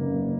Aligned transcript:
They 0.00 0.39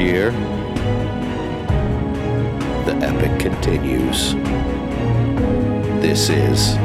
Year, 0.00 0.30
the 2.86 2.94
epic 3.02 3.38
continues. 3.38 4.34
This 6.00 6.30
is 6.30 6.76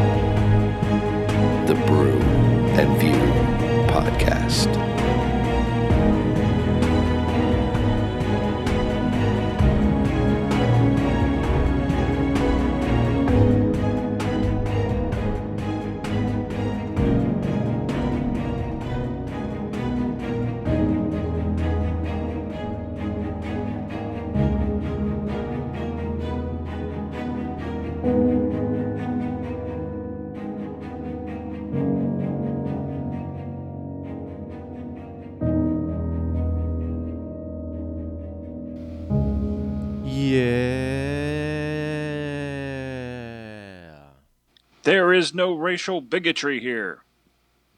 is 45.15 45.33
no 45.33 45.53
racial 45.53 46.01
bigotry 46.01 46.59
here. 46.59 47.01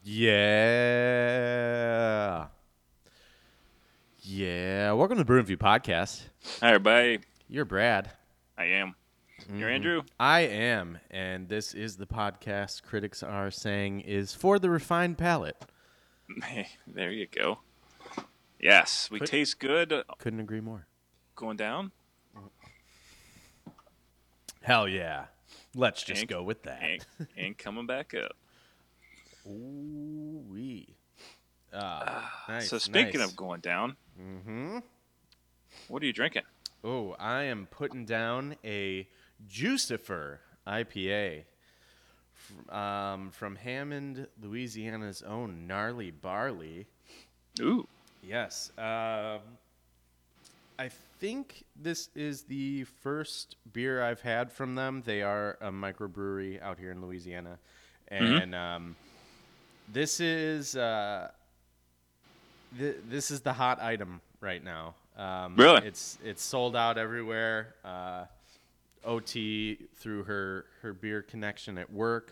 Yeah. 0.04 0.48
Yeah. 4.22 4.92
Welcome 4.94 5.18
to 5.18 5.22
the 5.22 5.26
Brew 5.26 5.44
View 5.44 5.58
podcast. 5.58 6.24
Hi, 6.62 6.70
everybody. 6.70 7.20
You're 7.48 7.66
Brad. 7.66 8.10
I 8.58 8.66
am. 8.66 8.96
You're 9.48 9.68
mm-hmm. 9.68 9.76
Andrew. 9.76 10.02
I 10.20 10.40
am, 10.42 10.98
and 11.12 11.48
this 11.48 11.76
is 11.76 11.98
the 11.98 12.08
podcast 12.08 12.82
critics 12.82 13.22
are 13.22 13.52
saying 13.52 14.00
is 14.02 14.34
for 14.34 14.58
the 14.58 14.72
refined 14.72 15.20
palate. 15.20 15.64
Hey, 16.44 16.70
there 16.88 17.12
you 17.12 17.28
go. 17.28 17.60
Yes, 18.60 19.12
we 19.12 19.20
Could- 19.20 19.28
taste 19.30 19.60
good. 19.60 19.94
Couldn't 20.18 20.40
agree 20.40 20.62
more. 20.62 20.88
Going 21.36 21.58
down. 21.58 21.92
Hell 24.62 24.88
yeah. 24.88 25.26
Let's 25.78 26.04
just 26.04 26.28
go 26.28 26.42
with 26.44 26.64
that. 26.64 26.82
and, 26.84 27.06
and 27.38 27.58
coming 27.58 27.86
back 27.86 28.14
up. 28.14 28.36
Ooh 29.48 30.44
wee. 30.50 30.96
Ah, 31.74 32.46
nice. 32.50 32.70
so 32.70 32.78
speaking 32.78 33.20
nice. 33.20 33.30
of 33.30 33.36
going 33.36 33.62
down, 33.62 33.96
Mm-hmm. 34.20 34.80
what 35.90 36.02
are 36.02 36.06
you 36.06 36.14
drinking? 36.14 36.42
Oh, 36.84 37.16
I 37.20 37.44
am 37.44 37.68
putting 37.70 38.06
down 38.06 38.56
a 38.66 39.08
Jucifer 39.48 40.38
IPA 40.68 41.44
um, 42.70 43.30
from 43.32 43.56
Hammond, 43.58 44.28
Louisiana's 44.42 45.22
own 45.22 45.68
Gnarly 45.68 46.12
Barley. 46.12 46.88
Ooh, 47.62 47.88
Yes. 48.24 48.72
Um, 48.78 49.40
I 50.80 50.90
think 51.20 51.64
this 51.76 52.10
is 52.16 52.44
the 52.44 52.84
first 52.84 53.56
beer 53.74 54.04
I've 54.04 54.22
had 54.22 54.52
from 54.52 54.76
them. 54.76 55.02
They 55.06 55.22
are 55.24 55.58
a 55.62 55.72
microbrewery 55.72 56.62
out 56.62 56.78
here 56.78 56.92
in 56.92 57.02
Louisiana. 57.02 57.58
And 58.10 58.56
um, 58.56 58.96
this 59.92 60.20
is 60.20 60.76
uh, 60.76 61.30
th- 62.78 62.98
this 63.10 63.32
is 63.32 63.42
the 63.42 63.54
hot 63.54 63.82
item 63.82 64.22
right 64.40 64.64
now. 64.64 64.96
Um, 65.18 65.56
Really? 65.56 65.86
It's 65.86 66.18
it's 66.24 66.44
sold 66.44 66.76
out 66.76 66.98
everywhere. 66.98 67.76
Uh, 67.84 68.26
OT 69.04 69.78
through 69.96 70.24
her 70.24 70.66
her 70.82 70.94
beer 70.94 71.22
connection 71.22 71.78
at 71.78 71.92
work 71.92 72.32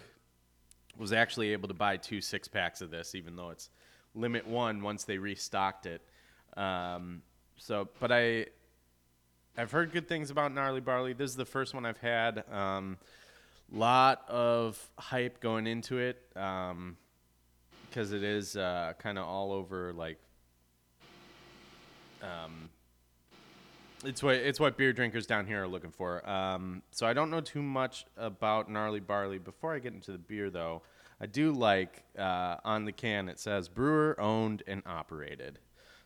was 0.97 1.11
actually 1.11 1.51
able 1.51 1.67
to 1.67 1.73
buy 1.73 1.97
two 1.97 2.21
six 2.21 2.47
packs 2.47 2.81
of 2.81 2.91
this, 2.91 3.15
even 3.15 3.35
though 3.35 3.49
it's 3.49 3.69
limit 4.13 4.47
one 4.47 4.81
once 4.81 5.03
they 5.03 5.17
restocked 5.17 5.85
it. 5.87 6.01
Um, 6.55 7.21
so, 7.57 7.87
but 7.99 8.11
I 8.11 8.47
I've 9.57 9.71
heard 9.71 9.91
good 9.91 10.07
things 10.07 10.31
about 10.31 10.53
gnarly 10.53 10.81
barley. 10.81 11.13
This 11.13 11.31
is 11.31 11.37
the 11.37 11.45
first 11.45 11.73
one 11.73 11.85
I've 11.85 11.99
had. 11.99 12.43
Um, 12.51 12.97
lot 13.71 14.23
of 14.29 14.89
hype 14.97 15.39
going 15.39 15.65
into 15.65 15.97
it 15.97 16.21
because 16.29 18.11
it 18.11 18.23
is 18.23 18.57
uh, 18.57 18.93
kind 18.99 19.17
of 19.17 19.25
all 19.25 19.51
over 19.51 19.93
like 19.93 20.17
um, 22.21 22.69
it's 24.03 24.21
what 24.21 24.35
it's 24.35 24.59
what 24.59 24.77
beer 24.77 24.93
drinkers 24.93 25.25
down 25.25 25.47
here 25.47 25.63
are 25.63 25.67
looking 25.67 25.91
for. 25.91 26.27
Um, 26.29 26.81
so 26.91 27.07
I 27.07 27.13
don't 27.13 27.29
know 27.29 27.41
too 27.41 27.61
much 27.61 28.05
about 28.17 28.69
gnarly 28.69 28.99
barley. 28.99 29.39
Before 29.39 29.73
I 29.73 29.79
get 29.79 29.93
into 29.93 30.11
the 30.11 30.17
beer, 30.17 30.49
though, 30.49 30.81
I 31.19 31.25
do 31.25 31.51
like 31.51 32.03
uh, 32.17 32.57
on 32.63 32.85
the 32.85 32.91
can 32.91 33.29
it 33.29 33.39
says 33.39 33.69
brewer 33.69 34.19
owned 34.19 34.63
and 34.67 34.83
operated. 34.85 35.59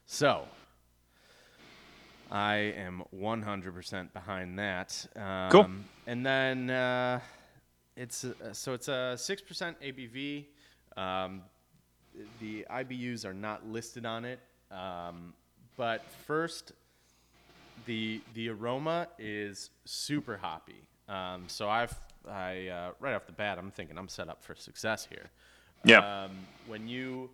So 0.05 0.43
I 2.31 2.55
am 2.55 3.03
100% 3.15 4.13
behind 4.13 4.59
that. 4.59 5.07
Um, 5.15 5.49
Cool. 5.49 5.69
And 6.07 6.25
then 6.25 6.69
uh, 6.69 7.19
it's 7.95 8.23
uh, 8.23 8.53
so 8.53 8.73
it's 8.73 8.87
a 8.87 9.15
six 9.17 9.41
percent 9.41 9.77
ABV. 9.81 10.45
Um, 10.97 11.41
the 12.39 12.65
IBUs 12.69 13.25
are 13.25 13.33
not 13.33 13.67
listed 13.67 14.05
on 14.05 14.25
it, 14.25 14.39
um, 14.71 15.33
but 15.77 16.03
first 16.25 16.73
the 17.85 18.21
the 18.33 18.49
aroma 18.49 19.07
is 19.17 19.69
super 19.85 20.37
hoppy. 20.37 20.83
Um, 21.07 21.43
so 21.47 21.69
I've 21.69 21.99
I 22.29 22.67
uh, 22.67 22.91
right 22.99 23.13
off 23.13 23.25
the 23.25 23.31
bat 23.31 23.57
I'm 23.57 23.71
thinking 23.71 23.97
I'm 23.97 24.09
set 24.09 24.29
up 24.29 24.43
for 24.43 24.55
success 24.55 25.07
here. 25.09 25.29
Yeah. 25.85 26.23
Um, 26.23 26.31
when 26.67 26.87
you 26.87 27.29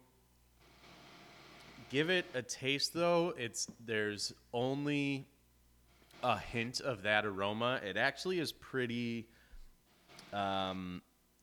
give 1.90 2.10
it 2.10 2.26
a 2.34 2.42
taste, 2.42 2.94
though, 2.94 3.34
it's 3.38 3.68
there's 3.86 4.34
only 4.54 5.28
a 6.24 6.38
hint 6.38 6.80
of 6.82 7.04
that 7.04 7.26
aroma. 7.26 7.80
It 7.84 7.98
actually 7.98 8.40
is 8.40 8.52
pretty. 8.52 9.28
Um, 10.34 11.02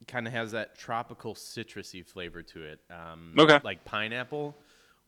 kind 0.08 0.26
of 0.26 0.32
has 0.32 0.50
that 0.52 0.76
tropical 0.76 1.34
citrusy 1.34 2.04
flavor 2.04 2.42
to 2.42 2.62
it. 2.62 2.80
Um, 2.90 3.34
Okay. 3.38 3.60
Like 3.62 3.84
pineapple, 3.84 4.56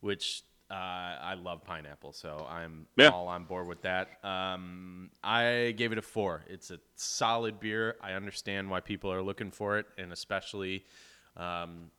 which 0.00 0.42
uh, 0.70 0.74
I 0.74 1.34
love 1.34 1.64
pineapple, 1.64 2.12
so 2.12 2.46
I'm 2.48 2.86
Yeah. 2.96 3.08
all 3.08 3.26
on 3.28 3.44
board 3.44 3.66
with 3.66 3.82
that. 3.82 4.24
Um, 4.24 5.10
I 5.22 5.74
gave 5.76 5.90
it 5.92 5.98
a 5.98 6.02
four. 6.02 6.44
It's 6.48 6.70
a 6.70 6.78
solid 6.94 7.58
beer. 7.60 7.96
I 8.00 8.12
understand 8.12 8.70
why 8.70 8.80
people 8.80 9.12
are 9.12 9.20
looking 9.20 9.50
for 9.50 9.78
it, 9.78 9.86
and 9.98 10.12
especially 10.12 10.84
um, 11.36 11.90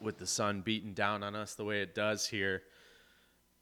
with 0.00 0.18
the 0.18 0.26
sun 0.26 0.60
beating 0.62 0.92
down 0.94 1.22
on 1.22 1.34
us 1.36 1.54
the 1.54 1.64
way 1.64 1.80
it 1.82 1.94
does 1.94 2.26
here. 2.26 2.62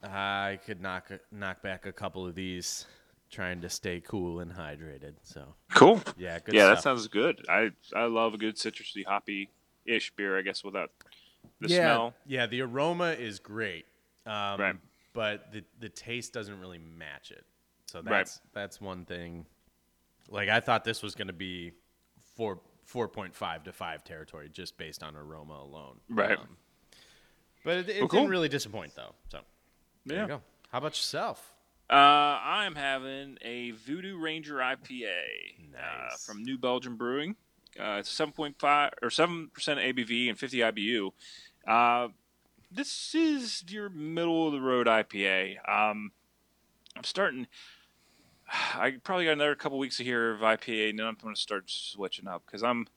I 0.01 0.59
could 0.65 0.81
knock 0.81 1.11
knock 1.31 1.61
back 1.61 1.85
a 1.85 1.91
couple 1.91 2.25
of 2.25 2.33
these, 2.35 2.85
trying 3.29 3.61
to 3.61 3.69
stay 3.69 4.01
cool 4.01 4.39
and 4.39 4.51
hydrated. 4.51 5.15
So 5.23 5.55
Cool. 5.73 6.01
yeah, 6.17 6.39
good 6.39 6.55
yeah, 6.55 6.65
stuff. 6.65 6.77
that 6.77 6.83
sounds 6.83 7.07
good. 7.07 7.45
I 7.49 7.71
I 7.95 8.05
love 8.05 8.33
a 8.33 8.37
good 8.37 8.55
citrusy 8.55 9.05
hoppy 9.05 9.49
ish 9.85 10.11
beer. 10.15 10.37
I 10.37 10.41
guess 10.41 10.63
without 10.63 10.91
the 11.59 11.67
yeah, 11.67 11.77
smell. 11.79 12.13
Yeah, 12.25 12.45
the 12.45 12.61
aroma 12.61 13.11
is 13.11 13.39
great, 13.39 13.85
um, 14.25 14.59
Right. 14.61 14.75
but 15.13 15.51
the 15.51 15.63
the 15.79 15.89
taste 15.89 16.31
doesn't 16.33 16.59
really 16.59 16.79
match 16.79 17.31
it. 17.31 17.43
So 17.87 17.99
Right. 17.99 18.05
that's 18.09 18.39
that's 18.53 18.79
one 18.79 19.03
thing. 19.03 19.45
Like 20.29 20.47
I 20.47 20.61
thought 20.61 20.85
this 20.85 21.03
was 21.03 21.13
going 21.15 21.27
to 21.27 21.33
be 21.33 21.73
four 22.37 22.59
four 22.89 23.07
point 23.07 23.35
five 23.35 23.63
to 23.65 23.71
five 23.71 24.03
territory 24.03 24.49
just 24.51 24.75
based 24.77 25.03
on 25.03 25.15
aroma 25.15 25.53
alone. 25.61 25.99
Right. 26.09 26.37
Um, 26.37 26.57
but 27.63 27.77
it, 27.77 27.89
it 27.89 27.99
Well, 27.99 28.07
cool. 28.07 28.19
didn't 28.21 28.31
really 28.31 28.49
disappoint 28.49 28.95
though. 28.95 29.13
So 29.29 29.41
there 30.05 30.17
Yeah. 30.17 30.21
you 30.23 30.27
go. 30.27 30.41
How 30.71 30.79
about 30.79 30.91
yourself? 30.93 31.53
Uh, 31.91 31.93
I 31.95 32.65
am 32.65 32.75
having 32.75 33.37
a 33.43 33.71
Voodoo 33.71 34.17
Ranger 34.19 34.55
IPA 34.55 35.13
uh, 35.77 36.15
from 36.25 36.43
New 36.43 36.57
Belgium 36.57 36.97
Brewing. 36.97 37.35
Uh, 37.79 37.97
it's 37.99 38.09
seven 38.09 38.33
point 38.33 38.55
five 38.59 38.91
or 39.03 39.09
seven 39.11 39.49
percent 39.53 39.79
ABV 39.79 40.29
and 40.29 40.37
fifty 40.39 40.57
IBU. 40.57 41.11
Uh, 41.67 42.07
this 42.71 43.13
is 43.13 43.63
your 43.69 43.89
middle 43.89 44.47
of 44.47 44.53
the 44.53 44.61
road 44.61 44.87
IPA. 44.87 45.57
Um, 45.67 46.11
I'm 46.97 47.03
starting. 47.03 47.45
I 48.75 48.93
probably 49.03 49.25
got 49.25 49.31
another 49.33 49.55
couple 49.55 49.77
weeks 49.77 49.97
here 49.97 50.31
of 50.33 50.41
IPA, 50.41 50.91
and 50.91 50.99
then 50.99 51.05
I'm 51.05 51.17
going 51.21 51.35
to 51.35 51.39
start 51.41 51.65
switching 51.67 52.27
up 52.27 52.43
because 52.45 52.63
I'm, 52.63 52.87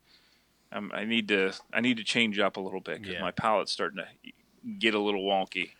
I'm. 0.71 0.91
I 0.95 1.05
need 1.05 1.29
to. 1.29 1.53
I 1.73 1.81
need 1.81 1.97
to 1.99 2.05
change 2.05 2.39
up 2.39 2.57
a 2.57 2.61
little 2.61 2.81
bit 2.81 3.01
because 3.01 3.15
Yeah. 3.15 3.21
my 3.21 3.31
palate's 3.31 3.73
starting 3.73 3.99
to 3.99 4.33
get 4.79 4.95
a 4.95 4.99
little 4.99 5.23
wonky. 5.23 5.71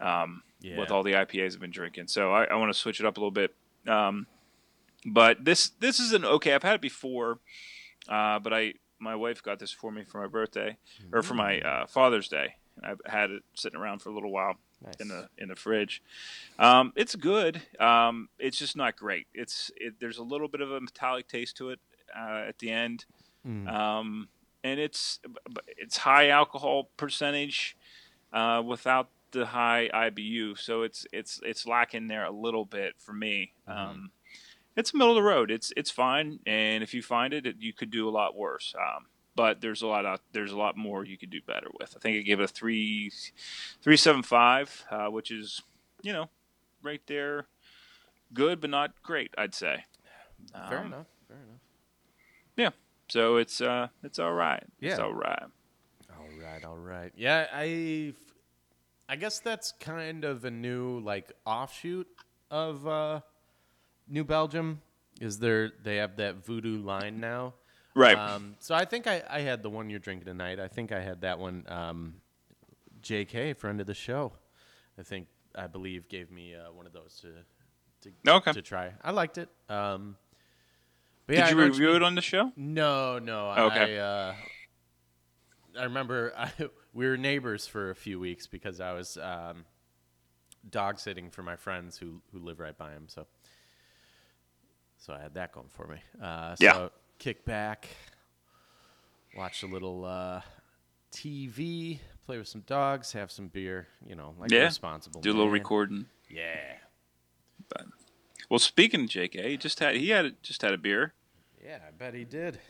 Um, 0.00 0.42
Yeah. 0.60 0.78
with 0.78 0.90
all 0.90 1.02
the 1.02 1.12
IPAs 1.12 1.54
I've 1.54 1.60
been 1.60 1.70
drinking. 1.70 2.08
So 2.08 2.32
I, 2.32 2.44
I 2.44 2.54
want 2.56 2.72
to 2.72 2.78
switch 2.78 3.00
it 3.00 3.06
up 3.06 3.16
a 3.16 3.20
little 3.20 3.30
bit. 3.30 3.54
Um, 3.86 4.26
but 5.04 5.44
this 5.44 5.70
this 5.80 6.00
is 6.00 6.12
an 6.12 6.24
okay. 6.24 6.54
I've 6.54 6.62
had 6.62 6.74
it 6.76 6.80
before, 6.80 7.38
uh, 8.08 8.38
but 8.38 8.52
I 8.52 8.74
my 8.98 9.14
wife 9.14 9.42
got 9.42 9.58
this 9.58 9.70
for 9.72 9.90
me 9.92 10.04
for 10.04 10.20
my 10.20 10.26
birthday 10.26 10.76
or 11.12 11.22
for 11.22 11.34
my 11.34 11.60
uh, 11.60 11.86
Father's 11.86 12.28
Day. 12.28 12.54
And 12.76 12.86
I've 12.86 13.00
had 13.06 13.30
it 13.30 13.42
sitting 13.54 13.78
around 13.78 14.00
for 14.00 14.10
a 14.10 14.14
little 14.14 14.32
while 14.32 14.54
in 15.00 15.08
the 15.08 15.28
in 15.38 15.48
the 15.48 15.56
fridge. 15.56 16.02
Um, 16.58 16.92
it's 16.96 17.14
good. 17.14 17.60
Um, 17.80 18.28
it's 18.38 18.58
just 18.58 18.76
not 18.76 18.96
great. 18.96 19.26
It's 19.34 19.70
it, 19.76 19.94
there's 20.00 20.18
a 20.18 20.22
little 20.22 20.48
bit 20.48 20.60
of 20.60 20.70
a 20.70 20.80
metallic 20.80 21.28
taste 21.28 21.56
to 21.58 21.70
it 21.70 21.80
uh, 22.16 22.44
at 22.48 22.58
the 22.58 22.70
end, 22.70 23.04
Mm. 23.46 23.68
um, 23.68 24.28
and 24.64 24.80
it's 24.80 25.20
it's 25.78 25.96
high 25.98 26.30
alcohol 26.30 26.90
percentage 26.96 27.76
uh, 28.32 28.60
without 28.66 29.08
the 29.30 29.46
high 29.46 29.88
IBU. 29.94 30.58
So 30.58 30.82
it's 30.82 31.06
it's 31.12 31.40
it's 31.44 31.66
lacking 31.66 32.08
there 32.08 32.24
a 32.24 32.30
little 32.32 32.64
bit 32.64 32.94
for 32.98 33.12
me. 33.12 33.52
Um, 33.68 34.10
it's 34.76 34.92
middle 34.92 35.10
of 35.10 35.14
the 35.16 35.22
road. 35.22 35.50
It's 35.50 35.72
it's 35.76 35.90
fine, 35.90 36.40
and 36.46 36.82
if 36.82 36.92
you 36.92 37.02
find 37.02 37.32
it, 37.32 37.46
it 37.46 37.56
you 37.60 37.72
could 37.72 37.90
do 37.90 38.08
a 38.08 38.10
lot 38.10 38.36
worse. 38.36 38.74
But 39.36 39.60
there's 39.60 39.82
a 39.82 39.86
lot 39.86 40.20
there's 40.32 40.50
a 40.52 40.56
lot 40.56 40.76
more 40.76 41.04
you 41.04 41.16
could 41.18 41.30
do 41.30 41.40
better 41.46 41.68
with. 41.78 41.94
I 41.94 42.00
think 42.00 42.16
I 42.16 42.20
gave 42.22 42.40
it 42.40 42.44
a 42.44 42.48
three 42.48 43.12
three 43.82 43.96
seven 43.98 44.22
five, 44.22 44.84
uh, 44.90 45.08
which 45.08 45.30
is 45.30 45.62
you 46.02 46.12
know 46.12 46.30
right 46.82 47.02
there, 47.06 47.46
good 48.32 48.60
but 48.60 48.70
not 48.70 49.02
great. 49.02 49.32
I'd 49.36 49.54
say. 49.54 49.84
Fair 50.68 50.78
Um, 50.80 50.86
enough. 50.86 51.06
Fair 51.28 51.36
enough. 51.36 51.60
Yeah. 52.56 52.70
So 53.08 53.36
it's 53.36 53.60
uh 53.60 53.88
it's 54.02 54.18
all 54.18 54.32
right. 54.32 54.64
It's 54.80 54.98
Yeah. 54.98 55.04
all 55.04 55.12
right. 55.14 55.42
All 56.18 56.28
right, 56.42 56.64
all 56.64 56.78
right. 56.78 57.12
Yeah, 57.16 57.46
I 57.52 58.14
I 59.08 59.16
guess 59.16 59.38
that's 59.38 59.72
kind 59.72 60.24
of 60.24 60.44
a 60.44 60.50
new 60.50 60.98
like 61.00 61.30
offshoot 61.44 62.08
of 62.50 62.86
uh 62.86 63.20
New 64.08 64.24
Belgium 64.24 64.80
is 65.20 65.38
there 65.40 65.72
they 65.82 65.96
have 65.96 66.16
that 66.16 66.36
voodoo 66.44 66.80
line 66.82 67.20
now. 67.20 67.54
Right. 67.96 68.16
Um, 68.16 68.56
so 68.60 68.74
I 68.74 68.84
think 68.84 69.06
I, 69.06 69.22
I 69.28 69.40
had 69.40 69.62
the 69.62 69.70
one 69.70 69.88
you're 69.88 69.98
drinking 69.98 70.26
tonight. 70.26 70.60
I 70.60 70.68
think 70.68 70.92
I 70.92 71.00
had 71.00 71.22
that 71.22 71.38
one. 71.38 71.64
Um, 71.66 72.14
JK, 73.02 73.56
friend 73.56 73.80
of 73.80 73.86
the 73.86 73.94
show, 73.94 74.32
I 74.98 75.02
think 75.02 75.28
I 75.54 75.66
believe 75.66 76.06
gave 76.08 76.30
me 76.30 76.54
uh, 76.54 76.70
one 76.72 76.86
of 76.86 76.92
those 76.92 77.18
to 77.22 77.32
to, 78.02 78.30
Okay. 78.30 78.52
to 78.52 78.62
try. 78.62 78.92
I 79.02 79.10
liked 79.12 79.38
it. 79.38 79.48
Um, 79.70 80.16
but 81.26 81.36
Did 81.36 81.38
yeah, 81.40 81.50
you 81.50 81.56
review 81.56 81.94
it 81.96 82.02
on 82.02 82.14
the 82.14 82.20
show? 82.20 82.52
No, 82.54 83.18
no. 83.18 83.50
Okay. 83.50 83.98
I, 83.98 84.02
uh, 84.02 84.34
I 85.78 85.84
remember 85.84 86.32
I, 86.38 86.50
we 86.92 87.06
were 87.06 87.16
neighbors 87.16 87.66
for 87.66 87.90
a 87.90 87.94
few 87.94 88.20
weeks 88.20 88.46
because 88.46 88.78
I 88.80 88.92
was 88.92 89.16
um, 89.16 89.64
dog 90.68 90.98
sitting 90.98 91.30
for 91.30 91.42
my 91.42 91.56
friends 91.56 91.96
who 91.96 92.20
who 92.32 92.40
live 92.40 92.60
right 92.60 92.76
by 92.76 92.90
him. 92.92 93.04
So, 93.08 93.26
so 94.98 95.14
I 95.14 95.20
had 95.22 95.34
that 95.34 95.52
going 95.52 95.68
for 95.70 95.86
me. 95.86 95.96
Uh, 96.22 96.54
so 96.56 96.64
Yeah. 96.64 96.88
Kick 97.18 97.44
back, 97.44 97.88
watch 99.36 99.62
a 99.62 99.66
little 99.66 100.04
uh, 100.04 100.42
TV, 101.12 101.98
play 102.24 102.38
with 102.38 102.46
some 102.46 102.60
dogs, 102.62 103.12
have 103.12 103.30
some 103.32 103.48
beer. 103.48 103.88
You 104.06 104.14
know, 104.14 104.34
like 104.38 104.52
a 104.52 104.54
Yeah. 104.54 104.64
responsible. 104.64 105.20
Do 105.22 105.30
a 105.30 105.32
little 105.34 105.50
recording. 105.50 106.06
Yeah, 106.28 106.78
But, 107.68 107.86
Well, 108.50 108.58
speaking 108.58 109.04
of 109.04 109.08
JK, 109.10 109.48
he 109.48 109.56
just 109.56 109.80
had 109.80 109.96
he 109.96 110.10
had 110.10 110.40
just 110.42 110.62
had 110.62 110.72
a 110.74 110.78
beer. 110.78 111.14
yeah. 111.64 111.78
I 111.86 111.90
bet 111.90 112.14
he 112.14 112.24
did. 112.24 112.60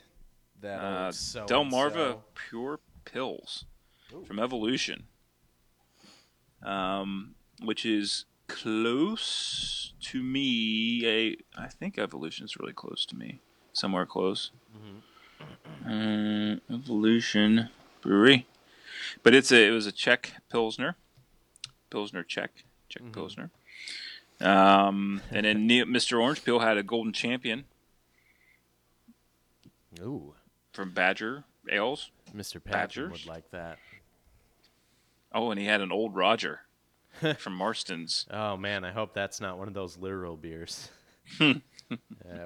That 0.61 0.79
Uh, 0.79 1.11
so 1.11 1.45
Delmarva 1.45 2.21
Pure 2.33 2.79
Pils 3.05 3.65
from 4.25 4.39
Evolution, 4.39 5.07
um, 6.63 7.35
which 7.61 7.85
is 7.85 8.25
close 8.47 9.93
to 9.99 10.23
me. 10.23 11.05
A, 11.05 11.37
I 11.55 11.67
think 11.67 11.99
Evolution 11.99 12.45
is 12.45 12.57
really 12.57 12.73
close 12.73 13.05
to 13.07 13.15
me, 13.15 13.41
somewhere 13.77 14.05
close. 14.05 14.51
Uh, 15.85 16.55
Evolution 16.69 17.69
Brewery, 18.01 18.47
but 19.23 19.33
it's 19.35 19.51
a 19.51 19.67
it 19.67 19.71
was 19.71 19.85
a 19.85 19.91
Czech 19.91 20.33
Pilsner, 20.49 20.95
Pilsner 21.89 22.23
Czech 22.23 22.63
Czech 22.89 23.03
Pilsner. 23.13 23.51
Um, 24.41 25.21
and 25.31 25.45
then 25.45 25.67
Ne- 25.67 25.83
Mr. 25.85 26.19
Orange 26.21 26.43
Peel 26.43 26.59
had 26.59 26.77
a 26.77 26.83
Golden 26.83 27.13
Champion 27.13 27.65
Ooh. 30.01 30.33
from 30.73 30.91
Badger 30.91 31.45
Ales. 31.71 32.11
Mr. 32.35 32.61
Badger 32.63 33.09
would 33.09 33.25
like 33.25 33.49
that. 33.51 33.77
Oh, 35.33 35.51
and 35.51 35.59
he 35.59 35.65
had 35.67 35.81
an 35.81 35.91
Old 35.91 36.15
Roger 36.15 36.61
from 37.37 37.53
Marston's. 37.53 38.25
Oh 38.31 38.57
man, 38.57 38.83
I 38.83 38.91
hope 38.91 39.13
that's 39.13 39.39
not 39.39 39.57
one 39.57 39.67
of 39.67 39.73
those 39.73 39.97
literal 39.97 40.35
beers. 40.35 40.89
that 41.39 41.61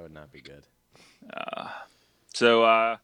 would 0.01 0.13
not 0.13 0.31
be 0.31 0.41
good. 0.41 0.65
So, 2.33 2.63
uh, 2.63 2.97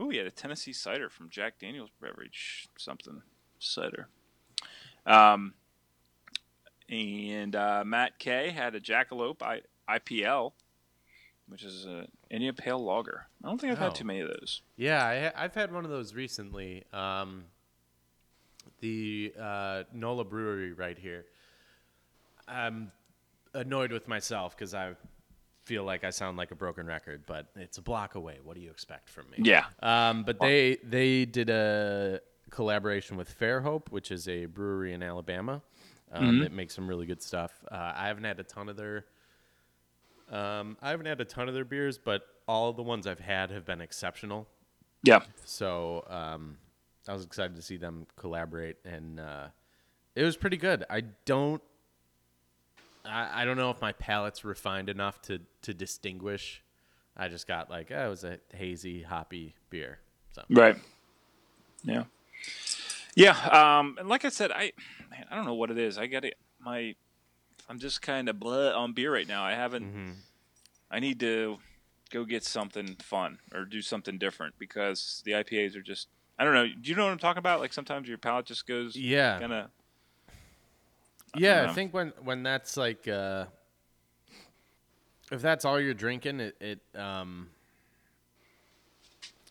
oh, 0.00 0.10
he 0.10 0.18
had 0.18 0.26
a 0.26 0.30
Tennessee 0.30 0.72
cider 0.72 1.08
from 1.08 1.30
Jack 1.30 1.58
Daniel's 1.60 1.90
Beverage, 2.00 2.68
something 2.76 3.22
cider. 3.58 4.08
Um, 5.06 5.54
and 6.88 7.54
uh, 7.54 7.84
Matt 7.86 8.18
K 8.18 8.50
had 8.50 8.74
a 8.74 8.80
Jackalope 8.80 9.42
I- 9.42 9.62
IPL, 9.88 10.52
which 11.48 11.62
is 11.62 11.86
a 11.86 12.06
India 12.30 12.52
Pale 12.52 12.84
Lager. 12.84 13.26
I 13.44 13.48
don't 13.48 13.60
think 13.60 13.72
I've 13.72 13.78
Oh. 13.80 13.84
had 13.84 13.94
too 13.94 14.04
many 14.04 14.20
of 14.20 14.28
those. 14.28 14.62
Yeah, 14.76 15.32
I, 15.36 15.44
I've 15.44 15.54
had 15.54 15.72
one 15.72 15.84
of 15.84 15.90
those 15.90 16.12
recently. 16.14 16.84
Um, 16.92 17.44
the 18.80 19.32
uh, 19.40 19.84
Nola 19.92 20.24
Brewery 20.24 20.72
right 20.72 20.98
here. 20.98 21.24
I'm 22.48 22.90
annoyed 23.54 23.92
with 23.92 24.06
myself 24.08 24.56
because 24.56 24.74
I 24.74 24.94
feel 25.66 25.84
like 25.84 26.04
I 26.04 26.10
sound 26.10 26.38
like 26.38 26.52
a 26.52 26.54
broken 26.54 26.86
record, 26.86 27.24
but 27.26 27.48
it's 27.56 27.76
a 27.76 27.82
block 27.82 28.14
away. 28.14 28.38
What 28.42 28.54
do 28.54 28.62
you 28.62 28.70
expect 28.70 29.10
from 29.10 29.28
me? 29.30 29.38
Yeah. 29.42 29.66
Um, 29.82 30.22
but 30.22 30.40
they 30.40 30.78
they 30.82 31.26
did 31.26 31.50
a 31.50 32.20
collaboration 32.50 33.16
with 33.16 33.38
Fairhope, 33.38 33.90
which 33.90 34.10
is 34.10 34.28
a 34.28 34.46
brewery 34.46 34.94
in 34.94 35.02
Alabama 35.02 35.60
um, 36.12 36.38
that 36.38 36.52
makes 36.52 36.74
some 36.74 36.88
really 36.88 37.04
good 37.04 37.20
stuff. 37.20 37.52
Uh, 37.70 37.92
I 37.94 38.06
haven't 38.06 38.24
had 38.24 38.40
a 38.40 38.44
ton 38.44 38.68
of 38.68 38.76
their 38.76 39.04
um, 40.30 40.76
I 40.82 40.90
haven't 40.90 41.06
had 41.06 41.20
a 41.20 41.24
ton 41.24 41.48
of 41.48 41.54
their 41.54 41.64
beers, 41.64 41.98
but 41.98 42.22
all 42.48 42.72
the 42.72 42.82
ones 42.82 43.06
I've 43.06 43.20
had 43.20 43.50
have 43.50 43.64
been 43.64 43.80
exceptional. 43.80 44.46
Yeah. 45.02 45.20
So 45.44 46.04
um, 46.08 46.58
I 47.06 47.12
was 47.12 47.24
excited 47.24 47.56
to 47.56 47.62
see 47.62 47.76
them 47.76 48.06
collaborate, 48.16 48.76
and 48.84 49.20
uh, 49.20 49.46
it 50.14 50.24
was 50.24 50.36
pretty 50.36 50.56
good. 50.56 50.84
I 50.90 51.02
don't, 51.24 51.62
I, 53.06 53.42
I 53.42 53.44
don't 53.44 53.56
know 53.56 53.70
if 53.70 53.80
my 53.80 53.92
palate's 53.92 54.44
refined 54.44 54.88
enough 54.88 55.20
to 55.22 55.40
to 55.62 55.74
distinguish. 55.74 56.62
I 57.16 57.28
just 57.28 57.46
got 57.48 57.70
like, 57.70 57.90
oh, 57.90 58.06
it 58.06 58.08
was 58.08 58.24
a 58.24 58.38
hazy, 58.52 59.02
hoppy 59.02 59.54
beer. 59.70 59.98
So 60.32 60.42
Right. 60.50 60.76
Yeah. 61.82 62.04
Yeah. 63.14 63.36
Um, 63.48 63.96
and 63.98 64.08
like 64.08 64.24
I 64.24 64.28
said, 64.28 64.52
I 64.52 64.72
man, 65.10 65.24
I 65.30 65.36
don't 65.36 65.46
know 65.46 65.54
what 65.54 65.70
it 65.70 65.78
is. 65.78 65.96
I 65.98 66.06
got 66.06 66.24
it. 66.24 66.34
My 66.60 66.94
I'm 67.68 67.78
just 67.78 68.02
kind 68.02 68.28
of 68.28 68.38
blah 68.38 68.70
on 68.72 68.92
beer 68.92 69.12
right 69.12 69.26
now. 69.26 69.44
I 69.44 69.52
haven't. 69.52 69.84
Mhm. 69.94 70.14
I 70.90 71.00
need 71.00 71.18
to 71.20 71.58
go 72.10 72.24
get 72.24 72.44
something 72.44 72.96
fun 73.02 73.38
or 73.52 73.64
do 73.64 73.82
something 73.82 74.18
different 74.18 74.54
because 74.58 75.22
the 75.24 75.32
IPAs 75.32 75.74
are 75.76 75.82
just. 75.82 76.08
I 76.38 76.44
don't 76.44 76.52
know. 76.52 76.66
Do 76.66 76.90
you 76.90 76.94
know 76.96 77.04
what 77.04 77.12
I'm 77.12 77.18
talking 77.18 77.38
about? 77.38 77.60
Like 77.60 77.72
sometimes 77.72 78.08
your 78.08 78.18
palate 78.18 78.44
just 78.46 78.66
goes 78.66 78.94
yeah, 78.94 79.38
kind 79.40 79.52
of. 79.52 79.70
Yeah. 81.38 81.62
I 81.62 81.66
know. 81.66 81.72
think 81.72 81.94
when 81.94 82.12
when 82.22 82.42
that's 82.42 82.76
like 82.76 83.06
uh, 83.08 83.46
if 85.32 85.42
that's 85.42 85.64
all 85.64 85.80
you're 85.80 85.94
drinking, 85.94 86.40
it, 86.40 86.56
it 86.60 86.80
um, 86.98 87.48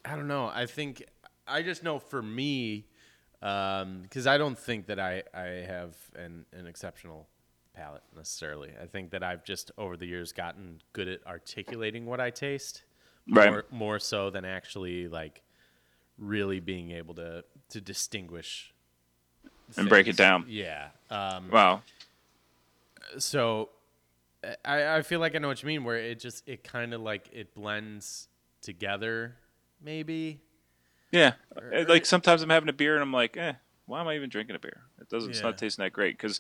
I 0.04 0.16
don't 0.16 0.28
know. 0.28 0.52
I 0.54 0.66
think 0.66 1.04
I 1.48 1.62
just 1.62 1.84
know 1.84 2.00
for 2.00 2.22
me, 2.22 2.86
because 3.40 4.28
I 4.28 4.38
don't 4.38 4.58
think 4.58 4.88
that 4.88 5.00
I 5.00 5.24
I 5.34 5.46
have 5.68 5.96
an 6.16 6.46
an 6.54 6.68
exceptional 6.68 7.28
palate 7.74 8.04
necessarily. 8.16 8.72
I 8.82 8.86
think 8.86 9.12
that 9.12 9.24
I've 9.24 9.44
just 9.44 9.72
over 9.78 9.98
the 9.98 10.06
years 10.06 10.32
gotten 10.32 10.82
good 10.94 11.08
at 11.08 11.26
articulating 11.28 12.06
what 12.06 12.20
I 12.22 12.30
taste, 12.30 12.84
Right. 13.30 13.50
more, 13.50 13.66
more 13.72 14.00
so 14.00 14.30
than 14.30 14.46
actually 14.46 15.08
like 15.08 15.42
really 16.18 16.60
being 16.60 16.92
able 16.92 17.16
to 17.16 17.44
to 17.70 17.82
distinguish 17.82 18.74
And 19.78 19.90
break 19.90 20.08
it 20.08 20.18
down. 20.18 20.46
Yeah. 20.48 20.90
Um, 21.10 21.50
Wow. 21.52 21.82
so 23.18 23.70
I, 24.64 24.98
I 24.98 25.02
feel 25.02 25.20
like 25.20 25.36
I 25.36 25.40
know 25.40 25.48
what 25.48 25.62
you 25.62 25.68
mean 25.68 25.84
where 25.84 25.98
it 25.98 26.20
just 26.20 26.48
it 26.48 26.64
kind 26.64 26.94
of 26.94 27.02
like 27.02 27.30
it 27.34 27.54
blends 27.56 28.28
together 28.62 29.36
maybe 29.82 30.40
Yeah. 31.12 31.34
Or- 31.56 31.86
like 31.86 32.06
sometimes 32.06 32.42
I'm 32.42 32.50
having 32.50 32.70
a 32.70 32.74
beer 32.74 32.94
and 32.96 33.02
I'm 33.04 33.14
like, 33.14 33.38
eh, 33.38 33.54
why 33.86 34.02
am 34.02 34.08
I 34.08 34.16
even 34.16 34.30
drinking 34.30 34.56
a 34.56 34.60
beer? 34.60 34.82
It 35.00 35.10
doesn't. 35.10 35.32
It's 35.32 35.44
not 35.44 35.58
tasting 35.58 35.84
that 35.84 35.94
great 35.94 36.18
because 36.18 36.40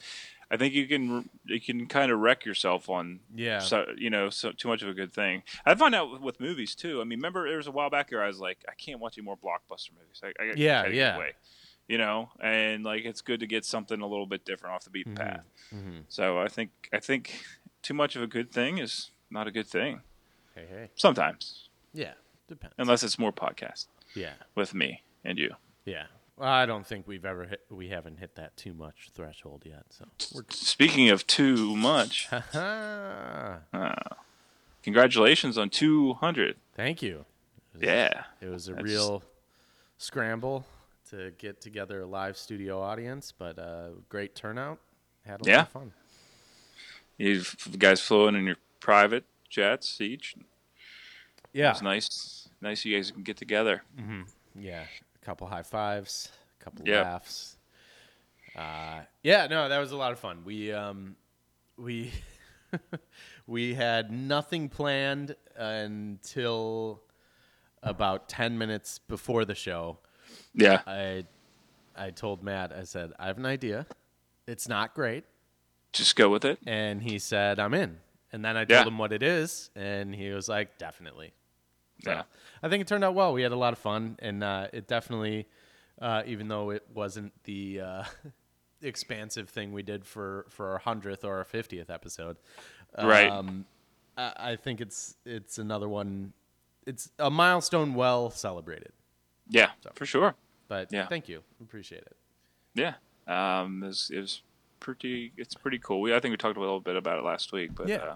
I 0.49 0.57
think 0.57 0.73
you 0.73 0.87
can 0.87 1.29
you 1.45 1.59
can 1.61 1.87
kind 1.87 2.11
of 2.11 2.19
wreck 2.19 2.45
yourself 2.45 2.89
on 2.89 3.19
yeah 3.35 3.59
so 3.59 3.85
you 3.97 4.09
know 4.09 4.29
so 4.29 4.51
too 4.51 4.67
much 4.67 4.81
of 4.83 4.89
a 4.89 4.93
good 4.93 5.13
thing. 5.13 5.43
I 5.65 5.73
find 5.75 5.95
out 5.95 6.21
with, 6.21 6.39
movies 6.39 6.75
too. 6.75 7.01
I 7.01 7.03
mean, 7.03 7.19
remember 7.19 7.47
there 7.47 7.57
was 7.57 7.67
a 7.67 7.71
while 7.71 7.89
back 7.89 8.09
here 8.09 8.21
I 8.21 8.27
was 8.27 8.39
like, 8.39 8.63
I 8.67 8.73
can't 8.73 8.99
watch 8.99 9.17
any 9.17 9.25
more 9.25 9.37
blockbuster 9.37 9.91
movies. 9.93 10.21
I, 10.23 10.27
I 10.39 10.53
Yeah, 10.55 10.87
yeah. 10.87 11.17
You 11.87 11.97
know, 11.99 12.29
and 12.39 12.83
like 12.83 13.05
it's 13.05 13.21
good 13.21 13.39
to 13.41 13.47
get 13.47 13.63
something 13.63 14.01
a 14.01 14.07
little 14.07 14.25
bit 14.25 14.43
different 14.43 14.73
off 14.75 14.83
the 14.85 14.89
beaten 14.89 15.13
Mhm, 15.13 15.17
path. 15.17 15.45
mhm. 15.73 16.03
So 16.09 16.39
I 16.39 16.47
think 16.47 16.71
I 16.91 16.99
think 16.99 17.45
too 17.83 17.93
much 17.93 18.15
of 18.15 18.23
a 18.23 18.27
good 18.27 18.51
thing 18.51 18.79
is 18.79 19.11
not 19.29 19.45
a 19.47 19.51
good 19.51 19.67
thing. 19.67 20.01
Hey 20.55 20.65
hey. 20.67 20.89
Sometimes, 20.95 21.69
yeah 21.93 22.13
depends. 22.47 22.75
Unless 22.79 23.03
it's 23.03 23.19
more 23.19 23.31
podcast 23.31 23.85
yeah. 24.15 24.33
with 24.55 24.73
me 24.73 25.03
and 25.23 25.37
you. 25.37 25.55
yeah. 25.85 26.07
Well, 26.37 26.49
I 26.49 26.65
don't 26.65 26.85
think 26.85 27.07
we've 27.07 27.23
ever 27.25 27.45
hit 27.45 27.61
we 27.69 27.89
haven't 27.89 28.17
hit 28.17 28.35
that 28.35 28.57
too 28.57 28.73
much 28.73 29.09
threshold 29.13 29.63
yet 29.65 29.83
so. 29.89 30.05
We're 30.33 30.43
Speaking 30.49 31.09
of 31.09 31.25
too 31.27 31.75
much, 31.75 32.27
uh, 32.33 33.59
congratulations 34.83 35.57
on 35.57 35.69
200. 35.69 36.57
thank 36.75 37.01
you. 37.01 37.25
It 37.73 37.77
was- 37.77 37.81
Yeah. 37.83 38.23
it 38.41 38.47
was 38.49 38.67
a 38.67 38.71
That's- 38.73 38.91
real 38.91 39.23
scramble 39.97 40.65
to 41.09 41.31
get 41.37 41.61
together 41.61 42.01
a 42.01 42.05
live 42.05 42.37
studio 42.37 42.81
audience 42.81 43.31
but 43.37 43.57
uh 43.59 43.89
great 44.09 44.35
turnout 44.35 44.79
had 45.25 45.41
a 45.41 45.43
Yeah. 45.49 45.57
lot 45.57 45.65
of 45.67 45.71
fun 45.71 45.93
You 47.17 47.43
guys 47.77 48.01
flew 48.01 48.27
in 48.27 48.35
in 48.35 48.45
your 48.45 48.57
private 48.79 49.23
jets 49.49 50.01
each. 50.01 50.35
yeah 51.53 51.71
It's 51.71 51.81
nice. 51.81 52.49
Nice 52.61 52.83
you 52.85 52.95
guys 52.97 53.11
can 53.11 53.23
get 53.23 53.37
together. 53.37 53.83
Yeah, 54.57 54.83
a 55.21 55.25
couple 55.25 55.47
high 55.47 55.63
fives, 55.63 56.29
a 56.59 56.63
couple 56.63 56.87
Yeah. 56.87 57.03
laughs. 57.03 57.57
Uh, 58.55 59.01
yeah, 59.23 59.47
no, 59.47 59.69
that 59.69 59.79
was 59.79 59.91
a 59.91 59.97
lot 59.97 60.11
of 60.11 60.19
fun. 60.19 60.43
We 60.45 60.71
um, 60.73 61.15
we 61.77 62.11
we 63.47 63.73
had 63.75 64.11
nothing 64.11 64.69
planned 64.69 65.35
until 65.55 67.01
about 67.83 68.27
ten 68.29 68.57
minutes 68.57 68.99
before 68.99 69.45
the 69.45 69.55
show. 69.55 69.99
Yeah. 70.53 70.81
I 70.87 71.25
I 71.95 72.11
told 72.11 72.43
Matt, 72.43 72.71
I 72.73 72.83
said, 72.83 73.13
I 73.19 73.27
have 73.27 73.37
an 73.37 73.45
idea. 73.45 73.85
It's 74.47 74.67
not 74.67 74.93
great, 74.93 75.23
Just 75.93 76.15
go 76.15 76.29
with 76.29 76.45
it. 76.45 76.59
and 76.67 77.01
he 77.01 77.19
said, 77.19 77.57
I'm 77.59 77.73
in. 77.73 77.97
And 78.33 78.43
then 78.43 78.57
I 78.57 78.65
told 78.65 78.69
Yeah. 78.69 78.87
him 78.87 78.97
what 78.97 79.13
it 79.13 79.23
is, 79.23 79.69
and 79.75 80.13
he 80.13 80.29
was 80.31 80.49
like, 80.49 80.77
definitely. 80.77 81.33
So 82.03 82.11
Yeah. 82.11 82.23
I 82.61 82.69
think 82.69 82.81
it 82.81 82.87
turned 82.87 83.03
out 83.03 83.15
well. 83.15 83.31
We 83.33 83.41
had 83.43 83.53
a 83.53 83.57
lot 83.57 83.71
of 83.73 83.79
fun, 83.79 84.17
and 84.19 84.43
uh, 84.43 84.67
it 84.73 84.87
definitely, 84.87 85.47
uh, 86.01 86.23
even 86.25 86.47
though 86.49 86.69
it 86.71 86.83
wasn't 86.93 87.31
the 87.45 87.79
uh, 87.81 88.03
expansive 88.81 89.49
thing 89.49 89.71
we 89.71 89.83
did 89.83 90.05
for 90.05 90.45
for 90.49 90.69
our 90.71 90.79
hundredth 90.79 91.23
or 91.23 91.37
our 91.37 91.43
fiftieth 91.45 91.89
episode, 91.89 92.37
Right. 93.01 93.29
Um, 93.29 93.65
I, 94.17 94.33
I 94.37 94.55
think 94.57 94.81
it's 94.81 95.15
it's 95.25 95.57
another 95.57 95.87
one. 95.89 96.33
It's 96.85 97.09
a 97.17 97.29
milestone 97.31 97.93
well 97.95 98.29
celebrated. 98.29 98.91
Yeah, 99.47 99.71
for 99.93 100.05
sure. 100.05 100.35
But 100.67 100.91
Yeah. 100.91 101.07
thank 101.07 101.27
you, 101.29 101.43
appreciate 101.61 102.03
it. 102.03 102.15
Yeah. 102.73 102.95
Um, 103.27 103.83
it 103.83 103.87
was, 103.87 104.11
it 104.13 104.19
was 104.19 104.41
pretty. 104.79 105.31
It's 105.37 105.55
pretty 105.55 105.79
cool. 105.79 106.01
We 106.01 106.13
I 106.15 106.19
think 106.19 106.31
we 106.31 106.37
talked 106.37 106.57
a 106.57 106.59
little 106.59 106.79
bit 106.79 106.95
about 106.95 107.19
it 107.19 107.23
last 107.23 107.51
week, 107.51 107.71
but 107.75 107.87
Yeah. 107.87 107.95
uh, 107.97 108.15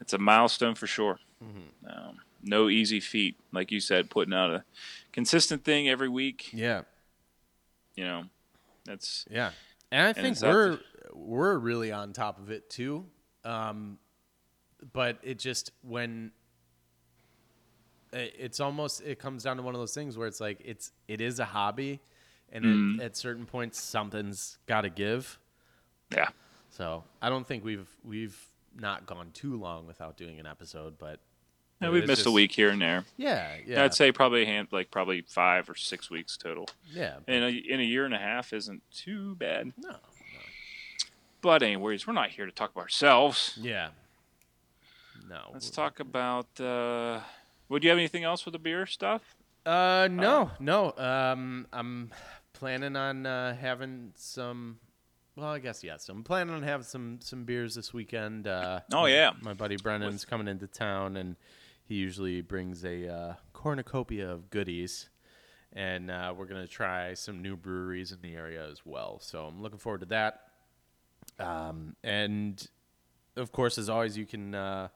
it's 0.00 0.12
a 0.12 0.18
milestone 0.18 0.74
for 0.74 0.86
sure. 0.86 1.18
Mm-hmm. 1.42 1.88
Um, 1.88 2.18
no 2.42 2.68
easy 2.68 3.00
feat, 3.00 3.36
like 3.52 3.70
you 3.72 3.80
said, 3.80 4.10
putting 4.10 4.32
out 4.34 4.50
a 4.52 4.64
consistent 5.12 5.64
thing 5.64 5.88
every 5.88 6.08
week. 6.08 6.50
Yeah, 6.52 6.82
You 7.96 8.04
know, 8.04 8.24
that's 8.84 9.24
yeah, 9.30 9.50
and 9.90 10.06
I 10.06 10.12
think 10.12 10.40
we're 10.40 10.78
we're 11.12 11.58
really 11.58 11.90
on 11.92 12.12
top 12.12 12.38
of 12.38 12.50
it 12.50 12.70
too. 12.70 13.06
Um, 13.44 13.98
but 14.92 15.18
it 15.22 15.38
just 15.38 15.72
when 15.82 16.30
it's 18.12 18.60
almost 18.60 19.02
it 19.02 19.18
comes 19.18 19.42
down 19.44 19.56
to 19.58 19.62
one 19.62 19.74
of 19.74 19.80
those 19.80 19.94
things 19.94 20.16
where 20.16 20.26
it's 20.28 20.40
like 20.40 20.60
it's 20.64 20.92
it 21.08 21.20
is 21.20 21.38
a 21.40 21.44
hobby, 21.44 22.00
and 22.52 22.64
Mhm. 22.64 22.98
it, 23.00 23.02
at 23.04 23.16
certain 23.16 23.44
points 23.46 23.80
something's 23.80 24.58
got 24.66 24.82
to 24.82 24.90
give. 24.90 25.38
yeah. 26.10 26.28
So 26.70 27.04
I 27.22 27.28
don't 27.28 27.46
think 27.46 27.64
we've 27.64 27.88
we've 28.04 28.38
not 28.76 29.06
gone 29.06 29.30
too 29.32 29.56
long 29.56 29.86
without 29.86 30.16
doing 30.16 30.38
an 30.38 30.46
episode, 30.46 30.98
but 30.98 31.18
Yeah, 31.80 31.90
we've 31.90 32.04
is 32.04 32.08
missed 32.08 32.26
a 32.26 32.30
week 32.30 32.52
here 32.52 32.70
and 32.70 32.80
there. 32.80 33.04
Yeah, 33.16 33.56
yeah, 33.66 33.84
I'd 33.84 33.94
say 33.94 34.12
probably 34.12 34.44
hand 34.44 34.68
like 34.70 34.90
probably 34.90 35.22
five 35.22 35.68
or 35.68 35.74
six 35.74 36.08
weeks 36.10 36.36
total. 36.36 36.68
yeah. 36.86 37.18
And 37.26 37.44
a, 37.44 37.48
in 37.48 37.80
a 37.80 37.84
year 37.84 38.04
and 38.04 38.14
a 38.14 38.18
half 38.18 38.52
isn't 38.52 38.82
too 38.92 39.34
bad. 39.36 39.72
no, 39.76 39.90
no, 39.90 39.96
But 41.40 41.62
anyways, 41.62 42.06
we're 42.06 42.12
not 42.12 42.30
here 42.30 42.46
to 42.46 42.52
talk 42.52 42.70
about 42.72 42.82
ourselves. 42.82 43.58
yeah, 43.60 43.88
no. 45.28 45.50
Let's 45.52 45.70
talk 45.70 46.00
about. 46.00 46.60
Uh, 46.60 47.20
would 47.68 47.84
you 47.84 47.90
have 47.90 47.98
anything 47.98 48.24
else 48.24 48.40
for 48.40 48.50
the 48.50 48.58
beer 48.58 48.86
stuff? 48.86 49.36
Uh, 49.66 50.08
no, 50.10 50.50
no. 50.60 50.92
Um, 50.96 51.66
I'm 51.72 52.10
planning 52.52 52.96
on 52.96 53.26
uh, 53.26 53.54
having 53.54 54.12
some. 54.16 54.78
Well, 55.36 55.48
I 55.50 55.58
guess 55.58 55.84
yes. 55.84 56.08
I'm 56.08 56.24
planning 56.24 56.54
on 56.54 56.62
having 56.62 56.84
some 56.84 57.18
some 57.22 57.44
beers 57.44 57.74
this 57.74 57.92
weekend. 57.92 58.46
Uh, 58.48 58.80
Oh, 58.92 59.06
yeah. 59.06 59.32
my 59.42 59.54
buddy 59.54 59.76
Brennan's 59.76 60.24
coming 60.24 60.48
into 60.48 60.66
town, 60.66 61.16
and 61.16 61.36
he 61.84 61.94
usually 61.96 62.40
brings 62.40 62.84
a 62.84 63.08
uh, 63.08 63.34
cornucopia 63.52 64.30
of 64.30 64.50
goodies, 64.50 65.08
and 65.72 66.10
uh, 66.10 66.34
we're 66.36 66.46
gonna 66.46 66.66
try 66.66 67.14
some 67.14 67.40
new 67.42 67.56
breweries 67.56 68.10
in 68.10 68.20
the 68.22 68.34
area 68.34 68.66
as 68.68 68.80
well. 68.84 69.20
So 69.20 69.44
I'm 69.44 69.62
looking 69.62 69.78
forward 69.78 70.00
to 70.00 70.06
that. 70.06 70.40
Um, 71.38 71.94
and 72.02 72.66
of 73.36 73.52
course, 73.52 73.78
as 73.78 73.88
always, 73.88 74.16
you 74.18 74.26
can 74.26 74.54
uh, 74.54 74.88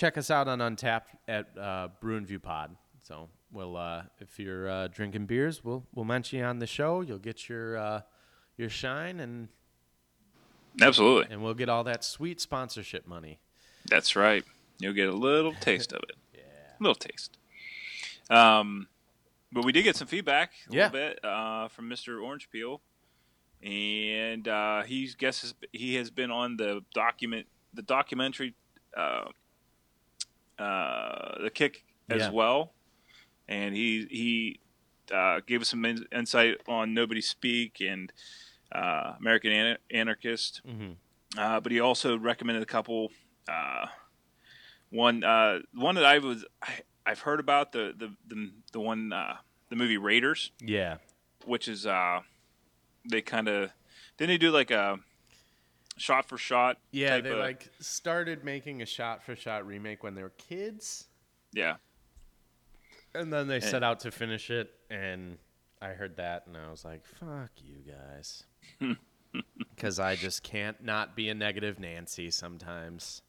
check 0.00 0.16
us 0.16 0.30
out 0.30 0.48
on 0.48 0.60
Untappd 0.60 1.02
at 1.28 1.56
uh, 1.58 1.88
Brew 2.00 2.16
and 2.16 2.26
View 2.26 2.40
Pod. 2.40 2.74
So 3.02 3.28
we'll 3.52 3.76
uh, 3.76 4.04
if 4.18 4.38
you're 4.38 4.68
uh, 4.68 4.88
drinking 4.88 5.26
beers, 5.26 5.62
we'll 5.62 5.84
we'll 5.94 6.06
mention 6.06 6.38
you 6.38 6.44
on 6.46 6.58
the 6.58 6.66
show. 6.66 7.02
You'll 7.02 7.18
get 7.18 7.48
your 7.50 7.76
uh, 7.76 8.00
your 8.56 8.70
shine, 8.70 9.20
and 9.20 9.48
Absolutely. 10.80 11.32
and 11.32 11.42
we'll 11.42 11.54
get 11.54 11.68
all 11.68 11.84
that 11.84 12.02
sweet 12.02 12.40
sponsorship 12.40 13.06
money. 13.06 13.38
That's 13.86 14.16
right. 14.16 14.42
You'll 14.78 14.94
get 14.94 15.08
a 15.08 15.12
little 15.16 15.52
taste 15.60 15.92
of 15.92 16.02
it. 16.08 16.16
Yeah. 16.34 16.40
A 16.42 16.82
little 16.82 16.94
taste. 16.94 17.36
Um, 18.30 18.86
but 19.52 19.64
we 19.66 19.72
did 19.72 19.82
get 19.82 19.96
some 19.96 20.06
feedback 20.08 20.52
a 20.70 20.74
Yeah. 20.74 20.84
little 20.90 21.08
bit 21.10 21.24
uh, 21.24 21.68
from 21.68 21.90
Mr. 21.90 22.22
Orange 22.22 22.48
Peel, 22.50 22.80
and 23.62 24.48
uh, 24.48 24.82
he 24.84 25.10
guesses 25.18 25.52
he 25.72 25.96
has 25.96 26.10
been 26.10 26.30
on 26.30 26.56
the 26.56 26.82
document 26.94 27.46
the 27.74 27.82
documentary 27.82 28.54
uh, 28.96 29.24
uh, 30.60 31.42
the 31.42 31.50
kick 31.50 31.84
as 32.08 32.22
Yeah. 32.22 32.30
well, 32.30 32.72
and 33.48 33.74
he 33.74 34.06
he 34.10 34.60
uh, 35.14 35.40
gave 35.46 35.60
us 35.62 35.68
some 35.68 35.84
in- 35.84 36.06
insight 36.12 36.60
on 36.68 36.94
Nobody 36.94 37.20
Speak 37.20 37.80
and 37.80 38.12
uh, 38.72 39.14
American 39.18 39.50
Ana- 39.52 39.78
Anarchist. 39.90 40.60
Mhm. 40.66 40.96
Uh, 41.38 41.60
but 41.60 41.72
he 41.72 41.80
also 41.80 42.18
recommended 42.18 42.62
a 42.62 42.66
couple. 42.66 43.10
Uh, 43.48 43.86
one 44.90 45.22
uh, 45.24 45.60
one 45.74 45.94
that 45.94 46.04
I 46.04 46.18
was 46.18 46.44
I, 46.62 46.80
I've 47.06 47.20
heard 47.20 47.40
about 47.40 47.72
the 47.72 47.92
the 47.96 48.14
the, 48.26 48.50
the 48.72 48.80
one 48.80 49.12
uh, 49.12 49.36
the 49.68 49.76
movie 49.76 49.96
Raiders, 49.98 50.50
Yeah. 50.60 50.96
which 51.44 51.68
is 51.68 51.86
uh, 51.86 52.20
they 53.08 53.22
kind 53.22 53.48
of 53.48 53.70
didn't 54.16 54.30
they 54.30 54.38
do 54.38 54.50
like 54.50 54.70
a 54.70 54.98
shot 56.00 56.26
for 56.28 56.38
shot? 56.38 56.78
Yeah, 56.90 57.20
they 57.20 57.30
of- 57.30 57.38
like 57.38 57.68
started 57.80 58.42
making 58.44 58.82
a 58.82 58.86
shot 58.86 59.22
for 59.22 59.36
shot 59.36 59.66
remake 59.66 60.02
when 60.02 60.14
they 60.14 60.22
were 60.22 60.32
kids, 60.36 61.06
yeah. 61.52 61.76
and 63.14 63.32
then 63.32 63.46
they 63.48 63.60
set 63.60 63.82
out 63.82 64.00
to 64.00 64.10
finish 64.10 64.50
it. 64.50 64.72
And 64.90 65.38
I 65.82 65.88
heard 65.90 66.16
that, 66.16 66.46
and 66.46 66.56
I 66.56 66.70
was 66.70 66.84
like, 66.84 67.04
"Fuck 67.06 67.50
you 67.62 67.78
guys," 67.92 68.44
because 69.70 69.98
I 70.00 70.16
just 70.16 70.42
can't 70.42 70.82
not 70.82 71.14
be 71.14 71.28
a 71.28 71.34
negative 71.34 71.78
Nancy 71.78 72.30
sometimes. 72.30 73.22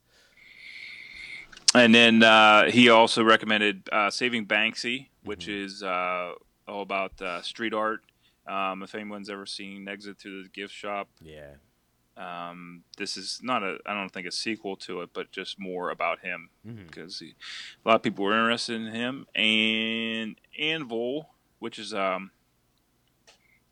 And 1.74 1.96
then 1.96 2.22
uh, 2.22 2.70
he 2.70 2.90
also 2.90 3.24
recommended 3.24 3.88
uh, 3.92 4.10
Saving 4.10 4.46
Banksy, 4.46 5.08
which 5.24 5.46
Mm-hmm. 5.48 5.66
is 5.66 5.84
uh, 5.84 6.34
all 6.68 6.82
about 6.82 7.22
uh, 7.22 7.42
street 7.42 7.74
art. 7.74 8.02
Um, 8.46 8.84
if 8.84 8.94
anyone's 8.96 9.30
ever 9.30 9.46
seen 9.46 9.88
Exit 9.88 10.20
to 10.20 10.44
the 10.44 10.50
Gift 10.50 10.74
Shop, 10.74 11.08
Yeah. 11.22 11.52
Um, 12.22 12.84
this 12.98 13.18
is 13.18 13.40
not 13.42 13.64
a 13.64 13.78
I 13.86 13.94
don't 13.94 14.10
think 14.12 14.28
a 14.28 14.32
sequel 14.32 14.76
to 14.78 15.02
it, 15.02 15.10
but 15.14 15.32
just 15.32 15.60
more 15.60 15.90
about 15.90 16.20
him 16.20 16.50
Mm-hmm. 16.68 16.88
because 16.88 17.22
a 17.24 17.88
lot 17.90 17.96
of 17.96 18.04
people 18.04 18.24
were 18.26 18.38
interested 18.40 18.76
in 18.82 18.94
him. 18.94 19.26
And 19.36 20.36
Anvil, 20.60 21.30
which 21.60 21.80
is 21.80 21.94
um, 21.94 22.32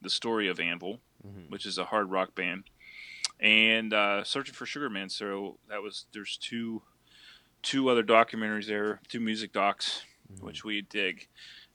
the 0.01 0.10
story 0.10 0.48
of 0.48 0.60
Anvil, 0.60 1.00
Mm-hmm. 1.27 1.51
which 1.51 1.65
is 1.65 1.77
a 1.77 1.84
hard 1.86 2.10
rock 2.10 2.34
band, 2.34 2.63
and 3.41 3.94
uh, 3.94 4.24
Searching 4.24 4.53
for 4.56 4.65
Sugar 4.65 4.89
Man. 4.89 5.10
So 5.10 5.58
that 5.70 5.82
was 5.84 6.06
there's 6.13 6.38
two 6.38 6.82
two 7.62 7.89
other 7.89 8.03
documentaries 8.03 8.68
there, 8.68 9.01
two 9.10 9.20
music 9.20 9.51
docs, 9.53 10.03
Mm-hmm. 10.34 10.46
which 10.46 10.63
we 10.63 10.82
dig. 10.82 11.27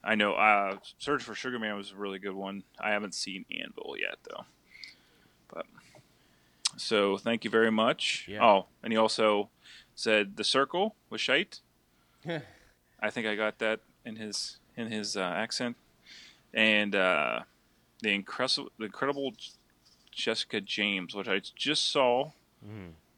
I 0.03 0.15
know 0.15 0.35
uh, 0.35 0.77
Search 0.99 1.23
for 1.23 1.35
Sugar 1.35 1.59
Man 1.59 1.77
was 1.77 1.93
a 1.93 1.97
really 1.97 2.19
good 2.19 2.35
one. 2.35 2.63
I 2.81 2.91
haven't 2.91 3.15
seen 3.15 3.45
Anvil 3.51 3.97
yet 4.01 4.17
though. 4.29 4.45
But 5.53 5.67
so 6.77 7.17
thank 7.17 7.45
you 7.45 7.51
very 7.51 7.71
much. 7.71 8.27
Yeah. 8.29 8.45
Oh, 8.45 8.67
and 8.83 8.93
he 8.93 8.97
also 8.97 9.51
said 9.95 10.37
the 10.37 10.45
circle 10.45 10.97
was 11.11 11.21
shite. 11.21 11.61
I 12.27 13.11
think 13.11 13.27
I 13.27 13.35
got 13.35 13.59
that 13.59 13.81
in 14.05 14.17
his 14.17 14.59
in 14.77 14.91
his 14.91 15.17
uh, 15.17 15.21
accent. 15.21 15.77
And 16.53 16.95
uh, 16.95 17.41
the 18.03 18.11
incredible 18.11 18.71
the 18.79 18.85
incredible 18.87 19.33
Jessica 20.13 20.61
James, 20.61 21.15
which 21.15 21.29
I 21.29 21.41
just 21.57 21.91
saw 21.91 22.31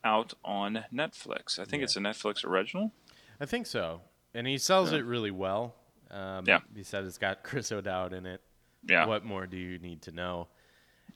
out 0.02 0.34
on 0.44 0.84
Netflix. 0.92 1.58
I 1.58 1.64
think 1.64 1.80
Yeah. 1.80 1.84
it's 1.84 1.96
a 1.96 2.00
Netflix 2.00 2.44
original. 2.44 2.92
I 3.40 3.44
think 3.46 3.66
so, 3.66 4.00
and 4.34 4.46
he 4.46 4.56
sells 4.58 4.92
it 4.92 5.04
really 5.04 5.30
well. 5.30 5.74
Um, 6.10 6.44
Yeah. 6.46 6.60
He 6.74 6.82
said 6.82 7.04
it's 7.04 7.18
got 7.18 7.42
Chris 7.42 7.70
O'Dowd 7.70 8.12
in 8.12 8.24
it. 8.26 8.40
Yeah. 8.88 9.06
What 9.06 9.24
more 9.24 9.46
do 9.46 9.56
you 9.56 9.78
need 9.78 10.02
to 10.02 10.12
know? 10.12 10.48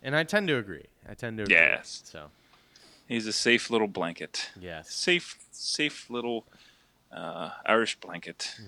And 0.02 0.16
I 0.16 0.24
tend 0.24 0.48
to 0.48 0.56
agree. 0.56 0.86
I 1.08 1.14
tend 1.14 1.36
to 1.38 1.42
agree. 1.44 1.54
Yes. 1.56 2.02
So 2.04 2.30
He's 3.06 3.26
a 3.26 3.32
safe 3.32 3.70
little 3.70 3.88
blanket. 3.88 4.50
yes. 4.58 4.90
Safe, 4.94 5.36
safe 5.50 6.08
little 6.08 6.46
uh, 7.12 7.50
Irish 7.66 7.98
blanket. 8.00 8.56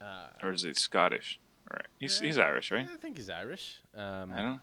Uh, 0.00 0.26
Or 0.42 0.52
is 0.52 0.64
it 0.64 0.76
Scottish? 0.76 1.38
All 1.70 1.76
right. 1.76 1.86
He's, 1.98 2.20
he's 2.20 2.38
Irish, 2.38 2.70
right? 2.70 2.86
I 2.92 2.96
think 2.96 3.16
he's 3.16 3.30
Irish. 3.30 3.80
Um, 3.96 4.32
I 4.34 4.42
don't. 4.42 4.60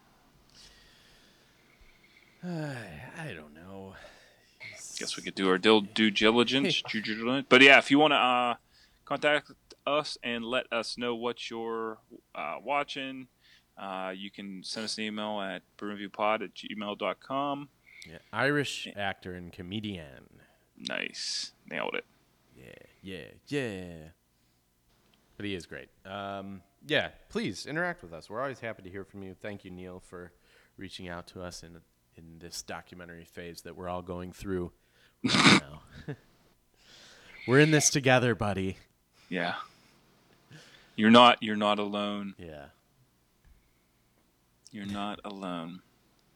I 3.18 3.34
don't 3.34 3.54
know. 3.54 3.96
Guess 4.98 5.18
we 5.18 5.24
could 5.24 5.36
do 5.36 5.50
our 5.50 5.58
due 5.58 6.12
diligence. 6.12 6.82
due 6.92 7.02
diligence. 7.02 7.48
But 7.50 7.62
yeah, 7.62 7.78
if 7.78 7.90
you 7.92 8.00
want 8.00 8.12
to 8.12 8.18
uh, 8.18 8.56
contact 9.06 9.52
us 9.86 10.18
and 10.24 10.44
let 10.46 10.72
us 10.72 10.98
know 10.98 11.16
what 11.16 11.50
you're 11.50 12.00
uh, 12.36 12.56
watching, 12.64 13.28
uh, 13.78 14.14
you 14.16 14.30
can 14.32 14.62
send 14.64 14.86
us 14.86 14.98
an 14.98 15.06
email 15.06 15.42
at 15.42 15.64
brewreviewpod 15.78 16.44
at 16.44 16.54
gmail.com. 16.54 17.70
Yeah, 18.10 18.18
Irish 18.32 18.88
actor 18.96 19.34
and 19.34 19.52
comedian. 19.52 20.30
Nice. 20.78 21.54
Nailed 21.70 21.96
it. 21.96 22.06
Yeah, 22.56 22.74
yeah, 23.02 23.26
yeah. 23.48 23.94
But 25.38 25.46
he 25.46 25.56
is 25.56 25.66
great. 25.66 25.90
Um, 26.06 26.62
yeah, 26.86 27.10
please 27.30 27.66
interact 27.66 28.04
with 28.04 28.14
us. 28.14 28.30
We're 28.30 28.42
always 28.42 28.60
happy 28.60 28.84
to 28.84 28.90
hear 28.90 29.04
from 29.06 29.24
you. 29.24 29.36
Thank 29.42 29.64
you, 29.66 29.72
Neil, 29.72 30.00
for 30.00 30.34
reaching 30.78 31.08
out 31.08 31.28
to 31.28 31.42
us 31.42 31.64
in 31.64 31.78
in 32.16 32.38
this 32.40 32.62
documentary 32.62 33.26
phase 33.26 33.62
that 33.62 33.76
we're 33.76 33.90
all 33.90 34.04
going 34.04 34.32
through 34.32 34.72
right 35.24 35.62
now. 36.08 36.16
we're 37.48 37.60
in 37.60 37.72
this 37.72 37.90
together, 37.90 38.36
buddy. 38.36 38.78
Yeah. 39.30 39.56
You're 40.96 41.12
not 41.12 41.42
you're 41.42 41.56
not 41.56 41.80
alone. 41.80 42.36
Yeah. 42.38 42.66
You're 44.72 44.86
not 44.86 45.20
alone. 45.24 45.82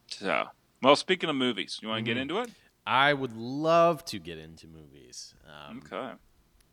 So, 0.08 0.46
well, 0.82 0.96
speaking 0.96 1.30
of 1.30 1.36
movies, 1.36 1.80
you 1.82 1.88
want 1.88 2.06
to 2.06 2.14
get 2.14 2.18
into 2.22 2.40
it? 2.40 2.50
I 2.86 3.14
would 3.14 3.36
love 3.36 4.06
to 4.06 4.20
get 4.20 4.38
into 4.38 4.68
movies. 4.68 5.34
Um, 5.46 5.82
Okay. 5.86 6.12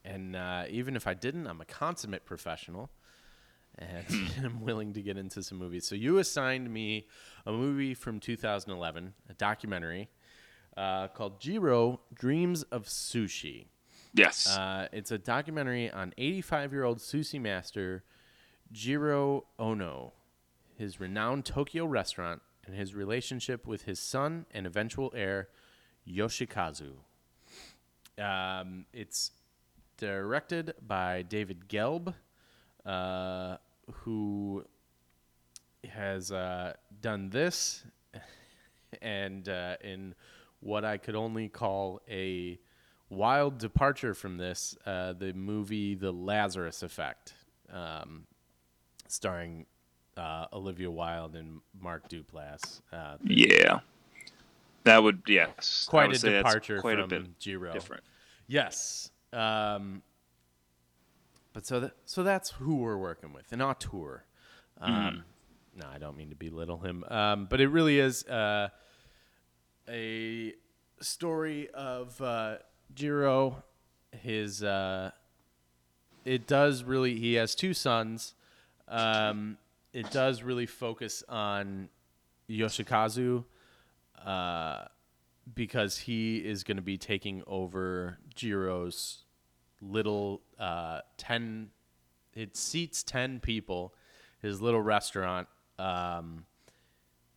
And 0.05 0.37
uh, 0.37 0.64
even 0.68 0.97
if 0.97 1.07
I 1.07 1.14
didn't, 1.14 1.47
I'm 1.47 1.62
a 1.62 1.64
consummate 1.64 2.27
professional, 2.27 2.90
and 3.79 4.05
I'm 4.44 4.61
willing 4.61 4.92
to 4.92 5.01
get 5.01 5.16
into 5.16 5.42
some 5.42 5.57
movies. 5.57 5.87
So 5.87 5.94
you 5.94 6.18
assigned 6.18 6.70
me 6.70 7.07
a 7.47 7.53
movie 7.53 7.94
from 7.94 8.20
2011, 8.20 9.14
a 9.31 9.33
documentary 9.35 10.11
uh, 10.77 11.09
called 11.09 11.40
Jiro 11.40 12.01
Dreams 12.12 12.64
of 12.64 12.85
Sushi. 12.85 13.68
Yes. 14.14 14.46
Uh, 14.46 14.87
it's 14.92 15.11
a 15.11 15.18
documentary 15.18 15.90
on 15.90 16.14
85-year-old 16.16 16.98
sushi 16.98 17.40
master 17.40 18.05
Jiro 18.70 19.44
Ono, 19.59 20.12
his 20.77 21.00
renowned 21.00 21.44
Tokyo 21.44 21.85
restaurant, 21.85 22.40
and 22.64 22.77
his 22.77 22.94
relationship 22.94 23.66
with 23.66 23.83
his 23.83 23.98
son 23.98 24.46
and 24.53 24.66
eventual 24.66 25.12
heir 25.16 25.48
Yoshikazu. 26.09 26.92
Um, 28.16 28.87
it's 28.92 29.33
directed 29.96 30.74
by 30.87 31.22
David 31.22 31.68
Gelb, 31.68 32.14
uh, 32.87 33.57
who 33.90 34.64
has 35.88 36.31
uh, 36.31 36.74
done 37.00 37.31
this 37.31 37.85
and 39.03 39.48
uh, 39.48 39.77
in 39.83 40.14
what 40.61 40.85
I 40.85 40.98
could 40.98 41.16
only 41.16 41.48
call 41.48 42.00
a 42.09 42.59
wild 43.14 43.59
departure 43.59 44.14
from 44.14 44.37
this, 44.37 44.77
uh, 44.87 45.12
the 45.12 45.33
movie 45.33 45.94
The 45.94 46.12
Lazarus 46.12 46.83
Effect, 46.83 47.35
um, 47.72 48.27
starring 49.09 49.66
uh, 50.16 50.46
Olivia 50.53 50.90
Wilde 50.90 51.37
and 51.37 51.61
Mark 51.81 52.09
Duplass. 52.09 52.81
Uh, 52.92 53.16
yeah. 53.24 53.81
That 54.85 55.03
would 55.03 55.22
yes. 55.27 55.87
Quite 55.88 56.09
would 56.09 56.24
a 56.24 56.31
departure 56.42 56.81
quite 56.81 56.96
from 56.96 57.05
a 57.05 57.07
bit 57.09 57.38
Jiro. 57.38 57.72
different. 57.72 58.05
Yes. 58.46 59.11
Um, 59.33 60.03
but 61.53 61.66
so 61.66 61.81
that 61.81 61.92
so 62.05 62.22
that's 62.22 62.50
who 62.50 62.77
we're 62.77 62.98
working 62.98 63.33
with, 63.33 63.53
an 63.53 63.62
auteur. 63.62 64.24
Um, 64.81 65.24
No, 65.77 65.87
I 65.92 65.98
don't 65.98 66.16
mean 66.16 66.31
to 66.31 66.37
belittle 66.37 66.79
him, 66.79 67.05
um, 67.09 67.46
but 67.50 67.61
it 67.61 67.68
really 67.68 67.98
is 67.98 68.24
uh, 68.27 68.68
a 69.88 70.53
story 71.00 71.68
of 71.74 72.20
uh, 72.20 72.57
Jiro. 72.95 73.63
His 74.13 74.63
uh, 74.63 75.11
it 76.25 76.47
does 76.47 76.85
really. 76.85 77.19
He 77.19 77.35
has 77.35 77.55
two 77.55 77.75
sons. 77.75 78.35
Um, 78.89 79.59
it 79.93 80.11
does 80.11 80.43
really 80.43 80.67
focus 80.67 81.23
on 81.29 81.89
Yoshikazu 82.49 83.45
uh, 84.25 84.85
because 85.55 85.99
he 85.99 86.39
is 86.39 86.65
going 86.65 86.77
to 86.77 86.83
be 86.83 86.99
taking 86.99 87.43
over 87.47 88.19
Jiro's 88.35 89.25
little 89.81 90.41
uh, 90.59 91.01
10 91.19 91.71
it 92.33 92.57
seats 92.57 93.03
10 93.03 93.41
people 93.41 93.95
his 94.41 94.63
little 94.63 94.81
restaurant 94.81 95.47
um, 95.79 96.47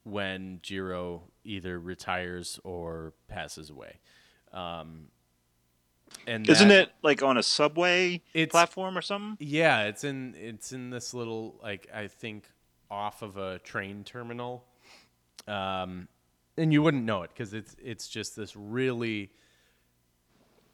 when 0.04 0.60
Jiro 0.64 1.24
either 1.44 1.78
retires 1.78 2.60
or 2.64 3.14
passes 3.28 3.70
away 3.70 4.00
um, 4.54 5.10
and 6.28 6.48
Isn't 6.50 6.68
that- 6.68 6.90
it 6.90 6.94
like 7.02 7.24
on 7.24 7.38
a 7.38 7.44
subway 7.44 8.22
platform 8.50 8.98
or 8.98 9.02
something? 9.02 9.38
yeah, 9.46 9.84
it's 9.86 10.04
in 10.04 10.36
it's 10.38 10.72
in 10.72 10.90
this 10.92 11.14
little 11.14 11.60
like 11.64 11.88
I 11.94 12.08
think 12.08 12.50
off 12.92 13.22
of 13.22 13.38
a 13.38 13.60
train 13.60 14.04
terminal, 14.04 14.64
um, 15.48 16.08
and 16.58 16.72
you 16.72 16.82
wouldn't 16.84 17.04
know 17.04 17.24
it 17.24 17.32
because 17.34 17.54
it's 17.54 17.76
it's 17.84 18.08
just 18.08 18.36
this 18.36 18.56
really 18.56 19.32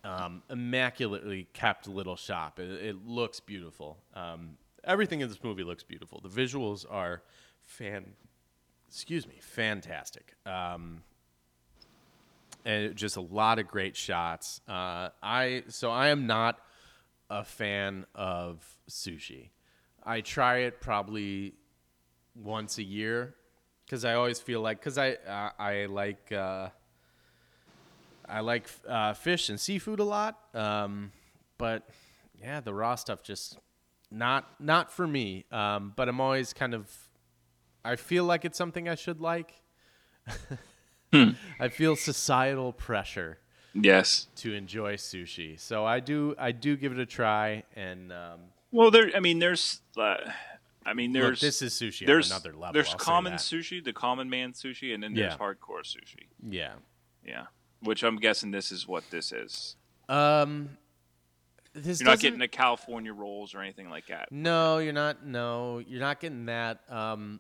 um, 0.03 0.43
immaculately 0.49 1.47
kept 1.53 1.87
little 1.87 2.15
shop. 2.15 2.59
It, 2.59 2.69
it 2.83 3.07
looks 3.07 3.39
beautiful. 3.39 3.97
Um, 4.13 4.57
everything 4.83 5.21
in 5.21 5.29
this 5.29 5.41
movie 5.43 5.63
looks 5.63 5.83
beautiful. 5.83 6.19
The 6.21 6.29
visuals 6.29 6.85
are 6.89 7.21
fan, 7.61 8.11
excuse 8.89 9.25
me, 9.25 9.35
fantastic. 9.39 10.33
Um, 10.45 11.03
and 12.65 12.95
just 12.95 13.17
a 13.17 13.21
lot 13.21 13.60
of 13.60 13.67
great 13.67 13.95
shots. 13.95 14.62
Uh, 14.67 15.10
I 15.21 15.63
so 15.67 15.91
I 15.91 16.10
am 16.10 16.28
not 16.28 16.60
a 17.30 17.43
fan 17.43 18.06
of 18.15 18.65
sushi. 18.89 19.49
I 20.04 20.21
try 20.21 20.60
it 20.60 20.82
probably 20.82 21.54
once 22.36 22.78
a 22.78 22.84
year 22.84 23.36
because 23.86 24.06
I 24.06 24.15
always 24.15 24.39
feel 24.39 24.62
like 24.62 24.80
because 24.80 24.97
I 24.97 25.17
I 25.60 25.86
like 25.86 26.32
uh, 26.32 26.69
I 28.28 28.39
like 28.39 28.67
uh, 28.88 29.13
fish 29.13 29.49
and 29.49 29.60
seafood 29.60 29.99
a 29.99 30.04
lot, 30.04 30.39
um, 30.54 31.12
but 31.58 31.88
yeah, 32.39 32.60
the 32.60 32.73
raw 32.73 32.95
stuff 32.95 33.23
just 33.23 33.58
not 34.12 34.45
not 34.60 34.91
for 34.91 35.08
me. 35.08 35.45
Um, 35.52 35.93
but 35.95 36.10
I'm 36.10 36.21
always 36.21 36.54
kind 36.54 36.73
of 36.73 36.89
I 37.84 37.95
feel 37.95 38.23
like 38.23 38.45
it's 38.45 38.58
something 38.58 38.88
I 38.88 38.95
should 38.95 39.19
like. 39.21 39.54
I 41.60 41.67
feel 41.69 41.95
societal 41.95 42.73
pressure 42.73 43.38
Yes. 43.73 44.28
to 44.38 44.54
enjoy 44.54 44.95
sushi, 44.97 45.60
so 45.60 45.86
I 45.86 45.99
do 45.99 46.36
I 46.38 46.52
do 46.52 46.76
give 46.76 46.91
it 46.91 46.99
a 46.99 47.06
try. 47.06 47.63
And 47.76 48.12
um, 48.12 48.39
Well, 48.71 48.91
there. 48.91 49.12
I 49.15 49.19
mean, 49.19 49.39
there's. 49.39 49.82
Uh, 49.97 50.15
I 50.86 50.93
mean, 50.93 51.13
look, 51.13 51.21
there's. 51.21 51.41
this 51.41 51.62
is 51.62 51.73
sushi 51.73 52.06
there's 52.06 52.32
on 52.32 52.36
another 52.38 52.54
level. 52.58 52.73
there's 52.73 52.89
I'll 52.89 52.97
common 52.97 53.34
sushi, 53.34 53.84
the 53.84 53.93
common 53.93 54.30
man 54.30 54.52
sushi, 54.54 54.93
and 54.93 55.02
then 55.04 55.13
there's 55.13 55.34
Yeah. 55.34 55.38
hardcore 55.38 55.84
sushi. 55.84 56.28
yeah. 56.49 56.73
Yeah. 57.26 57.45
Which 57.82 58.04
I'm 58.04 58.17
guessing 58.17 58.52
this 58.52 58.71
is 58.71 58.88
what 58.88 59.10
this 59.10 59.32
is. 59.32 59.76
Um, 60.10 60.78
this 61.73 61.99
You're 62.02 62.06
not 62.06 62.12
doesn't- 62.15 62.21
getting 62.21 62.39
the 62.39 62.47
California 62.49 63.13
rolls 63.13 63.56
or 63.56 63.62
anything 63.62 63.89
like 63.89 64.08
that. 64.08 64.32
No, 64.32 64.78
you're 64.80 64.93
not. 64.93 65.26
No, 65.26 65.80
you're 65.80 65.99
not 66.02 66.19
getting 66.19 66.45
that. 66.45 66.82
Um, 66.89 67.39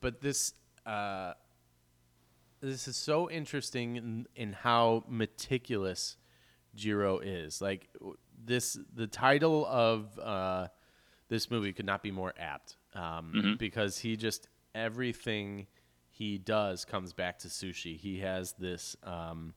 but 0.00 0.20
this, 0.20 0.54
uh, 0.86 1.34
this 2.62 2.88
is 2.88 2.96
so 2.96 3.30
interesting 3.30 3.96
in, 3.96 4.26
in 4.36 4.52
how 4.52 5.04
meticulous 5.08 6.16
Jiro 6.74 7.18
is. 7.18 7.60
Like 7.60 7.88
this, 8.44 8.78
the 8.94 9.06
title 9.06 9.66
of 9.66 10.18
uh, 10.18 10.68
this 11.28 11.50
movie 11.50 11.72
could 11.72 11.86
not 11.86 12.02
be 12.02 12.10
more 12.10 12.32
apt 12.38 12.76
um, 12.94 13.56
because 13.58 13.98
he 13.98 14.16
just 14.16 14.48
everything 14.74 15.66
he 16.10 16.38
does 16.38 16.84
comes 16.84 17.12
back 17.12 17.38
to 17.40 17.48
sushi. 17.48 17.96
He 17.98 18.20
has 18.20 18.52
this. 18.52 18.96
Um, 19.02 19.54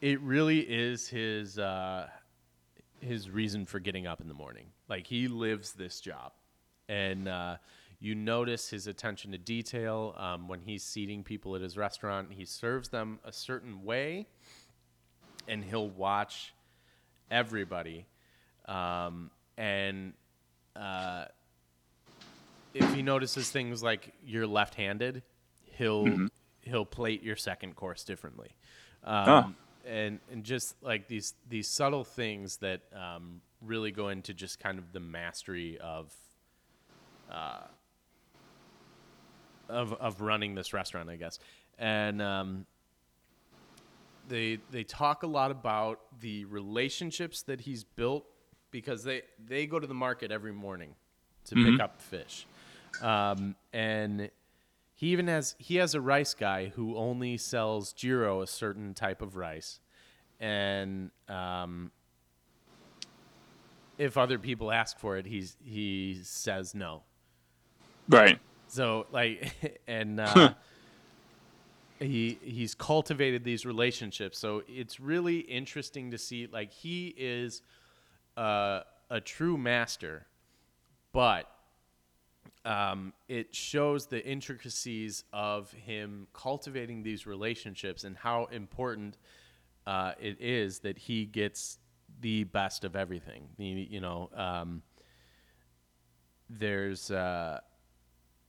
it 0.00 0.20
really 0.20 0.60
is 0.60 1.08
his. 1.08 1.58
Uh, 1.58 2.06
his 3.00 3.30
reason 3.30 3.66
for 3.66 3.80
getting 3.80 4.06
up 4.06 4.20
in 4.20 4.28
the 4.28 4.34
morning. 4.34 4.66
Like 4.88 5.06
he 5.06 5.28
lives 5.28 5.72
this 5.72 6.00
job, 6.00 6.32
and 6.88 7.28
uh, 7.28 7.56
you 8.00 8.14
notice 8.14 8.70
his 8.70 8.86
attention 8.86 9.32
to 9.32 9.38
detail 9.38 10.14
um, 10.16 10.48
when 10.48 10.60
he's 10.60 10.82
seating 10.82 11.22
people 11.22 11.54
at 11.54 11.60
his 11.60 11.76
restaurant. 11.76 12.32
He 12.32 12.46
serves 12.46 12.88
them 12.88 13.18
a 13.24 13.32
certain 13.32 13.84
way, 13.84 14.26
and 15.46 15.62
he'll 15.62 15.90
watch 15.90 16.54
everybody. 17.30 18.06
Um, 18.66 19.30
and 19.58 20.14
uh, 20.74 21.26
if 22.72 22.94
he 22.94 23.02
notices 23.02 23.50
things 23.50 23.82
like 23.82 24.14
you're 24.24 24.46
left-handed, 24.46 25.22
he'll 25.76 26.28
he'll 26.62 26.86
plate 26.86 27.22
your 27.22 27.36
second 27.36 27.76
course 27.76 28.04
differently. 28.04 28.50
Um, 29.04 29.28
Oh. 29.28 29.54
And 29.86 30.20
and 30.30 30.44
just 30.44 30.74
like 30.82 31.08
these 31.08 31.32
these 31.48 31.66
subtle 31.66 32.04
things 32.04 32.58
that 32.58 32.82
um, 32.94 33.40
really 33.62 33.90
go 33.90 34.10
into 34.10 34.34
just 34.34 34.60
kind 34.60 34.78
of 34.78 34.92
the 34.92 35.00
mastery 35.00 35.78
of 35.78 36.14
uh, 37.32 37.60
of 39.70 39.92
of 39.94 40.20
running 40.20 40.54
this 40.54 40.72
restaurant, 40.72 41.08
I 41.08 41.16
guess. 41.16 41.38
And 41.78 42.20
um, 42.20 42.66
they 44.28 44.58
they 44.70 44.84
talk 44.84 45.22
a 45.22 45.26
lot 45.26 45.50
about 45.50 46.00
the 46.20 46.44
relationships 46.46 47.42
that 47.42 47.60
he's 47.62 47.84
built 47.84 48.24
because 48.70 49.04
they 49.04 49.22
they 49.44 49.66
go 49.66 49.78
to 49.78 49.86
the 49.86 49.94
market 49.94 50.30
every 50.30 50.52
morning 50.52 50.94
to 51.46 51.54
pick 51.54 51.80
up 51.80 52.00
fish, 52.00 52.46
um, 53.02 53.56
and 53.72 54.30
he 54.94 55.08
even 55.08 55.26
has 55.28 55.56
he 55.58 55.76
has 55.76 55.94
a 55.94 56.00
rice 56.00 56.34
guy 56.34 56.66
who 56.66 56.96
only 56.96 57.36
sells 57.36 57.92
Jiro 57.92 58.42
a 58.42 58.46
certain 58.46 58.94
type 58.94 59.22
of 59.22 59.36
rice, 59.36 59.80
and 60.38 61.10
um, 61.28 61.90
if 63.98 64.16
other 64.16 64.38
people 64.38 64.70
ask 64.70 64.98
for 64.98 65.16
it, 65.16 65.26
he's 65.26 65.56
he 65.64 66.20
says 66.22 66.74
no. 66.74 67.02
Right. 68.08 68.38
So 68.70 69.06
like, 69.10 69.80
and 69.86 70.20
uh, 70.20 70.54
he 71.98 72.38
he's 72.42 72.74
cultivated 72.74 73.44
these 73.44 73.66
relationships. 73.66 74.38
So 74.38 74.62
it's 74.68 75.00
really 75.00 75.38
interesting 75.40 76.10
to 76.12 76.18
see. 76.18 76.46
Like 76.46 76.72
he 76.72 77.14
is 77.16 77.62
uh, 78.36 78.80
a 79.10 79.20
true 79.20 79.58
master, 79.58 80.26
but 81.12 81.50
um, 82.64 83.12
it 83.28 83.54
shows 83.54 84.06
the 84.06 84.24
intricacies 84.24 85.24
of 85.32 85.72
him 85.72 86.26
cultivating 86.32 87.02
these 87.02 87.26
relationships 87.26 88.04
and 88.04 88.16
how 88.16 88.46
important 88.46 89.16
uh, 89.86 90.12
it 90.20 90.36
is 90.40 90.80
that 90.80 90.98
he 90.98 91.24
gets 91.24 91.78
the 92.20 92.44
best 92.44 92.84
of 92.84 92.96
everything. 92.96 93.48
You, 93.56 93.76
you 93.76 94.00
know, 94.00 94.30
um, 94.34 94.82
there's 96.48 97.10
uh, 97.10 97.60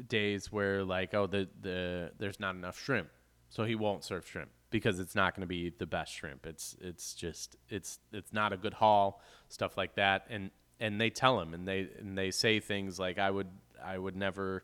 days 0.07 0.51
where 0.51 0.83
like, 0.83 1.13
oh, 1.13 1.27
the 1.27 1.47
the 1.61 2.11
there's 2.17 2.39
not 2.39 2.55
enough 2.55 2.79
shrimp, 2.79 3.09
so 3.49 3.63
he 3.63 3.75
won't 3.75 4.03
serve 4.03 4.27
shrimp 4.27 4.49
because 4.71 4.99
it's 4.99 5.15
not 5.15 5.35
going 5.35 5.41
to 5.41 5.47
be 5.47 5.71
the 5.77 5.85
best 5.85 6.13
shrimp. 6.13 6.45
It's 6.45 6.75
it's 6.81 7.13
just 7.13 7.55
it's 7.69 7.99
it's 8.11 8.33
not 8.33 8.53
a 8.53 8.57
good 8.57 8.73
haul, 8.73 9.21
stuff 9.49 9.77
like 9.77 9.95
that, 9.95 10.25
and 10.29 10.49
and 10.79 10.99
they 10.99 11.09
tell 11.09 11.39
him 11.39 11.53
and 11.53 11.67
they 11.67 11.87
and 11.99 12.17
they 12.17 12.31
say 12.31 12.59
things 12.59 12.99
like, 12.99 13.19
I 13.19 13.29
would 13.29 13.49
I 13.83 13.97
would 13.97 14.15
never 14.15 14.63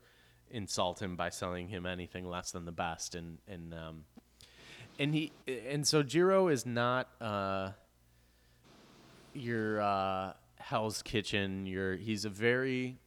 insult 0.50 1.02
him 1.02 1.15
by 1.15 1.30
selling 1.30 1.67
him 1.67 1.86
anything 1.86 2.28
less 2.28 2.52
than 2.52 2.65
the 2.65 2.71
best, 2.71 3.15
and 3.15 3.38
and 3.47 3.73
um, 3.73 4.06
and 4.97 5.13
he 5.13 5.32
and 5.47 5.88
so 5.88 6.04
Jiro 6.04 6.47
is 6.47 6.65
not 6.65 7.10
uh 7.21 7.71
your 9.34 9.82
uh 9.82 10.34
Hell's 10.60 11.02
Kitchen. 11.02 11.65
Your 11.65 11.95
he's 11.95 12.26
a 12.26 12.30
very 12.30 12.97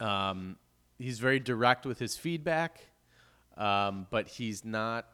um 0.00 0.56
he's 0.98 1.18
very 1.18 1.40
direct 1.40 1.86
with 1.86 1.98
his 1.98 2.16
feedback, 2.16 2.80
um, 3.56 4.06
but 4.10 4.28
he's 4.28 4.64
not 4.64 5.06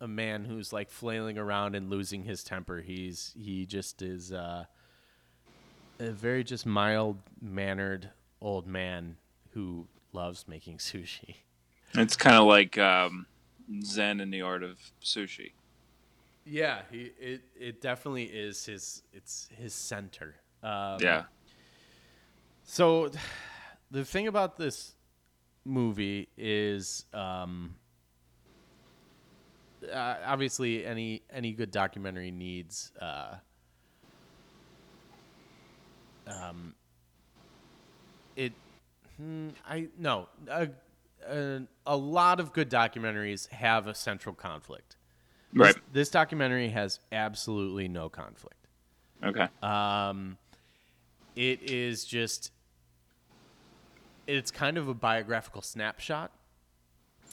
a 0.00 0.08
man 0.08 0.44
who's 0.44 0.72
like 0.72 0.90
flailing 0.90 1.38
around 1.38 1.74
and 1.74 1.90
losing 1.90 2.24
his 2.24 2.44
temper. 2.44 2.80
He's 2.80 3.34
he 3.38 3.66
just 3.66 4.02
is 4.02 4.32
uh, 4.32 4.64
a 5.98 6.10
very 6.10 6.44
just 6.44 6.66
mild 6.66 7.18
mannered 7.40 8.10
old 8.40 8.66
man 8.66 9.16
who 9.50 9.86
loves 10.12 10.46
making 10.48 10.78
sushi. 10.78 11.36
It's 11.94 12.16
kind 12.16 12.36
of 12.36 12.46
like 12.46 12.76
um, 12.78 13.26
Zen 13.82 14.20
in 14.20 14.30
the 14.30 14.42
art 14.42 14.62
of 14.62 14.78
sushi. 15.02 15.52
Yeah, 16.44 16.82
he 16.90 17.10
it 17.18 17.42
it 17.58 17.80
definitely 17.80 18.24
is 18.24 18.66
his 18.66 19.02
it's 19.12 19.48
his 19.56 19.74
center. 19.74 20.36
Um, 20.62 20.98
Yeah. 21.00 21.24
So, 22.64 23.10
the 23.90 24.04
thing 24.04 24.26
about 24.26 24.56
this 24.56 24.95
movie 25.66 26.28
is, 26.36 27.04
um, 27.12 27.74
uh, 29.92 30.14
obviously, 30.24 30.86
any 30.86 31.22
any 31.30 31.52
good 31.52 31.70
documentary 31.70 32.30
needs, 32.30 32.92
uh, 33.00 33.34
um, 36.26 36.74
it. 38.36 38.52
hmm, 39.16 39.48
I 39.68 39.88
no, 39.98 40.28
a, 40.48 40.68
a, 41.28 41.62
a 41.86 41.96
lot 41.96 42.40
of 42.40 42.52
good 42.52 42.70
documentaries 42.70 43.48
have 43.50 43.86
a 43.86 43.94
central 43.94 44.34
conflict. 44.34 44.96
Right. 45.54 45.74
This, 45.74 45.82
this 45.92 46.10
documentary 46.10 46.68
has 46.68 47.00
absolutely 47.12 47.88
no 47.88 48.08
conflict. 48.08 48.66
Okay. 49.24 49.48
Um, 49.62 50.36
it 51.34 51.62
is 51.62 52.04
just, 52.04 52.50
it's 54.26 54.50
kind 54.50 54.78
of 54.78 54.88
a 54.88 54.94
biographical 54.94 55.62
snapshot. 55.62 56.32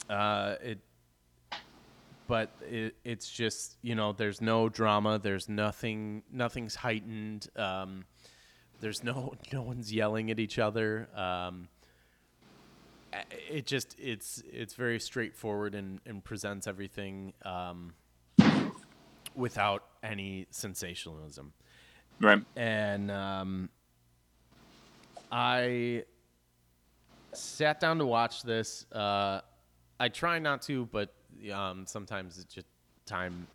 Uh, 0.08 0.54
it, 0.62 0.78
but 2.26 2.50
it, 2.62 2.96
it's 3.04 3.30
just 3.30 3.76
you 3.82 3.94
know, 3.94 4.12
there's 4.12 4.40
no 4.40 4.68
drama. 4.68 5.18
There's 5.18 5.48
nothing. 5.48 6.22
Nothing's 6.32 6.74
heightened. 6.74 7.48
Um, 7.56 8.04
there's 8.80 9.02
no 9.04 9.34
no 9.52 9.62
one's 9.62 9.92
yelling 9.92 10.30
at 10.30 10.38
each 10.38 10.58
other. 10.58 11.08
Um, 11.14 11.68
it 13.48 13.66
just 13.66 13.94
it's 13.98 14.42
it's 14.50 14.74
very 14.74 14.98
straightforward 14.98 15.74
and, 15.74 16.00
and 16.04 16.24
presents 16.24 16.66
everything 16.66 17.32
um, 17.44 17.94
without 19.36 19.84
any 20.02 20.46
sensationalism 20.50 21.52
Right. 22.20 22.42
and 22.56 23.10
um, 23.12 23.68
I 25.30 26.04
sat 27.36 27.80
down 27.80 27.98
to 27.98 28.06
watch 28.06 28.42
this. 28.42 28.86
Uh, 28.92 29.40
I 30.00 30.08
try 30.08 30.38
not 30.38 30.62
to, 30.62 30.86
but 30.86 31.14
um, 31.52 31.86
sometimes 31.86 32.38
it's 32.38 32.52
just 32.54 32.66
time, 33.06 33.46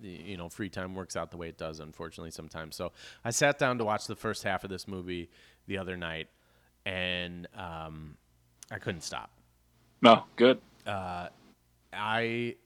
you 0.00 0.36
know, 0.36 0.48
free 0.48 0.68
time 0.68 0.94
works 0.94 1.16
out 1.16 1.30
the 1.30 1.36
way 1.36 1.48
it 1.48 1.58
does. 1.58 1.80
Unfortunately, 1.80 2.30
sometimes. 2.30 2.76
So 2.76 2.92
I 3.24 3.30
sat 3.30 3.58
down 3.58 3.78
to 3.78 3.84
watch 3.84 4.06
the 4.06 4.16
first 4.16 4.42
half 4.42 4.64
of 4.64 4.70
this 4.70 4.88
movie 4.88 5.30
the 5.66 5.78
other 5.78 5.96
night, 5.96 6.28
and 6.84 7.46
um, 7.56 8.16
I 8.70 8.78
couldn't 8.78 9.02
stop. 9.02 9.30
No, 10.02 10.24
good. 10.36 10.60
I 11.92 12.56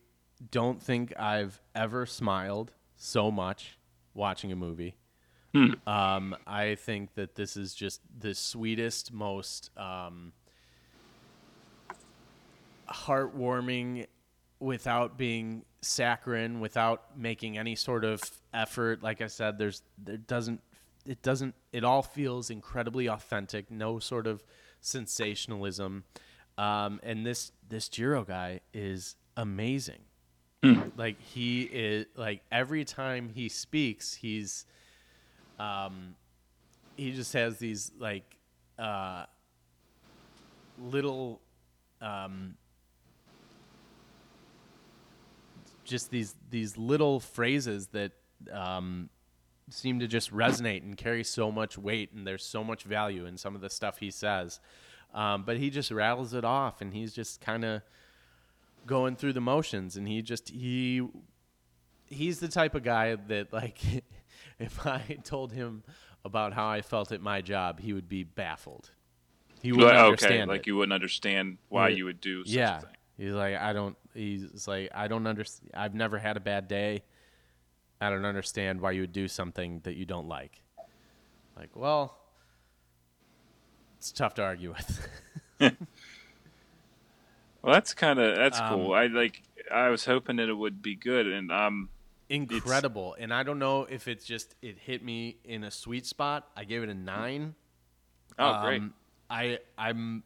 don't 0.50 0.82
think 0.82 1.18
I've 1.18 1.60
ever 1.74 2.06
smiled 2.06 2.72
so 2.96 3.30
much 3.30 3.78
watching 4.14 4.52
a 4.52 4.56
movie. 4.56 4.96
Um, 5.86 6.36
I 6.46 6.76
think 6.76 7.14
that 7.14 7.34
this 7.34 7.56
is 7.56 7.74
just 7.74 8.00
the 8.18 8.34
sweetest, 8.34 9.12
most 9.12 9.70
um, 9.76 10.32
heartwarming, 12.92 14.06
without 14.60 15.16
being 15.16 15.64
saccharine, 15.80 16.60
without 16.60 17.18
making 17.18 17.58
any 17.58 17.74
sort 17.74 18.04
of 18.04 18.22
effort. 18.52 19.02
Like 19.02 19.20
I 19.22 19.26
said, 19.26 19.58
there's 19.58 19.82
there 19.98 20.18
doesn't 20.18 20.60
it 21.06 21.22
doesn't 21.22 21.54
it 21.72 21.82
all 21.82 22.02
feels 22.02 22.50
incredibly 22.50 23.08
authentic. 23.08 23.70
No 23.70 23.98
sort 23.98 24.26
of 24.26 24.44
sensationalism. 24.80 26.04
Um, 26.58 27.00
and 27.02 27.24
this 27.24 27.52
this 27.68 27.88
Jiro 27.88 28.24
guy 28.24 28.60
is 28.74 29.16
amazing. 29.36 30.02
Like 30.96 31.18
he 31.22 31.62
is 31.62 32.06
like 32.16 32.42
every 32.52 32.84
time 32.84 33.30
he 33.30 33.48
speaks, 33.48 34.12
he's 34.12 34.66
um 35.58 36.14
he 36.96 37.12
just 37.12 37.32
has 37.32 37.56
these 37.56 37.92
like 37.98 38.36
uh 38.78 39.24
little 40.78 41.40
um 42.02 42.56
just 45.90 46.10
these 46.10 46.34
these 46.48 46.78
little 46.78 47.20
phrases 47.20 47.88
that 47.88 48.12
um 48.52 49.10
seem 49.68 50.00
to 50.00 50.06
just 50.08 50.32
resonate 50.32 50.82
and 50.82 50.96
carry 50.96 51.22
so 51.22 51.52
much 51.52 51.76
weight 51.78 52.12
and 52.12 52.26
there's 52.26 52.44
so 52.44 52.64
much 52.64 52.82
value 52.84 53.26
in 53.26 53.36
some 53.36 53.54
of 53.54 53.60
the 53.60 53.68
stuff 53.70 53.98
he 53.98 54.10
says 54.10 54.58
um, 55.14 55.42
but 55.44 55.56
he 55.58 55.70
just 55.70 55.90
rattles 55.90 56.34
it 56.34 56.44
off 56.44 56.80
and 56.80 56.92
he's 56.94 57.12
just 57.12 57.40
kind 57.40 57.64
of 57.64 57.82
going 58.86 59.14
through 59.14 59.32
the 59.32 59.40
motions 59.40 59.96
and 59.96 60.08
he 60.08 60.22
just 60.22 60.48
he 60.48 61.06
he's 62.06 62.40
the 62.40 62.48
type 62.48 62.74
of 62.74 62.82
guy 62.82 63.14
that 63.28 63.52
like 63.52 63.78
if 64.58 64.86
i 64.86 65.18
told 65.22 65.52
him 65.52 65.82
about 66.24 66.52
how 66.52 66.66
i 66.68 66.80
felt 66.80 67.12
at 67.12 67.20
my 67.20 67.40
job 67.40 67.78
he 67.80 67.92
would 67.92 68.08
be 68.08 68.24
baffled 68.24 68.90
he 69.62 69.70
wouldn't 69.72 69.92
okay, 69.92 70.04
understand 70.04 70.48
like 70.48 70.62
it. 70.62 70.66
you 70.66 70.76
wouldn't 70.76 70.92
understand 70.94 71.58
why 71.68 71.88
Yeah. 71.90 71.96
you 71.96 72.04
would 72.06 72.20
do 72.20 72.44
such 72.44 72.54
yeah 72.56 72.78
a 72.78 72.80
thing. 72.80 72.90
He's 73.20 73.32
like 73.32 73.54
i 73.56 73.72
don't 73.72 73.96
he's 74.14 74.66
like 74.66 74.88
i 74.94 75.06
don't 75.08 75.26
understand 75.26 75.70
i've 75.74 75.94
never 75.94 76.18
had 76.18 76.36
a 76.36 76.40
bad 76.40 76.66
day 76.68 77.02
i 78.00 78.08
don't 78.08 78.24
understand 78.24 78.80
why 78.80 78.90
you 78.90 79.02
would 79.02 79.12
do 79.12 79.28
something 79.28 79.80
that 79.84 79.94
you 79.94 80.04
don't 80.06 80.26
like 80.28 80.62
like 81.56 81.76
well 81.76 82.16
it's 83.98 84.10
tough 84.10 84.34
to 84.34 84.42
argue 84.42 84.70
with 84.70 85.08
Well, 87.62 87.74
that's 87.74 87.92
kind 87.92 88.18
of 88.18 88.36
that's 88.36 88.58
Um, 88.58 88.68
cool. 88.70 88.94
I 88.94 89.06
like. 89.08 89.42
I 89.70 89.90
was 89.90 90.06
hoping 90.06 90.36
that 90.36 90.48
it 90.48 90.54
would 90.54 90.80
be 90.80 90.96
good, 90.96 91.26
and 91.26 91.52
um, 91.52 91.90
incredible 92.30 93.16
and 93.18 93.34
i 93.34 93.42
don't 93.42 93.58
know 93.58 93.82
if 93.90 94.06
it's 94.06 94.24
just 94.24 94.54
it 94.62 94.78
hit 94.78 95.04
me 95.04 95.36
in 95.44 95.64
a 95.64 95.70
sweet 95.70 96.06
spot 96.06 96.48
i 96.56 96.62
gave 96.62 96.80
it 96.84 96.88
a 96.88 96.94
nine 96.94 97.56
oh 98.38 98.62
great. 98.62 98.80
Um, 98.80 98.94
i 99.28 99.58
i'm 99.76 100.22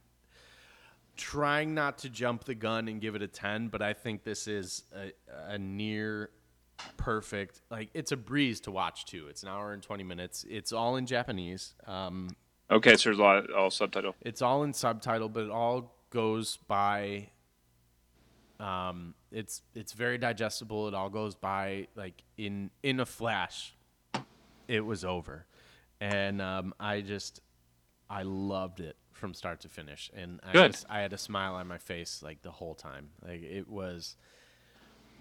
trying 1.16 1.74
not 1.74 1.98
to 1.98 2.08
jump 2.08 2.44
the 2.44 2.54
gun 2.54 2.88
and 2.88 3.00
give 3.00 3.14
it 3.14 3.22
a 3.22 3.28
10 3.28 3.68
but 3.68 3.82
i 3.82 3.92
think 3.92 4.24
this 4.24 4.46
is 4.46 4.82
a, 4.96 5.12
a 5.52 5.58
near 5.58 6.30
perfect 6.96 7.62
like 7.70 7.88
it's 7.94 8.10
a 8.12 8.16
breeze 8.16 8.60
to 8.60 8.70
watch 8.70 9.04
too 9.06 9.26
it's 9.28 9.42
an 9.42 9.48
hour 9.48 9.72
and 9.72 9.82
20 9.82 10.02
minutes 10.02 10.44
it's 10.48 10.72
all 10.72 10.96
in 10.96 11.06
japanese 11.06 11.74
um, 11.86 12.28
Okay, 12.70 12.96
so 12.96 13.10
there's 13.10 13.18
a 13.18 13.22
lot 13.22 13.50
all 13.52 13.70
subtitle. 13.70 14.14
it's 14.22 14.40
all 14.40 14.64
in 14.64 14.72
subtitle, 14.72 15.28
but 15.28 15.44
it 15.44 15.50
all 15.50 15.94
goes 16.08 16.56
by. 16.66 17.28
Um, 18.58 19.14
it's 19.30 19.60
it's 19.74 19.92
very 19.92 20.16
digestible. 20.16 20.88
It 20.88 20.94
all 20.94 21.10
goes 21.10 21.34
by 21.34 21.88
like 21.94 22.22
in 22.38 22.70
in 22.82 23.00
a 23.00 23.06
flash. 23.06 23.74
It 24.66 24.80
was 24.80 25.04
over, 25.04 25.46
and 26.00 26.40
um, 26.40 26.74
I 26.80 27.02
just 27.02 27.40
I 28.08 28.22
loved 28.22 28.80
it 28.80 28.96
from 29.24 29.32
start 29.32 29.60
to 29.60 29.70
finish, 29.70 30.10
and 30.14 30.38
I 30.44 30.52
just 30.68 30.84
I 30.90 31.00
had 31.00 31.14
a 31.14 31.18
smile 31.18 31.54
on 31.54 31.66
my 31.66 31.78
face 31.78 32.22
like 32.22 32.42
the 32.42 32.50
whole 32.50 32.74
time. 32.74 33.08
Like 33.26 33.42
it 33.42 33.66
was. 33.66 34.16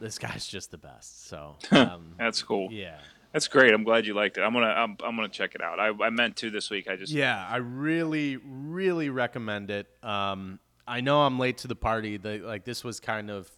This 0.01 0.19
guy's 0.19 0.45
just 0.45 0.71
the 0.71 0.77
best. 0.77 1.29
So 1.29 1.55
um, 1.71 2.15
That's 2.17 2.43
cool. 2.43 2.67
yeah. 2.69 2.97
That's 3.31 3.47
great. 3.47 3.73
I'm 3.73 3.85
glad 3.85 4.05
you 4.05 4.13
liked 4.13 4.37
it. 4.37 4.41
I'm 4.41 4.51
gonna 4.51 4.65
I'm, 4.65 4.97
I'm 5.01 5.15
gonna 5.15 5.29
check 5.29 5.55
it 5.55 5.61
out. 5.61 5.79
I, 5.79 5.91
I 6.03 6.09
meant 6.09 6.35
to 6.37 6.51
this 6.51 6.69
week. 6.69 6.89
I 6.89 6.97
just 6.97 7.13
Yeah, 7.13 7.47
I 7.49 7.57
really, 7.57 8.35
really 8.43 9.09
recommend 9.09 9.71
it. 9.71 9.87
Um, 10.03 10.59
I 10.85 10.99
know 10.99 11.21
I'm 11.21 11.39
late 11.39 11.59
to 11.59 11.69
the 11.69 11.75
party. 11.75 12.17
The, 12.17 12.39
like 12.39 12.65
this 12.65 12.83
was 12.83 12.99
kind 12.99 13.31
of 13.31 13.49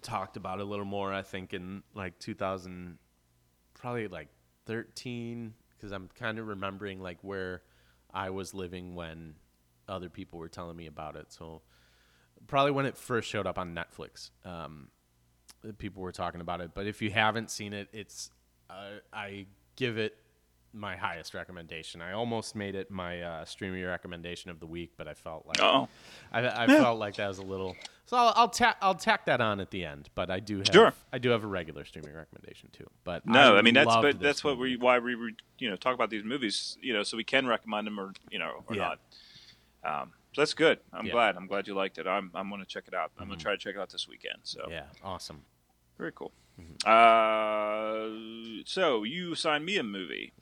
talked 0.00 0.36
about 0.36 0.60
a 0.60 0.64
little 0.64 0.84
more. 0.84 1.12
I 1.12 1.22
think 1.22 1.54
in 1.54 1.82
like 1.92 2.20
2000, 2.20 2.98
probably 3.74 4.06
like 4.06 4.28
13, 4.66 5.54
because 5.76 5.90
I'm 5.90 6.08
kind 6.14 6.38
of 6.38 6.46
remembering 6.46 7.02
like 7.02 7.18
where 7.22 7.62
I 8.12 8.30
was 8.30 8.54
living 8.54 8.94
when 8.94 9.34
other 9.88 10.08
people 10.08 10.38
were 10.38 10.48
telling 10.48 10.76
me 10.76 10.86
about 10.86 11.16
it. 11.16 11.32
So 11.32 11.62
probably 12.46 12.72
when 12.72 12.86
it 12.86 12.96
first 12.96 13.28
showed 13.28 13.46
up 13.46 13.58
on 13.58 13.74
Netflix. 13.74 14.30
Um, 14.44 14.88
people 15.78 16.02
were 16.02 16.12
talking 16.12 16.40
about 16.40 16.60
it. 16.60 16.70
But 16.74 16.86
if 16.86 17.02
you 17.02 17.10
haven't 17.10 17.50
seen 17.50 17.72
it, 17.72 17.88
it's 17.92 18.30
uh, 18.70 19.00
I 19.12 19.46
give 19.76 19.98
it 19.98 20.16
my 20.78 20.96
highest 20.96 21.34
recommendation. 21.34 22.00
I 22.00 22.12
almost 22.12 22.54
made 22.54 22.74
it 22.74 22.90
my 22.90 23.20
uh, 23.20 23.44
streaming 23.44 23.84
recommendation 23.84 24.50
of 24.50 24.60
the 24.60 24.66
week, 24.66 24.92
but 24.96 25.08
I 25.08 25.14
felt 25.14 25.46
like 25.46 25.60
Oh, 25.60 25.88
I, 26.32 26.64
I 26.64 26.66
felt 26.66 26.98
like 26.98 27.16
that 27.16 27.28
was 27.28 27.38
a 27.38 27.42
little. 27.42 27.76
So 28.06 28.16
I'll 28.16 28.32
I'll, 28.36 28.48
ta- 28.48 28.76
I'll 28.80 28.94
tack 28.94 29.26
that 29.26 29.40
on 29.40 29.60
at 29.60 29.70
the 29.70 29.84
end. 29.84 30.08
But 30.14 30.30
I 30.30 30.40
do 30.40 30.58
have 30.58 30.66
Sure. 30.72 30.92
I 31.12 31.18
do 31.18 31.30
have 31.30 31.44
a 31.44 31.46
regular 31.46 31.84
streaming 31.84 32.14
recommendation 32.14 32.70
too. 32.72 32.88
But 33.04 33.26
no, 33.26 33.56
I, 33.56 33.62
mean 33.62 33.74
that's 33.74 33.94
but 33.96 34.20
that's 34.20 34.42
what 34.44 34.56
movie. 34.58 34.70
we 34.72 34.76
why 34.76 34.98
we 34.98 35.14
re- 35.14 35.34
you 35.58 35.68
know 35.68 35.76
talk 35.76 35.94
about 35.94 36.08
these 36.10 36.24
movies 36.24 36.78
you 36.80 36.92
know 36.92 37.02
so 37.02 37.16
we 37.16 37.24
can 37.24 37.46
recommend 37.46 37.86
them 37.86 37.98
or 38.00 38.12
you 38.30 38.38
know 38.38 38.64
or 38.66 38.74
Yeah. 38.76 38.94
not. 39.84 40.02
Um, 40.02 40.12
so 40.34 40.40
that's 40.42 40.54
good. 40.54 40.78
I'm 40.92 41.06
Yeah. 41.06 41.12
glad. 41.12 41.36
I'm 41.36 41.46
glad 41.46 41.66
you 41.66 41.74
liked 41.74 41.98
it. 41.98 42.06
I'm 42.06 42.30
I'm 42.34 42.48
gonna 42.50 42.64
check 42.64 42.84
it 42.88 42.94
out. 42.94 43.10
I'm 43.18 43.28
gonna 43.28 43.40
try 43.40 43.52
to 43.52 43.58
check 43.58 43.74
it 43.74 43.80
out 43.80 43.90
this 43.90 44.08
weekend. 44.08 44.38
So 44.44 44.66
yeah, 44.70 44.84
awesome. 45.02 45.42
very 45.98 46.12
cool. 46.14 46.32
Uh, 46.84 48.08
so 48.64 49.02
you 49.04 49.32
assigned 49.32 49.64
me 49.64 49.76
a 49.78 49.82
movie, 49.82 50.32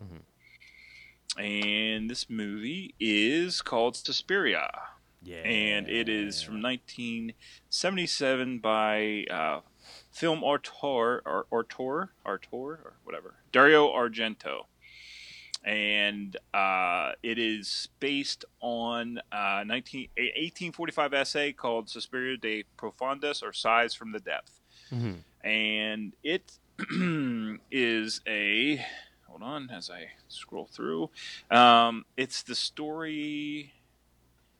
and 1.38 2.08
this 2.10 2.28
movie 2.30 2.94
is 3.00 3.62
called 3.62 3.96
Suspiria. 3.96 4.70
Yeah, 5.22 5.38
and 5.38 5.88
it 5.88 6.08
is 6.08 6.40
from 6.42 6.62
1977 6.62 8.58
by 8.60 9.24
uh, 9.30 9.60
film 10.12 10.44
auteur 10.44 11.20
or 11.26 11.46
auteur 11.50 12.10
auteur 12.24 12.80
or 12.84 12.92
whatever 13.04 13.34
Dario 13.50 13.88
Argento, 13.88 14.66
and 15.64 16.36
uh, 16.54 17.12
it 17.24 17.38
is 17.40 17.88
based 17.98 18.44
on 18.60 19.18
uh, 19.32 19.64
19, 19.66 20.08
a 20.16 20.22
1845 20.22 21.12
essay 21.14 21.52
called 21.52 21.88
Suspiria 21.90 22.36
de 22.36 22.62
Profundis 22.78 23.42
or 23.42 23.52
Sighs 23.52 23.94
from 23.94 24.12
the 24.12 24.20
Depth, 24.20 24.60
Mhm. 24.92 25.16
And 25.46 26.12
it 26.24 26.58
is 27.70 28.20
a 28.26 28.84
hold 29.28 29.42
on 29.42 29.70
as 29.70 29.90
I 29.90 30.08
scroll 30.28 30.66
through. 30.70 31.10
Um, 31.50 32.04
it's 32.16 32.42
the 32.42 32.54
story 32.54 33.72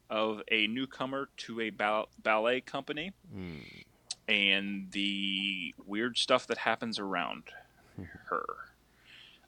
of 0.09 0.43
a 0.51 0.67
newcomer 0.69 1.29
to 1.39 1.61
a 1.61 1.71
bal- 1.71 2.09
ballet 2.23 2.61
company 2.61 3.13
Mm. 3.37 3.85
and 4.29 4.93
the 4.93 5.75
weird 5.85 6.17
stuff 6.17 6.47
that 6.47 6.59
happens 6.59 6.99
around 7.01 7.43
her. 8.31 8.45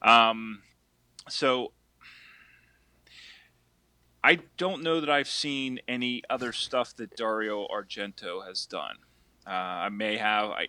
Um, 0.02 0.62
so 1.28 1.72
I 4.24 4.40
don't 4.56 4.82
know 4.82 5.00
that 5.00 5.08
I've 5.10 5.28
seen 5.28 5.78
any 5.86 6.22
other 6.28 6.52
stuff 6.52 6.94
that 6.96 7.16
Dario 7.16 7.66
Argento 7.68 8.44
has 8.46 8.66
done. 8.66 8.96
Uh, 9.46 9.50
I 9.50 9.88
may 9.90 10.16
have. 10.16 10.50
I 10.50 10.68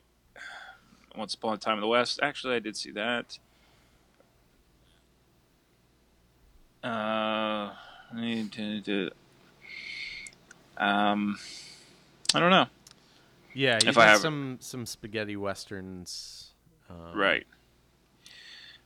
Once 1.20 1.34
Upon 1.34 1.54
a 1.54 1.58
Time 1.58 1.76
in 1.76 1.82
the 1.82 1.88
West. 1.88 2.20
Actually, 2.24 2.56
I 2.56 2.60
did 2.60 2.78
see 2.78 2.92
that. 2.92 3.38
Uh, 6.82 7.72
um, 10.78 11.38
I 12.34 12.40
don't 12.40 12.50
know. 12.52 12.68
Yeah, 13.54 13.80
you 13.84 13.90
If 13.90 13.96
have- 13.96 14.20
some 14.22 14.58
some 14.62 14.86
spaghetti 14.86 15.36
westerns. 15.36 16.52
Um, 16.90 17.14
Right. 17.14 17.46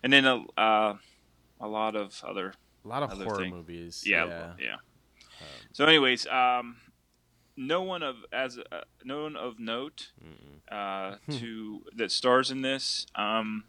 And 0.02 0.12
then 0.12 0.26
a 0.26 0.44
uh, 0.60 0.98
a 1.62 1.68
lot 1.68 1.96
of 1.96 2.20
other 2.28 2.54
A 2.84 2.88
lot 2.88 3.04
of 3.04 3.12
horror 3.12 3.38
thing. 3.38 3.52
movies. 3.52 4.04
yeah 4.06 4.26
Yeah. 4.26 4.54
yeah. 4.60 4.76
So, 5.74 5.86
anyways, 5.86 6.26
um, 6.28 6.78
no 7.56 7.82
one 7.82 8.04
of 8.04 8.16
as 8.32 8.58
uh, 8.58 8.82
no 9.04 9.24
one 9.24 9.36
of 9.36 9.60
note 9.60 10.12
uh, 10.72 11.16
to 11.32 11.82
that 11.96 12.12
stars 12.12 12.50
in 12.52 12.62
this. 12.62 13.06
Um, 13.16 13.66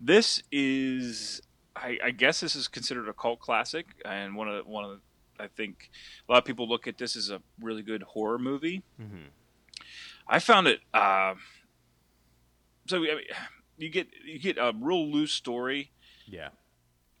this 0.00 0.42
is, 0.50 1.42
I, 1.76 1.98
I 2.04 2.10
guess, 2.10 2.40
this 2.40 2.56
is 2.56 2.68
considered 2.68 3.08
a 3.08 3.12
cult 3.12 3.40
classic, 3.40 3.86
and 4.04 4.34
one 4.34 4.48
of 4.48 4.64
the, 4.64 4.70
one 4.70 4.84
of 4.84 4.90
the, 4.92 5.44
I 5.44 5.48
think 5.48 5.90
a 6.28 6.32
lot 6.32 6.38
of 6.38 6.44
people 6.44 6.68
look 6.68 6.86
at 6.86 6.98
this 6.98 7.16
as 7.16 7.30
a 7.30 7.42
really 7.60 7.82
good 7.82 8.02
horror 8.02 8.38
movie. 8.38 8.82
I 10.26 10.38
found 10.38 10.68
it. 10.68 10.80
Uh, 10.94 11.34
so 12.86 12.98
I 12.98 13.00
mean, 13.00 13.20
you 13.78 13.88
get 13.88 14.08
you 14.24 14.38
get 14.38 14.56
a 14.58 14.72
real 14.78 15.10
loose 15.10 15.32
story 15.32 15.90
Yeah. 16.26 16.48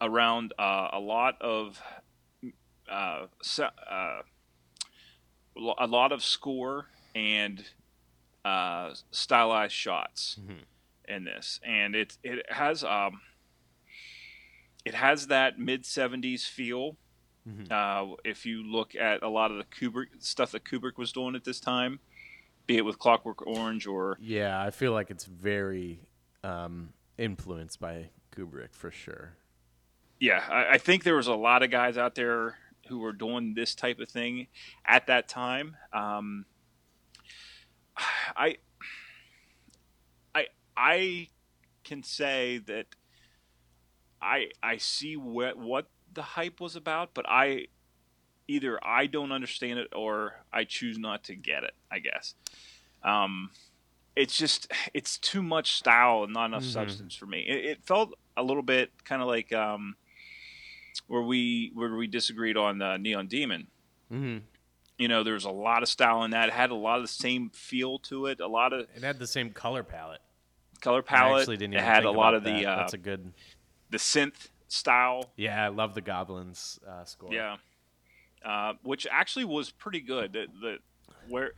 around 0.00 0.52
uh, 0.58 0.88
a 0.92 1.00
lot 1.00 1.40
of 1.40 1.82
uh, 2.90 3.26
se- 3.42 3.68
uh, 3.90 4.20
a 5.78 5.86
lot 5.86 6.12
of 6.12 6.24
score 6.24 6.86
and 7.14 7.64
uh, 8.44 8.94
stylized 9.10 9.74
shots 9.74 10.38
in 11.08 11.24
this, 11.24 11.60
and 11.64 11.94
it 11.94 12.16
it 12.22 12.46
has 12.50 12.84
um, 12.84 13.20
it 14.84 14.94
has 14.94 15.26
that 15.28 15.58
mid 15.58 15.84
'70s 15.84 16.46
feel. 16.46 16.96
Uh, 17.70 18.06
if 18.24 18.46
you 18.46 18.62
look 18.62 18.94
at 18.94 19.22
a 19.22 19.28
lot 19.28 19.50
of 19.50 19.56
the 19.56 19.64
Kubrick 19.64 20.08
stuff 20.18 20.52
that 20.52 20.64
Kubrick 20.64 20.98
was 20.98 21.10
doing 21.10 21.34
at 21.34 21.44
this 21.44 21.58
time, 21.58 21.98
be 22.66 22.76
it 22.76 22.84
with 22.84 22.98
Clockwork 22.98 23.46
Orange 23.46 23.86
or 23.86 24.18
Yeah, 24.20 24.62
I 24.62 24.70
feel 24.70 24.92
like 24.92 25.10
it's 25.10 25.24
very 25.24 26.00
um, 26.44 26.90
influenced 27.18 27.80
by 27.80 28.10
Kubrick 28.34 28.72
for 28.72 28.90
sure. 28.90 29.32
yeah, 30.20 30.42
I, 30.48 30.74
I 30.74 30.78
think 30.78 31.02
there 31.02 31.16
was 31.16 31.26
a 31.26 31.34
lot 31.34 31.62
of 31.62 31.70
guys 31.70 31.98
out 31.98 32.14
there 32.14 32.56
who 32.90 32.98
were 32.98 33.12
doing 33.12 33.54
this 33.54 33.74
type 33.74 34.00
of 34.00 34.10
thing 34.10 34.48
at 34.84 35.06
that 35.06 35.28
time. 35.28 35.76
Um, 35.92 36.44
I, 38.36 38.56
I, 40.34 40.46
I 40.76 41.28
can 41.84 42.02
say 42.02 42.58
that 42.66 42.86
I 44.20 44.50
I 44.62 44.76
see 44.76 45.16
what 45.16 45.56
what 45.56 45.88
the 46.12 46.22
hype 46.22 46.60
was 46.60 46.76
about, 46.76 47.14
but 47.14 47.24
I 47.28 47.66
either 48.48 48.78
I 48.84 49.06
don't 49.06 49.32
understand 49.32 49.78
it 49.78 49.88
or 49.94 50.34
I 50.52 50.64
choose 50.64 50.98
not 50.98 51.24
to 51.24 51.34
get 51.34 51.64
it. 51.64 51.74
I 51.90 52.00
guess. 52.00 52.34
Um, 53.02 53.50
it's 54.16 54.36
just 54.36 54.70
it's 54.92 55.18
too 55.18 55.42
much 55.42 55.76
style 55.76 56.24
and 56.24 56.34
not 56.34 56.46
enough 56.46 56.64
substance 56.64 57.14
for 57.14 57.26
me. 57.26 57.40
It, 57.40 57.64
it 57.64 57.84
felt 57.84 58.12
a 58.36 58.42
little 58.42 58.62
bit 58.62 58.90
kind 59.04 59.22
of 59.22 59.28
like 59.28 59.52
um, 59.52 59.96
where 61.06 61.22
we 61.22 61.70
where 61.74 61.94
we 61.94 62.06
disagreed 62.06 62.56
on 62.56 62.80
uh, 62.82 62.96
Neon 62.96 63.26
Demon. 63.26 63.66
Mm-hmm. 64.12 64.38
You 64.98 65.08
know, 65.08 65.24
there 65.24 65.34
was 65.34 65.44
a 65.44 65.50
lot 65.50 65.82
of 65.82 65.88
style 65.88 66.24
in 66.24 66.32
that. 66.32 66.48
It 66.48 66.52
had 66.54 66.70
a 66.70 66.74
lot 66.74 66.96
of 66.96 67.04
the 67.04 67.08
same 67.08 67.50
feel 67.50 67.98
to 68.00 68.26
it. 68.26 68.40
A 68.40 68.46
lot 68.46 68.72
of 68.72 68.86
It 68.94 69.02
had 69.02 69.18
the 69.18 69.26
same 69.26 69.50
color 69.50 69.82
palette. 69.82 70.20
color 70.80 70.98
I 70.98 71.02
palette. 71.02 71.40
actually 71.40 71.56
didn't 71.56 71.74
it 71.74 71.80
had 71.80 72.02
think 72.02 72.14
a 72.14 72.18
lot 72.18 72.34
about 72.34 72.34
of 72.34 72.44
the 72.44 72.66
uh, 72.66 72.76
That's 72.76 72.92
a 72.94 72.98
good. 72.98 73.32
the 73.88 73.96
synth 73.98 74.48
style. 74.68 75.30
Yeah, 75.36 75.64
I 75.64 75.68
love 75.68 75.94
the 75.94 76.00
Goblins 76.02 76.78
uh, 76.86 77.04
score. 77.06 77.32
Yeah, 77.32 77.56
uh, 78.44 78.74
which 78.82 79.06
actually 79.10 79.46
was 79.46 79.70
pretty 79.70 80.00
good. 80.00 80.34
The, 80.34 80.46
the 80.60 80.78
where, 81.28 81.52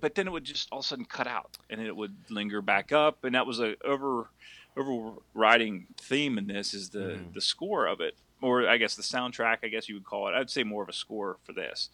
but 0.00 0.14
then 0.14 0.26
it 0.26 0.30
would 0.30 0.44
just 0.44 0.68
all 0.72 0.78
of 0.78 0.84
a 0.86 0.88
sudden 0.88 1.04
cut 1.04 1.26
out, 1.26 1.58
and 1.68 1.80
it 1.82 1.94
would 1.94 2.16
linger 2.30 2.62
back 2.62 2.92
up, 2.92 3.24
and 3.24 3.34
that 3.34 3.46
was 3.46 3.60
a 3.60 3.74
over 3.84 4.30
overriding 4.76 5.86
theme 5.98 6.38
in 6.38 6.46
this 6.46 6.72
is 6.74 6.90
the 6.90 7.18
the 7.34 7.40
score 7.40 7.86
of 7.86 8.00
it, 8.00 8.16
or 8.42 8.68
I 8.68 8.76
guess 8.76 8.94
the 8.94 9.02
soundtrack. 9.02 9.58
I 9.62 9.68
guess 9.68 9.88
you 9.88 9.94
would 9.96 10.04
call 10.04 10.28
it. 10.28 10.34
I'd 10.34 10.50
say 10.50 10.64
more 10.64 10.82
of 10.82 10.88
a 10.88 10.92
score 10.92 11.38
for 11.44 11.52
this. 11.52 11.90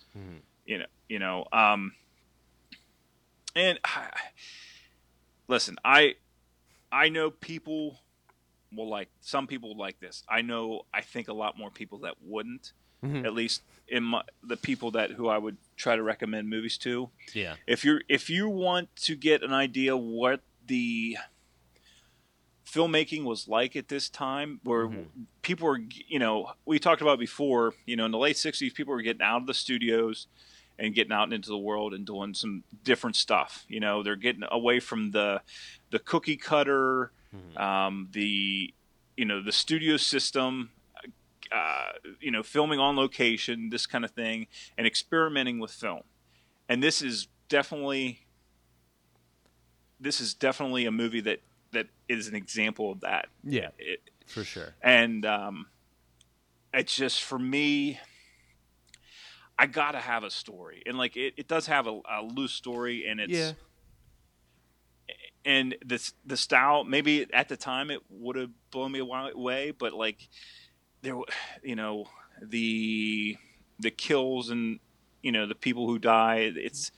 You 0.67 0.79
know, 0.79 0.87
you 1.09 1.19
know. 1.19 1.47
Um, 1.53 1.93
and 3.55 3.79
listen, 5.49 5.77
I 5.85 6.15
I 6.93 7.09
know 7.09 7.31
people 7.31 8.01
will 8.75 8.89
like 8.89 9.09
some 9.21 9.47
people 9.47 9.71
will 9.71 9.79
like 9.79 10.01
this. 10.01 10.23
I 10.29 10.43
know 10.43 10.83
I 10.93 11.01
think 11.01 11.29
a 11.29 11.33
lot 11.33 11.59
more 11.59 11.71
people 11.71 11.99
that 12.01 12.15
wouldn't. 12.23 12.73
At 13.25 13.35
least 13.35 13.63
in 13.89 14.03
my, 14.03 14.23
the 14.43 14.57
people 14.57 14.91
that 14.93 15.13
who 15.13 15.29
I 15.29 15.39
would 15.39 15.59
try 15.77 15.95
to 15.97 16.03
recommend 16.03 16.49
movies 16.49 16.77
to. 16.79 17.11
Yeah. 17.35 17.55
If 17.67 17.85
you're 17.85 18.01
if 18.09 18.29
you 18.31 18.49
want 18.49 18.95
to 19.03 19.15
get 19.15 19.43
an 19.43 19.53
idea 19.53 19.97
what 19.97 20.41
the 20.67 21.17
filmmaking 22.67 23.25
was 23.25 23.47
like 23.47 23.77
at 23.77 23.89
this 23.89 24.09
time 24.09 24.61
where 24.65 24.89
people 25.43 25.69
were 25.69 25.81
you 26.09 26.19
know 26.19 26.51
we 26.65 26.79
talked 26.79 27.01
about 27.01 27.19
before 27.19 27.75
you 27.87 27.97
know 27.97 28.05
in 28.05 28.11
the 28.11 28.19
late 28.19 28.37
60s 28.37 28.75
people 28.75 28.93
were 28.93 29.03
getting 29.03 29.23
out 29.23 29.41
of 29.41 29.47
the 29.47 29.55
studios 29.55 30.27
and 30.79 30.95
getting 30.95 31.13
out 31.13 31.33
into 31.33 31.49
the 31.49 31.57
world 31.57 31.95
and 31.95 32.05
doing 32.05 32.35
some 32.35 32.65
different 32.83 33.15
stuff 33.15 33.65
you 33.69 33.79
know 33.79 34.03
they're 34.03 34.17
getting 34.17 34.43
away 34.51 34.81
from 34.81 35.13
the 35.13 35.41
the 35.91 35.99
cookie 36.01 36.37
cutter 36.37 37.13
um, 37.57 38.09
the 38.13 38.73
you 39.17 39.25
know 39.25 39.43
the 39.43 39.53
studio 39.53 39.97
system 39.97 40.71
uh, 41.53 41.93
you 42.21 42.31
know 42.31 42.43
filming 42.43 42.79
on 42.81 42.97
location 42.97 43.71
this 43.71 43.87
kind 43.87 44.05
of 44.05 44.11
thing 44.11 44.47
and 44.77 44.87
experimenting 44.87 45.59
with 45.59 45.71
film. 45.71 46.03
And 46.69 46.83
this 46.83 47.03
is 47.03 47.29
definitely 47.49 48.27
this 50.01 50.21
is 50.21 50.35
definitely 50.35 50.85
a 50.87 50.93
movie 50.93 51.21
that 51.21 51.41
that 51.77 51.87
is 52.09 52.29
an 52.29 52.35
example 52.35 52.91
of 52.93 53.01
that 53.01 53.27
Yeah, 53.45 53.69
it, 53.79 54.01
for 54.27 54.45
sure. 54.45 54.75
and 54.83 55.25
um, 55.25 55.67
it's 56.75 56.95
just 56.95 57.23
for 57.23 57.39
me 57.39 57.99
i 59.59 59.67
gotta 59.67 60.01
have 60.01 60.23
a 60.25 60.31
story 60.31 60.83
and 60.87 60.99
like 60.99 61.17
it, 61.17 61.35
it 61.37 61.49
does 61.49 61.67
have 61.67 61.87
a, 61.87 62.01
a 62.11 62.23
loose 62.23 62.53
story 62.53 63.07
and 63.09 63.21
it's 63.21 63.33
Yeah. 63.33 63.53
and 65.45 65.77
this 65.85 66.13
the 66.25 66.37
style 66.37 66.85
maybe 66.85 67.27
at 67.33 67.49
the 67.49 67.57
time 67.57 67.91
it 67.91 68.01
would 68.11 68.37
have 68.37 68.51
blown 68.71 68.93
me 68.93 68.99
away 69.01 69.71
but 69.71 69.93
like 69.93 70.29
there 71.03 71.17
you 71.63 71.77
know 71.77 72.07
the 72.43 73.37
the 73.79 73.91
kills 73.91 74.51
and 74.51 74.81
you 75.23 75.33
know 75.33 75.47
the 75.47 75.55
people 75.55 75.87
who 75.87 75.99
die 75.99 76.53
it's 76.57 76.91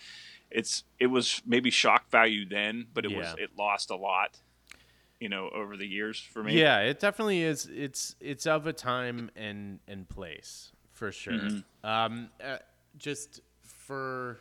it's 0.50 0.84
it 0.98 1.06
was 1.08 1.42
maybe 1.46 1.70
shock 1.70 2.10
value 2.10 2.48
then 2.48 2.86
but 2.94 3.04
it 3.04 3.12
was 3.12 3.34
it 3.38 3.50
lost 3.58 3.90
a 3.90 3.96
lot 3.96 4.38
you 5.20 5.28
know 5.28 5.48
over 5.50 5.76
the 5.76 5.86
years 5.86 6.18
for 6.20 6.42
me 6.42 6.58
Yeah, 6.60 6.80
it 6.80 7.00
definitely 7.00 7.42
is. 7.42 7.68
It's 7.72 8.14
it's 8.20 8.46
of 8.46 8.66
a 8.66 8.72
time 8.72 9.30
and 9.36 9.80
and 9.88 10.08
place 10.08 10.72
for 10.92 11.12
sure. 11.12 11.34
Mm-hmm. 11.34 11.86
Um, 11.86 12.28
uh, 12.44 12.58
just 12.96 13.40
for 13.62 14.38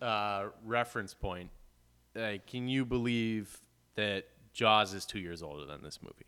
uh, 0.00 0.46
reference 0.64 1.14
point, 1.14 1.50
like, 2.14 2.46
can 2.46 2.68
you 2.68 2.84
believe 2.84 3.60
that 3.96 4.24
Jaws 4.52 4.94
is 4.94 5.04
two 5.04 5.18
years 5.18 5.42
older 5.42 5.64
than 5.64 5.82
this 5.82 6.00
movie? 6.02 6.26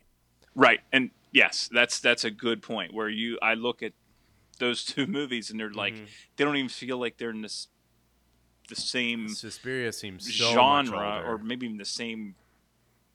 Right, 0.55 0.79
and 0.93 1.11
yes, 1.31 1.69
that's 1.73 1.99
that's 1.99 2.23
a 2.23 2.31
good 2.31 2.61
point. 2.61 2.93
Where 2.93 3.09
you, 3.09 3.37
I 3.41 3.55
look 3.55 3.83
at 3.83 3.93
those 4.59 4.85
two 4.85 5.07
movies, 5.19 5.49
and 5.51 5.59
they're 5.59 5.69
like, 5.71 5.93
Mm-hmm. 5.93 6.05
they 6.37 6.43
don't 6.45 6.55
even 6.55 6.69
feel 6.69 6.97
like 6.97 7.17
they're 7.17 7.31
in 7.31 7.41
this 7.41 7.67
the 8.67 8.75
same 8.75 9.29
Suspiria 9.29 9.91
seems 9.93 10.33
so 10.35 10.51
genre, 10.53 11.23
or 11.25 11.37
maybe 11.37 11.65
even 11.67 11.77
the 11.77 11.85
same. 11.85 12.35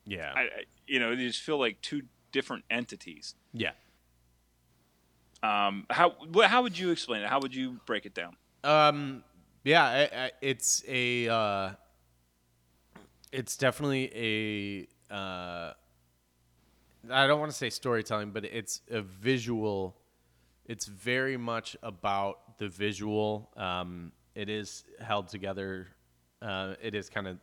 Yeah, 0.04 0.32
I, 0.34 0.40
I, 0.40 0.48
you 0.86 0.98
know, 1.00 1.14
they 1.14 1.26
just 1.26 1.40
feel 1.42 1.58
like 1.58 1.80
two 1.80 2.02
different 2.32 2.64
entities. 2.70 3.34
yeah. 3.52 3.72
Um, 5.42 5.86
how 5.88 6.14
wh- 6.34 6.44
how 6.44 6.62
would 6.62 6.78
you 6.78 6.90
explain 6.90 7.22
it? 7.22 7.28
How 7.28 7.40
would 7.40 7.54
you 7.54 7.80
break 7.86 8.04
it 8.04 8.12
down? 8.14 8.36
Um, 8.62 9.24
yeah, 9.64 9.84
I, 9.84 10.00
I, 10.24 10.30
it's 10.42 10.84
a, 10.86 11.28
uh, 11.28 11.70
it's 13.32 13.56
definitely 13.56 14.88
a, 15.10 15.14
uh, 15.14 15.72
I 17.10 17.26
don't 17.26 17.40
want 17.40 17.50
to 17.50 17.56
say 17.56 17.70
storytelling, 17.70 18.32
but 18.32 18.44
it's 18.44 18.82
a 18.90 19.00
visual. 19.00 19.96
It's 20.66 20.84
very 20.84 21.38
much 21.38 21.74
about 21.82 22.58
the 22.58 22.68
visual. 22.68 23.50
Um, 23.56 24.12
it 24.34 24.50
is 24.50 24.84
held 25.00 25.28
together. 25.28 25.88
Uh, 26.42 26.74
it 26.82 26.94
is 26.94 27.08
kind 27.08 27.26
of 27.26 27.38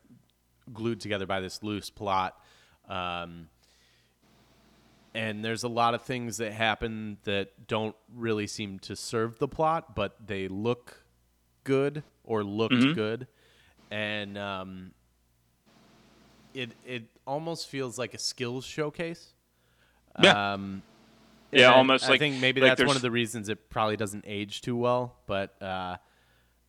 glued 0.71 0.99
together 1.01 1.25
by 1.25 1.39
this 1.39 1.63
loose 1.63 1.89
plot. 1.89 2.39
Um, 2.87 3.49
and 5.13 5.43
there's 5.43 5.63
a 5.63 5.67
lot 5.67 5.93
of 5.93 6.03
things 6.03 6.37
that 6.37 6.53
happen 6.53 7.17
that 7.23 7.67
don't 7.67 7.95
really 8.13 8.47
seem 8.47 8.79
to 8.79 8.95
serve 8.95 9.39
the 9.39 9.47
plot, 9.47 9.95
but 9.95 10.15
they 10.27 10.47
look 10.47 11.03
good 11.63 12.03
or 12.23 12.43
looked 12.43 12.93
good, 12.95 13.27
and 13.89 14.37
um, 14.37 14.91
it 16.53 16.71
it 16.85 17.03
almost 17.25 17.67
feels 17.67 17.97
like 17.97 18.13
a 18.13 18.17
skills 18.19 18.63
showcase. 18.65 19.33
Yeah. 20.21 20.53
Um, 20.53 20.83
Yeah, 21.51 21.71
I- 21.71 21.75
almost 21.77 22.05
I 22.05 22.09
like- 22.09 22.19
think 22.19 22.39
maybe 22.41 22.59
like 22.61 22.77
that's 22.77 22.85
one 22.87 22.95
of 22.95 23.01
the 23.01 23.11
reasons 23.11 23.49
it 23.49 23.69
probably 23.69 23.97
doesn't 23.97 24.25
age 24.27 24.61
too 24.61 24.75
well. 24.75 25.15
But 25.27 25.59
uh, 25.61 25.97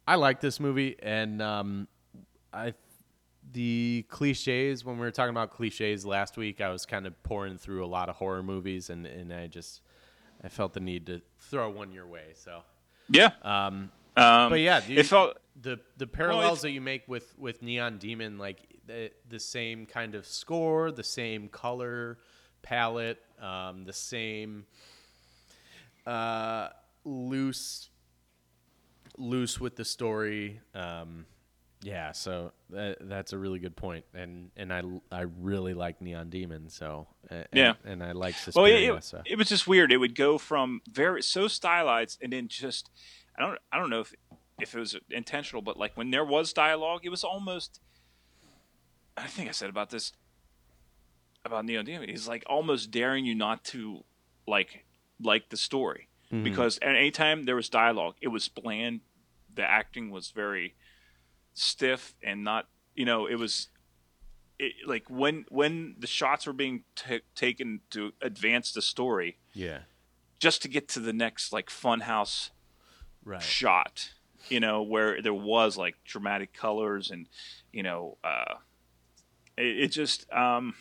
I 0.06 0.14
like 0.14 0.40
this 0.40 0.58
movie, 0.60 0.96
and 1.02 1.42
um, 1.42 1.88
I 2.52 2.74
the 3.52 4.04
cliches 4.08 4.84
when 4.84 4.96
we 4.96 5.00
were 5.00 5.10
talking 5.10 5.30
about 5.30 5.50
cliches 5.50 6.04
last 6.04 6.36
week, 6.36 6.60
I 6.60 6.68
was 6.70 6.84
kind 6.86 7.06
of 7.06 7.20
pouring 7.22 7.58
through 7.58 7.84
a 7.84 7.88
lot 7.88 8.08
of 8.08 8.16
horror 8.16 8.42
movies, 8.42 8.90
and 8.90 9.06
and 9.06 9.32
I 9.32 9.46
just 9.46 9.80
I 10.42 10.48
felt 10.48 10.72
the 10.74 10.80
need 10.80 11.06
to 11.06 11.20
throw 11.38 11.70
one 11.70 11.92
your 11.92 12.06
way. 12.06 12.32
So 12.34 12.62
Yeah, 13.08 13.30
um, 13.42 13.90
Um, 14.16 14.50
But 14.50 14.60
yeah, 14.60 14.80
it 14.88 15.04
felt 15.04 15.38
the 15.60 15.80
the 15.96 16.06
parallels 16.06 16.44
it's- 16.44 16.62
that 16.62 16.70
you 16.72 16.80
make 16.80 17.06
with 17.08 17.36
with 17.38 17.62
Neon 17.62 17.98
Demon, 17.98 18.38
like 18.38 18.60
the 18.86 19.10
the 19.28 19.40
same 19.40 19.86
kind 19.86 20.14
of 20.14 20.26
score, 20.26 20.90
the 20.90 21.04
same 21.04 21.48
color 21.48 22.18
palette, 22.62 23.22
um, 23.40 23.84
the 23.84 23.92
same 23.92 24.66
uh, 26.06 26.68
loose 27.04 27.90
loose 29.16 29.60
with 29.60 29.76
the 29.76 29.84
story. 29.84 30.60
Um, 30.74 31.26
yeah, 31.80 32.12
so 32.12 32.52
that, 32.70 32.98
that's 33.00 33.32
a 33.32 33.38
really 33.38 33.58
good 33.58 33.76
point, 33.76 34.04
and 34.14 34.50
and 34.56 34.72
I 34.72 34.82
I 35.12 35.26
really 35.40 35.74
like 35.74 36.00
Neon 36.00 36.28
Demon, 36.28 36.68
so 36.68 37.06
and, 37.30 37.46
Yeah. 37.52 37.74
and 37.84 38.02
I 38.02 38.12
like 38.12 38.34
Well, 38.54 38.66
Suspiria. 38.66 38.94
it, 38.94 39.04
so. 39.04 39.18
it, 39.18 39.32
it 39.32 39.38
was 39.38 39.48
just 39.48 39.66
weird. 39.66 39.92
It 39.92 39.98
would 39.98 40.14
go 40.14 40.38
from 40.38 40.82
very 40.90 41.22
so 41.22 41.46
stylized, 41.46 42.18
and 42.22 42.32
then 42.32 42.48
just 42.48 42.90
I 43.36 43.42
don't 43.42 43.58
I 43.70 43.78
don't 43.78 43.90
know 43.90 44.00
if 44.00 44.12
if 44.60 44.74
it 44.74 44.78
was 44.78 44.96
intentional, 45.10 45.62
but 45.62 45.76
like 45.76 45.96
when 45.96 46.10
there 46.10 46.24
was 46.24 46.52
dialogue, 46.52 47.00
it 47.04 47.10
was 47.10 47.22
almost. 47.22 47.80
I 49.16 49.26
think 49.26 49.48
I 49.48 49.52
said 49.52 49.70
about 49.70 49.90
this 49.90 50.12
about 51.44 51.64
Neon 51.64 51.84
Demon. 51.84 52.08
He's 52.08 52.28
like 52.28 52.44
almost 52.46 52.90
daring 52.90 53.24
you 53.24 53.34
not 53.34 53.64
to 53.64 54.04
like 54.46 54.84
like 55.20 55.48
the 55.50 55.56
story 55.56 56.08
mm-hmm. 56.32 56.44
because 56.44 56.78
at 56.82 56.94
any 56.94 57.10
time 57.10 57.44
there 57.44 57.56
was 57.56 57.68
dialogue, 57.68 58.16
it 58.20 58.28
was 58.28 58.48
bland. 58.48 59.00
The 59.54 59.62
acting 59.62 60.10
was 60.10 60.30
very 60.30 60.74
stiff 61.58 62.14
and 62.22 62.44
not 62.44 62.68
you 62.94 63.04
know 63.04 63.26
it 63.26 63.36
was 63.36 63.68
it, 64.58 64.72
like 64.86 65.08
when 65.08 65.44
when 65.50 65.94
the 65.98 66.06
shots 66.06 66.46
were 66.46 66.52
being 66.52 66.84
ta 66.94 67.18
taken 67.34 67.80
to 67.90 68.12
advance 68.22 68.72
the 68.72 68.82
story 68.82 69.38
yeah, 69.54 69.80
just 70.38 70.62
to 70.62 70.68
get 70.68 70.88
to 70.88 71.00
the 71.00 71.12
next 71.12 71.52
like 71.52 71.68
funhouse 71.68 72.50
right. 73.24 73.42
shot 73.42 74.10
you 74.48 74.60
know 74.60 74.82
where 74.82 75.20
there 75.20 75.34
was 75.34 75.76
like 75.76 75.96
dramatic 76.04 76.52
colors 76.52 77.10
and 77.10 77.28
you 77.72 77.82
know 77.82 78.16
uh 78.24 78.54
it, 79.56 79.84
it 79.84 79.88
just 79.88 80.30
um 80.32 80.74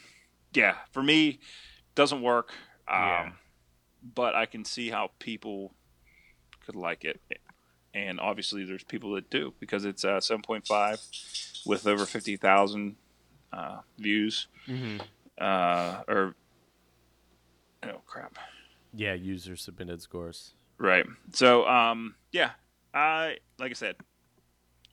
yeah 0.53 0.75
for 0.91 1.01
me 1.03 1.39
doesn't 1.95 2.21
work 2.21 2.49
um 2.87 2.97
Yeah. 2.97 3.31
but 4.15 4.35
i 4.35 4.45
can 4.45 4.63
see 4.63 4.89
how 4.89 5.11
people 5.19 5.73
could 6.65 6.75
like 6.75 7.03
it 7.03 7.19
and 8.05 8.19
obviously 8.19 8.63
there's 8.65 8.83
people 8.83 9.13
that 9.15 9.29
do 9.29 9.53
because 9.59 9.85
it's 9.85 10.05
uh 10.05 10.17
7.5 10.19 11.65
with 11.65 11.87
over 11.87 12.05
50,000 12.05 12.95
uh 13.53 13.79
views 13.97 14.47
Mhm. 14.67 15.01
uh 15.39 16.03
or 16.07 16.35
oh 17.83 18.01
crap 18.05 18.37
Yeah, 18.93 19.13
user 19.13 19.55
submitted 19.55 20.01
scores. 20.01 20.53
Right. 20.79 21.05
So, 21.33 21.67
um, 21.67 22.15
yeah, 22.31 22.51
I 22.93 23.37
like 23.57 23.71
I 23.71 23.73
said, 23.73 23.95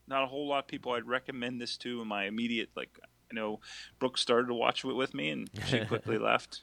not 0.07 0.23
a 0.23 0.27
whole 0.27 0.49
lot 0.49 0.61
of 0.61 0.67
people 0.67 0.93
I'd 0.93 1.07
recommend 1.07 1.61
this 1.61 1.77
to 1.79 2.01
in 2.03 2.09
my 2.09 2.25
immediate 2.27 2.71
like. 2.77 2.99
I 3.31 3.35
know 3.35 3.61
Brooke 3.99 4.19
started 4.19 4.49
to 4.49 4.55
watch 4.55 4.85
it 4.85 4.93
with 4.95 5.13
me, 5.15 5.31
and 5.31 5.51
she 5.67 5.85
quickly 5.87 6.19
left. 6.31 6.63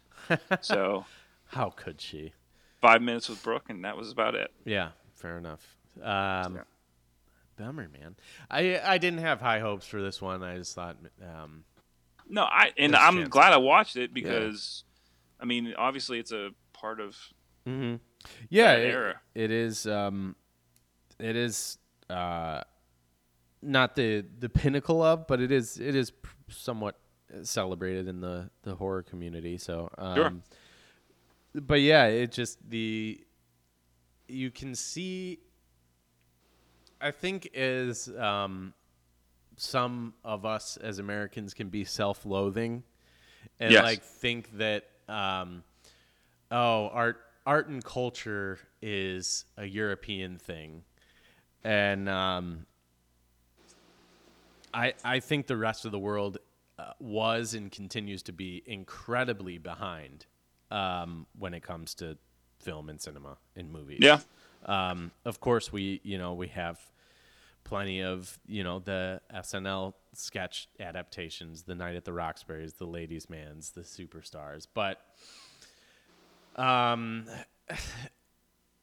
So 0.61 1.05
How 1.47 1.69
could 1.71 1.99
she? 1.99 2.33
five 2.79 3.01
minutes 3.01 3.27
with 3.29 3.43
Brooke, 3.43 3.69
and 3.69 3.83
that 3.83 3.97
was 3.97 4.11
about 4.11 4.35
it. 4.35 4.51
Yeah, 4.63 4.89
fair 5.13 5.37
enough. 5.37 5.75
Um, 5.97 6.55
Yeah. 6.55 6.61
Bummer, 7.57 7.89
man. 7.89 8.15
I 8.49 8.79
I 8.79 8.97
didn't 8.97 9.19
have 9.19 9.39
high 9.41 9.59
hopes 9.59 9.85
for 9.85 10.01
this 10.01 10.21
one. 10.21 10.41
I 10.43 10.57
just 10.57 10.73
thought, 10.73 10.97
um, 11.21 11.63
No, 12.27 12.43
I 12.43 12.71
and 12.77 12.95
I'm 12.95 13.17
chance. 13.17 13.29
glad 13.29 13.53
I 13.53 13.57
watched 13.57 13.97
it 13.97 14.13
because, 14.13 14.83
I 15.39 15.45
mean, 15.45 15.73
obviously 15.77 16.17
it's 16.19 16.31
a 16.31 16.51
part 16.73 16.99
of 16.99 17.17
yeah, 17.65 18.75
That 18.75 18.79
it- 18.81 18.93
era. 18.93 19.21
it 19.35 19.51
is. 19.51 19.85
Um, 19.85 20.35
it 21.19 21.35
is 21.35 21.77
uh, 22.09 22.61
not 23.61 23.95
the 23.95 24.25
the 24.39 24.49
pinnacle 24.49 25.03
of, 25.03 25.27
but 25.27 25.39
it 25.39 25.51
is 25.51 25.79
it 25.79 25.95
is 25.95 26.11
somewhat 26.49 26.97
celebrated 27.43 28.07
in 28.07 28.21
the 28.21 28.49
the 28.63 28.75
horror 28.75 29.03
community. 29.03 29.57
So, 29.57 29.89
um, 29.99 30.15
Sure. 30.15 30.33
But 31.53 31.81
yeah, 31.81 32.05
it 32.05 32.31
just 32.31 32.57
the 32.69 33.23
you 34.27 34.49
can 34.49 34.73
see. 34.73 35.39
I 37.01 37.11
think 37.11 37.55
as 37.55 38.07
um, 38.17 38.73
some 39.57 40.13
of 40.23 40.45
us 40.45 40.77
as 40.77 40.99
Americans 40.99 41.53
can 41.53 41.69
be 41.69 41.83
self-loathing, 41.83 42.83
and 43.59 43.71
Yes. 43.71 43.83
like 43.83 44.03
think 44.03 44.57
that 44.57 44.85
um, 45.07 45.63
oh 46.51 46.87
art 46.87 47.19
art 47.45 47.67
and 47.67 47.83
culture 47.83 48.59
is 48.81 49.45
a 49.57 49.65
European 49.65 50.37
thing, 50.37 50.83
and 51.63 52.07
um, 52.07 52.65
I 54.73 54.93
I 55.03 55.19
think 55.19 55.47
the 55.47 55.57
rest 55.57 55.85
of 55.85 55.91
the 55.91 55.99
world 55.99 56.37
uh, 56.79 56.93
was 56.99 57.53
and 57.53 57.71
continues 57.71 58.23
to 58.23 58.31
be 58.31 58.63
incredibly 58.65 59.57
behind 59.57 60.25
um, 60.69 61.25
when 61.37 61.53
it 61.53 61.61
comes 61.63 61.93
to 61.95 62.17
film 62.59 62.89
and 62.89 63.01
cinema 63.01 63.37
and 63.55 63.71
movies. 63.71 63.99
Yeah. 64.01 64.19
Um, 64.65 65.11
of 65.25 65.39
course, 65.39 65.71
we 65.73 65.99
you 66.03 66.17
know 66.17 66.33
we 66.33 66.47
have 66.49 66.79
plenty 67.63 68.01
of 68.01 68.39
you 68.45 68.63
know 68.63 68.79
the 68.79 69.21
SNL 69.33 69.93
sketch 70.13 70.67
adaptations, 70.79 71.63
the 71.63 71.75
Night 71.75 71.95
at 71.95 72.05
the 72.05 72.13
Roxbury's, 72.13 72.73
the 72.73 72.85
Ladies' 72.85 73.29
Man's, 73.29 73.71
the 73.71 73.81
Superstars, 73.81 74.67
but 74.73 74.99
um, 76.55 77.25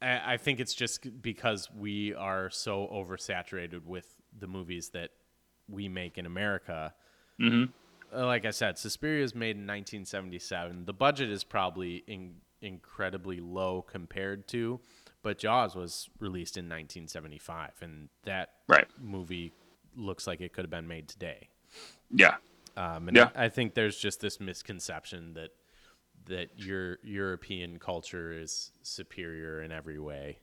I, 0.00 0.34
I 0.34 0.36
think 0.36 0.60
it's 0.60 0.74
just 0.74 1.22
because 1.22 1.68
we 1.76 2.14
are 2.14 2.50
so 2.50 2.88
oversaturated 2.92 3.84
with 3.84 4.06
the 4.38 4.46
movies 4.46 4.90
that 4.90 5.10
we 5.68 5.88
make 5.88 6.18
in 6.18 6.26
America. 6.26 6.94
Uh, 7.40 8.26
Like 8.26 8.46
I 8.46 8.50
said, 8.52 8.78
Suspiria 8.78 9.22
is 9.22 9.34
made 9.34 9.56
in 9.56 9.66
1977. 9.66 10.86
The 10.86 10.92
budget 10.94 11.28
is 11.30 11.44
probably 11.44 12.04
in, 12.06 12.36
incredibly 12.62 13.38
low 13.40 13.82
compared 13.82 14.48
to, 14.48 14.80
but 15.28 15.36
Jaws 15.36 15.76
was 15.76 16.08
released 16.20 16.56
in 16.56 16.64
1975, 16.70 17.72
and 17.82 18.08
that 18.24 18.48
Right. 18.66 18.88
movie 18.98 19.52
looks 19.94 20.26
like 20.26 20.40
it 20.40 20.54
could 20.54 20.64
have 20.64 20.70
been 20.70 20.88
made 20.88 21.06
today. 21.06 21.50
yeah, 22.10 22.38
Um, 22.78 23.08
and 23.08 23.14
Yeah. 23.18 23.30
I 23.34 23.50
think 23.50 23.74
there's 23.74 23.98
just 23.98 24.20
this 24.20 24.40
misconception 24.40 25.34
that 25.34 25.50
that 26.24 26.58
your 26.58 26.98
European 27.02 27.78
culture 27.78 28.32
is 28.32 28.72
superior 28.82 29.60
in 29.62 29.70
every 29.70 29.98
way. 29.98 30.38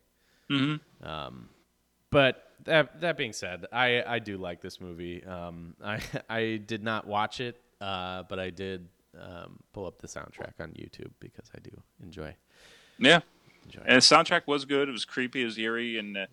Mm-hmm. 0.51 1.03
Um, 1.03 1.49
but 2.11 2.51
that 2.65 3.01
that 3.01 3.17
being 3.17 3.33
said, 3.33 3.65
I, 3.73 4.03
I 4.03 4.19
do 4.19 4.37
like 4.37 4.61
this 4.61 4.79
movie. 4.79 5.23
Um, 5.25 5.75
I 5.83 5.99
I 6.29 6.57
did 6.57 6.83
not 6.83 7.07
watch 7.07 7.39
it, 7.39 7.59
uh, 7.81 8.21
but 8.29 8.37
I 8.37 8.51
did 8.51 8.87
um, 9.19 9.63
pull 9.73 9.87
up 9.87 9.97
the 9.97 10.07
soundtrack 10.07 10.59
on 10.59 10.73
YouTube 10.73 11.11
because 11.19 11.49
I 11.55 11.59
do 11.59 11.71
enjoy 12.03 12.35
yeah. 12.99 13.21
And 13.85 13.95
the 13.97 14.01
soundtrack 14.01 14.47
was 14.47 14.65
good. 14.65 14.89
It 14.89 14.91
was 14.91 15.05
creepy, 15.05 15.41
it 15.41 15.45
was 15.45 15.57
eerie, 15.57 15.97
and 15.97 16.17
uh, 16.17 16.25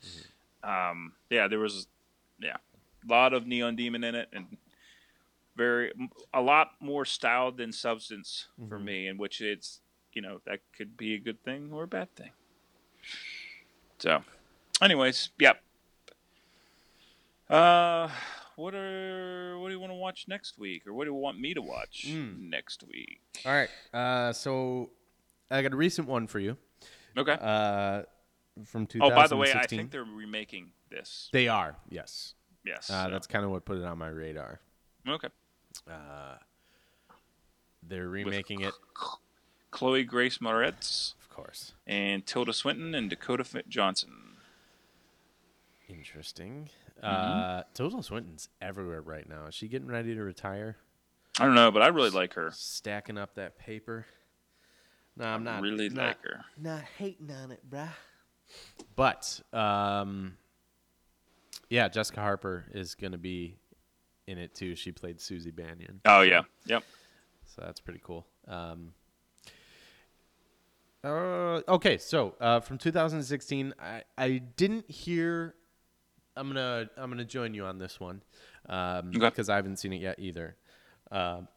um, 0.67 1.13
yeah, 1.31 1.49
there 1.49 1.59
was 1.59 1.87
yeah 2.41 2.57
a 3.09 3.13
lot 3.13 3.33
of 3.33 3.47
Neon 3.47 3.77
Demon 3.77 4.05
in 4.05 4.15
it, 4.15 4.29
and 4.33 4.57
very 5.57 5.93
a 6.33 6.41
lot 6.41 6.73
more 6.81 7.05
style 7.05 7.53
than 7.53 7.73
substance 7.73 8.47
for 8.69 8.79
me. 8.79 9.07
In 9.07 9.19
which 9.19 9.41
it's 9.41 9.81
you 10.13 10.23
know 10.23 10.41
that 10.47 10.61
could 10.77 10.97
be 10.97 11.15
a 11.15 11.19
good 11.19 11.43
thing 11.43 11.71
or 11.73 11.85
a 11.85 11.89
bad 11.89 12.15
thing. 12.17 12.31
So, 13.99 14.23
anyways, 14.81 15.31
yep. 15.39 15.63
Uh, 17.49 18.09
what 18.57 18.75
are 18.75 19.59
what 19.59 19.69
do 19.69 19.75
you 19.75 19.81
want 19.81 19.91
to 19.91 19.97
watch 19.97 20.27
next 20.29 20.59
week, 20.59 20.87
or 20.87 20.93
what 20.93 21.05
do 21.05 21.11
you 21.11 21.15
want 21.15 21.39
me 21.39 21.55
to 21.55 21.63
watch 21.63 22.07
next 22.39 22.83
week? 22.85 23.21
All 23.45 23.53
right, 23.53 23.69
uh, 23.93 24.33
so 24.33 24.91
I 25.51 25.63
got 25.63 25.73
a 25.73 25.77
recent 25.77 26.09
one 26.09 26.27
for 26.27 26.39
you 26.39 26.57
Okay. 27.17 27.33
uh, 27.41 28.03
from 28.65 28.87
2016. 28.87 29.03
oh, 29.03 29.11
by 29.15 29.27
the 29.27 29.37
way, 29.37 29.53
I 29.55 29.67
think 29.67 29.91
they're 29.91 30.05
remaking 30.05 30.73
this. 30.91 31.29
they 31.33 31.49
are. 31.49 31.77
Yes, 31.89 32.35
Yes. 32.65 32.91
uh, 32.91 33.05
so- 33.07 33.11
that's 33.11 33.27
kind 33.27 33.45
of 33.45 33.51
what 33.51 33.65
put 33.65 33.79
it 33.79 33.85
on 33.85 33.99
my 33.99 34.09
radar. 34.09 34.61
okay. 35.09 35.29
Uh, 35.91 36.37
they're 37.83 38.09
remaking 38.09 38.61
it, 38.61 38.75
Chloe 39.71 40.05
Grace 40.05 40.39
Moretz 40.39 41.15
of 41.21 41.29
course. 41.31 41.73
and 41.87 42.25
Tilda 42.27 42.53
Swinton 42.53 42.95
and 42.95 43.09
Dakota 43.11 43.65
Johnson. 43.69 44.37
Interesting. 45.89 46.69
Mm-hmm. 47.03 47.07
Uh, 47.59 47.63
Tilda 47.75 48.03
Swinton's 48.03 48.49
everywhere 48.61 49.01
right 49.03 49.29
now. 49.29 49.47
Is 49.47 49.55
she 49.55 49.69
getting 49.69 49.89
ready 49.89 50.15
to 50.15 50.23
retire? 50.23 50.77
I 51.41 51.47
don't 51.47 51.55
know, 51.55 51.71
but 51.71 51.83
I 51.83 51.89
really 51.89 52.11
like 52.11 52.35
her. 52.35 52.51
Stacking 52.55 53.19
up 53.19 53.35
that 53.35 53.59
paper. 53.59 54.07
No, 55.17 55.25
I'm 55.27 55.45
not. 55.45 55.63
really 55.63 55.89
not, 55.89 56.07
like 56.09 56.23
her. 56.25 56.45
Not 56.57 56.83
hating 56.99 57.31
on 57.31 57.51
it, 57.53 57.61
bruh. 57.69 57.89
But 58.97 59.41
um, 59.53 60.37
yeah, 61.71 61.89
Jessica 61.89 62.21
Harper 62.21 62.65
is 62.73 62.95
gonna 62.95 63.19
be 63.19 63.57
in 64.27 64.39
it 64.39 64.55
too. 64.55 64.75
She 64.75 64.93
played 64.93 65.21
Suzy 65.21 65.51
Bannion. 65.51 66.01
Oh 66.05 66.23
yeah, 66.23 66.43
yep. 66.67 66.83
So 67.45 67.63
that's 67.65 67.81
pretty 67.81 68.01
cool. 68.03 68.27
Um, 68.49 68.93
uh, 71.05 71.61
okay, 71.69 71.99
so 71.99 72.35
uh, 72.41 72.61
from 72.61 72.79
2016, 72.79 73.75
I, 73.79 74.03
I 74.17 74.39
didn't 74.39 74.89
hear 74.91 75.55
I'm 76.37 76.49
gonna 76.49 76.89
I'm 76.97 77.11
gonna 77.11 77.25
join 77.25 77.55
you 77.55 77.65
on 77.65 77.79
this 77.79 77.99
one 78.01 78.23
um, 78.69 79.09
Okay. 79.09 79.19
because 79.19 79.49
I 79.49 79.57
haven't 79.57 79.79
seen 79.79 79.93
it 79.93 80.01
yet 80.01 80.19
either. 80.19 80.57
Um 81.11 81.49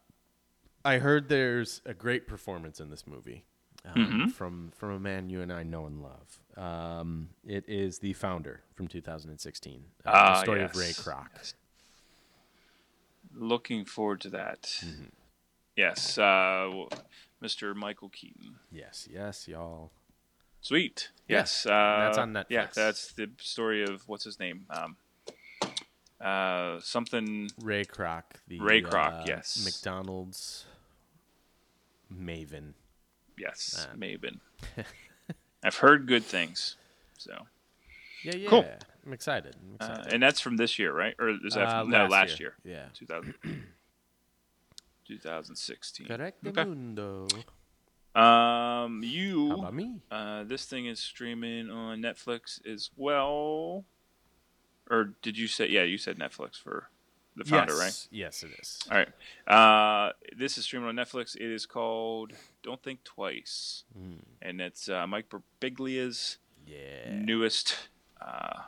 I 0.86 0.98
heard 0.98 1.28
there's 1.28 1.80
a 1.84 1.94
great 1.94 2.26
performance 2.26 2.80
in 2.80 2.90
this 2.90 3.06
movie 3.06 3.44
um, 3.84 3.94
Mm-hmm. 3.94 4.28
from 4.28 4.72
from 4.76 4.90
a 4.92 5.00
man 5.00 5.28
you 5.30 5.40
and 5.42 5.52
I 5.52 5.62
know 5.62 5.86
and 5.86 6.02
love. 6.02 6.38
Um, 6.56 7.30
it 7.46 7.64
is 7.68 7.98
the 7.98 8.12
founder 8.14 8.62
from 8.74 8.86
2016. 8.88 9.84
Uh, 10.04 10.10
the 10.10 10.16
Ah, 10.16 10.42
story 10.42 10.62
of 10.62 10.74
Ray 10.76 10.86
yes. 10.86 11.00
Kroc. 11.02 11.54
Looking 13.34 13.84
forward 13.84 14.20
to 14.22 14.30
that. 14.30 14.62
Mm-hmm. 14.84 15.04
Yes, 15.76 16.16
uh, 16.16 16.70
Mr. 17.42 17.74
Michael 17.74 18.08
Keaton. 18.08 18.56
Yes, 18.72 19.06
yes, 19.12 19.46
y'all. 19.46 19.90
Sweet. 20.62 21.10
Yeah, 21.28 21.38
Yes. 21.38 21.66
Uh, 21.66 21.70
that's 22.04 22.18
on 22.18 22.32
Netflix. 22.32 22.46
Yeah, 22.48 22.66
that's 22.74 23.12
the 23.12 23.28
story 23.40 23.84
of 23.84 24.02
what's 24.08 24.24
his 24.24 24.38
name? 24.40 24.64
Um, 24.70 24.96
uh, 26.18 26.80
something. 26.80 27.50
Ray 27.60 27.84
Kroc, 27.84 28.22
the 28.48 28.58
Ray 28.58 28.80
Kroc, 28.80 29.20
uh, 29.20 29.24
yes. 29.26 29.62
McDonald's 29.64 30.64
maven. 32.12 32.74
Yes, 33.38 33.86
Uh, 33.90 33.94
Maven. 33.96 34.40
I've 35.64 35.76
heard 35.76 36.06
good 36.06 36.24
things. 36.24 36.76
So, 37.18 37.46
Yeah, 38.22 38.34
yeah. 38.36 38.48
Cool. 38.48 38.64
I'm 39.04 39.12
excited. 39.12 39.54
I'm 39.60 39.76
uh, 39.80 40.02
and 40.08 40.22
that's 40.22 40.40
from 40.40 40.56
this 40.56 40.78
year, 40.78 40.92
right? 40.92 41.14
Or 41.18 41.28
is 41.30 41.54
that 41.54 41.68
Uh, 41.68 41.80
from, 41.82 41.90
no 41.90 42.06
last 42.06 42.40
year? 42.40 42.54
Yeah. 42.64 42.86
2000, 42.94 43.34
2016. 45.06 46.06
Correct 46.06 46.46
Okay. 46.46 46.64
mundo. 46.64 47.28
Um, 48.14 49.02
you. 49.04 49.48
How 49.50 49.58
about 49.58 49.74
me? 49.74 50.00
Uh, 50.10 50.44
this 50.44 50.64
thing 50.64 50.86
is 50.86 50.98
streaming 50.98 51.70
on 51.70 52.00
Netflix 52.00 52.64
as 52.66 52.90
well. 52.96 53.84
Or 54.90 55.14
did 55.22 55.36
you 55.36 55.46
say? 55.48 55.68
Yeah, 55.68 55.82
you 55.82 55.98
said 55.98 56.18
Netflix 56.18 56.56
for 56.56 56.88
the 57.36 57.44
founder, 57.44 57.72
yes. 57.74 57.80
right? 57.80 58.08
Yes, 58.10 58.42
it 58.42 58.50
is. 58.60 58.78
All 58.90 58.96
right. 58.98 59.08
Uh, 59.46 60.12
this 60.36 60.56
is 60.58 60.64
streaming 60.64 60.88
on 60.88 60.96
Netflix. 60.96 61.36
It 61.36 61.42
is 61.52 61.66
called 61.66 62.32
Don't 62.62 62.82
Think 62.82 63.04
Twice, 63.04 63.84
Mm. 63.98 64.18
and 64.42 64.60
it's 64.60 64.88
uh, 64.88 65.06
Mike 65.06 65.26
Birbiglia's 65.30 66.38
Yeah. 66.66 67.10
newest 67.12 67.88
uh, 68.20 68.62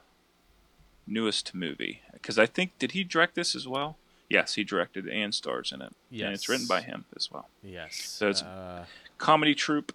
newest 1.06 1.54
movie. 1.54 2.02
Because 2.12 2.38
I 2.38 2.46
think 2.46 2.78
did 2.78 2.92
he 2.92 3.02
direct 3.04 3.34
this 3.34 3.56
as 3.56 3.66
well? 3.66 3.96
Yes, 4.28 4.54
he 4.56 4.62
directed 4.64 5.08
and 5.08 5.34
stars 5.34 5.72
in 5.72 5.80
it. 5.80 5.94
Yes, 6.10 6.24
and 6.26 6.34
it's 6.34 6.48
written 6.50 6.66
by 6.66 6.82
him 6.82 7.06
as 7.16 7.30
well. 7.30 7.48
Yes. 7.62 7.96
So 7.96 8.28
it's- 8.28 8.42
uh, 8.42 8.84
Comedy 9.16 9.54
troupe. 9.54 9.92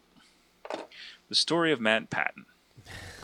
The 1.29 1.35
story 1.35 1.71
of 1.71 1.79
Matt 1.79 2.09
Patton. 2.09 2.45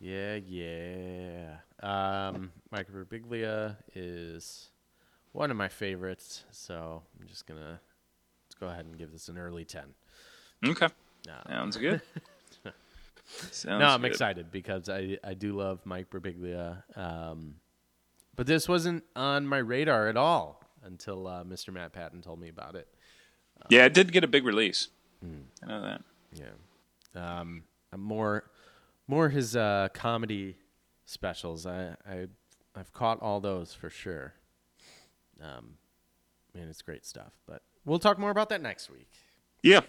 yeah, 0.00 0.36
yeah. 0.36 1.56
Um, 1.82 2.50
Mike 2.70 2.88
Birbiglia 2.92 3.76
is 3.94 4.70
one 5.32 5.50
of 5.50 5.56
my 5.56 5.68
favorites, 5.68 6.44
so 6.50 7.02
I'm 7.20 7.26
just 7.26 7.46
gonna 7.46 7.80
let's 8.46 8.54
go 8.60 8.68
ahead 8.68 8.84
and 8.86 8.96
give 8.98 9.12
this 9.12 9.28
an 9.28 9.38
early 9.38 9.64
ten. 9.64 9.94
Okay, 10.66 10.88
No, 11.26 11.34
sounds 11.48 11.76
good. 11.76 12.00
Sounds 13.52 13.78
no, 13.80 13.86
I'm 13.88 14.00
good. 14.00 14.10
excited 14.10 14.50
because 14.50 14.88
I 14.88 15.18
I 15.22 15.34
do 15.34 15.52
love 15.52 15.84
Mike 15.84 16.08
Birbiglia. 16.08 16.82
Um, 16.96 17.56
but 18.36 18.46
this 18.46 18.66
wasn't 18.68 19.04
on 19.14 19.46
my 19.46 19.58
radar 19.58 20.08
at 20.08 20.16
all 20.16 20.62
until 20.82 21.26
uh, 21.26 21.44
Mr. 21.44 21.70
Matt 21.72 21.92
Patton 21.92 22.22
told 22.22 22.40
me 22.40 22.48
about 22.48 22.74
it. 22.74 22.88
Yeah, 23.68 23.84
it 23.84 23.92
did 23.92 24.12
get 24.12 24.24
a 24.24 24.28
big 24.28 24.46
release. 24.46 24.88
Hmm. 25.22 25.40
I 25.62 25.66
know 25.66 25.82
that. 25.82 26.02
Yeah. 26.32 27.40
Um, 27.40 27.64
I'm 27.92 28.00
more, 28.00 28.44
more 29.08 29.30
his 29.30 29.56
uh, 29.56 29.88
comedy 29.92 30.56
specials. 31.06 31.66
I, 31.66 31.96
I, 32.08 32.26
I've 32.76 32.92
caught 32.92 33.20
all 33.20 33.40
those 33.40 33.74
for 33.74 33.90
sure. 33.90 34.34
Um, 35.42 35.74
man, 36.54 36.68
it's 36.68 36.82
great 36.82 37.04
stuff. 37.04 37.32
But 37.46 37.62
we'll 37.84 37.98
talk 37.98 38.18
more 38.18 38.30
about 38.30 38.48
that 38.50 38.60
next 38.62 38.90
week. 38.90 39.08
Yeah. 39.62 39.80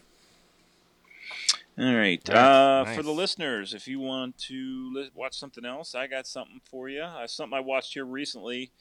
All 1.78 1.96
right. 1.96 2.22
Nice, 2.28 2.36
Uh, 2.38 2.94
For 2.96 3.04
the 3.04 3.12
listeners, 3.12 3.74
if 3.74 3.88
you 3.88 4.00
want 4.00 4.38
to 4.48 4.92
li- 4.94 5.12
watch 5.14 5.38
something 5.38 5.64
else, 5.66 5.96
I 5.96 6.08
got 6.08 6.28
something 6.28 6.60
for 6.70 6.90
you. 6.90 7.02
Uh, 7.04 7.28
something 7.28 7.56
I 7.56 7.62
watched 7.62 7.94
here 7.94 8.06
recently. 8.06 8.72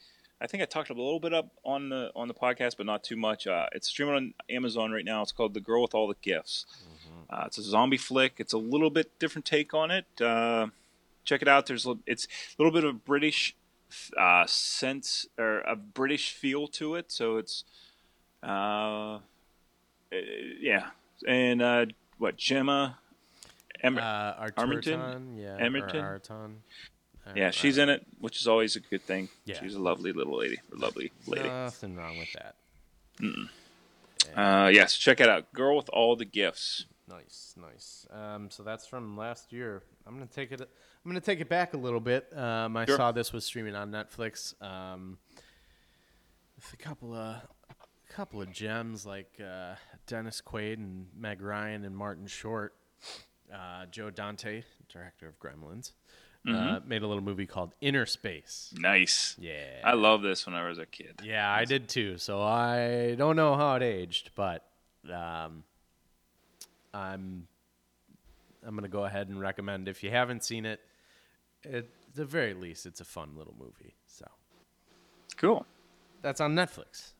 I 0.41 0.47
think 0.47 0.63
I 0.63 0.65
talked 0.65 0.89
a 0.89 0.93
little 0.93 1.19
bit 1.19 1.33
up 1.33 1.49
on 1.65 1.89
the 1.89 2.11
on 2.15 2.29
the 2.29 2.33
podcast, 2.33 2.77
but 2.77 2.85
not 2.85 3.03
too 3.03 3.17
much. 3.17 3.45
Uh, 3.45 3.65
it's 3.73 3.89
streaming 3.89 4.15
on 4.15 4.33
Amazon 4.49 4.89
right 4.91 5.03
now. 5.03 5.21
It's 5.21 5.33
called 5.33 5.53
The 5.53 5.59
Girl 5.59 5.81
with 5.81 5.93
All 5.93 6.07
the 6.07 6.15
Gifts. 6.21 6.65
Uh, 7.29 7.43
it's 7.45 7.57
a 7.57 7.63
zombie 7.63 7.97
flick. 7.97 8.33
It's 8.37 8.53
a 8.53 8.57
little 8.57 8.89
bit 8.89 9.17
different 9.19 9.45
take 9.45 9.73
on 9.73 9.91
it. 9.91 10.05
Uh, 10.21 10.67
check 11.25 11.41
it 11.41 11.47
out. 11.47 11.67
There's 11.67 11.85
a- 11.85 11.97
it's 12.07 12.25
a 12.25 12.29
little 12.61 12.71
bit 12.73 12.83
of 12.83 12.89
a 12.95 12.97
British 12.97 13.55
uh, 14.17 14.45
sense 14.47 15.27
or 15.37 15.59
a 15.61 15.75
British 15.75 16.31
feel 16.31 16.67
to 16.67 16.95
it. 16.95 17.11
So 17.11 17.37
it's 17.37 17.63
uh, 18.43 18.47
uh, 18.47 19.19
yeah, 20.59 20.89
and 21.27 21.61
uh, 21.61 21.85
what 22.17 22.37
Gemma? 22.37 22.97
Em- 23.81 23.97
Uh, 23.97 24.49
Armington? 24.57 25.37
Yeah, 25.37 25.57
Emerton? 25.59 26.01
yeah, 27.35 27.51
she's 27.51 27.77
in 27.77 27.89
it, 27.89 28.05
which 28.19 28.41
is 28.41 28.47
always 28.47 28.75
a 28.75 28.79
good 28.79 29.03
thing. 29.03 29.29
Yeah. 29.45 29.59
She's 29.61 29.75
a 29.75 29.79
lovely 29.79 30.11
little 30.11 30.37
lady, 30.37 30.57
lovely 30.71 31.11
lady. 31.27 31.47
Nothing 31.47 31.95
wrong 31.95 32.17
with 32.17 32.33
that. 32.33 32.55
Uh, 34.35 34.67
yes, 34.69 34.97
check 34.97 35.19
it 35.19 35.29
out. 35.29 35.51
Girl 35.53 35.77
with 35.77 35.89
all 35.89 36.15
the 36.15 36.25
gifts. 36.25 36.85
Nice, 37.09 37.55
nice. 37.57 38.05
Um, 38.11 38.49
so 38.51 38.61
that's 38.63 38.85
from 38.85 39.17
last 39.17 39.51
year. 39.51 39.81
I'm 40.05 40.13
gonna 40.13 40.27
take 40.27 40.51
it. 40.51 40.61
I'm 40.61 41.09
gonna 41.11 41.19
take 41.19 41.39
it 41.39 41.49
back 41.49 41.73
a 41.73 41.77
little 41.77 41.99
bit. 41.99 42.31
Um, 42.37 42.77
I 42.77 42.85
Sure. 42.85 42.97
saw 42.97 43.11
this 43.11 43.33
was 43.33 43.43
streaming 43.45 43.75
on 43.75 43.89
Netflix. 43.91 44.53
Um, 44.61 45.17
with 46.55 46.71
a 46.73 46.77
couple 46.77 47.13
of, 47.15 47.37
a 47.69 48.13
couple 48.13 48.41
of 48.41 48.51
gems 48.51 49.05
like 49.05 49.39
uh, 49.43 49.75
Dennis 50.07 50.41
Quaid 50.45 50.73
and 50.77 51.07
Meg 51.15 51.41
Ryan 51.41 51.83
and 51.85 51.95
Martin 51.97 52.27
Short. 52.27 52.75
Uh, 53.51 53.85
Joe 53.87 54.11
Dante, 54.11 54.61
director 54.89 55.27
of 55.27 55.39
Gremlins, 55.39 55.93
uh, 56.47 56.79
made 56.85 57.01
a 57.01 57.07
little 57.07 57.23
movie 57.23 57.47
called 57.47 57.73
Innerspace. 57.81 58.77
Nice. 58.77 59.35
Yeah, 59.39 59.81
I 59.83 59.93
love 59.93 60.21
this 60.21 60.45
when 60.45 60.53
I 60.53 60.67
was 60.69 60.77
a 60.77 60.85
kid. 60.85 61.21
yeah, 61.23 61.51
I 61.51 61.65
did 61.65 61.89
too. 61.89 62.19
So 62.19 62.41
I 62.43 63.15
don't 63.17 63.35
know 63.35 63.55
how 63.55 63.73
it 63.75 63.81
aged, 63.83 64.29
but 64.35 64.65
um, 65.11 65.63
I'm 66.93 67.47
I'm 68.65 68.75
gonna 68.75 68.87
go 68.87 69.05
ahead 69.05 69.29
and 69.29 69.39
recommend 69.39 69.87
if 69.87 70.03
you 70.03 70.09
haven't 70.11 70.43
seen 70.43 70.65
it, 70.65 70.81
at 71.65 71.85
the 72.15 72.25
very 72.25 72.53
least, 72.53 72.85
it's 72.85 72.99
a 73.01 73.05
fun 73.05 73.35
little 73.37 73.55
movie. 73.59 73.95
So 74.07 74.25
Cool. 75.37 75.65
that's 76.21 76.41
on 76.41 76.55
Netflix. 76.55 77.11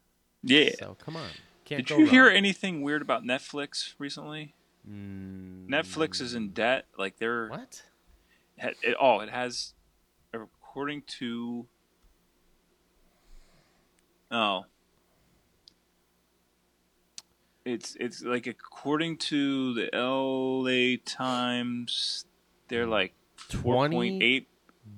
Yeah. 0.44 0.72
So 0.80 0.96
come 1.04 1.16
on, 1.16 1.30
can't 1.66 1.86
Did 1.88 1.98
you 1.98 2.06
hear 2.08 2.28
anything 2.28 2.82
weird 2.82 3.02
about 3.02 3.24
Netflix 3.24 3.94
recently? 4.00 4.54
Netflix 4.90 6.20
is 6.22 6.34
in 6.34 6.50
debt. 6.50 6.86
Like 6.98 7.18
they're 7.18 7.48
Mm. 7.48 7.52
What? 7.52 7.84
it, 8.58 8.78
it, 8.82 8.96
oh, 9.00 9.20
it 9.20 9.30
has 9.30 9.74
according 10.34 11.04
to 11.20 11.66
oh 14.32 14.66
it's 17.70 17.96
it's 18.00 18.22
like 18.24 18.48
according 18.48 19.18
to 19.18 19.74
the 19.74 19.90
LA 19.94 20.98
Times 21.06 22.26
they're 22.68 22.88
like 22.88 23.14
20 23.50 24.20
4.8 24.20 24.46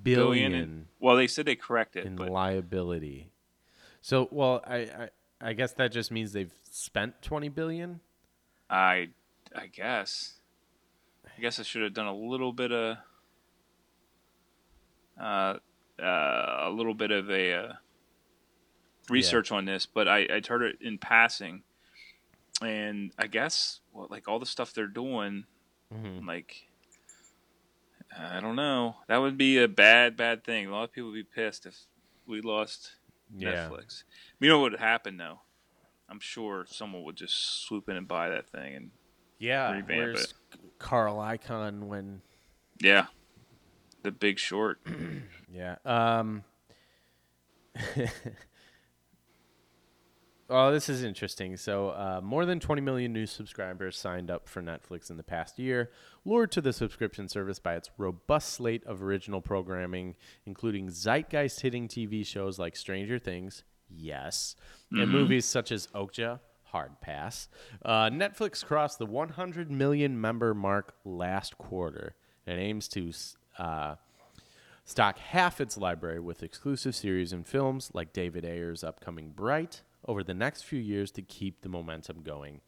Billion 0.02 0.54
in, 0.54 0.86
well 1.00 1.16
they 1.16 1.26
said 1.26 1.46
they 1.46 1.54
corrected 1.54 2.06
in 2.06 2.16
but 2.16 2.30
liability. 2.30 3.28
So, 4.00 4.28
well, 4.32 4.62
I, 4.66 4.76
I 4.76 5.08
I 5.40 5.52
guess 5.54 5.72
that 5.74 5.92
just 5.92 6.10
means 6.10 6.32
they've 6.32 6.52
spent 6.70 7.22
twenty 7.22 7.48
billion. 7.48 8.00
I 8.68 9.10
I 9.54 9.66
guess 9.66 10.40
I 11.24 11.40
guess 11.40 11.60
I 11.60 11.62
should 11.62 11.82
have 11.82 11.94
done 11.94 12.06
a 12.06 12.14
little 12.14 12.52
bit 12.52 12.72
of 12.72 12.96
uh, 15.20 15.54
uh, 16.02 16.02
a 16.02 16.70
little 16.70 16.94
bit 16.94 17.10
of 17.10 17.30
a 17.30 17.54
uh, 17.54 17.72
research 19.08 19.52
on 19.52 19.64
this, 19.66 19.86
but 19.86 20.08
I 20.08 20.26
I 20.30 20.42
heard 20.46 20.62
it 20.62 20.78
in 20.80 20.98
passing, 20.98 21.62
and 22.64 23.12
I 23.18 23.26
guess 23.26 23.80
well, 23.92 24.06
like 24.10 24.28
all 24.28 24.38
the 24.38 24.46
stuff 24.46 24.72
they're 24.72 24.86
doing, 24.86 25.44
Mhm. 25.92 26.26
like 26.26 26.68
I 28.16 28.40
don't 28.40 28.56
know, 28.56 28.96
that 29.08 29.18
would 29.18 29.38
be 29.38 29.58
a 29.58 29.68
bad 29.68 30.16
bad 30.16 30.44
thing. 30.44 30.66
A 30.66 30.70
lot 30.72 30.84
of 30.84 30.92
people 30.92 31.10
would 31.10 31.16
be 31.16 31.22
pissed 31.24 31.66
if 31.66 31.76
we 32.26 32.40
lost 32.40 32.96
Yeah. 33.34 33.68
Netflix. 33.68 34.04
You 34.40 34.48
know 34.48 34.58
what 34.60 34.72
would 34.72 34.80
happen 34.80 35.16
though? 35.16 35.40
I'm 36.08 36.20
sure 36.20 36.66
someone 36.68 37.04
would 37.04 37.16
just 37.16 37.64
swoop 37.64 37.88
in 37.88 37.96
and 37.96 38.06
buy 38.06 38.28
that 38.28 38.48
thing 38.50 38.74
and 38.74 38.90
Yeah, 39.38 39.72
Revamp 39.72 39.88
where's 39.88 40.34
Carl 40.78 41.16
Icahn 41.16 41.84
when 41.84 42.22
Yeah. 42.80 43.06
The 44.02 44.10
big 44.12 44.38
short. 44.38 44.80
Yeah. 45.48 45.76
Um 45.84 46.44
Oh, 50.54 50.70
this 50.70 50.90
is 50.90 51.02
interesting. 51.02 51.56
So, 51.56 51.88
uh, 51.88 52.20
more 52.22 52.44
than 52.44 52.60
20 52.60 52.82
million 52.82 53.10
new 53.10 53.24
subscribers 53.24 53.96
signed 53.96 54.30
up 54.30 54.46
for 54.46 54.60
Netflix 54.60 55.08
in 55.08 55.16
the 55.16 55.22
past 55.22 55.58
year, 55.58 55.90
lured 56.26 56.52
to 56.52 56.60
the 56.60 56.74
subscription 56.74 57.26
service 57.26 57.58
by 57.58 57.74
its 57.74 57.88
robust 57.96 58.50
slate 58.50 58.84
of 58.84 59.02
original 59.02 59.40
programming, 59.40 60.14
including 60.44 60.90
zeitgeist 60.90 61.62
hitting 61.62 61.88
TV 61.88 62.24
shows 62.26 62.58
like 62.58 62.76
Stranger 62.76 63.18
Things, 63.18 63.64
yes, 63.88 64.54
and 64.90 65.10
movies 65.10 65.46
such 65.46 65.72
as 65.72 65.86
Okja, 65.94 66.40
hard 66.64 67.00
pass. 67.00 67.48
Uh, 67.82 68.10
Netflix 68.10 68.62
crossed 68.62 68.98
the 68.98 69.06
100 69.06 69.70
million 69.70 70.20
member 70.20 70.52
mark 70.52 70.94
last 71.06 71.56
quarter 71.56 72.14
and 72.46 72.60
aims 72.60 72.88
to 72.88 73.10
uh, 73.58 73.94
stock 74.84 75.18
half 75.18 75.62
its 75.62 75.78
library 75.78 76.20
with 76.20 76.42
exclusive 76.42 76.94
series 76.94 77.32
and 77.32 77.46
films 77.46 77.90
like 77.94 78.12
David 78.12 78.44
Ayer's 78.44 78.84
upcoming 78.84 79.30
Bright 79.30 79.80
over 80.06 80.22
the 80.22 80.34
next 80.34 80.62
few 80.62 80.78
years 80.80 81.10
to 81.12 81.22
keep 81.22 81.62
the 81.62 81.68
momentum 81.68 82.22
going. 82.22 82.60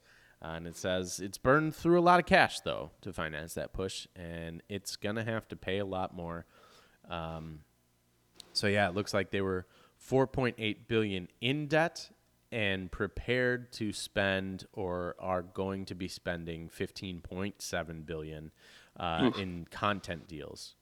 Uh, 0.43 0.55
and 0.57 0.67
it 0.67 0.77
says 0.77 1.21
it's 1.21 1.39
burned 1.39 1.75
through 1.75 1.99
a 1.99 2.03
lot 2.03 2.21
of 2.21 2.27
cash, 2.27 2.61
though, 2.61 2.91
to 3.01 3.13
finance 3.13 3.55
that 3.55 3.73
push, 3.73 4.07
and 4.15 4.63
it's 4.69 4.97
going 4.97 5.17
to 5.17 5.25
have 5.25 5.49
to 5.49 5.57
pay 5.57 5.79
a 5.79 5.87
lot 5.87 6.15
more. 6.15 6.45
Um, 7.09 7.61
so, 8.53 8.67
yeah, 8.67 8.89
it 8.89 8.95
looks 8.95 9.15
like 9.15 9.31
they 9.31 9.41
were 9.41 9.67
4.8 10.09 10.77
billion 10.87 11.29
in 11.41 11.67
debt 11.67 12.11
and 12.53 12.91
prepared 12.93 13.73
to 13.73 13.93
spend 13.93 14.67
or 14.73 15.17
are 15.19 15.43
going 15.43 15.85
to 15.87 15.95
be 15.95 16.07
spending 16.07 16.69
15.7 16.69 18.07
billion 18.07 18.53
uh, 18.99 19.31
in 19.39 19.67
content 19.71 20.29
deals. 20.29 20.75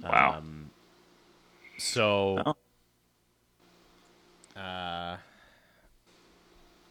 Wow. 0.00 0.36
Um, 0.38 0.70
so, 1.78 2.54
uh, 4.56 5.16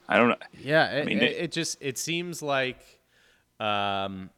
I 0.07 0.17
don't 0.17 0.29
know. 0.29 0.37
yeah, 0.61 0.91
it, 0.91 1.05
mean, 1.05 1.19
it, 1.19 1.35
it 1.37 1.51
just 1.51 1.77
it 1.81 1.97
seems 1.97 2.41
like, 2.41 2.79
um, 3.59 4.29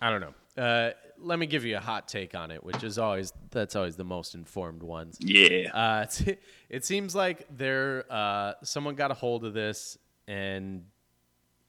I 0.00 0.10
don't 0.10 0.20
know. 0.20 0.62
Uh, 0.62 0.90
let 1.18 1.38
me 1.38 1.46
give 1.46 1.64
you 1.64 1.76
a 1.76 1.80
hot 1.80 2.08
take 2.08 2.34
on 2.34 2.50
it, 2.50 2.62
which 2.62 2.82
is 2.82 2.98
always 2.98 3.32
that's 3.50 3.76
always 3.76 3.96
the 3.96 4.04
most 4.04 4.34
informed 4.34 4.82
ones. 4.82 5.16
Yeah. 5.20 5.70
Uh, 5.72 6.06
it 6.68 6.84
seems 6.84 7.14
like 7.14 7.46
there 7.50 8.04
uh, 8.10 8.54
someone 8.62 8.94
got 8.94 9.10
a 9.10 9.14
hold 9.14 9.44
of 9.44 9.54
this 9.54 9.98
and 10.28 10.84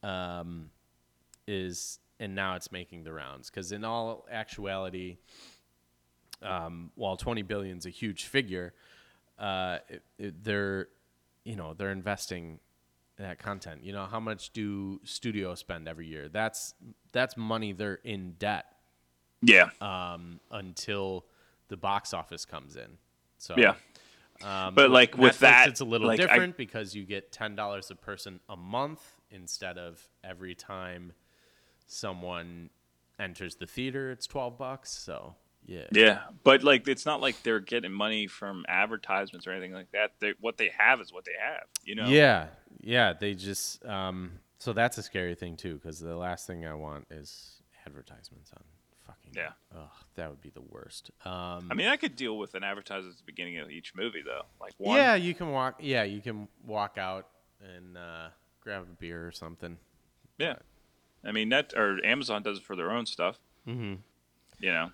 um, 0.03 0.69
is 1.47 1.99
and 2.19 2.35
now 2.35 2.55
it's 2.55 2.71
making 2.71 3.03
the 3.03 3.13
rounds 3.13 3.49
because 3.49 3.71
in 3.71 3.83
all 3.83 4.25
actuality, 4.31 5.17
um, 6.41 6.91
while 6.95 7.17
twenty 7.17 7.41
billion 7.41 7.77
is 7.77 7.85
a 7.85 7.91
huge 7.91 8.25
figure, 8.25 8.73
uh, 9.39 9.79
it, 9.89 10.03
it, 10.17 10.43
they're 10.43 10.87
you 11.43 11.55
know 11.55 11.73
they're 11.73 11.91
investing 11.91 12.59
that 13.17 13.39
content. 13.39 13.83
You 13.83 13.93
know 13.93 14.05
how 14.05 14.19
much 14.19 14.51
do 14.51 14.99
studios 15.03 15.59
spend 15.59 15.87
every 15.87 16.07
year? 16.07 16.29
That's 16.29 16.73
that's 17.11 17.35
money 17.37 17.73
they're 17.73 17.95
in 18.03 18.33
debt 18.33 18.65
yeah. 19.41 19.69
um, 19.81 20.39
until 20.51 21.25
the 21.67 21.77
box 21.77 22.13
office 22.13 22.45
comes 22.45 22.75
in. 22.75 22.97
So 23.37 23.55
Yeah. 23.57 23.75
um, 24.43 24.73
But, 24.75 24.91
like, 24.91 25.17
with 25.17 25.39
that, 25.39 25.69
it's 25.69 25.79
a 25.79 25.85
little 25.85 26.07
like, 26.07 26.19
I- 26.19 26.23
different 26.27 26.57
because 26.57 26.95
you 26.95 27.03
get 27.05 27.31
ten 27.31 27.55
dollars 27.55 27.91
a 27.91 27.95
person 27.95 28.39
a 28.47 28.55
month 28.55 29.01
instead 29.31 29.77
of 29.77 30.07
every 30.23 30.55
time 30.55 31.13
someone 31.85 32.69
enters 33.19 33.55
the 33.55 33.65
theater, 33.65 34.11
it's 34.11 34.27
twelve 34.27 34.57
bucks. 34.57 34.91
So 34.91 35.35
yeah, 35.67 35.83
Yeah, 35.91 36.21
but 36.43 36.63
like 36.63 36.87
it's 36.87 37.05
not 37.05 37.21
like 37.21 37.43
they're 37.43 37.59
getting 37.59 37.91
money 37.91 38.27
from 38.27 38.65
advertisements 38.67 39.45
or 39.45 39.51
anything 39.51 39.73
like 39.73 39.91
that. 39.91 40.13
They, 40.19 40.33
what 40.39 40.57
they 40.57 40.71
have 40.77 41.01
is 41.01 41.13
what 41.13 41.25
they 41.25 41.33
have. 41.39 41.65
You 41.83 41.95
know. 41.95 42.07
yeah, 42.07 42.47
yeah. 42.81 43.13
They 43.13 43.33
just 43.33 43.85
um, 43.85 44.39
so 44.57 44.73
that's 44.73 44.97
a 44.97 45.03
scary 45.03 45.35
thing 45.35 45.57
too 45.57 45.75
because 45.75 45.99
the 45.99 46.15
last 46.15 46.47
thing 46.47 46.65
I 46.65 46.73
want 46.73 47.05
is 47.11 47.61
advertisements 47.85 48.51
on 48.55 48.63
fucking 49.05 49.33
Yeah. 49.35 49.51
Ugh, 49.75 49.89
that 50.15 50.29
would 50.29 50.41
be 50.41 50.49
the 50.49 50.61
worst. 50.61 51.11
Um, 51.25 51.67
I 51.69 51.73
mean, 51.73 51.87
I 51.87 51.97
could 51.97 52.15
deal 52.15 52.37
with 52.37 52.55
an 52.55 52.63
advertisement 52.63 53.13
at 53.13 53.17
the 53.17 53.25
beginning 53.25 53.57
of 53.59 53.69
each 53.69 53.93
movie 53.95 54.21
though. 54.25 54.43
Like 54.59 54.73
one. 54.77 54.97
Yeah, 54.97 55.15
you 55.15 55.33
can 55.33 55.51
walk. 55.51 55.79
Yeah, 55.81 56.03
you 56.03 56.21
can 56.21 56.47
walk 56.65 56.97
out 56.97 57.27
and 57.61 57.97
uh, 57.97 58.29
grab 58.61 58.83
a 58.83 58.85
beer 58.85 59.27
or 59.27 59.31
something. 59.31 59.77
Yeah. 60.37 60.55
I 61.25 61.31
mean, 61.31 61.49
that 61.49 61.73
or 61.75 61.99
Amazon 62.05 62.43
does 62.43 62.59
it 62.59 62.63
for 62.63 62.75
their 62.75 62.91
own 62.91 63.05
stuff. 63.05 63.37
Mm-hmm. 63.67 63.95
You 64.59 64.71
know. 64.71 64.91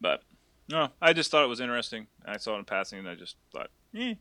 But 0.00 0.22
no, 0.68 0.88
I 1.00 1.12
just 1.12 1.30
thought 1.30 1.44
it 1.44 1.48
was 1.48 1.60
interesting. 1.60 2.06
I 2.24 2.36
saw 2.36 2.54
it 2.56 2.58
in 2.60 2.64
passing, 2.64 2.98
and 2.98 3.08
I 3.08 3.14
just 3.14 3.36
thought, 3.52 3.70
eh. 3.96 4.14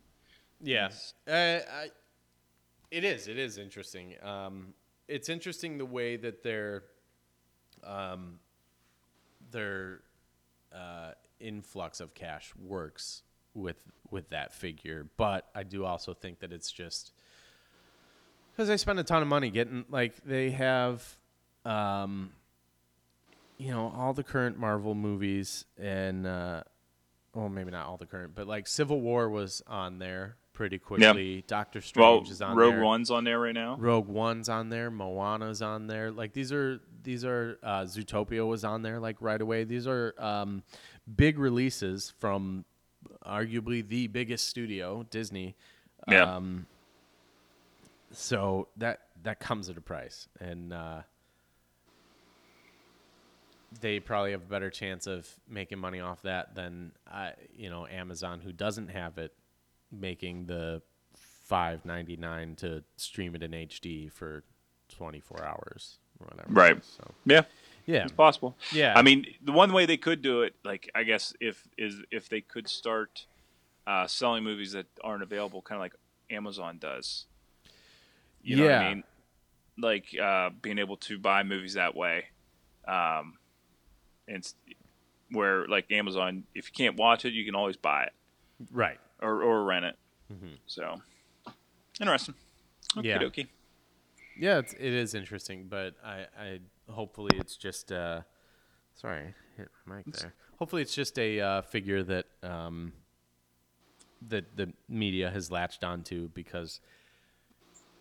Yeah, 0.62 0.90
uh, 1.28 1.32
I, 1.32 1.90
it 2.90 3.04
is. 3.04 3.28
It 3.28 3.38
is 3.38 3.58
interesting. 3.58 4.16
Um, 4.24 4.74
it's 5.08 5.30
interesting 5.30 5.78
the 5.78 5.86
way 5.86 6.16
that 6.18 6.42
their, 6.42 6.84
um, 7.84 8.40
their 9.52 10.02
uh, 10.74 11.12
influx 11.40 12.00
of 12.00 12.14
cash 12.14 12.54
works 12.60 13.24
with 13.54 13.78
with 14.10 14.30
that 14.30 14.54
figure. 14.54 15.08
But 15.18 15.48
I 15.54 15.64
do 15.64 15.86
also 15.86 16.14
think 16.14 16.40
that 16.40 16.52
it's 16.52 16.72
just 16.72 17.12
because 18.52 18.68
they 18.68 18.78
spend 18.78 19.00
a 19.00 19.04
ton 19.04 19.22
of 19.22 19.28
money 19.28 19.50
getting 19.52 19.86
like 19.90 20.16
they 20.26 20.52
have, 20.52 21.04
um, 21.66 22.32
you 23.58 23.72
know, 23.72 23.94
all 23.96 24.14
the 24.14 24.24
current 24.24 24.58
Marvel 24.58 24.96
movies 24.96 25.66
and. 25.78 26.26
Uh, 26.26 26.64
well, 27.34 27.50
maybe 27.50 27.70
not 27.70 27.86
all 27.86 27.98
the 27.98 28.06
current, 28.08 28.34
but 28.34 28.48
like 28.48 28.66
Civil 28.66 29.00
War 29.00 29.30
was 29.30 29.62
on 29.68 30.00
there 30.00 30.38
pretty 30.54 30.80
quickly. 30.80 31.44
Doctor 31.46 31.80
Well, 31.96 32.16
Strange 32.24 32.32
is 32.32 32.42
on 32.42 32.56
there. 32.56 32.66
Rogue 32.66 32.74
there. 32.74 32.84
One's 32.84 33.12
on 33.12 33.24
there 33.24 33.40
right 33.40 33.54
now. 33.54 33.78
Rogue 33.80 34.08
One's 34.08 34.50
on 34.50 34.70
there. 34.70 34.90
Moana's 34.90 35.62
on 35.62 35.86
there. 35.86 36.10
Like 36.10 36.34
these 36.34 36.52
are 36.52 36.80
these 37.04 37.24
are 37.24 37.60
uh, 37.62 37.82
Zootopia 37.82 38.46
was 38.48 38.64
on 38.64 38.82
there 38.82 39.00
like 39.00 39.18
right 39.20 39.40
away. 39.40 39.66
These 39.66 39.86
are 39.86 40.16
um, 40.18 40.64
big 41.16 41.38
releases 41.38 42.12
from 42.18 42.66
arguably 43.24 43.88
the 43.88 44.08
biggest 44.08 44.48
studio, 44.48 45.06
Disney. 45.12 45.56
Yeah. 46.08 46.38
Um, 46.38 46.66
so 48.12 48.68
that 48.78 49.02
that 49.22 49.40
comes 49.40 49.70
at 49.70 49.78
a 49.78 49.82
price, 49.82 50.28
and 50.40 50.74
uh, 50.74 51.02
they 53.82 54.00
probably 54.00 54.32
have 54.32 54.42
a 54.42 54.46
better 54.50 54.70
chance 54.70 55.08
of 55.08 55.28
making 55.48 55.80
money 55.80 56.00
off 56.00 56.22
that 56.24 56.56
than 56.56 56.92
uh, 57.12 57.32
you 57.56 57.70
know 57.70 57.86
Amazon, 57.88 58.42
who 58.42 58.52
doesn't 58.52 58.90
have 58.90 59.18
it, 59.18 59.34
making 59.92 60.46
the 60.48 60.82
five 61.16 61.86
ninety 61.86 62.16
nine 62.18 62.56
to 62.58 62.84
stream 62.98 63.36
it 63.36 63.44
in 63.44 63.52
HD 63.52 64.12
for 64.12 64.44
twenty 64.90 65.20
four 65.20 65.44
hours 65.44 65.98
or 66.20 66.28
whatever. 66.28 66.50
Right. 66.54 66.84
So 66.84 67.12
Yeah, 67.26 67.44
yeah, 67.86 68.04
it's 68.04 68.12
possible. 68.12 68.56
yeah. 68.72 68.94
I 68.96 69.02
mean, 69.02 69.26
the 69.44 69.52
one 69.52 69.72
way 69.74 69.86
they 69.86 69.98
could 69.98 70.22
do 70.22 70.42
it, 70.42 70.56
like 70.64 70.90
I 70.96 71.04
guess, 71.04 71.34
if 71.40 71.68
is 71.78 72.02
if 72.12 72.28
they 72.30 72.42
could 72.42 72.68
start 72.68 73.26
uh, 73.86 74.08
selling 74.08 74.44
movies 74.44 74.74
that 74.74 74.88
aren't 75.04 75.24
available, 75.24 75.62
kind 75.62 75.78
of 75.78 75.82
like 75.82 75.94
Amazon 76.30 76.78
does. 76.80 77.26
You 78.42 78.58
know 78.58 78.64
what 78.64 78.70
Yeah. 78.72 78.80
I 78.80 78.90
mean? 78.94 79.04
Like 79.80 80.06
uh, 80.22 80.50
being 80.62 80.80
able 80.80 80.98
to 80.98 81.18
buy 81.20 81.44
movies 81.44 81.76
that 81.76 81.96
way, 81.96 82.26
um, 82.88 83.38
and 84.28 84.54
where 85.32 85.66
like 85.68 85.92
Amazon, 85.92 86.44
if 86.54 86.68
you 86.68 86.74
can't 86.74 86.98
watch 86.98 87.26
it, 87.26 87.34
you 87.34 87.46
can 87.46 87.56
always 87.56 87.78
buy 87.78 88.04
it 88.04 88.14
right. 88.72 89.00
or 89.22 89.44
or 89.44 89.64
rent 89.64 89.86
it. 89.86 89.96
Mm-hmm. 90.32 90.56
So 90.66 91.02
interesting. 92.00 92.36
Yeah. 93.02 93.20
Okie 93.20 93.24
dokie. 93.24 93.48
Yeah, 94.40 94.60
it's, 94.60 94.74
it 94.74 94.94
is 94.94 95.16
interesting, 95.16 95.66
but 95.68 95.96
I, 96.06 96.26
I 96.40 96.60
hopefully 96.90 97.38
it's 97.38 97.58
just 97.58 97.92
uh, 97.92 98.22
sorry, 98.96 99.34
hit 99.58 99.70
my 99.86 99.98
mic 99.98 100.06
there. 100.14 100.34
Hopefully 100.60 100.82
it's 100.82 100.94
just 100.94 101.18
a 101.18 101.40
uh, 101.40 101.62
figure 101.62 102.04
that 102.04 102.26
um, 102.44 102.94
that 104.28 104.56
the 104.56 104.74
media 104.88 105.30
has 105.30 105.52
latched 105.52 105.84
onto 105.84 106.30
because 106.30 106.82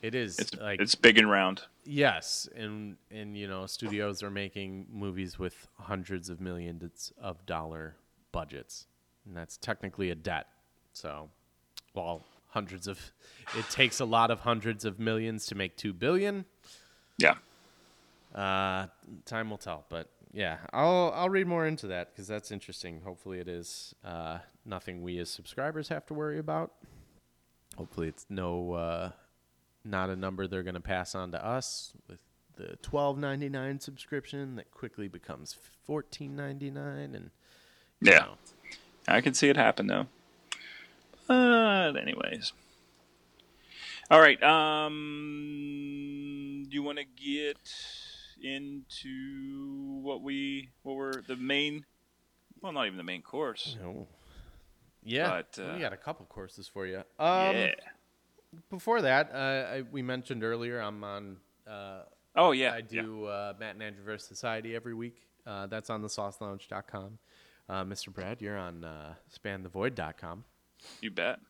it 0.03 0.15
is 0.15 0.39
It's 0.39 0.55
like 0.57 0.81
it's 0.81 0.95
big 0.95 1.19
and 1.19 1.31
round. 1.31 1.63
yes, 1.85 2.49
and 2.57 2.97
and 3.11 3.37
you 3.37 3.49
know 3.49 3.67
studios 3.67 4.23
are 4.23 4.31
making 4.31 4.87
movies 4.93 5.39
with 5.39 5.69
hundreds 5.79 6.29
of 6.31 6.41
millions 6.41 7.13
of 7.21 7.45
dollar 7.47 7.97
budgets, 8.33 8.87
and 9.27 9.37
that's 9.37 9.57
technically 9.57 10.11
a 10.11 10.15
debt. 10.15 10.47
So, 10.93 11.29
well, 11.95 12.25
hundreds 12.49 12.87
of 12.87 13.13
it 13.57 13.69
takes 13.71 14.01
a 14.01 14.05
lot 14.05 14.31
of 14.31 14.41
hundreds 14.41 14.85
of 14.85 14.99
millions 14.99 15.47
to 15.47 15.55
make 15.55 15.77
two 15.77 15.93
billion. 15.93 16.45
Yeah. 17.19 17.35
Uh, 18.35 18.87
time 19.25 19.49
will 19.51 19.57
tell, 19.59 19.85
but 19.89 20.11
yeah, 20.33 20.59
I'll 20.73 21.13
I'll 21.15 21.31
read 21.31 21.47
more 21.47 21.67
into 21.67 21.87
that 21.89 22.13
because 22.13 22.27
that's 22.27 22.51
interesting. 22.51 23.01
Hopefully, 23.03 23.39
it 23.39 23.49
is 23.49 23.95
uh, 24.05 24.39
nothing 24.67 25.01
we 25.01 25.19
as 25.19 25.31
subscribers 25.31 25.89
have 25.89 26.05
to 26.07 26.15
worry 26.15 26.39
about. 26.39 26.73
Hopefully, 27.79 28.09
it's 28.09 28.27
no 28.29 28.73
uh, 28.73 29.11
not 29.87 30.11
a 30.11 30.17
number 30.17 30.47
they're 30.47 30.63
going 30.63 30.75
to 30.75 30.81
pass 30.81 31.15
on 31.15 31.33
to 31.33 31.45
us 31.45 31.93
with 32.09 32.19
the 32.57 32.77
twelve 32.83 33.19
ninety 33.19 33.49
nine 33.49 33.81
subscription 33.81 34.57
that 34.57 34.71
quickly 34.71 35.09
becomes 35.09 35.55
fourteen 35.87 36.35
ninety 36.37 36.71
nine, 36.71 37.15
and 37.15 37.31
Yeah. 38.01 38.19
know. 38.21 38.37
I 39.09 39.21
can 39.21 39.35
see 39.35 39.49
it 39.49 39.57
happen 39.57 39.87
though. 39.87 40.07
But 41.29 41.97
anyways. 41.97 42.53
All 44.11 44.21
right. 44.21 44.41
Um, 44.43 44.93
do 46.69 46.75
you 46.75 46.83
want 46.83 46.99
to 46.99 47.05
get 47.05 47.59
into 48.43 49.99
what 50.03 50.23
we 50.23 50.71
what 50.83 50.95
were 50.97 51.23
the 51.27 51.37
main? 51.37 51.85
Well, 52.61 52.73
not 52.73 52.87
even 52.87 52.97
the 52.97 53.03
main 53.05 53.23
course. 53.23 53.77
No. 53.81 54.07
Yeah, 55.09 55.29
But, 55.57 55.59
uh, 55.63 55.75
we 55.75 55.81
got 55.81 55.93
a 55.93 55.97
couple 55.97 56.27
courses 56.27 56.67
for 56.67 56.85
you. 56.87 56.99
Um, 57.19 57.55
yeah. 57.57 57.75
Before 58.71 59.03
that, 59.03 59.31
uh, 59.33 59.37
I, 59.77 59.83
we 59.91 60.03
mentioned 60.03 60.43
earlier 60.45 60.81
I'm 60.81 61.03
on. 61.05 61.37
Uh, 61.67 62.01
Oh 62.39 62.51
yeah. 62.53 62.75
I 62.75 62.83
do 62.83 63.25
uh, 63.25 63.55
Matt 63.59 63.75
and 63.75 63.83
Andrew 63.83 64.05
versus 64.05 64.29
Society 64.29 64.75
every 64.77 64.93
week. 64.95 65.23
Uh, 65.47 65.67
that's 65.67 65.89
on 65.89 66.03
the 66.03 66.09
saucelounge.com. 66.09 67.19
Uh, 67.69 67.83
Mr. 67.85 68.13
Brad, 68.13 68.43
you're 68.43 68.59
on 68.59 68.85
uh, 68.85 69.15
spanthevoid.com. 69.35 70.45
Yeah, 70.79 70.87
you 71.01 71.11
bet. 71.11 71.41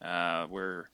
Uh, 0.00 0.46
we're 0.48 0.84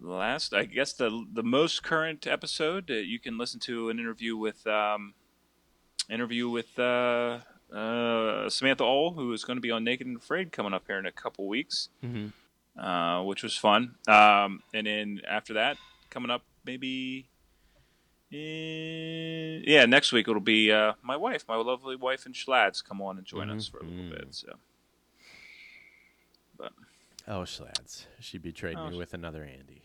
last. 0.00 0.54
I 0.54 0.64
guess 0.66 0.92
the 0.92 1.26
the 1.32 1.42
most 1.42 1.82
current 1.82 2.26
episode 2.26 2.90
you 2.90 3.18
can 3.18 3.38
listen 3.38 3.58
to 3.60 3.88
an 3.90 3.98
interview 3.98 4.36
with 4.36 4.66
um, 4.66 5.14
interview 6.08 6.48
with 6.48 6.78
uh, 6.78 7.40
uh, 7.74 8.48
Samantha 8.48 8.84
Oll, 8.84 9.14
who 9.14 9.32
is 9.32 9.44
going 9.44 9.56
to 9.56 9.60
be 9.60 9.70
on 9.70 9.84
Naked 9.84 10.06
and 10.06 10.16
Afraid 10.16 10.52
coming 10.52 10.72
up 10.74 10.84
here 10.86 10.98
in 10.98 11.06
a 11.06 11.12
couple 11.12 11.48
weeks. 11.48 11.88
Mhm. 12.04 12.32
Uh, 12.78 13.22
which 13.22 13.42
was 13.42 13.56
fun. 13.56 13.94
Um, 14.08 14.62
and 14.74 14.86
then 14.86 15.20
after 15.28 15.54
that, 15.54 15.76
coming 16.10 16.30
up 16.30 16.42
maybe, 16.64 17.28
in, 18.30 19.62
yeah, 19.66 19.86
next 19.86 20.12
week 20.12 20.28
it'll 20.28 20.40
be 20.40 20.72
uh, 20.72 20.92
my 21.02 21.16
wife, 21.16 21.44
my 21.48 21.56
lovely 21.56 21.96
wife 21.96 22.26
and 22.26 22.34
Schlads, 22.34 22.82
come 22.84 23.00
on 23.00 23.18
and 23.18 23.26
join 23.26 23.50
us 23.50 23.66
for 23.68 23.78
a 23.78 23.84
little 23.84 24.10
bit. 24.10 24.26
So, 24.34 24.52
but 26.58 26.72
Oh, 27.28 27.40
Schlads. 27.42 28.06
She 28.20 28.38
betrayed 28.38 28.76
Oh, 28.78 28.90
me 28.90 28.96
with 28.98 29.14
another 29.14 29.42
Andy. 29.44 29.82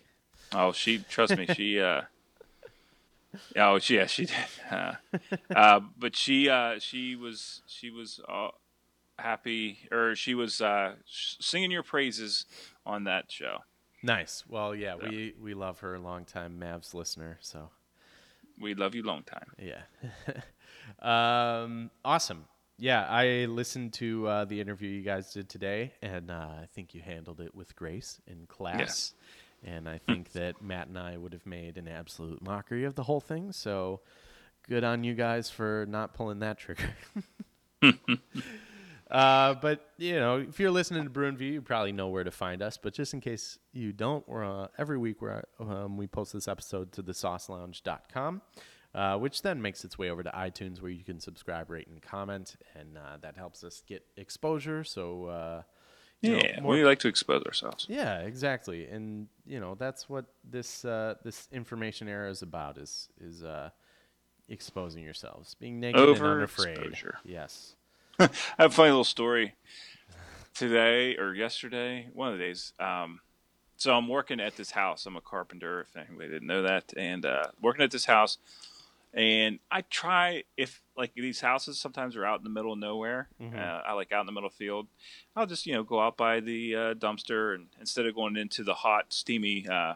oh, 0.54 0.72
she 0.72 1.00
trust 1.00 1.38
me, 1.38 1.48
she. 1.54 1.80
Uh, 1.80 2.02
Oh 3.56 3.80
she- 3.80 3.96
yeah, 3.96 4.08
she 4.08 4.26
did. 4.26 4.36
Uh, 4.70 4.94
uh, 5.56 5.80
but 5.98 6.18
she 6.18 6.50
uh, 6.50 6.80
she 6.80 7.16
was 7.16 7.62
she 7.66 7.89
was 7.89 8.20
uh, 8.28 8.50
happy, 9.22 9.80
or 9.92 10.16
she 10.16 10.34
was 10.36 10.62
uh, 10.62 10.96
singing 11.06 11.72
your 11.72 11.84
praises 11.84 12.46
on 12.86 13.04
that 13.06 13.32
show. 13.32 13.60
Nice. 14.04 14.44
Well, 14.50 14.74
yeah, 14.76 14.96
Yeah. 15.02 15.10
we, 15.10 15.34
we 15.42 15.54
love 15.54 15.80
her, 15.80 15.98
longtime 16.00 16.60
Mavs 16.60 16.94
listener. 16.94 17.38
So, 17.42 17.70
We 18.60 18.74
love 18.74 18.96
you 18.96 19.04
long 19.04 19.24
time. 19.24 19.52
yeah. 19.60 19.82
um, 21.64 21.92
awesome. 22.04 22.46
Yeah, 22.78 23.06
I 23.08 23.46
listened 23.46 23.94
to 23.94 24.28
uh, 24.28 24.46
the 24.46 24.60
interview 24.60 24.90
you 24.90 25.04
guys 25.04 25.32
did 25.32 25.50
today, 25.50 25.94
and 26.02 26.32
uh, 26.32 26.34
I 26.64 26.68
think 26.74 26.96
you 26.96 27.02
handled 27.02 27.40
it 27.40 27.54
with 27.54 27.76
grace 27.76 28.20
in 28.26 28.48
class. 28.48 28.80
Yes. 28.80 29.14
And 29.64 29.88
I 29.88 30.00
think 30.00 30.32
that 30.34 30.64
Matt 30.64 30.88
and 30.88 30.98
I 30.98 31.16
would 31.18 31.34
have 31.34 31.46
made 31.46 31.78
an 31.78 31.88
absolute 31.88 32.42
mockery 32.42 32.86
of 32.86 32.96
the 32.96 33.04
whole 33.04 33.20
thing. 33.20 33.52
So, 33.52 34.02
good 34.68 34.84
on 34.84 35.04
you 35.04 35.14
guys 35.14 35.52
for 35.52 35.86
not 35.88 36.16
pulling 36.16 36.40
that 36.40 36.58
trigger. 36.58 36.90
Uh, 39.12 39.53
but 39.55 39.89
you 39.97 40.16
know, 40.16 40.38
if 40.38 40.59
you're 40.59 40.72
listening 40.72 41.03
to 41.03 41.09
Brew 41.09 41.28
and 41.28 41.38
View, 41.38 41.51
you 41.51 41.62
probably 41.62 41.91
know 41.91 42.07
where 42.07 42.24
to 42.24 42.32
find 42.32 42.62
us. 42.62 42.78
But 42.78 42.93
just 42.93 43.14
in 43.14 43.20
case 43.22 43.59
you 43.74 43.91
don't, 43.91 44.28
we're 44.28 44.45
uh, 44.45 44.68
every 44.78 44.97
week 44.97 45.22
we're, 45.22 45.43
um, 45.59 45.97
we 45.97 46.07
post 46.07 46.32
this 46.34 46.47
episode 46.47 46.91
to 46.93 47.01
the 47.01 47.12
saucelounge.com, 47.12 48.41
uh, 48.95 49.18
which 49.18 49.41
then 49.41 49.62
makes 49.62 49.84
its 49.84 49.97
way 49.97 50.09
over 50.09 50.24
to 50.24 50.30
iTunes 50.32 50.82
where 50.82 50.91
you 50.91 51.03
can 51.03 51.20
subscribe, 51.20 51.70
rate, 51.70 51.88
and 51.88 52.01
comment, 52.01 52.55
and 52.74 52.97
uh, 52.97 53.18
that 53.22 53.36
helps 53.36 53.64
us 53.64 53.84
get 53.86 54.05
exposure. 54.16 54.84
So 54.86 55.26
uh, 55.26 55.62
you 56.22 56.32
know, 56.32 56.41
Yeah, 56.43 56.62
more- 56.62 56.74
we 56.74 56.86
like 56.86 56.99
to 56.99 57.07
expose 57.09 57.43
ourselves. 57.43 57.88
yeah, 57.89 58.20
exactly, 58.20 58.88
and 58.88 59.28
you 59.45 59.59
know 59.59 59.76
that's 59.76 60.07
what 60.07 60.26
this 60.49 60.86
uh, 60.86 61.16
this 61.24 61.49
information 61.51 62.07
era 62.07 62.30
is 62.30 62.43
about 62.43 62.78
is 62.78 63.09
is 63.20 63.43
uh, 63.43 63.72
exposing 64.47 65.03
yourselves, 65.03 65.55
being 65.55 65.80
naked 65.82 65.99
and 65.99 66.18
unafraid. 66.22 66.95
Yes. 67.26 67.76
I 68.60 68.62
have 68.64 68.72
a 68.72 68.76
funny 68.76 68.90
little 68.90 69.04
story 69.04 69.56
today 70.54 71.16
or 71.18 71.34
yesterday, 71.34 72.08
one 72.14 72.32
of 72.32 72.38
the 72.38 72.44
days. 72.44 72.74
Um, 72.80 73.20
so 73.78 73.94
I'm 73.96 74.08
working 74.08 74.40
at 74.40 74.56
this 74.56 74.70
house. 74.72 75.08
I'm 75.08 75.16
a 75.16 75.22
carpenter, 75.22 75.82
if 75.82 75.96
anybody 75.96 76.30
didn't 76.30 76.48
know 76.48 76.62
that, 76.62 76.94
and 76.96 77.26
uh, 77.26 77.46
working 77.62 77.84
at 77.84 77.90
this 77.90 78.06
house. 78.06 78.38
And 79.14 79.58
I 79.72 79.82
try 79.82 80.44
if 80.56 80.82
like 80.96 81.14
these 81.16 81.42
houses 81.42 81.80
sometimes 81.80 82.16
are 82.16 82.26
out 82.26 82.40
in 82.40 82.44
the 82.44 82.50
middle 82.52 82.74
of 82.74 82.80
nowhere. 82.80 83.28
Mhm. 83.42 83.58
Uh, 83.58 83.82
I 83.86 83.94
like 83.94 84.12
out 84.12 84.22
in 84.22 84.26
the 84.28 84.32
middle 84.32 84.48
of 84.48 84.54
the 84.54 84.58
field. 84.66 84.88
I'll 85.36 85.48
just 85.48 85.66
you 85.66 85.74
know 85.74 85.84
go 85.84 86.00
out 86.00 86.16
by 86.16 86.40
the 86.42 86.76
uh, 86.76 86.94
dumpster 86.94 87.56
and 87.56 87.68
instead 87.80 88.06
of 88.06 88.14
going 88.16 88.38
into 88.38 88.64
the 88.64 88.76
hot, 88.76 89.08
steamy, 89.14 89.68
uh, 89.68 89.96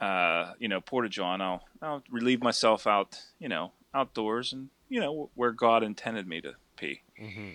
uh, 0.00 0.52
you 0.58 0.68
know, 0.68 0.80
porta 0.80 1.08
john, 1.08 1.40
I'll 1.42 1.64
I'll 1.82 2.02
relieve 2.10 2.42
myself 2.42 2.86
out, 2.86 3.20
you 3.38 3.48
know, 3.48 3.72
outdoors 3.92 4.52
and 4.52 4.70
you 4.90 5.00
know 5.00 5.30
where 5.34 5.52
God 5.52 5.82
intended 5.82 6.26
me 6.28 6.42
to 6.42 6.52
pee. 6.76 7.00
Mm-hmm. 7.18 7.50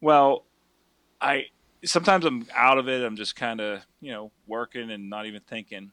Well, 0.00 0.46
I 1.20 1.46
sometimes 1.84 2.24
I'm 2.24 2.46
out 2.54 2.78
of 2.78 2.88
it. 2.88 3.04
I'm 3.04 3.14
just 3.16 3.36
kind 3.36 3.60
of 3.60 3.82
you 4.00 4.10
know 4.12 4.32
working 4.48 4.90
and 4.90 5.08
not 5.08 5.26
even 5.26 5.42
thinking. 5.42 5.92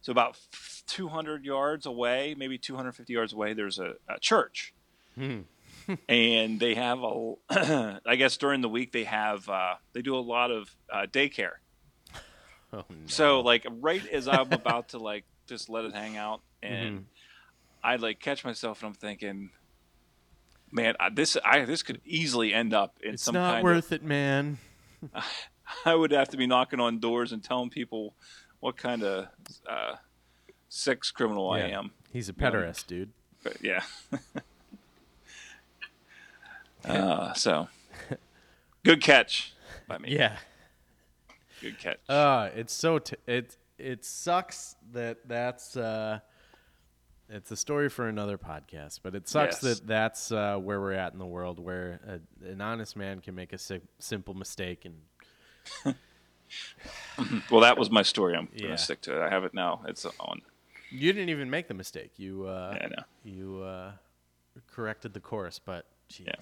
So 0.00 0.10
about 0.12 0.38
200 0.86 1.44
yards 1.44 1.84
away, 1.84 2.34
maybe 2.38 2.56
250 2.56 3.12
yards 3.12 3.32
away, 3.32 3.52
there's 3.52 3.78
a, 3.78 3.94
a 4.08 4.18
church, 4.20 4.72
Hmm. 5.16 5.40
and 6.08 6.58
they 6.60 6.74
have 6.74 7.00
a. 7.02 7.34
I 8.06 8.16
guess 8.16 8.36
during 8.36 8.60
the 8.60 8.68
week 8.68 8.92
they 8.92 9.04
have 9.04 9.48
uh, 9.48 9.74
they 9.92 10.02
do 10.02 10.16
a 10.16 10.20
lot 10.20 10.50
of 10.50 10.74
uh, 10.92 11.06
daycare. 11.10 11.54
Oh, 12.72 12.84
no. 12.88 12.96
So 13.06 13.40
like 13.40 13.66
right 13.80 14.06
as 14.08 14.28
I'm 14.28 14.52
about 14.52 14.90
to 14.90 14.98
like 14.98 15.24
just 15.46 15.68
let 15.68 15.84
it 15.84 15.94
hang 15.94 16.16
out, 16.16 16.40
and 16.62 17.00
Mhm. 17.00 17.04
I 17.82 17.96
like 17.96 18.20
catch 18.20 18.44
myself 18.44 18.82
and 18.82 18.88
I'm 18.88 18.94
thinking, 18.94 19.50
man, 20.70 20.94
I, 21.00 21.10
this 21.10 21.36
I 21.44 21.64
this 21.64 21.82
could 21.82 22.00
easily 22.04 22.52
end 22.54 22.74
up 22.74 22.98
in 23.02 23.14
it's 23.14 23.22
some 23.22 23.34
not 23.34 23.54
kind 23.54 23.64
worth 23.64 23.92
it, 23.92 24.02
man. 24.02 24.58
of. 25.14 25.24
I 25.84 25.94
would 25.94 26.12
have 26.12 26.28
to 26.30 26.36
be 26.36 26.46
knocking 26.46 26.80
on 26.80 26.98
doors 26.98 27.32
and 27.32 27.42
telling 27.44 27.68
people 27.70 28.14
what 28.60 28.76
kind 28.76 29.02
of 29.02 29.28
uh, 29.68 29.96
sex 30.70 31.10
criminal 31.10 31.50
I 31.50 31.60
am. 31.60 31.90
He's 32.12 32.28
a 32.28 32.34
Yeah. 32.36 32.50
pederast, 32.50 32.86
dude. 32.86 33.10
But 33.44 33.58
yeah. 33.62 33.82
uh, 36.84 37.32
so 37.34 37.68
good 38.84 39.02
catch 39.02 39.52
by 39.86 39.98
me. 39.98 40.14
Yeah. 40.16 40.36
Good 41.60 41.78
catch. 41.78 41.98
Uh, 42.08 42.50
it's 42.54 42.72
so 42.72 42.98
t- 42.98 43.16
it 43.26 43.56
it 43.78 44.04
sucks 44.04 44.76
that 44.92 45.18
that's 45.28 45.76
uh, 45.76 46.20
it's 47.28 47.50
a 47.50 47.56
story 47.56 47.88
for 47.88 48.08
another 48.08 48.38
podcast, 48.38 49.00
but 49.02 49.14
it 49.14 49.28
sucks 49.28 49.62
Yes. 49.62 49.78
that 49.80 49.86
that's 49.86 50.32
uh, 50.32 50.56
where 50.56 50.80
we're 50.80 50.92
at 50.92 51.12
in 51.12 51.18
the 51.18 51.26
world, 51.26 51.58
where 51.58 52.00
a, 52.06 52.48
an 52.48 52.60
honest 52.60 52.96
man 52.96 53.20
can 53.20 53.34
make 53.34 53.52
a 53.52 53.58
si- 53.58 53.80
simple 53.98 54.34
mistake 54.34 54.84
and 54.86 54.94
well, 57.50 57.60
that 57.60 57.76
was 57.76 57.90
my 57.90 58.02
story. 58.02 58.34
I'm 58.36 58.48
Yeah. 58.54 58.62
gonna 58.68 58.78
stick 58.78 59.00
to 59.02 59.16
it. 59.16 59.26
I 59.26 59.28
have 59.30 59.44
it 59.44 59.52
now. 59.54 59.82
It's 59.86 60.06
on. 60.20 60.40
you 60.90 61.12
didn't 61.12 61.28
even 61.28 61.50
make 61.50 61.68
the 61.68 61.74
mistake. 61.74 62.12
You 62.16 62.46
uh, 62.46 62.76
Yeah, 62.80 63.02
you 63.24 63.62
uh, 63.62 63.92
corrected 64.72 65.12
the 65.12 65.20
course, 65.20 65.58
but 65.58 65.86
jeez. 66.10 66.24
Yeah. 66.26 66.34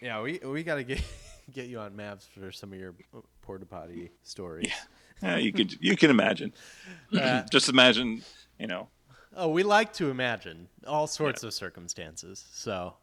Yeah, 0.00 0.20
we 0.22 0.38
we 0.44 0.62
got 0.64 0.76
to 0.76 0.84
get 0.84 1.00
get 1.52 1.66
you 1.68 1.78
on 1.78 1.94
maps 1.96 2.26
for 2.38 2.50
some 2.52 2.72
of 2.72 2.78
your 2.78 2.94
porta 3.42 3.66
potty 3.66 4.10
stories. 4.22 4.72
Yeah, 5.22 5.36
you 5.36 5.52
could 5.52 5.76
you 5.80 5.96
can 5.96 6.10
imagine. 6.10 6.52
Uh, 7.14 7.42
Just 7.52 7.68
imagine, 7.68 8.22
you 8.58 8.66
know. 8.66 8.88
Oh, 9.36 9.48
we 9.48 9.62
like 9.64 9.92
to 9.94 10.08
imagine 10.10 10.68
all 10.86 11.06
sorts 11.06 11.42
of 11.42 11.52
circumstances. 11.52 12.42
So 12.52 12.94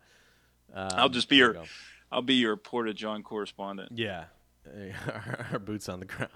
um, 0.74 0.90
I'll 0.94 1.10
just 1.10 1.30
be 1.30 1.36
your 1.36 1.54
go. 1.54 1.64
I'll 2.12 2.24
be 2.24 2.34
your 2.34 2.58
Porta 2.58 2.92
John 2.96 3.22
correspondent. 3.22 3.92
yeah, 3.94 4.24
our, 4.66 5.48
our 5.54 5.60
boots 5.60 5.88
on 5.90 6.00
the 6.00 6.08
ground. 6.08 6.32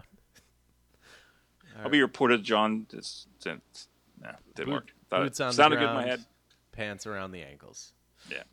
I'll 1.81 1.89
be 1.89 1.97
your 1.97 2.07
Porta 2.07 2.37
John. 2.37 2.85
This, 2.91 3.25
this, 3.41 3.57
nah, 4.21 4.33
didn't 4.53 4.67
Boot- 4.67 4.73
work. 4.73 4.93
Thought 5.09 5.23
boots 5.23 5.39
it 5.39 5.43
on 5.43 5.49
the 5.55 5.55
ground, 5.55 5.79
good 5.79 5.89
in 5.89 5.95
my 5.95 6.05
head. 6.05 6.25
pants 6.73 7.07
around 7.07 7.31
the 7.31 7.41
ankles. 7.41 7.93
Yeah. 8.29 8.43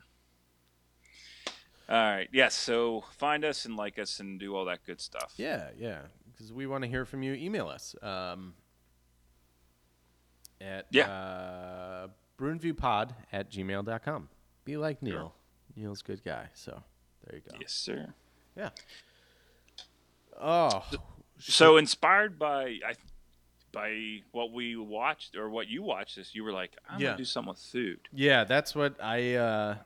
All 1.91 1.97
right. 1.97 2.29
Yes. 2.33 2.55
so 2.55 3.05
find 3.19 3.45
us 3.45 3.65
and 3.67 3.77
like 3.77 3.99
us 3.99 4.21
and 4.21 4.39
do 4.41 4.55
all 4.57 4.65
that 4.67 4.85
good 4.87 5.01
stuff. 5.01 5.35
Yeah, 5.37 5.69
yeah, 5.79 6.03
because 6.41 6.55
we 6.55 6.67
want 6.67 6.83
to 6.83 6.89
hear 6.89 7.05
from 7.05 7.23
you. 7.23 7.35
Email 7.35 7.69
us 7.69 7.95
um, 8.03 8.55
at 10.59 10.87
Yeah. 10.91 11.11
uh, 11.11 12.09
bruinviewpod 12.39 13.11
at 13.31 13.51
gmail.com. 13.51 14.29
Be 14.65 14.79
like 14.79 15.03
Neil. 15.03 15.35
Neil's 15.77 16.01
a 16.01 16.05
good 16.05 16.25
guy. 16.25 16.49
So 16.55 16.83
there 17.27 17.37
you 17.37 17.43
go. 17.51 17.59
Yes, 17.61 17.73
sir. 17.73 18.15
Yeah. 18.57 18.71
Oh, 20.41 20.83
So 21.39 21.77
inspired 21.77 22.39
by 22.39 22.79
I, 22.87 22.95
by 23.73 24.21
what 24.33 24.53
we 24.53 24.77
watched 24.77 25.37
or 25.37 25.51
what 25.51 25.69
you 25.69 25.83
watched 25.83 26.17
this, 26.17 26.35
you 26.35 26.43
were 26.43 26.53
like, 26.53 26.73
I'm 26.89 27.01
Yeah. 27.01 27.09
gonna 27.09 27.19
do 27.19 27.25
something 27.27 27.51
with 27.51 27.59
food. 27.59 28.01
Yeah, 28.13 28.45
that's 28.45 28.75
what 28.75 28.97
I. 29.03 29.35
Uh, 29.35 29.77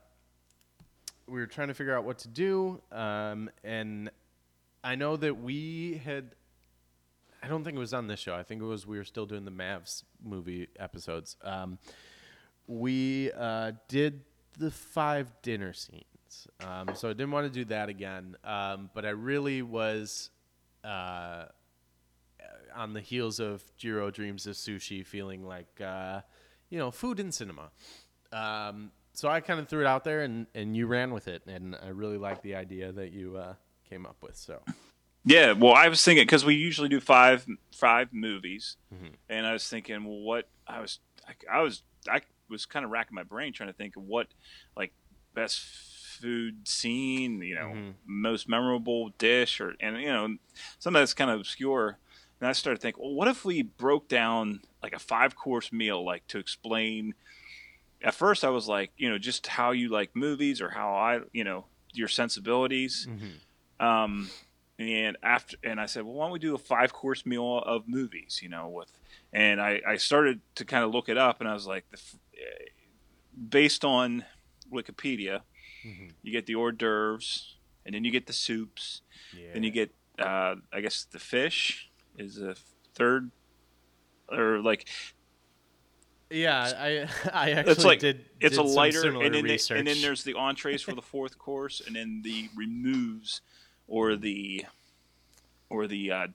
we 1.27 1.41
were 1.41 1.47
trying 1.47 1.69
to 1.69 1.75
figure 1.75 1.97
out 1.97 2.05
what 2.05 2.19
to 2.19 2.29
do, 2.29 2.83
um, 2.93 3.51
and 3.65 4.11
I 4.85 4.95
know 4.95 5.17
that 5.17 5.35
we 5.41 6.01
had. 6.05 6.35
I 7.45 7.47
don't 7.47 7.63
think 7.63 7.77
it 7.77 7.81
was 7.81 7.93
on 7.93 8.07
this 8.07 8.21
show. 8.21 8.35
I 8.35 8.43
think 8.43 8.63
it 8.63 8.65
was 8.65 8.87
we 8.87 8.97
were 8.97 9.05
still 9.05 9.27
doing 9.27 9.45
the 9.45 9.51
Mavs 9.51 10.05
movie 10.25 10.69
episodes. 10.79 11.37
Um, 11.43 11.79
we 12.67 13.31
uh, 13.33 13.73
did 13.87 14.23
the 14.59 14.71
five 14.71 15.31
dinner 15.43 15.75
scenes, 15.75 16.49
um, 16.61 16.93
so 16.95 17.11
I 17.11 17.13
didn't 17.13 17.33
want 17.33 17.47
to 17.47 17.53
do 17.53 17.67
that 17.67 17.91
again. 17.91 18.37
Um, 18.45 18.89
but 18.95 19.05
I 19.05 19.11
really 19.11 19.61
was 19.61 20.31
uh, 20.83 21.45
on 22.75 22.95
the 22.95 23.03
heels 23.03 23.41
of 23.41 23.63
Jiro 23.77 24.11
Dreams 24.11 24.47
of 24.47 24.55
Sushi, 24.55 25.05
feeling 25.05 25.45
like 25.45 25.83
uh, 25.83 26.23
you 26.71 26.79
know 26.79 26.91
food 26.91 27.21
in 27.21 27.31
cinema. 27.31 27.71
Um, 28.33 28.91
so 29.13 29.29
I 29.29 29.41
kind 29.41 29.61
of 29.61 29.69
threw 29.69 29.81
it 29.81 29.87
out 29.87 30.03
there, 30.03 30.23
and, 30.23 30.47
and 30.55 30.75
you 30.75 30.87
ran 30.87 31.13
with 31.13 31.29
it, 31.29 31.43
and 31.47 31.77
I 31.85 31.89
really 31.89 32.19
like 32.19 32.41
the 32.41 32.55
idea 32.55 32.91
that 32.93 33.13
you 33.13 33.37
uh, 33.37 33.53
came 33.87 34.07
up 34.07 34.17
with. 34.23 34.35
So 34.35 34.63
Yeah, 35.25 35.53
well, 35.53 35.73
I 35.73 35.89
was 35.89 36.05
thinking 36.05 36.25
because 36.25 36.45
we 36.45 36.55
usually 36.55 36.89
do 36.89 37.01
five 37.01 37.47
five 37.75 38.13
movies, 38.13 38.77
mm-hmm. 38.95 39.15
and 39.29 39.47
I 39.47 39.53
was 39.53 39.69
thinking, 39.69 40.05
well, 40.05 40.21
what 40.21 40.49
I 40.67 40.81
was 40.81 41.01
I, 41.27 41.59
I 41.59 41.61
was 41.61 41.83
I 42.09 42.21
was 42.51 42.67
kind 42.67 42.85
of 42.85 42.91
racking 42.91 43.15
my 43.15 43.23
brain 43.23 43.53
trying 43.53 43.71
to 43.71 43.75
think 43.75 43.97
of 43.97 44.03
what 44.03 44.29
like 44.77 44.93
best 45.35 45.61
food 46.21 46.69
scene, 46.69 47.41
you 47.43 47.55
know, 47.55 47.73
mm-hmm. 47.75 47.91
most 48.07 48.49
memorable 48.49 49.11
dish, 49.19 49.61
or 49.61 49.75
and 49.81 50.01
you 50.01 50.13
know, 50.13 50.37
some 50.79 50.95
of 50.95 51.01
that's 51.01 51.15
kind 51.15 51.31
of 51.31 51.41
obscure. 51.41 51.99
And 52.41 52.49
I 52.49 52.53
started 52.53 52.83
thinking, 52.83 53.03
well, 53.03 53.15
what 53.15 53.29
if 53.29 53.45
we 53.45 53.63
broke 53.63 54.09
down 54.09 54.61
like 54.85 54.93
a 54.93 54.99
five 54.99 55.35
course 55.35 55.73
meal, 55.73 56.05
like 56.05 56.27
to 56.29 56.39
explain. 56.39 57.15
At 58.03 58.15
first, 58.15 58.45
I 58.45 58.51
was 58.51 58.69
like, 58.69 58.93
you 58.99 59.09
know, 59.09 59.17
just 59.17 59.47
how 59.47 59.71
you 59.71 59.89
like 59.89 60.15
movies 60.15 60.61
or 60.61 60.69
how 60.69 60.95
I, 60.95 61.21
you 61.33 61.43
know, 61.43 61.65
your 61.95 62.07
sensibilities. 62.07 63.09
Mm-hmm. 63.11 63.85
Um, 63.85 64.31
and 64.79 65.17
after 65.23 65.57
and 65.63 65.81
I 65.81 65.87
said, 65.87 66.05
well, 66.05 66.15
why 66.15 66.25
don't 66.27 66.33
we 66.33 66.39
do 66.39 66.55
a 66.55 66.59
five 66.59 66.93
course 66.93 67.25
meal 67.25 67.59
of 67.59 67.89
movies? 67.89 68.41
You 68.43 68.49
know, 68.49 68.69
with 68.69 68.91
and 69.33 69.61
I 69.61 69.81
I 69.87 69.97
started 69.97 70.41
to 70.57 70.65
kind 70.65 70.85
of 70.85 70.93
look 70.93 71.09
it 71.09 71.17
up, 71.19 71.41
and 71.41 71.49
I 71.49 71.55
was 71.55 71.67
like, 71.67 71.85
the, 71.91 71.99
eh, 72.37 72.65
based 73.49 73.85
on 73.85 74.25
Wikipedia, 74.73 75.41
you 76.23 76.33
get 76.33 76.47
the 76.47 76.55
hors 76.55 76.73
d'oeuvres, 76.73 77.55
and 77.87 77.95
then 77.95 78.05
you 78.05 78.11
get 78.11 78.27
the 78.27 78.33
soups, 78.33 79.03
then 79.53 79.63
you 79.63 79.71
get 79.71 79.91
uh, 80.19 80.55
I 80.73 80.81
guess 80.81 81.05
the 81.11 81.19
fish 81.19 81.91
is 82.19 82.41
a 82.41 82.55
third, 82.95 83.31
or 84.31 84.61
like 84.61 84.89
yeah, 86.31 86.73
I 86.77 86.89
I 87.33 87.51
actually 87.53 87.73
it's 87.73 87.85
like 87.85 87.99
did. 88.01 88.25
it's 88.41 88.57
did 88.57 88.65
a 88.65 88.69
lighter, 88.77 89.03
and 89.27 89.35
then 89.35 89.45
they- 89.45 89.49
and 89.79 89.87
then 89.87 90.01
there's 90.03 90.25
the 90.25 90.35
entrees 90.35 90.83
for 90.83 90.95
the 90.95 91.03
fourth 91.03 91.39
course, 91.39 91.83
and 91.87 91.95
then 91.97 92.23
the 92.25 92.49
removes 92.57 93.41
or 93.87 94.17
the 94.17 94.65
or 95.71 95.87
the 95.87 96.11
uh, 96.11 96.27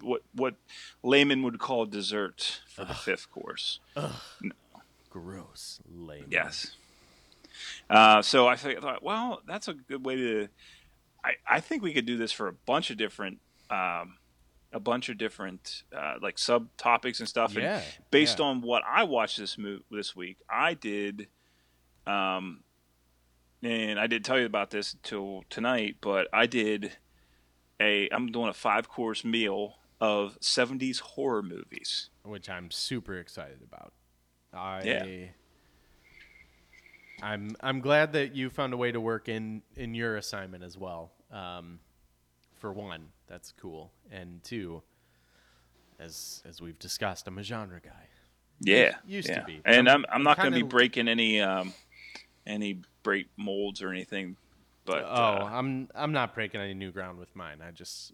what 0.00 0.22
what 0.34 0.54
layman 1.02 1.42
would 1.42 1.58
call 1.58 1.86
dessert 1.86 2.60
for 2.68 2.84
the 2.84 2.94
fifth 2.94 3.30
course. 3.30 3.80
No. 3.96 4.10
Gross 5.10 5.80
lame. 5.94 6.26
Yes. 6.28 6.72
Uh, 7.88 8.20
so 8.20 8.48
I 8.48 8.56
th- 8.56 8.80
thought, 8.80 9.00
well, 9.02 9.42
that's 9.46 9.68
a 9.68 9.74
good 9.74 10.04
way 10.04 10.16
to. 10.16 10.48
I, 11.24 11.34
I 11.48 11.60
think 11.60 11.82
we 11.84 11.92
could 11.94 12.04
do 12.04 12.16
this 12.16 12.32
for 12.32 12.48
a 12.48 12.52
bunch 12.52 12.90
of 12.90 12.96
different, 12.96 13.38
um, 13.70 14.16
a 14.72 14.80
bunch 14.80 15.08
of 15.08 15.16
different 15.16 15.84
uh, 15.96 16.14
like 16.20 16.34
subtopics 16.36 17.20
and 17.20 17.28
stuff. 17.28 17.54
Yeah, 17.54 17.76
And 17.76 17.84
based 18.10 18.40
yeah. 18.40 18.46
on 18.46 18.60
what 18.60 18.82
I 18.84 19.04
watched 19.04 19.38
this 19.38 19.56
move 19.56 19.82
this 19.88 20.16
week, 20.16 20.38
I 20.50 20.74
did, 20.74 21.28
um, 22.08 22.63
and 23.66 23.98
I 24.00 24.06
didn't 24.06 24.24
tell 24.24 24.38
you 24.38 24.46
about 24.46 24.70
this 24.70 24.92
until 24.94 25.44
tonight, 25.50 25.96
but 26.00 26.28
I 26.32 26.46
did 26.46 26.96
a. 27.80 28.08
I'm 28.10 28.26
doing 28.32 28.48
a 28.48 28.54
five 28.54 28.88
course 28.88 29.24
meal 29.24 29.76
of 30.00 30.38
70s 30.40 31.00
horror 31.00 31.42
movies. 31.42 32.10
which 32.24 32.48
I'm 32.50 32.70
super 32.70 33.14
excited 33.18 33.60
about. 33.62 33.92
I 34.52 34.82
Yeah. 34.82 35.26
I'm 37.22 37.56
I'm 37.60 37.80
glad 37.80 38.12
that 38.14 38.34
you 38.34 38.50
found 38.50 38.74
a 38.74 38.76
way 38.76 38.92
to 38.92 39.00
work 39.00 39.28
in 39.28 39.62
in 39.76 39.94
your 39.94 40.16
assignment 40.16 40.64
as 40.64 40.76
well. 40.76 41.12
Um, 41.30 41.78
for 42.56 42.72
one, 42.72 43.08
that's 43.26 43.52
cool, 43.52 43.92
and 44.10 44.42
two, 44.42 44.82
as 45.98 46.42
as 46.46 46.60
we've 46.60 46.78
discussed, 46.78 47.26
I'm 47.28 47.38
a 47.38 47.42
genre 47.42 47.80
guy. 47.80 48.08
Yeah, 48.60 48.94
Used 49.06 49.28
to 49.28 49.42
be. 49.46 49.60
and 49.64 49.88
I'm- 49.88 50.04
I'm 50.08 50.16
I'm 50.16 50.22
not 50.22 50.36
going 50.38 50.52
to 50.52 50.56
be 50.56 50.62
breaking 50.62 51.08
any 51.08 51.40
um 51.40 51.72
any 52.46 52.80
break 53.02 53.26
molds 53.36 53.82
or 53.82 53.90
anything, 53.90 54.36
but 54.84 55.04
oh, 55.04 55.06
uh, 55.06 55.50
I'm 55.52 55.88
I'm 55.94 56.12
not 56.12 56.34
breaking 56.34 56.60
any 56.60 56.74
new 56.74 56.90
ground 56.92 57.18
with 57.18 57.34
mine. 57.34 57.58
I 57.66 57.70
just 57.70 58.12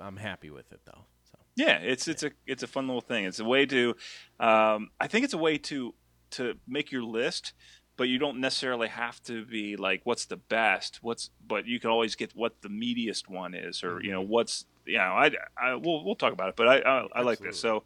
I'm 0.00 0.16
happy 0.16 0.50
with 0.50 0.72
it 0.72 0.80
though. 0.84 1.04
So 1.30 1.38
yeah, 1.56 1.78
it's 1.78 2.08
it's 2.08 2.22
a 2.22 2.30
it's 2.46 2.62
a 2.62 2.66
fun 2.66 2.86
little 2.86 3.00
thing. 3.00 3.24
It's 3.24 3.40
a 3.40 3.44
way 3.44 3.66
to 3.66 3.94
um 4.40 4.90
I 5.00 5.06
think 5.06 5.24
it's 5.24 5.34
a 5.34 5.38
way 5.38 5.58
to 5.58 5.94
to 6.32 6.54
make 6.66 6.90
your 6.90 7.04
list, 7.04 7.52
but 7.96 8.08
you 8.08 8.18
don't 8.18 8.40
necessarily 8.40 8.88
have 8.88 9.22
to 9.24 9.44
be 9.44 9.76
like 9.76 10.00
what's 10.04 10.26
the 10.26 10.36
best, 10.36 10.98
what's 11.02 11.30
but 11.46 11.66
you 11.66 11.78
can 11.80 11.90
always 11.90 12.14
get 12.16 12.32
what 12.34 12.60
the 12.62 12.68
meatiest 12.68 13.28
one 13.28 13.54
is, 13.54 13.84
or 13.84 14.02
you 14.02 14.10
know 14.10 14.20
what's 14.22 14.66
you 14.84 14.98
know 14.98 15.02
I, 15.04 15.30
I 15.56 15.74
we'll 15.74 16.04
we'll 16.04 16.16
talk 16.16 16.32
about 16.32 16.48
it, 16.50 16.56
but 16.56 16.68
I 16.68 16.78
I, 16.78 17.06
I 17.14 17.22
like 17.22 17.38
this. 17.38 17.60
So 17.60 17.84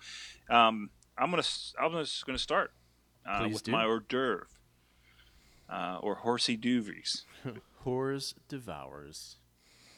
um 0.50 0.90
I'm 1.16 1.30
gonna 1.30 1.40
s- 1.40 1.74
I'm 1.80 1.92
just 1.92 2.24
gonna 2.26 2.38
start 2.38 2.72
uh, 3.26 3.48
with 3.52 3.64
do. 3.64 3.72
my 3.72 3.84
hors 3.84 4.00
d'oeuvre. 4.00 4.46
Uh, 5.68 5.98
or 6.00 6.16
horsey 6.16 6.56
doovies. 6.56 7.24
whores 7.84 8.34
devours. 8.48 9.36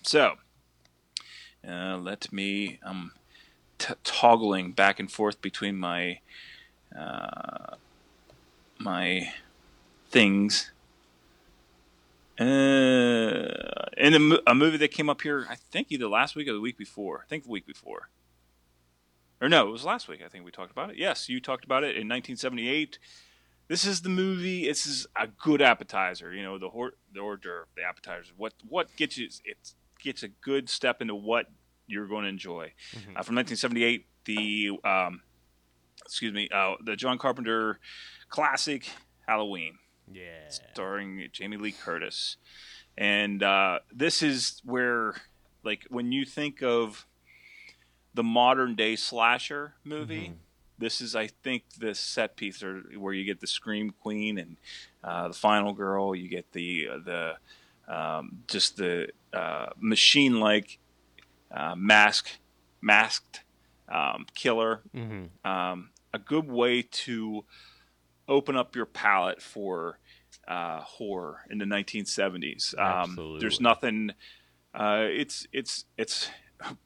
So, 0.02 0.34
uh, 1.66 1.96
let 1.96 2.32
me. 2.32 2.78
I'm 2.82 3.12
t- 3.78 3.94
toggling 4.04 4.72
back 4.72 4.98
and 4.98 5.10
forth 5.10 5.40
between 5.40 5.76
my 5.76 6.20
uh, 6.96 7.76
my 8.78 9.32
things. 10.08 10.72
Uh, 12.38 12.44
and 13.98 14.14
a, 14.14 14.18
mo- 14.18 14.40
a 14.46 14.54
movie 14.54 14.78
that 14.78 14.90
came 14.90 15.10
up 15.10 15.20
here, 15.20 15.46
I 15.50 15.56
think 15.56 15.88
either 15.90 16.08
last 16.08 16.34
week 16.34 16.48
or 16.48 16.54
the 16.54 16.60
week 16.60 16.78
before. 16.78 17.20
I 17.22 17.28
think 17.28 17.44
the 17.44 17.50
week 17.50 17.66
before. 17.66 18.08
Or 19.42 19.48
no, 19.48 19.68
it 19.68 19.70
was 19.70 19.84
last 19.84 20.08
week. 20.08 20.20
I 20.24 20.28
think 20.28 20.44
we 20.44 20.50
talked 20.50 20.70
about 20.70 20.90
it. 20.90 20.96
Yes, 20.96 21.28
you 21.28 21.40
talked 21.40 21.64
about 21.64 21.82
it 21.82 21.96
in 21.96 22.08
1978. 22.08 22.98
This 23.70 23.86
is 23.86 24.02
the 24.02 24.08
movie. 24.08 24.66
This 24.66 24.84
is 24.84 25.06
a 25.14 25.28
good 25.28 25.62
appetizer. 25.62 26.34
You 26.34 26.42
know, 26.42 26.58
the 26.58 26.68
hors, 26.68 26.90
the 27.14 27.20
hors 27.20 27.36
d'oeuvre, 27.36 27.66
the 27.76 27.82
appetizer. 27.84 28.32
What 28.36 28.52
what 28.68 28.94
gets 28.96 29.16
you? 29.16 29.28
It 29.44 29.58
gets 30.02 30.24
a 30.24 30.28
good 30.28 30.68
step 30.68 31.00
into 31.00 31.14
what 31.14 31.46
you're 31.86 32.08
going 32.08 32.24
to 32.24 32.28
enjoy. 32.30 32.72
Uh, 33.16 33.22
from 33.22 33.36
1978, 33.36 34.06
the 34.24 34.70
um, 34.84 35.22
excuse 36.04 36.32
me, 36.34 36.48
uh, 36.52 36.74
the 36.84 36.96
John 36.96 37.16
Carpenter 37.16 37.78
classic 38.28 38.88
Halloween 39.28 39.78
Yeah. 40.12 40.48
starring 40.48 41.28
Jamie 41.32 41.56
Lee 41.56 41.70
Curtis. 41.72 42.38
And 42.98 43.40
uh, 43.44 43.78
this 43.94 44.20
is 44.20 44.60
where, 44.64 45.14
like, 45.62 45.86
when 45.90 46.10
you 46.10 46.24
think 46.24 46.60
of 46.60 47.06
the 48.14 48.24
modern 48.24 48.74
day 48.74 48.96
slasher 48.96 49.74
movie, 49.84 50.32
this 50.80 51.00
is, 51.00 51.14
I 51.14 51.28
think, 51.28 51.64
the 51.78 51.94
set 51.94 52.36
piece 52.36 52.62
or 52.62 52.82
where 52.96 53.12
you 53.12 53.24
get 53.24 53.40
the 53.40 53.46
Scream 53.46 53.90
Queen 54.02 54.38
and 54.38 54.56
uh, 55.04 55.28
the 55.28 55.34
Final 55.34 55.72
Girl. 55.72 56.14
You 56.14 56.28
get 56.28 56.50
the 56.52 56.88
uh, 56.92 56.98
the 57.04 57.34
um, 57.86 58.42
just 58.48 58.76
the 58.76 59.08
uh, 59.32 59.66
machine 59.78 60.40
like 60.40 60.78
uh, 61.52 61.74
mask 61.76 62.30
masked 62.80 63.42
um, 63.88 64.26
killer. 64.34 64.80
Mm-hmm. 64.94 65.48
Um, 65.48 65.90
a 66.12 66.18
good 66.18 66.48
way 66.48 66.82
to 66.82 67.44
open 68.28 68.56
up 68.56 68.74
your 68.74 68.86
palette 68.86 69.42
for 69.42 69.98
uh, 70.48 70.80
horror 70.80 71.40
in 71.50 71.58
the 71.58 71.64
1970s. 71.64 72.78
Um, 72.78 73.38
there's 73.40 73.60
nothing. 73.60 74.12
Uh, 74.74 75.06
it's 75.08 75.46
it's 75.52 75.84
it's 75.96 76.30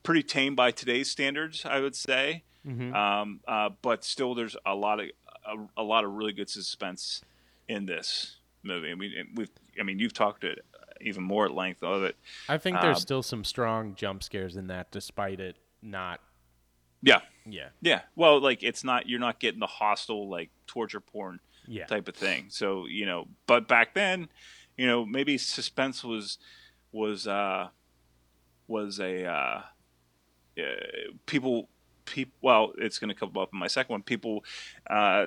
pretty 0.03 0.23
tame 0.23 0.55
by 0.55 0.71
today's 0.71 1.11
standards, 1.11 1.65
I 1.65 1.81
would 1.81 1.95
say. 1.95 2.45
Mm-hmm. 2.67 2.95
Um, 2.95 3.41
uh, 3.47 3.71
but 3.83 4.05
still, 4.05 4.35
there's 4.35 4.57
a 4.65 4.75
lot 4.75 5.01
of 5.01 5.07
a, 5.47 5.81
a 5.81 5.83
lot 5.83 6.05
of 6.05 6.13
really 6.13 6.33
good 6.33 6.49
suspense 6.49 7.21
in 7.69 7.87
this 7.87 8.37
movie. 8.63 8.91
I 8.91 8.95
mean, 8.95 9.13
we've 9.35 9.51
I 9.79 9.83
mean, 9.83 9.99
you've 9.99 10.15
talked 10.15 10.45
it 10.45 10.65
even 11.01 11.23
more 11.23 11.45
at 11.45 11.53
length 11.53 11.83
of 11.83 12.03
it. 12.05 12.17
I 12.49 12.57
think 12.57 12.81
there's 12.81 12.97
Um, 12.99 13.01
still 13.03 13.23
some 13.23 13.45
strong 13.45 13.95
jump 13.95 14.23
scares 14.23 14.57
in 14.57 14.69
that, 14.69 14.91
despite 14.91 15.41
it 15.41 15.57
not. 15.83 16.21
Yeah, 17.03 17.21
Yeah. 17.45 17.69
yeah. 17.83 18.03
Well, 18.17 18.41
like 18.41 18.63
it's 18.63 18.83
not 18.85 19.07
you're 19.09 19.21
not 19.21 19.39
getting 19.41 19.61
the 19.61 19.67
Hostel 19.67 20.29
like 20.31 20.49
torture 20.67 21.01
porn 21.01 21.41
Yeah. 21.67 21.85
type 21.85 22.09
of 22.09 22.15
thing. 22.17 22.47
So 22.49 22.87
you 22.87 23.05
know, 23.05 23.29
but 23.47 23.69
back 23.69 23.93
then, 23.93 24.29
you 24.79 24.87
know, 24.87 25.05
maybe 25.05 25.37
suspense 25.37 26.03
was 26.03 26.39
was 26.93 27.27
uh, 27.27 27.69
was 28.67 28.99
a 29.01 29.27
uh, 29.27 29.63
uh, 30.59 30.63
people 31.27 31.69
people. 32.05 32.33
Well, 32.43 32.73
it's 32.79 32.99
going 32.99 33.09
to 33.09 33.15
come 33.15 33.37
up 33.37 33.51
in 33.53 33.59
my 33.59 33.67
second 33.67 33.93
one. 33.93 34.03
People 34.03 34.45
uh, 34.89 35.27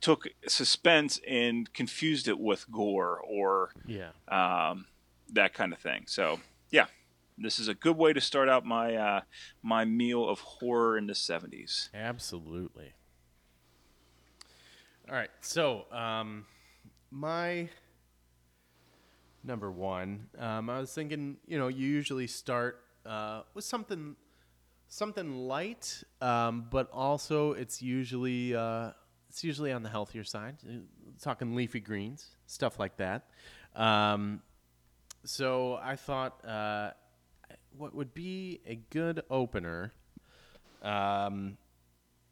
took 0.00 0.28
suspense 0.46 1.20
and 1.26 1.72
confused 1.72 2.28
it 2.28 2.38
with 2.38 2.70
gore 2.70 3.18
or 3.18 3.70
Yeah. 3.86 4.10
um, 4.28 4.86
that 5.32 5.54
kind 5.54 5.72
of 5.72 5.78
thing. 5.78 6.04
So 6.06 6.40
yeah, 6.70 6.86
this 7.38 7.58
is 7.58 7.68
a 7.68 7.74
good 7.74 7.96
way 7.96 8.12
to 8.12 8.20
start 8.20 8.48
out 8.48 8.64
my 8.64 8.94
uh, 8.94 9.20
my 9.62 9.84
meal 9.84 10.28
of 10.28 10.40
horror 10.40 10.96
in 10.98 11.06
the 11.06 11.12
70s. 11.14 11.88
Absolutely. 11.94 12.92
All 15.08 15.14
right. 15.14 15.30
So, 15.40 15.86
um, 15.92 16.46
my 17.10 17.68
number 19.44 19.70
one, 19.70 20.26
um, 20.38 20.68
I 20.68 20.80
was 20.80 20.92
thinking, 20.92 21.36
you 21.46 21.58
know, 21.58 21.68
you 21.68 21.86
usually 21.86 22.26
start 22.26 22.82
uh, 23.04 23.42
with 23.54 23.64
something 23.64 24.16
something 24.96 25.36
light, 25.46 26.02
um, 26.20 26.66
but 26.70 26.90
also 26.92 27.52
it's 27.52 27.82
usually 27.82 28.54
uh, 28.54 28.90
it's 29.28 29.44
usually 29.44 29.72
on 29.72 29.82
the 29.82 29.90
healthier 29.90 30.24
side. 30.24 30.56
Uh, 30.66 30.78
Talking 31.22 31.54
leafy 31.54 31.80
greens, 31.80 32.26
stuff 32.46 32.78
like 32.78 32.98
that. 32.98 33.24
Um, 33.74 34.42
so 35.24 35.78
I 35.82 35.96
thought, 35.96 36.44
uh, 36.44 36.90
what 37.76 37.94
would 37.94 38.12
be 38.12 38.60
a 38.66 38.74
good 38.90 39.22
opener? 39.30 39.94
Um, 40.82 41.56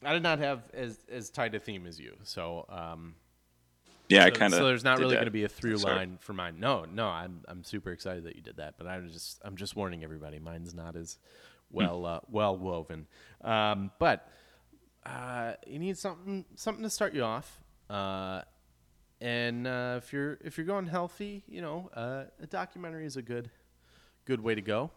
I 0.05 0.13
did 0.13 0.23
not 0.23 0.39
have 0.39 0.65
as 0.75 0.99
as 1.11 1.31
tight 1.31 1.55
a 1.55 1.59
theme 1.61 1.87
as 1.87 1.99
you, 1.99 2.15
so 2.25 2.67
um, 2.69 3.15
Yeah, 4.11 4.25
I 4.25 4.31
so, 4.31 4.37
kind 4.37 4.53
of. 4.53 4.59
so 4.59 4.67
there's 4.67 4.85
not 4.85 4.99
really 4.99 5.15
going 5.15 5.25
to 5.25 5.31
be 5.31 5.45
a 5.45 5.49
through 5.49 5.77
line 5.77 6.19
for 6.21 6.35
mine. 6.35 6.57
No, 6.59 6.85
no, 6.85 7.09
I'm 7.09 7.41
I'm 7.49 7.65
super 7.65 7.91
excited 7.91 8.25
that 8.25 8.37
you 8.37 8.43
did 8.43 8.59
that, 8.59 8.75
but 8.77 8.87
I'm 8.87 9.09
just 9.09 9.41
I'm 9.43 9.57
just 9.57 9.77
warning 9.77 10.05
everybody, 10.05 10.39
mine's 10.39 10.75
not 10.75 10.95
as 10.95 11.17
well 11.71 12.07
uh, 12.07 12.21
well 12.31 12.57
woven. 12.57 13.07
Um, 13.43 13.91
but 13.99 14.29
uh, 15.05 15.55
you 15.67 15.79
need 15.79 15.99
something 15.99 16.45
something 16.55 16.83
to 16.83 16.91
start 16.91 17.15
you 17.15 17.23
off. 17.23 17.61
Uh, 17.91 18.43
and 19.21 19.67
uh, 19.67 20.01
if 20.03 20.13
you're 20.13 20.39
if 20.45 20.59
you're 20.59 20.67
going 20.67 20.87
healthy, 20.87 21.45
you 21.47 21.63
know, 21.63 21.91
uh, 21.95 22.25
a 22.43 22.47
documentary 22.47 23.07
is 23.07 23.17
a 23.17 23.23
good 23.23 23.51
good 24.25 24.41
way 24.41 24.55
to 24.55 24.63
go. 24.63 24.91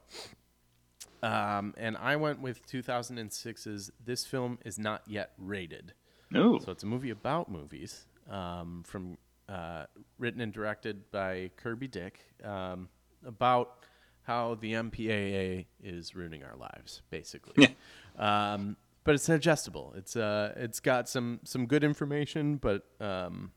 Um, 1.24 1.74
and 1.78 1.98
I 1.98 2.16
went 2.16 2.42
with 2.42 2.66
2006's 2.68 3.92
"This 4.04 4.26
Film 4.26 4.60
Is 4.66 4.78
Not 4.78 5.02
Yet 5.08 5.32
Rated." 5.38 5.94
Ooh. 6.36 6.60
So 6.64 6.72
it's 6.72 6.84
a 6.84 6.88
movie 6.88 7.10
about 7.10 7.50
movies, 7.50 8.06
um, 8.30 8.84
from 8.86 9.18
uh, 9.50 9.86
written 10.20 10.42
and 10.42 10.52
directed 10.52 11.10
by 11.12 11.52
Kirby 11.56 11.88
Dick, 11.88 12.20
um, 12.44 12.90
about 13.26 13.86
how 14.28 14.56
the 14.60 14.74
MPAA 14.74 15.66
is 15.82 16.14
ruining 16.14 16.44
our 16.44 16.56
lives, 16.58 17.02
basically. 17.10 17.76
um, 18.20 18.76
but 19.06 19.16
it's 19.16 19.26
digestible. 19.26 19.94
It's 19.96 20.18
uh, 20.18 20.54
it's 20.58 20.82
got 20.82 21.08
some 21.08 21.40
some 21.46 21.66
good 21.66 21.84
information, 21.84 22.58
but 22.58 22.84
um, 23.00 23.52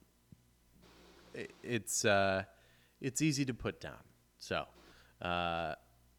it, 1.35 1.51
it's 1.65 2.05
uh, 2.05 2.45
it's 3.01 3.21
easy 3.21 3.45
to 3.45 3.53
put 3.53 3.81
down. 3.81 3.99
So 4.39 4.65
uh, 5.21 5.75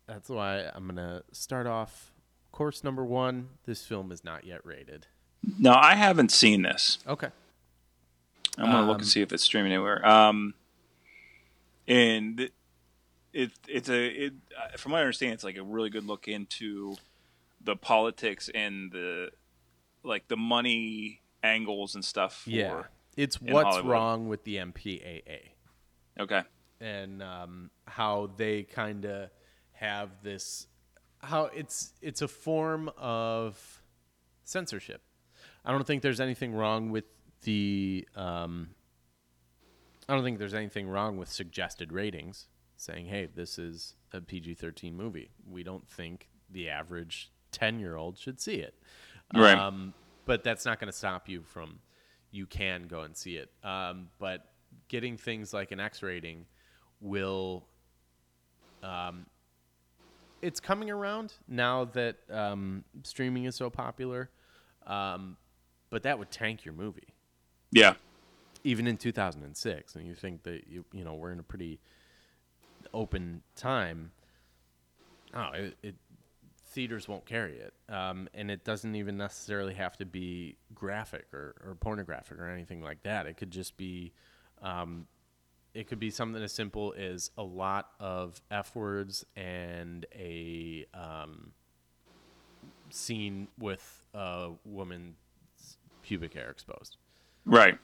that's 0.06 0.28
why 0.30 0.70
I'm 0.76 0.86
gonna 0.86 1.24
start 1.32 1.66
off. 1.66 2.12
Course 2.52 2.84
number 2.84 3.06
one: 3.06 3.48
This 3.66 3.86
film 3.86 4.12
is 4.12 4.26
not 4.26 4.44
yet 4.44 4.60
rated. 4.66 5.08
No, 5.58 5.74
I 5.74 5.96
haven't 5.96 6.32
seen 6.32 6.62
this. 6.64 7.00
Okay. 7.08 7.30
I'm 8.58 8.66
gonna 8.66 8.82
look 8.82 8.96
Um, 8.96 9.00
and 9.00 9.08
see 9.08 9.22
if 9.22 9.32
it's 9.32 9.44
streaming 9.44 9.72
anywhere. 9.72 10.06
Um, 10.06 10.56
and 11.88 12.42
it, 12.42 12.54
it 13.34 13.52
it's 13.68 13.90
a 13.90 14.06
it 14.26 14.34
uh, 14.58 14.78
from 14.78 14.92
what 14.94 15.00
I 15.00 15.02
understand, 15.02 15.34
it's 15.34 15.44
like 15.44 15.58
a 15.58 15.64
really 15.64 15.90
good 15.90 16.06
look 16.06 16.28
into 16.28 16.96
the 17.64 17.76
politics 17.76 18.50
and 18.54 18.92
the 18.92 19.30
like 20.04 20.28
the 20.28 20.38
money 20.38 21.22
angles 21.44 21.96
and 21.96 22.04
stuff. 22.04 22.42
For, 22.44 22.50
Yeah, 22.50 22.84
it's 23.16 23.40
what's 23.42 23.68
Hollywood. 23.70 23.92
wrong 23.92 24.28
with 24.28 24.44
the 24.44 24.58
MPAA 24.58 25.50
Okay. 26.20 26.42
and 26.80 27.22
um, 27.24 27.70
how 27.86 28.32
they 28.36 28.64
kind 28.64 29.06
of 29.06 29.30
have 29.74 30.10
this. 30.24 30.68
How 31.20 31.46
it's 31.46 31.94
it's 32.02 32.22
a 32.22 32.28
form 32.28 32.90
of 32.98 33.82
censorship. 34.44 35.02
I 35.64 35.72
don't 35.72 35.86
think 35.86 36.02
there's 36.02 36.20
anything 36.20 36.54
wrong 36.54 36.90
with 36.90 37.06
the. 37.44 38.08
Um, 38.16 38.70
I 40.10 40.16
don't 40.16 40.24
think 40.24 40.40
there's 40.40 40.56
anything 40.56 40.90
wrong 40.90 41.18
with 41.18 41.30
suggested 41.30 41.92
ratings, 41.94 42.48
saying, 42.82 43.06
"Hey, 43.08 43.28
this 43.34 43.58
is 43.60 43.96
a 44.14 44.22
PG-13 44.22 44.94
movie. 44.94 45.32
We 45.50 45.64
don't 45.64 45.88
think 45.88 46.30
the 46.50 46.70
average 46.70 47.32
ten-year-old 47.52 48.18
should 48.18 48.40
see 48.42 48.56
it." 48.56 48.76
Right. 49.34 49.58
Um, 49.58 49.94
but 50.26 50.44
that's 50.44 50.66
not 50.66 50.80
going 50.80 50.92
to 50.92 50.98
stop 50.98 51.30
you 51.30 51.44
from. 51.44 51.80
You 52.32 52.46
can 52.46 52.88
go 52.88 53.02
and 53.02 53.16
see 53.16 53.36
it, 53.38 53.52
um, 53.64 54.08
but 54.20 54.46
getting 54.88 55.18
things 55.18 55.54
like 55.54 55.72
an 55.72 55.80
X 55.80 56.02
rating 56.04 56.46
will. 57.02 57.66
Um, 58.84 59.26
it's 60.42 60.60
coming 60.60 60.90
around 60.90 61.34
now 61.48 61.86
that 61.86 62.18
um, 62.32 62.84
streaming 63.04 63.46
is 63.46 63.56
so 63.56 63.70
popular, 63.70 64.30
um, 64.88 65.38
but 65.92 66.04
that 66.04 66.18
would 66.18 66.32
tank 66.32 66.66
your 66.66 66.74
movie 66.74 67.14
Yeah. 67.72 67.94
even 68.64 68.88
in 68.88 68.98
2006 68.98 69.96
and 69.96 70.08
you 70.08 70.16
think 70.16 70.42
that 70.44 70.68
you 70.68 70.84
you 70.92 71.04
know 71.04 71.14
we're 71.14 71.32
in 71.32 71.40
a 71.40 71.44
pretty 71.44 71.80
open 72.94 73.42
time 73.56 74.12
oh 75.34 75.50
it, 75.54 75.76
it 75.84 75.96
theaters 76.72 77.08
won't 77.08 77.26
carry 77.26 77.58
it. 77.58 77.74
Um, 77.90 78.30
and 78.34 78.50
it 78.50 78.64
doesn't 78.64 78.96
even 78.96 79.18
necessarily 79.18 79.74
have 79.74 79.98
to 79.98 80.06
be 80.06 80.58
graphic 80.74 81.26
or, 81.34 81.54
or 81.66 81.76
pornographic 81.80 82.40
or 82.40 82.48
anything 82.48 82.82
like 82.82 83.04
that. 83.04 83.26
It 83.26 83.38
could 83.38 83.52
just 83.52 83.78
be 83.78 84.14
um, 84.62 85.08
it 85.74 85.88
could 85.88 86.00
be 86.00 86.10
something 86.10 86.42
as 86.42 86.52
simple 86.52 86.94
as 86.98 87.32
a 87.38 87.44
lot 87.44 87.90
of 88.00 88.42
f 88.50 88.76
words 88.76 89.26
and 89.36 90.06
a 90.16 90.86
um, 90.94 91.52
scene 92.90 93.48
with 93.58 94.04
a 94.14 94.52
woman's 94.66 95.16
pubic 96.04 96.34
hair 96.34 96.50
exposed. 96.50 96.98
Right. 97.46 97.78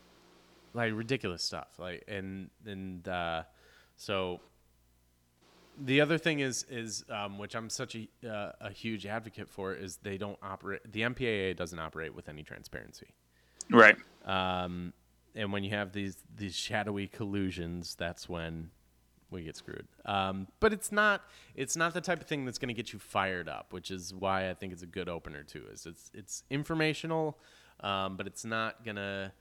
like 0.73 0.93
ridiculous 0.95 1.43
stuff. 1.43 1.67
Like 1.77 2.03
and 2.07 2.49
and 2.65 3.07
uh 3.07 3.43
so 3.95 4.39
the 5.79 6.01
other 6.01 6.17
thing 6.17 6.39
is 6.39 6.65
is 6.69 7.03
um, 7.09 7.37
which 7.37 7.55
I'm 7.55 7.69
such 7.69 7.95
a 7.95 8.07
uh, 8.27 8.51
a 8.61 8.71
huge 8.71 9.05
advocate 9.05 9.49
for 9.49 9.73
is 9.73 9.97
they 9.97 10.17
don't 10.17 10.37
operate 10.41 10.91
the 10.91 11.01
MPAA 11.01 11.55
doesn't 11.55 11.79
operate 11.79 12.13
with 12.13 12.29
any 12.29 12.43
transparency. 12.43 13.07
Right. 13.69 13.97
um, 14.25 14.93
and 15.35 15.51
when 15.51 15.63
you 15.63 15.71
have 15.71 15.91
these 15.91 16.17
these 16.35 16.55
shadowy 16.55 17.07
collusions 17.07 17.95
that's 17.95 18.29
when 18.29 18.71
we 19.29 19.43
get 19.43 19.57
screwed. 19.57 19.87
Um, 20.05 20.47
but 20.61 20.71
it's 20.71 20.91
not 20.91 21.21
it's 21.53 21.75
not 21.75 21.93
the 21.93 22.01
type 22.01 22.21
of 22.21 22.27
thing 22.27 22.45
that's 22.45 22.57
going 22.57 22.69
to 22.69 22.73
get 22.73 22.93
you 22.93 22.99
fired 22.99 23.49
up 23.49 23.73
which 23.73 23.91
is 23.91 24.13
why 24.13 24.49
I 24.49 24.53
think 24.53 24.71
it's 24.71 24.83
a 24.83 24.87
good 24.87 25.09
opener 25.09 25.43
too 25.43 25.65
is 25.71 25.85
it's 25.85 26.11
it's 26.13 26.43
informational 26.49 27.37
um, 27.81 28.17
but 28.17 28.25
it's 28.25 28.45
not 28.45 28.83
gonna 28.83 29.33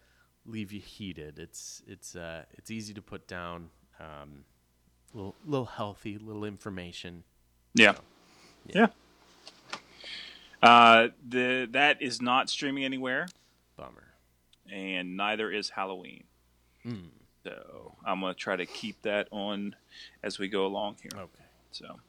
leave 0.46 0.72
you 0.72 0.80
heated. 0.80 1.38
It's 1.38 1.82
it's 1.86 2.16
uh, 2.16 2.44
it's 2.52 2.70
easy 2.70 2.94
to 2.94 3.02
put 3.02 3.26
down 3.26 3.68
um, 4.00 4.44
little 5.14 5.34
little 5.44 5.66
healthy 5.66 6.18
little 6.18 6.44
information 6.44 7.24
Yeah. 7.74 7.94
Yeah. 8.66 8.88
Uh, 10.62 11.08
the 11.26 11.68
that 11.72 12.00
is 12.00 12.20
not 12.20 12.48
streaming 12.50 12.84
anywhere, 12.84 13.26
bummer 13.76 14.14
and 14.70 15.16
neither 15.16 15.50
is 15.50 15.70
Halloween. 15.70 16.24
Hmm. 16.82 17.08
So 17.44 17.94
I'm 18.04 18.20
gonna 18.20 18.34
try 18.34 18.56
to 18.56 18.66
keep 18.66 19.02
that 19.02 19.28
on 19.30 19.76
as 20.22 20.38
we 20.38 20.48
go 20.48 20.66
along 20.66 20.96
here. 21.02 21.20
okay 21.20 21.44
So, 21.70 22.00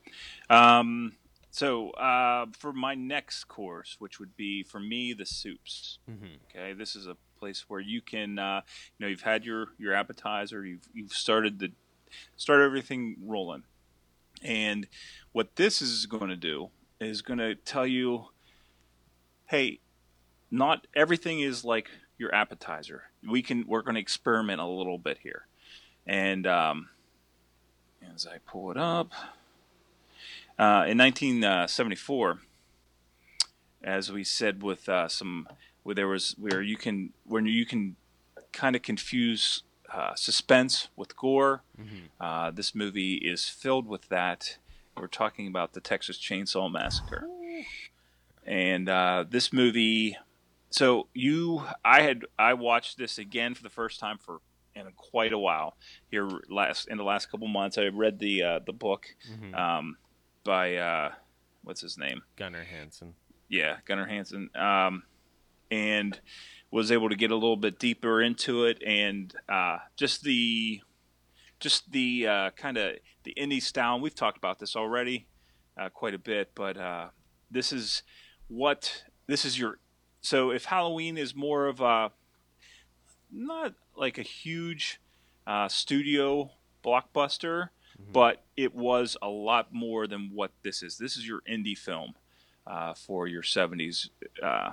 um, 0.50 1.14
so 1.52 1.92
uh, 1.92 2.48
for 2.58 2.74
my 2.74 2.96
next 2.96 3.44
course, 3.46 3.98
which 4.00 4.20
would 4.20 4.36
be 4.36 4.64
for 4.64 4.80
me 4.80 5.14
the 5.14 5.26
soups. 5.26 6.00
Mhm. 6.10 6.40
Okay, 6.50 6.74
this 6.74 6.96
is 6.96 7.06
a 7.06 7.18
place 7.38 7.70
where 7.70 7.82
you 7.82 8.02
can, 8.02 8.40
uh, 8.40 8.62
you 8.98 9.04
know, 9.04 9.08
you've 9.08 9.22
had 9.22 9.46
your 9.46 9.68
your 9.78 9.94
appetizer, 9.94 10.66
you've 10.66 10.88
you've 10.94 11.14
started 11.14 11.60
the 11.60 11.72
start 12.36 12.62
everything 12.62 13.18
rolling, 13.24 13.64
and 14.44 14.88
what 15.32 15.56
this 15.56 15.82
is 15.82 16.06
going 16.06 16.30
to 16.30 16.36
do 16.36 16.70
is 17.00 17.22
going 17.22 17.40
to 17.40 17.56
tell 17.56 17.86
you, 17.86 18.26
hey, 19.46 19.80
not 20.50 20.88
everything 20.96 21.40
is 21.40 21.64
like 21.64 21.90
your 22.18 22.34
appetizer. 22.34 23.04
We 23.28 23.42
can 23.42 23.66
we're 23.68 23.82
going 23.82 23.96
to 23.96 24.02
experiment 24.02 24.62
a 24.62 24.66
little 24.66 24.98
bit 24.98 25.20
here, 25.22 25.48
and 26.06 26.48
um, 26.48 26.90
as 28.14 28.26
I 28.26 28.38
pull 28.46 28.72
it 28.72 28.78
up, 28.78 29.12
uh, 30.60 30.86
in 30.88 30.98
1974, 30.98 32.40
as 33.84 34.12
we 34.12 34.24
said 34.24 34.64
with 34.64 34.90
uh, 34.90 35.08
some 35.08 35.48
where 35.84 35.96
there 35.96 36.08
was 36.08 36.36
where 36.38 36.62
you 36.62 36.78
can 36.78 37.14
when 37.26 37.46
you 37.46 37.66
can 37.66 37.96
kind 38.52 38.76
of 38.76 38.82
confuse 38.82 39.64
uh, 39.94 40.16
suspense 40.16 40.90
with 40.96 41.16
gore. 41.16 41.64
Uh, 42.20 42.52
this 42.52 42.74
movie 42.76 43.16
is 43.16 43.48
filled 43.48 43.88
with 43.88 44.10
that. 44.10 44.58
We're 44.96 45.08
talking 45.08 45.48
about 45.48 45.74
the 45.74 45.82
Texas 45.82 46.18
Chainsaw 46.18 46.72
Massacre, 46.72 47.28
and 48.46 48.90
uh, 48.90 49.26
this 49.30 49.54
movie. 49.54 50.18
So 50.70 51.08
you, 51.14 51.64
I 51.86 52.02
had 52.02 52.26
I 52.38 52.54
watched 52.54 52.98
this 52.98 53.18
again 53.18 53.54
for 53.54 53.64
the 53.64 53.70
first 53.70 54.00
time 54.00 54.18
for 54.18 54.42
in 54.76 54.86
quite 54.96 55.34
a 55.34 55.40
while 55.40 55.76
here 56.10 56.30
last 56.50 56.88
in 56.88 56.98
the 56.98 57.04
last 57.04 57.30
couple 57.32 57.48
months. 57.48 57.78
I 57.78 57.88
read 57.88 58.20
the 58.20 58.44
uh, 58.44 58.60
the 58.66 58.74
book, 58.74 59.08
um, 59.54 59.98
by 60.44 60.76
uh, 60.76 61.12
what's 61.64 61.82
his 61.82 61.98
name? 61.98 62.22
Gunnar 62.36 62.64
Hansen. 62.64 63.14
Yeah, 63.50 63.78
Gunnar 63.86 64.08
Hansen. 64.08 64.50
Um, 64.56 65.04
and 65.72 66.20
was 66.72 66.92
able 66.92 67.10
to 67.10 67.16
get 67.16 67.32
a 67.32 67.36
little 67.36 67.58
bit 67.58 67.80
deeper 67.80 68.22
into 68.22 68.66
it, 68.66 68.82
and 68.86 69.34
uh, 69.50 69.78
just 69.96 70.24
the 70.24 70.82
just 71.60 71.92
the 71.92 72.28
uh, 72.28 72.50
kind 72.52 72.78
of 72.78 72.96
the 73.24 73.34
indie 73.38 73.62
style. 73.62 74.00
We've 74.00 74.16
talked 74.16 74.38
about 74.38 74.60
this 74.60 74.76
already 74.76 75.28
uh, 75.80 75.90
quite 75.90 76.14
a 76.14 76.20
bit, 76.20 76.52
but 76.56 76.78
uh, 76.78 77.08
this 77.50 77.72
is 77.72 78.04
what 78.48 79.04
this 79.28 79.46
is 79.46 79.58
your. 79.58 79.80
So 80.22 80.52
if 80.52 80.66
Halloween 80.66 81.18
is 81.18 81.36
more 81.36 81.68
of 81.68 81.82
a 81.82 82.12
not 83.32 83.74
like 83.96 84.18
a 84.18 84.24
huge 84.24 85.00
uh, 85.46 85.68
studio 85.68 86.52
blockbuster, 86.84 87.70
but 88.12 88.44
it 88.56 88.76
was 88.76 89.18
a 89.22 89.28
lot 89.28 89.74
more 89.74 90.08
than 90.08 90.32
what 90.34 90.52
this 90.64 90.84
is. 90.84 90.98
This 90.98 91.18
is 91.18 91.28
your 91.28 91.42
indie 91.50 91.78
film 91.78 92.14
uh, 92.66 92.94
for 92.94 93.28
your 93.28 93.42
70s 93.42 94.10
uh, 94.42 94.72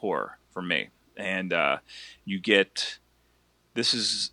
horror 0.00 0.38
for 0.52 0.62
me. 0.62 0.88
And 1.16 1.52
uh, 1.52 1.78
you 2.24 2.40
get 2.40 2.98
this 3.74 3.94
is 3.94 4.32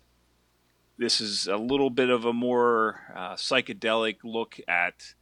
this 0.96 1.20
is 1.20 1.46
a 1.46 1.56
little 1.56 1.90
bit 1.90 2.10
of 2.10 2.24
a 2.24 2.32
more 2.32 3.00
uh, 3.14 3.34
psychedelic 3.34 4.16
look 4.24 4.58
at 4.66 5.14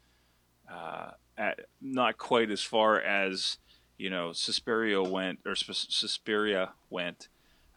uh, 0.73 1.11
at 1.37 1.61
not 1.81 2.19
quite 2.19 2.51
as 2.51 2.63
far 2.63 3.01
as 3.01 3.59
you 3.99 4.09
know 4.11 4.33
Suspiria 4.33 5.03
went 5.03 5.41
or 5.45 5.55
Sus- 5.55 5.87
Suspiria 5.91 6.73
went, 6.89 7.29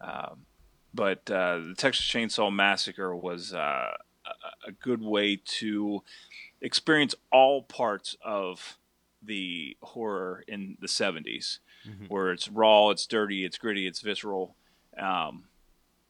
um, 0.02 0.46
but 0.94 1.30
uh, 1.30 1.60
the 1.70 1.76
Texas 1.76 2.06
Chainsaw 2.06 2.54
Massacre 2.54 3.16
was 3.16 3.54
uh, 3.54 3.98
a 4.66 4.72
good 4.72 5.02
way 5.02 5.42
to 5.44 6.04
experience 6.62 7.16
all 7.32 7.64
parts 7.64 8.16
of 8.24 8.78
the 9.22 9.76
horror 9.82 10.44
in 10.48 10.78
the 10.80 10.88
70s 10.88 11.60
where 12.08 12.32
it's 12.32 12.50
raw 12.50 12.90
it's 12.90 13.06
dirty 13.06 13.46
it's 13.46 13.58
gritty 13.58 13.88
it's 13.88 14.02
visceral 14.02 14.56
um, 14.98 15.44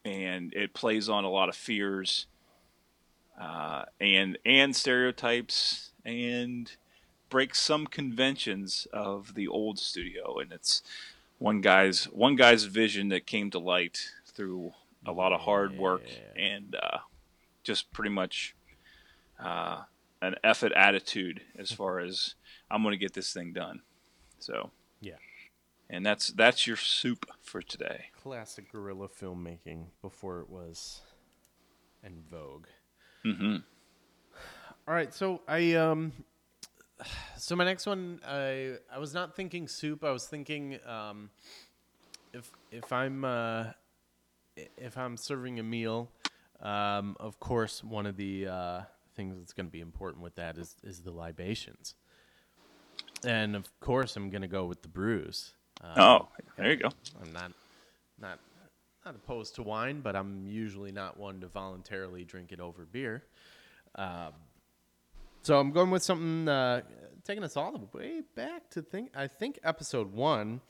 and 0.06 0.54
it 0.54 0.74
plays 0.74 1.10
on 1.10 1.24
a 1.24 1.30
lot 1.30 1.50
of 1.50 1.56
fears 1.56 2.26
uh, 3.40 3.84
and 4.02 4.38
and 4.46 4.76
stereotypes 4.76 5.92
and 6.06 6.76
breaks 7.30 7.62
some 7.62 7.86
conventions 7.86 8.88
of 8.92 9.36
the 9.36 9.48
old 9.48 9.78
studio 9.78 10.40
and 10.40 10.52
it's 10.52 10.82
one 11.38 11.62
guy's 11.62 12.06
one 12.06 12.36
guy's 12.36 12.66
vision 12.66 13.10
that 13.10 13.26
came 13.26 13.50
to 13.52 13.60
light 13.60 14.12
through 14.26 14.74
a 15.06 15.12
lot 15.12 15.32
of 15.32 15.42
hard 15.42 15.78
work 15.78 16.02
and 16.36 16.76
uh, 16.82 16.98
just 17.64 17.92
pretty 17.94 18.10
much 18.10 18.56
uh, 19.40 19.82
an 20.22 20.36
effort 20.44 20.74
attitude 20.74 21.42
as 21.58 21.72
far 21.72 22.00
as 22.00 22.36
I'm 22.70 22.84
going 22.84 22.92
to 22.92 22.98
get 22.98 23.14
this 23.14 23.32
thing 23.34 23.54
done. 23.54 23.82
So. 24.40 24.72
And 25.90 26.06
that's 26.06 26.28
that's 26.30 26.68
your 26.68 26.78
soup 26.78 27.26
for 27.42 27.62
today. 27.62 28.06
Classic 28.22 28.72
guerrilla 28.72 29.08
filmmaking 29.08 29.86
before 30.02 30.40
it 30.42 30.50
was 30.50 31.02
in 32.04 32.22
vogue. 32.30 32.68
hmm 33.24 33.58
All 34.88 34.94
right, 34.94 35.14
so 35.14 35.42
I 35.48 35.74
um, 35.74 36.12
so 37.38 37.56
my 37.56 37.66
next 37.66 37.86
one, 37.86 38.20
I 38.28 38.76
I 38.94 39.00
was 39.00 39.14
not 39.14 39.36
thinking 39.36 39.68
soup. 39.68 40.04
I 40.04 40.12
was 40.12 40.26
thinking 40.28 40.80
um, 40.86 41.30
if 42.34 42.52
if 42.72 42.92
I'm 42.94 43.26
uh, 43.26 43.66
if 44.56 44.98
I'm 44.98 45.18
serving 45.18 45.60
a 45.60 45.64
meal, 45.64 46.12
um, 46.62 47.16
of 47.20 47.40
course, 47.40 47.84
one 47.84 48.06
of 48.06 48.18
the 48.18 48.48
uh, 48.48 48.82
things 49.16 49.38
that's 49.38 49.54
going 49.54 49.66
to 49.66 49.72
be 49.72 49.82
important 49.82 50.24
with 50.24 50.36
that 50.36 50.58
is 50.58 50.76
is 50.84 51.02
the 51.02 51.12
libations, 51.12 51.96
and 53.26 53.56
of 53.56 53.68
course, 53.80 54.16
I'm 54.16 54.30
going 54.30 54.44
to 54.44 54.48
go 54.48 54.66
with 54.66 54.82
the 54.82 54.88
brews. 54.88 55.54
Um, 55.82 55.92
Oh, 55.98 56.28
there 56.58 56.72
you 56.72 56.78
go. 56.78 56.90
I'm 57.22 57.34
not 57.34 57.52
not 58.20 58.40
not 59.06 59.16
opposed 59.16 59.56
to 59.56 59.64
wine, 59.64 60.02
but 60.02 60.16
I'm 60.16 60.46
usually 60.48 60.92
not 60.92 61.18
one 61.18 61.40
to 61.42 61.48
voluntarily 61.48 62.24
drink 62.24 62.52
it 62.52 62.60
over 62.60 62.86
beer. 62.86 63.24
Um, 63.96 64.34
so 65.42 65.60
I'm 65.60 65.72
going 65.72 65.90
with 65.90 66.04
something 66.04 66.48
uh, 66.48 66.82
taking 67.24 67.44
us 67.44 67.56
all 67.56 67.72
the 67.72 67.98
way 67.98 68.22
back 68.36 68.70
to 68.72 68.82
think 68.82 69.12
I 69.16 69.28
think 69.28 69.60
episode 69.64 70.14
one. 70.14 70.62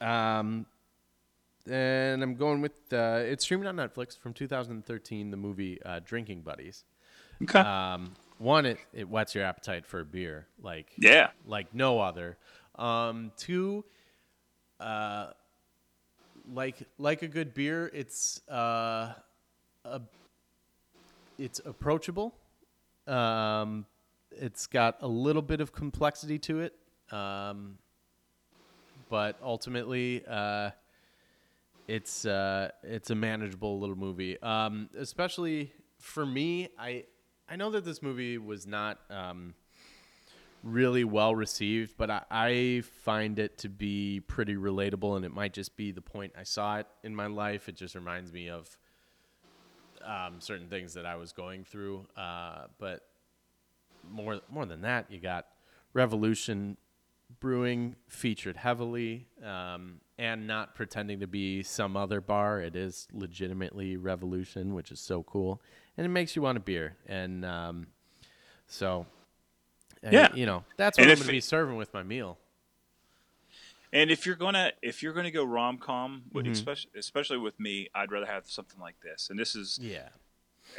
Um, 0.00 0.66
and 1.68 2.22
I'm 2.22 2.34
going 2.34 2.62
with 2.62 2.92
uh, 2.92 3.20
it's 3.22 3.44
streaming 3.44 3.66
on 3.66 3.76
Netflix 3.76 4.18
from 4.18 4.32
2013. 4.32 5.30
The 5.30 5.36
movie 5.36 5.80
uh, 5.84 6.00
Drinking 6.04 6.40
Buddies. 6.42 6.84
Okay. 7.42 7.58
Um, 7.58 8.14
one, 8.38 8.64
it, 8.64 8.78
it 8.94 9.08
whets 9.08 9.34
your 9.34 9.44
appetite 9.44 9.84
for 9.86 10.02
beer, 10.02 10.46
like 10.62 10.92
yeah. 10.96 11.28
like 11.46 11.74
no 11.74 12.00
other. 12.00 12.38
Um, 12.76 13.32
two, 13.36 13.84
uh, 14.78 15.30
like 16.52 16.82
like 16.98 17.22
a 17.22 17.28
good 17.28 17.54
beer, 17.54 17.90
it's 17.92 18.40
uh, 18.48 19.14
a, 19.84 20.00
it's 21.38 21.60
approachable. 21.64 22.34
Um, 23.06 23.86
it's 24.30 24.66
got 24.66 24.98
a 25.00 25.08
little 25.08 25.42
bit 25.42 25.60
of 25.60 25.72
complexity 25.72 26.38
to 26.40 26.60
it, 26.60 26.74
um, 27.12 27.78
but 29.08 29.36
ultimately, 29.42 30.22
uh, 30.28 30.70
it's 31.88 32.24
uh, 32.24 32.70
it's 32.82 33.10
a 33.10 33.14
manageable 33.14 33.80
little 33.80 33.96
movie. 33.96 34.40
Um, 34.42 34.88
especially 34.96 35.72
for 35.98 36.24
me, 36.24 36.68
I 36.78 37.04
I 37.48 37.56
know 37.56 37.70
that 37.70 37.84
this 37.84 38.02
movie 38.02 38.38
was 38.38 38.66
not. 38.66 39.00
Um, 39.10 39.54
really 40.62 41.04
well 41.04 41.34
received, 41.34 41.94
but 41.96 42.10
I, 42.10 42.22
I 42.30 42.82
find 43.02 43.38
it 43.38 43.58
to 43.58 43.68
be 43.68 44.20
pretty 44.20 44.56
relatable, 44.56 45.16
and 45.16 45.24
it 45.24 45.32
might 45.32 45.52
just 45.52 45.76
be 45.76 45.90
the 45.90 46.02
point 46.02 46.32
I 46.38 46.42
saw 46.42 46.78
it 46.78 46.86
in 47.02 47.14
my 47.14 47.26
life. 47.26 47.68
It 47.68 47.76
just 47.76 47.94
reminds 47.94 48.32
me 48.32 48.50
of 48.50 48.76
um, 50.04 50.40
certain 50.40 50.68
things 50.68 50.94
that 50.94 51.06
I 51.06 51.16
was 51.16 51.32
going 51.32 51.64
through. 51.64 52.06
Uh, 52.16 52.66
but 52.78 53.06
more 54.10 54.40
more 54.50 54.66
than 54.66 54.82
that, 54.82 55.10
you 55.10 55.20
got 55.20 55.46
Revolution 55.92 56.76
Brewing 57.38 57.94
featured 58.08 58.56
heavily, 58.56 59.28
um, 59.44 60.00
and 60.18 60.46
not 60.46 60.74
pretending 60.74 61.20
to 61.20 61.26
be 61.26 61.62
some 61.62 61.96
other 61.96 62.20
bar. 62.20 62.60
It 62.60 62.74
is 62.74 63.06
legitimately 63.12 63.96
Revolution, 63.96 64.74
which 64.74 64.90
is 64.90 65.00
so 65.00 65.22
cool, 65.22 65.62
and 65.96 66.04
it 66.04 66.10
makes 66.10 66.34
you 66.34 66.42
want 66.42 66.58
a 66.58 66.60
beer. 66.60 66.96
And 67.06 67.44
um, 67.44 67.86
so 68.66 69.06
and, 70.02 70.12
Yeah. 70.12 70.34
you 70.34 70.46
know 70.46 70.64
that's 70.76 70.98
what 70.98 71.02
And 71.04 71.12
I'm 71.12 71.16
going 71.18 71.26
to 71.26 71.32
be 71.32 71.40
serving 71.40 71.76
with 71.76 71.92
my 71.94 72.02
meal. 72.02 72.38
And 73.92 74.10
if 74.10 74.24
you're 74.24 74.36
gonna 74.36 74.72
if 74.82 75.02
you're 75.02 75.12
gonna 75.12 75.30
go 75.32 75.42
rom 75.44 75.78
com, 75.78 76.22
Mm-hmm. 76.32 76.52
especially 76.52 76.90
especially 76.96 77.38
with 77.38 77.58
me, 77.58 77.88
I'd 77.94 78.12
rather 78.12 78.26
have 78.26 78.48
something 78.48 78.78
like 78.80 79.00
this. 79.00 79.28
And 79.30 79.38
this 79.38 79.56
is 79.56 79.78
Yeah, 79.82 80.08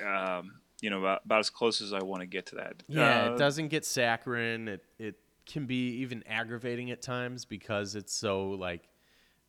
um, 0.06 0.62
you 0.82 0.90
know 0.90 1.00
about, 1.00 1.26
about 1.26 1.40
as 1.40 1.50
close 1.50 1.82
as 1.82 1.92
I 1.92 2.02
want 2.04 2.22
to 2.22 2.26
get 2.26 2.46
to 2.48 2.56
that. 2.56 2.84
yeah. 2.88 3.26
Uh, 3.26 3.34
it 3.34 3.38
doesn't 3.38 3.68
get 3.68 3.84
saccharine. 3.86 4.68
It 4.70 4.86
it 4.98 5.16
can 5.46 5.66
be 5.66 5.90
even 5.98 6.24
aggravating 6.26 6.90
at 6.92 7.02
times 7.02 7.44
because 7.44 7.96
it's 7.96 8.14
so 8.14 8.52
like 8.52 8.88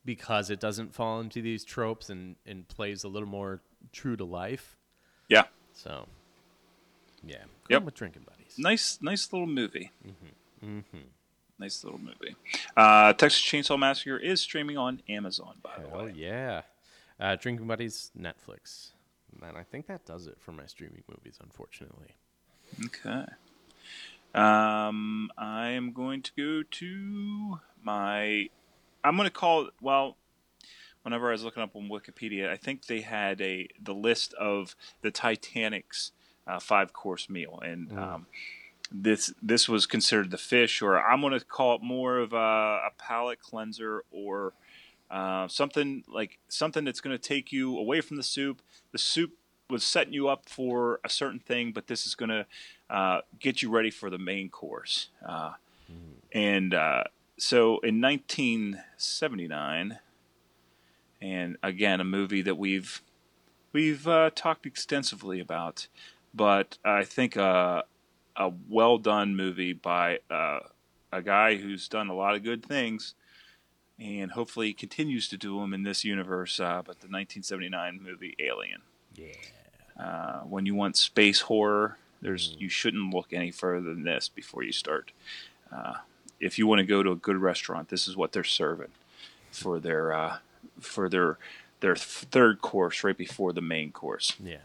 because 0.03 0.49
it 0.49 0.59
doesn't 0.59 0.93
fall 0.93 1.21
into 1.21 1.41
these 1.41 1.63
tropes 1.63 2.09
and 2.09 2.35
and 2.45 2.67
plays 2.67 3.05
a 3.05 3.07
little 3.07 3.29
more 3.29 3.61
true 3.93 4.17
to 4.17 4.25
life. 4.25 4.75
Yeah. 5.29 5.43
So 5.71 6.07
yeah, 7.25 7.37
going 7.37 7.47
Yep. 7.69 7.83
with 7.83 7.93
drinking 7.93 8.23
buddies. 8.29 8.42
Nice 8.57 8.99
nice 9.01 9.31
little 9.33 9.47
movie. 9.47 9.91
Mm-hmm. 10.63 10.79
Nice 11.59 11.83
little 11.83 11.99
movie. 11.99 12.35
Uh, 12.75 13.13
Texas 13.13 13.41
Chainsaw 13.41 13.77
Massacre 13.77 14.17
is 14.17 14.41
streaming 14.41 14.77
on 14.77 15.01
Amazon, 15.09 15.55
by 15.61 15.71
the 15.79 15.91
Oh 15.93 16.05
way. 16.05 16.13
yeah, 16.15 16.61
uh, 17.19 17.35
drinking 17.35 17.67
buddies 17.67 18.11
Netflix. 18.19 18.89
And 19.41 19.57
I 19.57 19.63
think 19.63 19.87
that 19.87 20.05
does 20.05 20.27
it 20.27 20.37
for 20.39 20.51
my 20.51 20.65
streaming 20.67 21.03
movies, 21.09 21.37
unfortunately. 21.41 22.15
Okay. 22.85 23.25
Um, 24.35 25.29
I 25.37 25.69
am 25.69 25.91
going 25.93 26.21
to 26.23 26.31
go 26.35 26.63
to 26.69 27.59
my. 27.83 28.49
I'm 29.03 29.15
going 29.15 29.27
to 29.27 29.33
call 29.33 29.67
it. 29.67 29.73
Well, 29.81 30.17
whenever 31.03 31.29
I 31.29 31.33
was 31.33 31.43
looking 31.43 31.61
up 31.63 31.75
on 31.75 31.89
Wikipedia, 31.89 32.49
I 32.49 32.57
think 32.57 32.85
they 32.87 33.01
had 33.01 33.41
a 33.41 33.67
the 33.81 33.93
list 33.93 34.33
of 34.35 34.75
the 35.01 35.11
Titanic's 35.11 36.11
uh, 36.47 36.59
five 36.59 36.93
course 36.93 37.29
meal, 37.29 37.59
and 37.63 37.91
um, 37.97 38.25
this 38.91 39.33
this 39.41 39.67
was 39.69 39.85
considered 39.85 40.31
the 40.31 40.37
fish, 40.37 40.81
or 40.81 40.99
I'm 40.99 41.21
going 41.21 41.37
to 41.37 41.43
call 41.45 41.75
it 41.75 41.81
more 41.81 42.17
of 42.19 42.33
a, 42.33 42.37
a 42.37 42.89
palate 42.97 43.39
cleanser, 43.39 44.03
or 44.11 44.53
uh, 45.09 45.47
something 45.47 46.03
like 46.07 46.39
something 46.49 46.83
that's 46.83 47.01
going 47.01 47.17
to 47.17 47.21
take 47.21 47.51
you 47.51 47.77
away 47.77 48.01
from 48.01 48.17
the 48.17 48.23
soup. 48.23 48.61
The 48.91 48.97
soup 48.97 49.31
was 49.69 49.83
setting 49.83 50.13
you 50.13 50.27
up 50.27 50.47
for 50.49 50.99
a 51.03 51.09
certain 51.09 51.39
thing, 51.39 51.71
but 51.71 51.87
this 51.87 52.05
is 52.05 52.15
going 52.15 52.29
to 52.29 52.45
uh, 52.89 53.21
get 53.39 53.61
you 53.61 53.69
ready 53.69 53.89
for 53.89 54.09
the 54.09 54.17
main 54.19 54.49
course. 54.49 55.09
Uh, 55.25 55.53
And 56.33 56.73
uh, 56.73 57.03
so 57.37 57.79
in 57.79 58.01
1979, 58.01 59.99
and 61.21 61.57
again 61.63 62.01
a 62.01 62.03
movie 62.03 62.41
that 62.41 62.57
we've 62.57 63.01
we've 63.71 64.07
uh, 64.07 64.29
talked 64.35 64.65
extensively 64.65 65.39
about, 65.39 65.87
but 66.33 66.77
I 66.83 67.03
think 67.03 67.37
uh, 67.37 67.83
a 68.35 68.51
well 68.69 68.97
done 68.97 69.35
movie 69.35 69.73
by 69.73 70.19
uh, 70.29 70.59
a 71.11 71.21
guy 71.21 71.55
who's 71.55 71.87
done 71.87 72.09
a 72.09 72.15
lot 72.15 72.35
of 72.35 72.43
good 72.43 72.65
things, 72.65 73.13
and 73.99 74.31
hopefully 74.31 74.73
continues 74.73 75.27
to 75.29 75.37
do 75.37 75.59
them 75.59 75.73
in 75.73 75.83
this 75.83 76.03
universe. 76.03 76.59
Uh, 76.59 76.81
but 76.85 76.99
the 76.99 77.07
1979 77.07 77.99
movie 78.03 78.35
Alien. 78.39 78.81
Yeah. 79.15 79.33
Uh, 79.99 80.39
when 80.41 80.65
you 80.65 80.73
want 80.73 80.97
space 80.97 81.41
horror, 81.41 81.97
there's 82.21 82.55
you 82.59 82.69
shouldn't 82.69 83.13
look 83.13 83.31
any 83.31 83.51
further 83.51 83.93
than 83.93 84.03
this 84.03 84.27
before 84.27 84.63
you 84.63 84.71
start. 84.71 85.11
Uh, 85.71 85.95
if 86.39 86.57
you 86.57 86.67
want 86.67 86.79
to 86.79 86.85
go 86.85 87.03
to 87.03 87.11
a 87.11 87.15
good 87.15 87.37
restaurant, 87.37 87.89
this 87.89 88.07
is 88.07 88.17
what 88.17 88.31
they're 88.31 88.43
serving 88.43 88.89
for 89.51 89.79
their 89.79 90.13
uh, 90.13 90.37
for 90.79 91.09
their 91.09 91.37
their 91.81 91.95
third 91.95 92.61
course 92.61 93.03
right 93.03 93.17
before 93.17 93.53
the 93.53 93.61
main 93.61 93.91
course. 93.91 94.33
Yeah. 94.43 94.57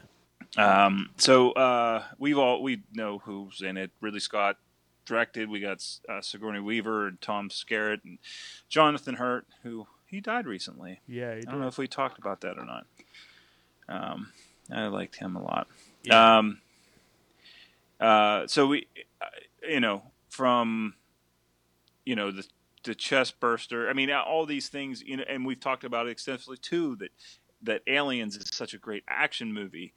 Um, 0.57 1.11
so 1.17 1.51
uh, 1.51 2.03
we've 2.17 2.37
all 2.37 2.61
we 2.63 2.83
know 2.93 3.19
who's 3.19 3.61
in 3.61 3.77
it. 3.77 3.91
Ridley 4.01 4.19
Scott 4.19 4.57
directed. 5.05 5.49
We 5.49 5.59
got 5.59 5.83
uh, 6.07 6.21
Sigourney 6.21 6.59
Weaver 6.59 7.07
and 7.07 7.21
Tom 7.21 7.49
Skerritt 7.49 8.03
and 8.03 8.19
Jonathan 8.67 9.15
Hurt, 9.15 9.45
who 9.63 9.87
he 10.05 10.21
died 10.21 10.45
recently. 10.45 11.01
Yeah. 11.07 11.31
I 11.31 11.41
don't 11.41 11.59
know 11.59 11.67
if 11.67 11.77
we 11.77 11.87
talked 11.87 12.17
about 12.17 12.41
that 12.41 12.57
or 12.57 12.65
not. 12.65 12.85
Um, 13.87 14.31
I 14.71 14.87
liked 14.87 15.15
him 15.15 15.35
a 15.35 15.41
lot. 15.41 15.67
Yeah. 16.03 16.37
Um, 16.37 16.61
uh, 17.99 18.47
so 18.47 18.67
we, 18.67 18.87
uh, 19.21 19.25
you 19.67 19.79
know, 19.79 20.03
from, 20.29 20.93
you 22.05 22.15
know, 22.15 22.31
the 22.31 22.47
the 22.83 22.95
chest 22.95 23.39
burster. 23.39 23.89
I 23.89 23.93
mean, 23.93 24.09
all 24.09 24.45
these 24.45 24.69
things, 24.69 25.01
you 25.01 25.17
know, 25.17 25.23
and 25.27 25.45
we've 25.45 25.59
talked 25.59 25.83
about 25.83 26.07
it 26.07 26.11
extensively 26.11 26.57
too. 26.57 26.95
That 26.95 27.09
that 27.63 27.81
Aliens 27.87 28.37
is 28.37 28.49
such 28.53 28.73
a 28.73 28.77
great 28.77 29.03
action 29.07 29.53
movie, 29.53 29.93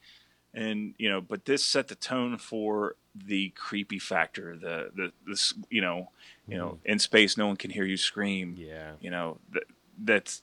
and 0.55 0.95
you 0.99 1.09
know, 1.09 1.20
but 1.20 1.45
this 1.45 1.65
set 1.65 1.89
the 1.89 1.95
tone 1.95 2.39
for 2.39 2.97
the 3.15 3.51
creepy 3.51 3.99
factor. 3.99 4.57
The 4.57 4.91
the 4.95 5.12
this, 5.27 5.55
you 5.70 5.81
know, 5.81 6.11
you 6.49 6.57
know, 6.59 6.79
in 6.85 6.99
space, 6.99 7.37
no 7.37 7.47
one 7.47 7.57
can 7.57 7.70
hear 7.70 7.85
you 7.85 7.97
scream. 7.97 8.57
Yeah. 8.59 8.93
You 9.01 9.11
know, 9.11 9.39
that 9.53 9.65
that's 9.99 10.43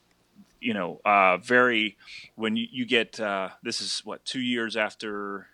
you 0.60 0.74
know, 0.74 1.00
uh, 1.04 1.38
very 1.38 1.96
when 2.34 2.54
you, 2.56 2.66
you 2.70 2.84
get 2.84 3.18
uh, 3.18 3.48
this 3.62 3.80
is 3.80 4.00
what 4.04 4.24
two 4.24 4.40
years 4.40 4.76
after, 4.76 5.46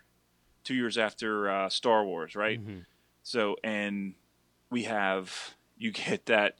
two 0.63 0.73
years 0.75 0.97
after 0.97 1.49
uh, 1.49 1.69
Star 1.69 2.03
Wars, 2.05 2.35
right? 2.35 2.59
Mhm. 2.65 2.85
So 3.23 3.55
and 3.63 4.15
we 4.69 4.83
have 4.83 5.55
you 5.77 5.91
get 5.91 6.25
that 6.25 6.57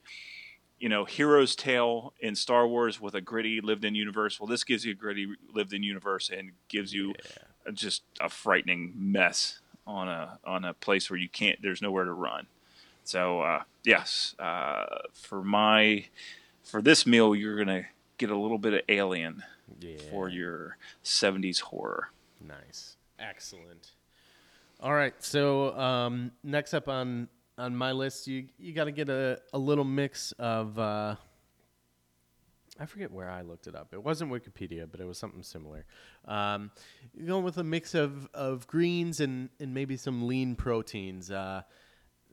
you 0.79 0.87
know 0.89 1.05
hero's 1.05 1.55
tale 1.55 2.13
in 2.19 2.35
Star 2.35 2.67
Wars 2.67 3.01
with 3.01 3.15
a 3.15 3.21
gritty 3.21 3.59
lived-in 3.61 3.95
universe. 3.95 4.39
Well, 4.39 4.47
this 4.47 4.63
gives 4.63 4.85
you 4.85 4.91
a 4.91 4.95
gritty 4.95 5.27
lived-in 5.53 5.83
universe 5.83 6.29
and 6.29 6.51
gives 6.67 6.93
you 6.93 7.11
a- 7.11 7.46
just 7.73 8.03
a 8.19 8.29
frightening 8.29 8.93
mess 8.95 9.59
on 9.85 10.07
a 10.07 10.39
on 10.45 10.65
a 10.65 10.73
place 10.73 11.09
where 11.09 11.19
you 11.19 11.29
can't. 11.29 11.61
There's 11.61 11.81
nowhere 11.81 12.05
to 12.05 12.13
run. 12.13 12.47
So 13.03 13.41
uh, 13.41 13.63
yes, 13.83 14.35
uh, 14.39 14.85
for 15.13 15.41
my 15.43 16.05
for 16.63 16.81
this 16.81 17.05
meal, 17.05 17.33
you're 17.35 17.57
gonna 17.57 17.85
get 18.17 18.29
a 18.29 18.37
little 18.37 18.57
bit 18.57 18.73
of 18.73 18.81
Alien 18.89 19.43
Yeah. 19.79 19.97
for 20.11 20.29
your 20.29 20.77
'70s 21.03 21.59
horror. 21.61 22.09
Nice. 22.45 22.97
Excellent. 23.19 23.91
All 24.81 24.93
right. 24.93 25.13
So 25.23 25.75
um, 25.77 26.31
next 26.43 26.73
up 26.73 26.87
on 26.87 27.29
on 27.57 27.75
my 27.75 27.91
list, 27.93 28.27
you 28.27 28.45
you 28.59 28.73
got 28.73 28.85
to 28.85 28.91
get 28.91 29.09
a, 29.09 29.39
a 29.53 29.57
little 29.57 29.83
mix 29.85 30.31
of. 30.33 30.77
Uh, 30.77 31.15
I 32.79 32.85
forget 32.85 33.11
where 33.11 33.29
I 33.29 33.41
looked 33.41 33.67
it 33.67 33.75
up. 33.75 33.93
It 33.93 34.03
wasn't 34.03 34.31
Wikipedia, 34.31 34.87
but 34.89 34.99
it 34.99 35.05
was 35.05 35.17
something 35.17 35.43
similar. 35.43 35.85
Um, 36.27 36.71
going 37.25 37.43
with 37.43 37.57
a 37.57 37.63
mix 37.63 37.95
of, 37.95 38.27
of 38.33 38.67
greens 38.67 39.19
and, 39.19 39.49
and 39.59 39.73
maybe 39.73 39.97
some 39.97 40.27
lean 40.27 40.55
proteins. 40.55 41.31
Uh, 41.31 41.63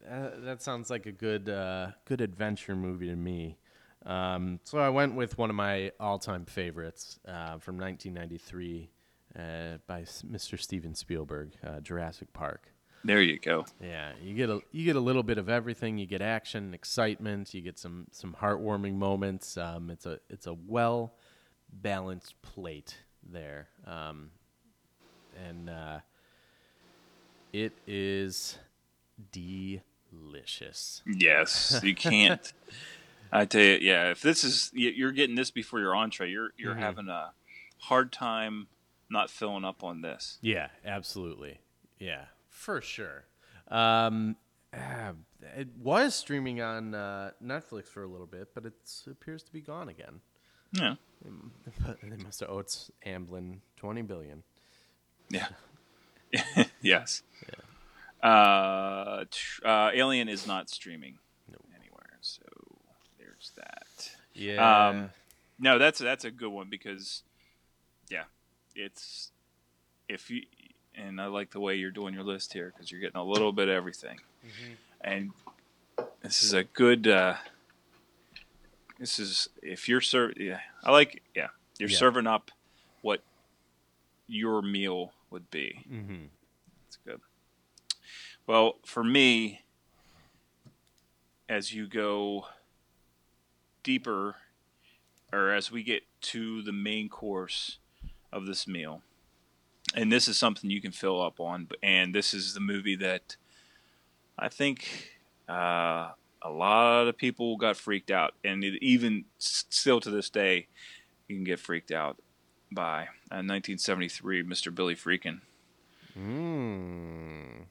uh, 0.09 0.31
that 0.39 0.63
sounds 0.63 0.91
like 0.91 1.07
a 1.07 1.13
good 1.13 1.49
uh, 1.49 1.89
good 2.05 2.21
adventure 2.21 2.77
movie 2.77 3.09
to 3.09 3.17
me. 3.17 3.59
Um, 4.05 4.61
so 4.65 4.79
I 4.79 4.91
went 4.91 5.15
with 5.15 5.39
one 5.39 5.49
of 5.49 5.57
my 5.57 5.93
all 5.99 6.19
time 6.19 6.45
favorites 6.45 7.19
uh, 7.27 7.59
from 7.59 7.79
1993 7.79 8.91
uh, 9.37 9.79
by 9.87 10.03
Mr. 10.03 10.61
Steven 10.61 10.95
Spielberg, 10.95 11.53
uh, 11.67 11.81
Jurassic 11.81 12.33
Park. 12.33 12.74
There 13.05 13.21
you 13.21 13.39
go. 13.39 13.67
Yeah, 13.83 14.13
you 14.23 14.35
get 14.35 14.49
a 14.49 14.61
you 14.73 14.85
get 14.85 14.97
a 14.97 15.01
little 15.01 15.23
bit 15.23 15.37
of 15.37 15.49
everything. 15.51 15.99
You 15.99 16.07
get 16.07 16.23
action, 16.23 16.73
excitement. 16.73 17.53
You 17.53 17.61
get 17.61 17.79
some 17.79 18.07
some 18.13 18.37
heartwarming 18.41 18.95
moments. 18.95 19.57
Um, 19.59 19.91
it's 19.91 20.07
a 20.07 20.21
it's 20.31 20.47
a 20.47 20.55
well 20.55 21.13
balanced 21.71 22.41
plate 22.41 22.97
there, 23.23 23.69
um, 23.87 24.31
and 25.47 25.69
uh, 25.69 25.99
it 27.53 27.73
is 27.87 28.59
delicious. 29.33 31.03
Yes, 31.07 31.81
you 31.83 31.95
can't. 31.95 32.53
I 33.33 33.45
tell 33.45 33.61
you, 33.63 33.79
yeah. 33.81 34.11
If 34.11 34.23
this 34.23 34.45
is 34.45 34.71
you're 34.73 35.13
getting 35.13 35.37
this 35.37 35.51
before 35.51 35.81
your 35.81 35.95
entree, 35.95 36.31
you're 36.31 36.51
you're 36.57 36.75
Mhm. 36.75 36.81
having 36.81 37.09
a 37.09 37.33
hard 37.81 38.13
time 38.13 38.69
not 39.11 39.29
filling 39.31 39.65
up 39.65 39.83
on 39.85 40.01
this. 40.01 40.39
Yeah, 40.41 40.69
absolutely. 40.85 41.59
Yeah, 41.99 42.27
for 42.55 42.81
sure. 42.81 43.25
Um, 43.69 44.37
ah, 44.73 45.13
it 45.57 45.69
was 45.77 46.15
streaming 46.15 46.63
on 46.63 46.95
uh, 46.95 47.33
Netflix 47.45 47.87
for 47.89 48.03
a 48.05 48.07
little 48.07 48.27
bit, 48.29 48.49
but 48.55 48.65
it 48.65 48.75
appears 49.11 49.43
to 49.43 49.53
be 49.53 49.61
gone 49.61 49.89
again. 49.89 50.21
Yeah, 50.73 50.95
they 52.03 52.17
must 52.23 52.41
have 52.41 52.49
owed 52.51 52.67
Amblin 53.07 53.59
twenty 53.77 54.03
billion. 54.03 54.43
yeah, 55.31 55.49
yes. 56.81 57.23
Uh, 58.23 59.25
tr- 59.31 59.67
uh, 59.67 59.91
Alien 59.93 60.29
is 60.29 60.47
not 60.47 60.71
streaming 60.71 61.19
Nope. 61.51 61.65
anywhere, 61.79 62.19
so 62.23 62.43
there's 63.19 63.53
that. 63.57 64.11
Yeah. 64.33 64.89
Um, 64.89 65.11
No, 65.59 65.79
that's 65.79 65.99
that's 65.99 66.25
a 66.25 66.31
good 66.31 66.51
one 66.51 66.69
because, 66.71 67.23
yeah, 68.09 68.25
it's 68.75 69.31
if 70.09 70.31
you 70.31 70.43
and 70.97 71.21
I 71.21 71.27
like 71.27 71.51
the 71.51 71.61
way 71.61 71.75
you're 71.77 71.91
doing 71.91 72.15
your 72.15 72.23
list 72.25 72.53
here 72.53 72.73
because 72.73 72.91
you're 72.91 73.01
getting 73.01 73.21
a 73.21 73.25
little 73.25 73.53
bit 73.53 73.69
of 73.69 73.75
everything, 73.75 74.19
and 75.01 75.31
this 76.23 76.43
is 76.43 76.53
a 76.53 76.65
good. 76.65 77.07
Uh, 77.09 77.35
this 78.99 79.19
is 79.19 79.49
if 79.63 79.89
you're 79.89 80.01
serving. 80.01 80.37
Yeah, 80.41 80.61
I 80.83 80.91
like. 80.93 81.23
Yeah, 81.35 81.49
you're 81.79 81.89
Yeah. 81.89 81.97
serving 81.97 82.27
up 82.27 82.51
what 83.03 83.23
your 84.27 84.63
meal 84.63 85.13
would 85.31 85.51
be. 85.51 85.85
mm-hmm. 85.91 86.25
That's 86.85 86.97
good. 87.05 87.21
Well, 88.47 88.79
for 88.85 89.03
me, 89.05 89.63
as 91.49 91.73
you 91.75 91.87
go 91.87 92.47
deeper, 93.83 94.37
or 95.33 95.51
as 95.51 95.71
we 95.71 95.83
get 95.83 96.05
to 96.21 96.63
the 96.63 96.73
main 96.73 97.09
course 97.09 97.79
of 98.33 98.47
this 98.47 98.67
meal, 98.67 99.03
and 99.95 100.11
this 100.11 100.29
is 100.29 100.37
something 100.37 100.71
you 100.71 100.81
can 100.81 100.93
fill 100.93 101.23
up 101.23 101.41
on, 101.41 101.69
and 101.83 102.15
this 102.15 102.35
is 102.35 102.55
the 102.55 102.61
movie 102.61 102.97
that 102.97 103.37
I 104.39 104.49
think 104.49 105.11
uh, 105.49 106.11
a 106.43 106.51
lot 106.51 107.07
of 107.07 107.17
people 107.17 107.57
got 107.57 107.77
freaked 107.77 108.11
out, 108.11 108.35
and 108.45 108.65
it, 108.65 108.83
even 108.83 109.25
still 109.39 110.01
to 110.01 110.11
this 110.11 110.31
day, 110.31 110.67
you 111.29 111.37
can 111.37 111.45
get 111.45 111.61
freaked 111.61 111.93
out 111.93 112.19
by 112.73 113.03
uh, 113.31 113.41
1973, 113.43 114.43
Mr. 114.43 114.75
Billy 114.75 114.95
Friedkin 114.97 115.41
Mm. 116.19 117.65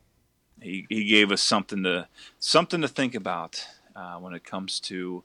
he, 0.61 0.85
he 0.89 1.05
gave 1.05 1.31
us 1.31 1.41
something 1.41 1.83
to 1.83 2.07
something 2.39 2.81
to 2.81 2.89
think 2.89 3.15
about 3.15 3.65
uh, 3.95 4.15
when 4.15 4.33
it 4.33 4.43
comes 4.43 4.81
to 4.81 5.23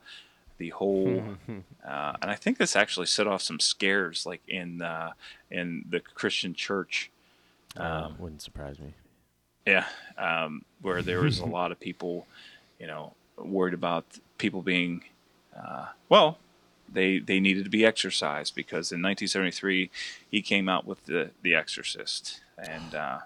the 0.59 0.70
whole 0.70 1.22
uh, 1.86 2.12
and 2.20 2.30
I 2.30 2.35
think 2.35 2.59
this 2.59 2.76
actually 2.76 3.06
set 3.06 3.26
off 3.26 3.43
some 3.43 3.60
scares 3.60 4.26
like 4.26 4.43
in 4.48 4.82
uh, 4.82 5.12
in 5.51 5.85
the 5.89 6.01
Christian 6.01 6.55
church. 6.55 7.10
Um, 7.76 8.16
wouldn't 8.18 8.43
surprise 8.43 8.78
me. 8.78 8.94
yeah 9.66 9.86
um, 10.16 10.64
where 10.82 11.02
there 11.02 11.20
was 11.20 11.39
a 11.39 11.47
lot 11.59 11.72
of 11.72 11.78
people 11.80 12.26
you 12.78 12.86
know 12.86 13.14
worried 13.36 13.74
about 13.74 14.05
people 14.36 14.62
being 14.62 15.05
uh, 15.56 15.86
well 16.09 16.39
they 16.93 17.18
they 17.18 17.40
needed 17.40 17.64
to 17.64 17.70
be 17.70 17.85
exorcised 17.85 18.55
because 18.55 18.93
in 18.93 19.02
1973 19.02 19.90
he 20.30 20.43
came 20.43 20.68
out 20.68 20.86
with 20.86 21.05
the 21.06 21.30
the 21.43 21.55
exorcist. 21.55 22.40
And 22.56 22.94
uh, 22.94 23.18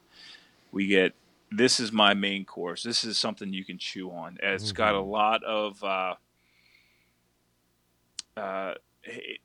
we 0.72 0.86
get 0.86 1.14
this 1.50 1.80
is 1.80 1.92
my 1.92 2.14
main 2.14 2.44
course. 2.44 2.82
This 2.82 3.04
is 3.04 3.18
something 3.18 3.52
you 3.52 3.64
can 3.64 3.78
chew 3.78 4.10
on. 4.10 4.38
It's 4.42 4.72
got 4.72 4.94
a 4.94 5.00
lot 5.00 5.42
of 5.44 5.82
uh, 5.84 6.14
uh, 8.36 8.74
it, 9.04 9.40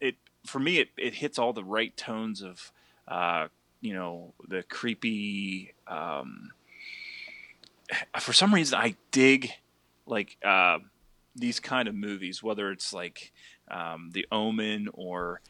it 0.00 0.14
for 0.46 0.58
me 0.58 0.78
it, 0.78 0.88
it 0.96 1.14
hits 1.14 1.38
all 1.38 1.52
the 1.52 1.64
right 1.64 1.96
tones 1.96 2.42
of 2.42 2.72
uh, 3.08 3.48
you 3.80 3.94
know 3.94 4.34
the 4.48 4.62
creepy 4.62 5.74
um, 5.86 6.50
for 8.18 8.32
some 8.32 8.54
reason 8.54 8.78
I 8.78 8.96
dig 9.10 9.52
like 10.06 10.36
uh, 10.44 10.78
these 11.34 11.60
kind 11.60 11.88
of 11.88 11.94
movies, 11.94 12.42
whether 12.42 12.70
it's 12.70 12.92
like 12.92 13.32
um, 13.70 14.10
The 14.12 14.26
Omen 14.30 14.88
or 14.92 15.40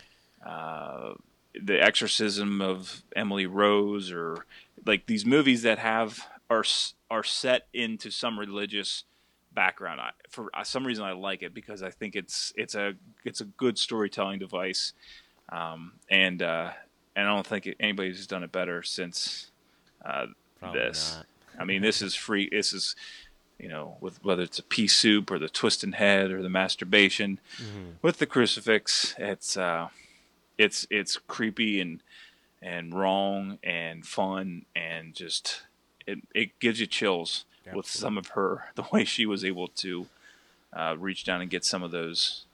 uh, 0.47 1.15
The 1.61 1.83
Exorcism 1.83 2.61
of 2.61 3.03
Emily 3.17 3.47
Rose, 3.47 4.13
or 4.13 4.47
like 4.87 5.07
these 5.07 5.27
movies 5.27 5.63
that 5.63 5.79
have 5.79 6.27
are 6.49 6.65
are 7.11 7.25
set 7.25 7.67
into 7.73 8.11
some 8.11 8.39
religious 8.39 9.05
background. 9.55 10.01
I, 10.01 10.11
for 10.29 10.51
uh, 10.55 10.65
some 10.65 10.87
reason, 10.87 11.05
I 11.05 11.13
like 11.13 11.43
it 11.43 11.55
because 11.55 11.83
I 11.83 11.91
think 11.91 12.17
it's 12.17 12.53
it's 12.57 12.75
a 12.75 12.95
it's 13.25 13.41
a 13.41 13.45
good 13.45 13.79
storytelling 13.79 14.39
device, 14.39 14.93
um, 15.51 15.93
and 16.09 16.43
uh, 16.43 16.71
and 17.17 17.29
I 17.29 17.35
don't 17.35 17.47
think 17.47 17.69
anybody's 17.81 18.27
done 18.27 18.43
it 18.43 18.53
better 18.53 18.83
since 18.83 19.51
uh, 20.05 20.27
this. 20.73 21.17
not. 21.17 21.27
I 21.59 21.65
mean, 21.65 21.83
this 21.83 22.01
is 22.01 22.15
free. 22.15 22.49
This 22.51 22.73
is 22.73 22.97
you 23.59 23.69
know, 23.69 23.99
with 24.01 24.25
whether 24.25 24.43
it's 24.43 24.59
a 24.59 24.63
pea 24.63 24.89
soup 24.89 25.31
or 25.31 25.39
the 25.39 25.49
twisting 25.49 25.93
head 25.93 26.31
or 26.31 26.41
the 26.43 26.49
masturbation 26.49 27.39
Mm-hmm. 27.59 27.91
with 28.01 28.19
the 28.19 28.25
crucifix. 28.27 29.15
It's 29.19 29.57
uh, 29.57 29.89
it's 30.57 30.87
it's 30.91 31.19
creepy 31.29 31.81
and 31.81 32.03
and 32.63 32.95
wrong 32.95 33.59
and 33.63 34.07
fun 34.07 34.65
and 34.75 35.15
just 35.15 35.63
it 36.07 36.19
it 36.35 36.59
gives 36.59 36.81
you 36.81 36.87
chills 36.87 37.45
with 37.75 37.87
some 37.87 38.17
of 38.19 38.29
her 38.29 38.65
the 38.75 38.85
way 38.93 39.05
she 39.05 39.27
was 39.27 39.45
able 39.45 39.69
to 39.69 40.07
uh, 40.73 40.97
reach 40.99 41.25
down 41.25 41.41
and 41.41 41.51
get 41.51 41.65
some 41.65 41.83
of 41.83 41.91
those. 41.91 42.45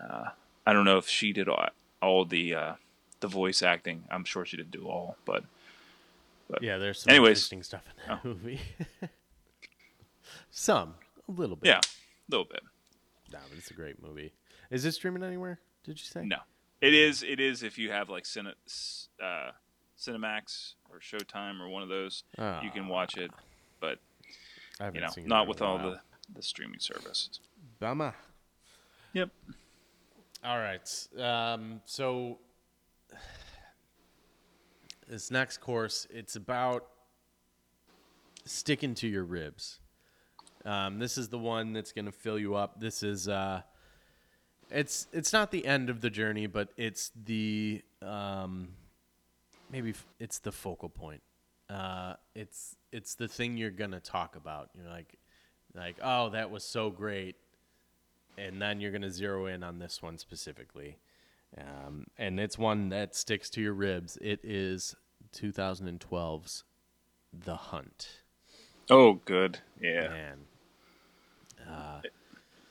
Uh, 0.00 0.30
I 0.66 0.72
don't 0.72 0.84
know 0.84 0.98
if 0.98 1.08
she 1.08 1.32
did 1.32 1.48
all, 1.48 1.66
all 2.02 2.24
the 2.24 2.54
uh, 2.54 2.72
the 3.20 3.28
voice 3.28 3.62
acting. 3.62 4.04
I'm 4.10 4.24
sure 4.24 4.44
she 4.44 4.56
didn't 4.56 4.72
do 4.72 4.86
all, 4.88 5.16
but 5.24 5.44
Yeah, 6.60 6.78
there's 6.78 7.00
some 7.02 7.10
Anyways. 7.10 7.38
interesting 7.38 7.62
stuff 7.62 7.82
in 7.86 8.08
that 8.08 8.24
movie. 8.24 8.60
some, 10.50 10.94
a 11.28 11.32
little 11.32 11.56
bit. 11.56 11.68
yeah, 11.68 11.78
a 11.80 12.30
little 12.30 12.46
bit. 12.46 12.62
Nah, 13.32 13.38
but 13.48 13.58
it's 13.58 13.70
a 13.70 13.74
great 13.74 14.02
movie. 14.02 14.32
Is 14.70 14.84
it 14.84 14.92
streaming 14.92 15.22
anywhere? 15.22 15.58
Did 15.84 15.98
you 15.98 16.04
say? 16.04 16.24
No, 16.24 16.38
it 16.80 16.94
is. 16.94 17.22
It 17.22 17.40
is 17.40 17.62
if 17.62 17.78
you 17.78 17.90
have 17.90 18.08
like 18.08 18.24
Cine, 18.24 18.52
uh, 19.22 19.50
Cinemax 19.98 20.74
or 20.90 20.98
Showtime 21.00 21.60
or 21.60 21.68
one 21.68 21.82
of 21.82 21.88
those, 21.88 22.24
you 22.62 22.70
can 22.70 22.88
watch 22.88 23.16
it. 23.16 23.30
But 23.84 23.98
I 24.80 24.84
haven't 24.84 24.94
you 24.94 25.00
know, 25.02 25.12
seen 25.12 25.28
not 25.28 25.46
with 25.46 25.60
all 25.60 25.76
the 25.78 26.00
the 26.34 26.42
streaming 26.42 26.80
services. 26.80 27.40
Bummer. 27.80 28.14
Yep. 29.12 29.28
All 30.42 30.58
right. 30.58 31.08
Um, 31.18 31.82
so 31.84 32.38
this 35.06 35.30
next 35.30 35.58
course, 35.58 36.06
it's 36.10 36.34
about 36.34 36.86
sticking 38.46 38.94
to 38.96 39.06
your 39.06 39.24
ribs. 39.24 39.80
Um, 40.64 40.98
this 40.98 41.18
is 41.18 41.28
the 41.28 41.38
one 41.38 41.74
that's 41.74 41.92
going 41.92 42.06
to 42.06 42.12
fill 42.12 42.38
you 42.38 42.54
up. 42.54 42.80
This 42.80 43.02
is 43.02 43.28
uh, 43.28 43.60
it's 44.70 45.08
it's 45.12 45.32
not 45.32 45.50
the 45.50 45.66
end 45.66 45.90
of 45.90 46.00
the 46.00 46.08
journey, 46.08 46.46
but 46.46 46.70
it's 46.78 47.12
the 47.22 47.82
um, 48.00 48.68
maybe 49.70 49.90
f- 49.90 50.06
it's 50.18 50.38
the 50.38 50.52
focal 50.52 50.88
point. 50.88 51.22
Uh, 51.68 52.14
it's 52.34 52.76
it's 52.92 53.14
the 53.14 53.28
thing 53.28 53.56
you're 53.56 53.70
gonna 53.70 54.00
talk 54.00 54.36
about. 54.36 54.70
You're 54.74 54.90
like 54.90 55.14
like 55.74 55.96
oh 56.02 56.30
that 56.30 56.50
was 56.50 56.64
so 56.64 56.90
great 56.90 57.36
and 58.36 58.60
then 58.60 58.80
you're 58.80 58.90
going 58.90 59.02
to 59.02 59.10
zero 59.10 59.46
in 59.46 59.62
on 59.62 59.78
this 59.78 60.02
one 60.02 60.18
specifically. 60.18 60.98
Um, 61.56 62.06
and 62.18 62.40
it's 62.40 62.58
one 62.58 62.88
that 62.88 63.14
sticks 63.14 63.48
to 63.50 63.60
your 63.60 63.74
ribs. 63.74 64.18
It 64.20 64.40
is 64.42 64.96
2012's 65.34 66.64
The 67.32 67.56
Hunt. 67.56 68.08
Oh, 68.90 69.14
good. 69.24 69.60
Yeah. 69.80 70.08
Man, 70.08 70.38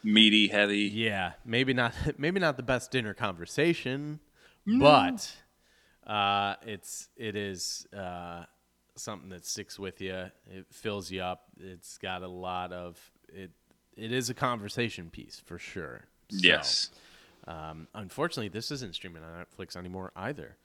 Meaty, 0.03 0.49
heavy. 0.49 0.91
yeah, 0.93 1.33
maybe 1.45 1.73
not, 1.73 1.93
maybe 2.17 2.39
not 2.39 2.57
the 2.57 2.63
best 2.63 2.91
dinner 2.91 3.13
conversation, 3.13 4.19
but 4.67 5.33
uh, 6.05 6.55
it's 6.67 7.07
it 7.15 7.35
is 7.37 7.87
uh, 7.97 8.43
something 8.95 9.29
that 9.29 9.45
sticks 9.45 9.79
with 9.79 10.01
you. 10.01 10.31
It 10.49 10.65
fills 10.71 11.11
you 11.11 11.21
up. 11.21 11.43
It's 11.59 11.97
got 11.97 12.21
a 12.21 12.27
lot 12.27 12.71
of 12.71 12.99
it. 13.29 13.51
It 13.95 14.11
is 14.11 14.29
a 14.29 14.33
conversation 14.33 15.09
piece 15.09 15.41
for 15.43 15.59
sure. 15.59 16.05
So, 16.29 16.37
Yes. 16.41 16.89
Um, 17.47 17.87
unfortunately, 17.93 18.49
this 18.49 18.71
isn't 18.71 18.95
streaming 18.95 19.23
on 19.23 19.45
Netflix 19.45 19.75
anymore 19.75 20.11
either. 20.15 20.57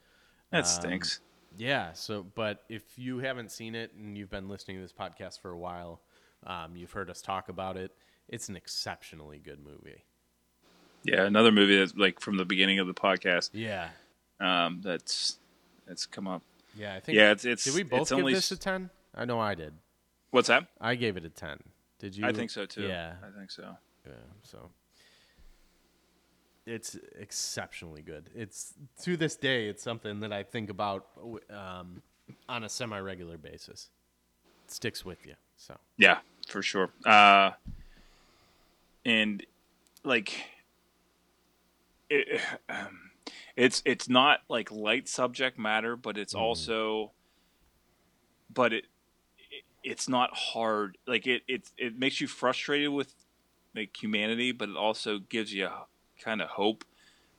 That 0.51 0.65
stinks. 0.67 1.19
Yeah. 1.57 1.93
So, 1.93 2.25
but 2.35 2.63
if 2.69 2.83
you 2.97 3.19
haven't 3.19 3.51
seen 3.51 3.75
it 3.75 3.93
and 3.93 4.17
you've 4.17 4.29
been 4.31 4.49
listening 4.49 4.77
to 4.77 4.83
this 4.83 4.93
podcast 4.93 5.41
for 5.41 5.51
a 5.51 5.57
while, 5.57 6.01
um, 6.47 6.75
you've 6.75 6.91
heard 6.91 7.09
us 7.09 7.21
talk 7.21 7.49
about 7.49 7.77
it. 7.77 7.91
It's 8.27 8.49
an 8.49 8.55
exceptionally 8.55 9.39
good 9.39 9.59
movie. 9.63 10.03
Yeah, 11.03 11.23
another 11.23 11.51
movie 11.51 11.77
that's 11.77 11.95
like 11.95 12.19
from 12.19 12.37
the 12.37 12.45
beginning 12.45 12.79
of 12.79 12.87
the 12.87 12.93
podcast. 12.93 13.51
Yeah. 13.53 13.89
Um, 14.39 14.81
that's 14.83 15.37
that's 15.87 16.05
come 16.05 16.27
up. 16.27 16.43
Yeah. 16.75 16.95
I 16.95 16.99
think. 16.99 17.15
Yeah, 17.17 17.31
it's 17.31 17.45
it's. 17.45 17.63
Did 17.63 17.75
we 17.75 17.83
both 17.83 18.09
give 18.09 18.19
only 18.19 18.33
this 18.33 18.51
a 18.51 18.55
s- 18.55 18.59
ten? 18.59 18.89
I 19.15 19.25
know 19.25 19.39
I 19.39 19.55
did. 19.55 19.73
What's 20.31 20.47
that? 20.47 20.67
I 20.79 20.95
gave 20.95 21.17
it 21.17 21.25
a 21.25 21.29
ten. 21.29 21.59
Did 21.99 22.15
you? 22.15 22.25
I 22.25 22.31
think 22.31 22.49
so 22.51 22.65
too. 22.65 22.83
Yeah. 22.83 23.13
I 23.23 23.37
think 23.37 23.51
so. 23.51 23.75
Yeah. 24.05 24.13
So. 24.43 24.69
It's 26.65 26.95
exceptionally 27.17 28.03
good. 28.03 28.29
It's 28.35 28.75
to 29.01 29.17
this 29.17 29.35
day, 29.35 29.69
it's 29.69 29.81
something 29.81 30.19
that 30.19 30.31
I 30.31 30.43
think 30.43 30.69
about 30.69 31.07
um, 31.49 32.03
on 32.47 32.63
a 32.63 32.69
semi-regular 32.69 33.39
basis. 33.39 33.89
It 34.65 34.71
sticks 34.71 35.03
with 35.03 35.25
you. 35.25 35.33
So. 35.57 35.77
Yeah, 35.97 36.19
for 36.47 36.61
sure. 36.61 36.91
Uh, 37.03 37.51
and 39.03 39.43
like, 40.03 40.43
it, 42.11 42.39
um, 42.69 43.08
it's 43.55 43.81
it's 43.85 44.09
not 44.09 44.39
like 44.49 44.71
light 44.71 45.07
subject 45.07 45.57
matter, 45.59 45.95
but 45.95 46.17
it's 46.17 46.33
also, 46.33 47.11
but 48.53 48.73
it, 48.73 48.85
it 49.37 49.63
it's 49.83 50.07
not 50.09 50.29
hard. 50.33 50.97
Like 51.07 51.27
it 51.27 51.43
it 51.47 51.69
it 51.77 51.97
makes 51.97 52.21
you 52.21 52.27
frustrated 52.27 52.89
with 52.89 53.13
like 53.75 53.95
humanity, 54.01 54.51
but 54.51 54.69
it 54.69 54.75
also 54.77 55.19
gives 55.19 55.53
you 55.53 55.65
a 55.67 55.85
kind 56.21 56.41
of 56.41 56.49
hope 56.49 56.83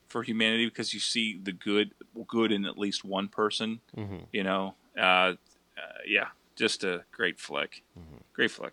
for 0.08 0.22
humanity 0.22 0.66
because 0.66 0.92
you 0.92 1.00
see 1.00 1.38
the 1.42 1.52
good 1.52 1.94
good 2.26 2.52
in 2.52 2.64
at 2.64 2.78
least 2.78 3.04
one 3.04 3.28
person. 3.28 3.80
You 4.32 4.44
know, 4.44 4.74
uh, 4.98 5.00
uh, 5.02 5.34
yeah, 6.06 6.28
just 6.56 6.84
a 6.84 7.04
great 7.12 7.38
flick. 7.38 7.82
Great 8.32 8.50
flick. 8.50 8.72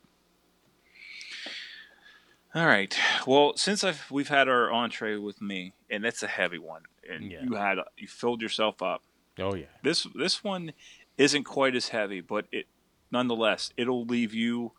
All 2.55 2.65
right. 2.65 2.97
Well, 3.27 3.55
since 3.55 3.83
I've 3.83 4.09
we've 4.09 4.29
had 4.29 4.47
our 4.47 4.71
entree 4.71 5.17
with 5.17 5.41
me, 5.41 5.73
and 5.89 6.03
that's 6.03 6.23
a 6.23 6.27
heavy 6.27 6.57
one, 6.57 6.83
and 7.09 7.31
Yeah. 7.31 7.43
you 7.43 7.55
had 7.55 7.77
you 7.97 8.07
filled 8.07 8.41
yourself 8.41 8.81
up. 8.81 9.03
Oh 9.39 9.55
yeah. 9.55 9.65
This 9.83 10.07
this 10.15 10.43
one 10.43 10.73
isn't 11.17 11.43
quite 11.43 11.75
as 11.75 11.89
heavy, 11.89 12.21
but 12.21 12.45
it 12.51 12.67
nonetheless 13.11 13.71
it'll 13.77 14.05
leave 14.05 14.33
you. 14.33 14.73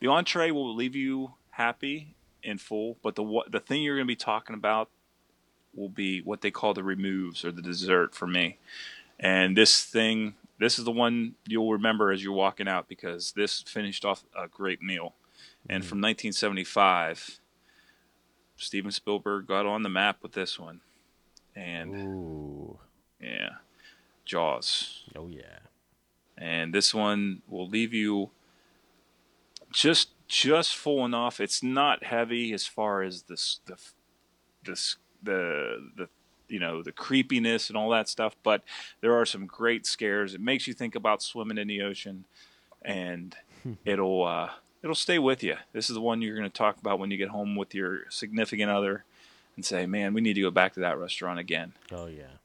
The 0.00 0.08
entree 0.08 0.50
will 0.50 0.74
leave 0.74 0.96
you 0.96 1.34
happy 1.50 2.14
and 2.42 2.60
full, 2.60 2.96
but 3.02 3.16
the 3.16 3.42
the 3.48 3.60
thing 3.60 3.82
you're 3.82 3.96
going 3.96 4.06
to 4.06 4.12
be 4.12 4.16
talking 4.16 4.54
about 4.54 4.90
will 5.74 5.88
be 5.88 6.20
what 6.20 6.40
they 6.40 6.50
call 6.50 6.74
the 6.74 6.82
removes 6.82 7.44
or 7.44 7.52
the 7.52 7.62
dessert 7.62 8.14
for 8.14 8.26
me. 8.26 8.58
And 9.18 9.56
this 9.56 9.84
thing, 9.84 10.34
this 10.58 10.78
is 10.78 10.84
the 10.84 10.90
one 10.90 11.34
you'll 11.46 11.72
remember 11.72 12.10
as 12.10 12.24
you're 12.24 12.32
walking 12.32 12.66
out 12.66 12.88
because 12.88 13.32
this 13.32 13.62
finished 13.62 14.04
off 14.04 14.24
a 14.36 14.48
great 14.48 14.82
meal. 14.82 15.14
And 15.68 15.82
mm-hmm. 15.82 15.88
from 15.88 15.98
1975, 15.98 17.38
Steven 18.56 18.90
Spielberg 18.90 19.46
got 19.46 19.66
on 19.66 19.82
the 19.82 19.88
map 19.88 20.18
with 20.22 20.32
this 20.32 20.58
one. 20.58 20.80
And 21.54 21.94
Ooh. 21.94 22.78
yeah, 23.20 23.50
Jaws. 24.24 25.04
Oh 25.16 25.28
yeah. 25.28 25.58
And 26.38 26.74
this 26.74 26.94
one 26.94 27.42
will 27.48 27.68
leave 27.68 27.92
you 27.92 28.30
just 29.72 30.10
just 30.26 30.76
full 30.76 31.04
enough. 31.04 31.40
It's 31.40 31.62
not 31.62 32.04
heavy 32.04 32.52
as 32.52 32.66
far 32.66 33.02
as 33.02 33.22
this 33.22 33.60
the 33.66 33.76
this 34.64 34.96
the 35.22 35.90
the 35.96 36.08
you 36.48 36.58
know 36.58 36.82
the 36.82 36.92
creepiness 36.92 37.68
and 37.68 37.76
all 37.76 37.90
that 37.90 38.08
stuff, 38.08 38.36
but 38.42 38.62
there 39.00 39.14
are 39.14 39.26
some 39.26 39.46
great 39.46 39.86
scares. 39.86 40.34
It 40.34 40.40
makes 40.40 40.66
you 40.66 40.74
think 40.74 40.94
about 40.94 41.22
swimming 41.22 41.58
in 41.58 41.68
the 41.68 41.82
ocean, 41.82 42.24
and 42.82 43.34
it'll 43.84 44.24
uh, 44.24 44.50
it'll 44.82 44.94
stay 44.94 45.18
with 45.18 45.42
you. 45.42 45.56
This 45.72 45.88
is 45.88 45.94
the 45.94 46.00
one 46.00 46.22
you're 46.22 46.36
going 46.36 46.50
to 46.50 46.56
talk 46.56 46.78
about 46.78 46.98
when 46.98 47.10
you 47.10 47.16
get 47.16 47.28
home 47.28 47.56
with 47.56 47.74
your 47.74 48.10
significant 48.10 48.70
other, 48.70 49.04
and 49.60 49.64
say, 49.66 49.84
"Man, 49.86 50.14
we 50.14 50.20
need 50.22 50.34
to 50.34 50.40
go 50.40 50.50
back 50.50 50.72
to 50.74 50.80
that 50.80 50.98
restaurant 50.98 51.38
again." 51.38 51.74
Oh 51.92 52.06
yeah. 52.06 52.38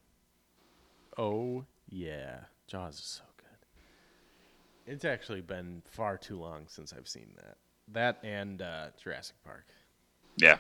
Oh 1.17 1.63
yeah. 1.89 2.39
Jaws 2.67 2.95
is 2.95 3.05
so 3.05 3.23
good. 3.37 4.91
It's 4.93 5.05
actually 5.05 5.41
been 5.41 5.81
far 5.85 6.17
too 6.17 6.37
long 6.37 6.65
since 6.67 6.93
I've 6.93 7.07
seen 7.07 7.29
that. 7.37 7.55
That 7.87 8.19
and 8.23 8.61
uh, 8.61 8.87
Jurassic 9.01 9.35
Park. 9.45 9.65
Yeah. 10.35 10.57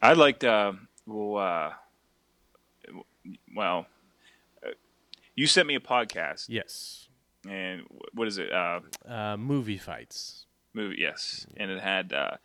I 0.00 0.14
liked, 0.14 0.42
uh, 0.42 0.72
well, 1.06 1.36
uh, 1.36 1.72
well, 3.54 3.86
uh, 4.66 4.70
you 5.36 5.46
sent 5.46 5.68
me 5.68 5.76
a 5.76 5.80
podcast, 5.80 6.46
Yes. 6.48 7.08
and 7.48 7.82
what 8.12 8.26
is 8.26 8.38
it? 8.38 8.50
Uh, 8.52 8.80
Uh, 9.06 9.36
movie 9.36 9.78
fights. 9.78 10.46
movie, 10.74 10.96
yes, 10.98 11.46
and 11.56 11.70
it 11.70 11.80
had 11.80 12.12
uh, 12.12 12.36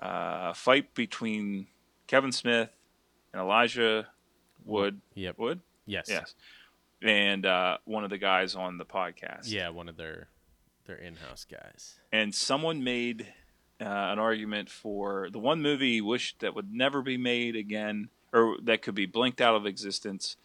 uh, 0.00 0.50
a 0.50 0.54
fight 0.54 0.92
between 0.94 1.68
Kevin 2.08 2.32
Smith 2.32 2.70
and 3.32 3.40
Elijah 3.40 4.08
Wood. 4.64 5.00
Yep. 5.14 5.38
Wood, 5.38 5.60
Yes. 5.86 6.06
yes, 6.08 6.34
and 7.00 7.46
uh, 7.46 7.78
one 7.84 8.02
of 8.04 8.10
the 8.10 8.18
guys 8.18 8.54
on 8.56 8.76
the 8.78 8.84
podcast. 8.84 9.42
Yeah, 9.50 9.68
one 9.68 9.88
of 9.88 9.96
their 9.96 10.28
They're 10.86 10.96
in-house 10.96 11.46
guys. 11.50 11.94
and 12.12 12.34
someone 12.34 12.82
made 12.82 13.22
uh, 13.80 13.84
an 13.84 14.18
argument 14.18 14.68
for 14.68 15.28
the 15.30 15.38
one 15.38 15.62
movie 15.62 15.92
he 15.94 16.00
wished 16.00 16.40
that 16.40 16.54
would 16.56 16.72
never 16.74 17.00
be 17.00 17.16
made 17.16 17.54
again, 17.56 18.08
or 18.32 18.56
that 18.64 18.82
could 18.82 18.94
be 18.96 19.06
blinked 19.06 19.40
out 19.40 19.54
of 19.54 19.64
existence. 19.66 20.36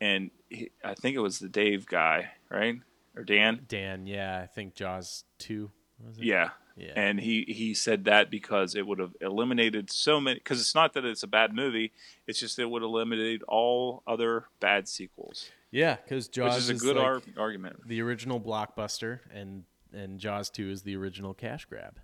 And 0.00 0.30
he, 0.48 0.70
I 0.84 0.94
think 0.94 1.16
it 1.16 1.20
was 1.20 1.40
the 1.40 1.48
Dave 1.48 1.84
guy, 1.86 2.30
right, 2.48 2.76
or 3.16 3.24
Dan? 3.24 3.60
Dan, 3.68 4.06
yeah, 4.06 4.40
I 4.42 4.46
think 4.46 4.74
Jaws 4.74 5.24
two. 5.38 5.70
Was 6.06 6.16
it? 6.18 6.24
Yeah. 6.24 6.50
Yeah. 6.76 6.92
And 6.96 7.20
he, 7.20 7.44
he 7.48 7.74
said 7.74 8.04
that 8.04 8.30
because 8.30 8.74
it 8.74 8.86
would 8.86 8.98
have 8.98 9.14
eliminated 9.20 9.90
so 9.90 10.20
many. 10.20 10.38
Because 10.38 10.60
it's 10.60 10.74
not 10.74 10.94
that 10.94 11.04
it's 11.04 11.22
a 11.22 11.26
bad 11.26 11.54
movie; 11.54 11.92
it's 12.26 12.38
just 12.40 12.58
it 12.58 12.70
would 12.70 12.82
eliminate 12.82 13.42
all 13.48 14.02
other 14.06 14.46
bad 14.60 14.88
sequels, 14.88 15.50
Yeah, 15.70 15.96
because 15.96 16.28
Jaws 16.28 16.54
which 16.54 16.62
is 16.76 16.82
a 16.82 16.86
good 16.86 16.96
like 16.96 17.04
ar- 17.06 17.22
argument. 17.36 17.86
the 17.86 18.00
original 18.00 18.40
blockbuster, 18.40 19.20
and 19.34 19.64
and 19.92 20.18
Jaws 20.18 20.48
two 20.48 20.70
is 20.70 20.82
the 20.82 20.96
original 20.96 21.34
cash 21.34 21.64
grab, 21.66 21.98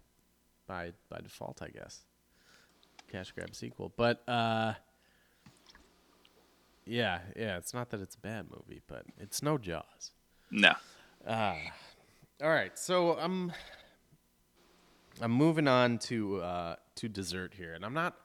by 0.67 0.93
by 1.09 1.21
default, 1.21 1.63
I 1.63 1.69
guess. 1.69 2.05
Cash 3.11 3.33
grab 3.33 3.55
sequel, 3.55 3.93
but 3.97 4.29
uh, 4.29 4.75
yeah, 6.85 7.21
yeah. 7.37 7.57
It's 7.57 7.75
not 7.75 7.91
that 7.91 8.01
it's 8.01 8.15
a 8.15 8.21
bad 8.21 8.47
movie, 8.51 8.81
but 8.87 9.05
it's 9.19 9.43
no 9.43 9.59
Jaws. 9.59 10.13
No. 10.51 10.73
Uh, 11.27 11.55
all 12.43 12.51
right, 12.51 12.79
so 12.79 13.17
I'm 13.19 13.53
I'm 15.21 15.33
moving 15.33 15.67
on 15.67 15.99
to 15.99 16.43
uh, 16.43 16.77
to 16.97 17.09
dessert 17.09 17.55
here, 17.55 17.75
and 17.75 17.85
I'm 17.85 17.95
not. 17.95 18.17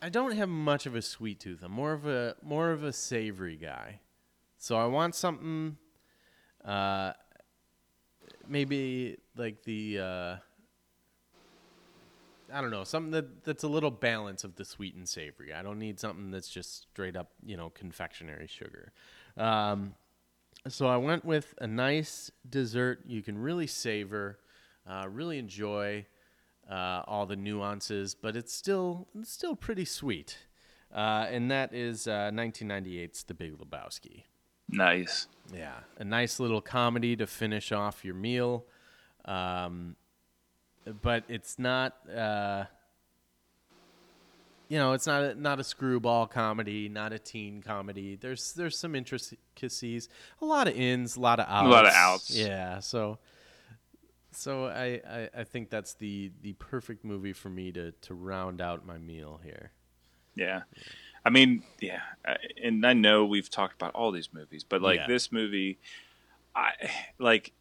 I 0.00 0.08
don't 0.08 0.32
have 0.32 0.48
much 0.48 0.86
of 0.86 0.94
a 0.94 1.02
sweet 1.02 1.40
tooth. 1.40 1.62
I'm 1.62 1.72
more 1.72 1.92
of 1.92 2.06
a 2.06 2.36
more 2.42 2.70
of 2.70 2.84
a 2.84 2.92
savory 2.92 3.56
guy, 3.56 4.00
so 4.58 4.76
I 4.76 4.86
want 4.86 5.14
something, 5.14 5.76
uh, 6.64 7.12
maybe 8.46 9.18
like 9.36 9.64
the. 9.64 9.98
Uh, 9.98 10.36
I 12.54 12.60
don't 12.60 12.70
know, 12.70 12.84
something 12.84 13.12
that, 13.12 13.44
that's 13.44 13.62
a 13.62 13.68
little 13.68 13.90
balance 13.90 14.44
of 14.44 14.56
the 14.56 14.64
sweet 14.66 14.94
and 14.94 15.08
savory. 15.08 15.54
I 15.54 15.62
don't 15.62 15.78
need 15.78 15.98
something 15.98 16.30
that's 16.30 16.50
just 16.50 16.82
straight 16.82 17.16
up, 17.16 17.30
you 17.42 17.56
know, 17.56 17.70
confectionery 17.70 18.46
sugar. 18.46 18.92
Um, 19.38 19.94
so 20.68 20.86
I 20.86 20.96
went 20.96 21.24
with 21.24 21.54
a 21.60 21.66
nice 21.66 22.30
dessert 22.48 23.00
you 23.06 23.22
can 23.22 23.38
really 23.38 23.66
savor, 23.66 24.38
uh, 24.88 25.06
really 25.08 25.38
enjoy 25.38 26.06
uh, 26.70 27.02
all 27.06 27.26
the 27.26 27.36
nuances, 27.36 28.14
but 28.14 28.36
it's 28.36 28.52
still 28.52 29.08
it's 29.18 29.32
still 29.32 29.56
pretty 29.56 29.84
sweet. 29.84 30.38
Uh, 30.94 31.26
and 31.30 31.50
that 31.50 31.74
is 31.74 32.06
uh, 32.06 32.30
1998's 32.32 33.22
The 33.24 33.34
Big 33.34 33.56
Lebowski. 33.56 34.24
Nice. 34.68 35.26
Yeah, 35.52 35.78
a 35.98 36.04
nice 36.04 36.38
little 36.38 36.60
comedy 36.60 37.16
to 37.16 37.26
finish 37.26 37.72
off 37.72 38.04
your 38.04 38.14
meal. 38.14 38.64
Um, 39.24 39.96
but 41.02 41.24
it's 41.28 41.58
not, 41.58 41.96
uh, 42.10 42.64
you 44.72 44.78
know, 44.78 44.94
it's 44.94 45.06
not 45.06 45.22
a, 45.22 45.34
not 45.34 45.60
a 45.60 45.64
screwball 45.64 46.26
comedy, 46.26 46.88
not 46.88 47.12
a 47.12 47.18
teen 47.18 47.60
comedy. 47.60 48.16
There's 48.16 48.54
there's 48.54 48.78
some 48.78 48.94
intricacies, 48.94 50.08
a 50.40 50.46
lot 50.46 50.66
of 50.66 50.74
ins, 50.74 51.16
a 51.16 51.20
lot 51.20 51.40
of 51.40 51.46
outs. 51.46 51.66
A 51.66 51.70
lot 51.70 51.84
of 51.86 51.92
outs. 51.92 52.34
Yeah, 52.34 52.80
so 52.80 53.18
so 54.30 54.68
I, 54.68 55.02
I, 55.06 55.28
I 55.40 55.44
think 55.44 55.68
that's 55.68 55.92
the 55.92 56.30
the 56.40 56.54
perfect 56.54 57.04
movie 57.04 57.34
for 57.34 57.50
me 57.50 57.70
to 57.72 57.92
to 57.92 58.14
round 58.14 58.62
out 58.62 58.86
my 58.86 58.96
meal 58.96 59.40
here. 59.44 59.72
Yeah. 60.34 60.62
I 61.22 61.28
mean, 61.28 61.64
yeah, 61.78 62.00
and 62.64 62.86
I 62.86 62.94
know 62.94 63.26
we've 63.26 63.50
talked 63.50 63.74
about 63.74 63.94
all 63.94 64.10
these 64.10 64.32
movies, 64.32 64.64
but 64.64 64.80
like 64.80 65.00
Yeah. 65.00 65.06
this 65.06 65.30
movie, 65.30 65.80
I 66.56 66.70
like. 67.18 67.52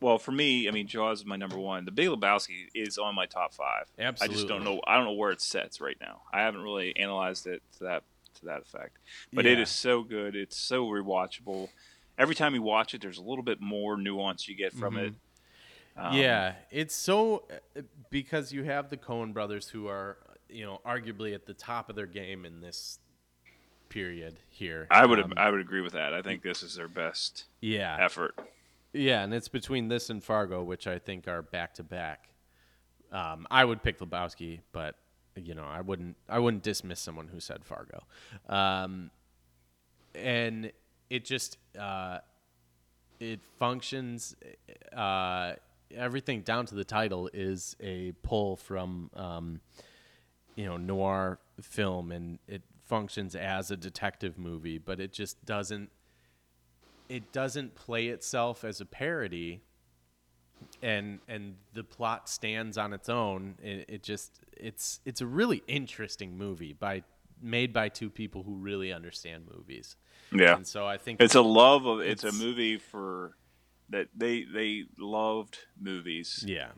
Well, 0.00 0.18
for 0.18 0.32
me, 0.32 0.66
I 0.66 0.70
mean, 0.70 0.86
Jaws 0.86 1.20
is 1.20 1.26
my 1.26 1.36
number 1.36 1.58
one. 1.58 1.84
The 1.84 1.90
Big 1.90 2.08
Lebowski 2.08 2.68
is 2.74 2.96
on 2.96 3.14
my 3.14 3.26
top 3.26 3.52
five. 3.52 3.84
Absolutely. 3.98 4.34
I 4.34 4.36
just 4.36 4.48
don't 4.48 4.64
know. 4.64 4.80
I 4.86 4.96
don't 4.96 5.04
know 5.04 5.12
where 5.12 5.30
it 5.30 5.40
sets 5.42 5.80
right 5.80 5.96
now. 6.00 6.22
I 6.32 6.40
haven't 6.40 6.62
really 6.62 6.96
analyzed 6.96 7.46
it 7.46 7.62
to 7.78 7.84
that 7.84 8.04
to 8.34 8.46
that 8.46 8.62
effect. 8.62 8.98
But 9.32 9.44
it 9.44 9.58
Yeah. 9.58 9.64
is 9.64 9.70
so 9.70 10.02
good. 10.02 10.36
It's 10.36 10.56
so 10.56 10.86
rewatchable. 10.86 11.68
Every 12.16 12.34
time 12.34 12.54
you 12.54 12.62
watch 12.62 12.94
it, 12.94 13.02
there's 13.02 13.18
a 13.18 13.22
little 13.22 13.44
bit 13.44 13.60
more 13.60 13.96
nuance 13.96 14.48
you 14.48 14.54
get 14.54 14.72
from 14.72 14.96
it. 14.96 15.14
Um, 15.96 16.14
yeah, 16.16 16.54
it's 16.70 16.94
so 16.94 17.44
uh, 17.76 17.82
because 18.08 18.52
you 18.52 18.62
have 18.64 18.88
the 18.88 18.96
Coen 18.96 19.34
brothers 19.34 19.68
who 19.68 19.88
are, 19.88 20.16
you 20.48 20.64
know, 20.64 20.80
arguably 20.86 21.34
at 21.34 21.46
the 21.46 21.54
top 21.54 21.90
of 21.90 21.96
their 21.96 22.06
game 22.06 22.46
in 22.46 22.60
this 22.60 23.00
period 23.88 24.38
here. 24.48 24.86
I 24.90 25.04
would 25.04 25.18
Um, 25.18 25.34
I 25.36 25.50
would 25.50 25.60
agree 25.60 25.80
with 25.80 25.92
that. 25.92 26.14
I 26.14 26.22
think 26.22 26.42
this 26.42 26.62
is 26.62 26.76
their 26.76 26.88
best 26.88 27.44
yeah, 27.60 27.96
effort. 28.00 28.38
Yeah, 28.92 29.22
and 29.22 29.32
it's 29.32 29.48
between 29.48 29.88
this 29.88 30.10
and 30.10 30.22
Fargo, 30.22 30.62
which 30.62 30.86
I 30.86 30.98
think 30.98 31.28
are 31.28 31.42
back 31.42 31.74
to 31.74 31.82
back. 31.82 32.28
Um, 33.12 33.46
I 33.50 33.64
would 33.64 33.82
pick 33.82 33.98
Lebowski, 33.98 34.60
but 34.72 34.96
you 35.36 35.54
know, 35.54 35.64
I 35.64 35.80
wouldn't. 35.80 36.16
I 36.28 36.38
wouldn't 36.38 36.62
dismiss 36.62 37.00
someone 37.00 37.28
who 37.28 37.40
said 37.40 37.64
Fargo. 37.64 38.02
Um, 38.48 39.10
and 40.14 40.72
it 41.08 41.24
just 41.24 41.58
uh, 41.78 42.18
it 43.18 43.40
functions. 43.58 44.34
Uh, 44.94 45.54
everything 45.94 46.42
down 46.42 46.66
to 46.66 46.74
the 46.74 46.84
title 46.84 47.28
is 47.32 47.76
a 47.80 48.12
pull 48.22 48.56
from 48.56 49.10
um, 49.14 49.60
you 50.56 50.66
know 50.66 50.76
noir 50.76 51.38
film, 51.60 52.12
and 52.12 52.38
it 52.48 52.62
functions 52.86 53.36
as 53.36 53.70
a 53.70 53.76
detective 53.76 54.38
movie, 54.38 54.78
but 54.78 55.00
it 55.00 55.12
just 55.12 55.44
doesn't. 55.44 55.90
It 57.10 57.32
doesn't 57.32 57.74
play 57.74 58.06
itself 58.08 58.64
as 58.64 58.80
a 58.80 58.86
parody, 58.86 59.60
and 60.82 61.18
and 61.28 61.56
the 61.74 61.84
plot 61.84 62.28
stands 62.28 62.78
on 62.78 62.92
its 62.92 63.08
own. 63.08 63.56
It, 63.62 63.84
it 63.88 64.02
just 64.02 64.40
it's 64.56 65.00
it's 65.04 65.20
a 65.20 65.26
really 65.26 65.62
interesting 65.66 66.38
movie 66.38 66.72
by 66.72 67.02
made 67.42 67.72
by 67.72 67.88
two 67.88 68.10
people 68.10 68.42
who 68.44 68.54
really 68.54 68.92
understand 68.92 69.44
movies. 69.54 69.96
Yeah. 70.32 70.54
And 70.56 70.66
so 70.66 70.86
I 70.86 70.98
think 70.98 71.20
It's 71.20 71.34
a 71.34 71.40
love 71.42 71.86
of 71.86 72.00
it's, 72.00 72.22
It's- 72.24 72.40
a 72.40 72.44
movie 72.44 72.76
for 72.78 73.34
that 73.88 74.08
they 74.16 74.44
they 74.44 74.84
loved 74.98 75.58
movies 75.80 76.44
yeah. 76.46 76.68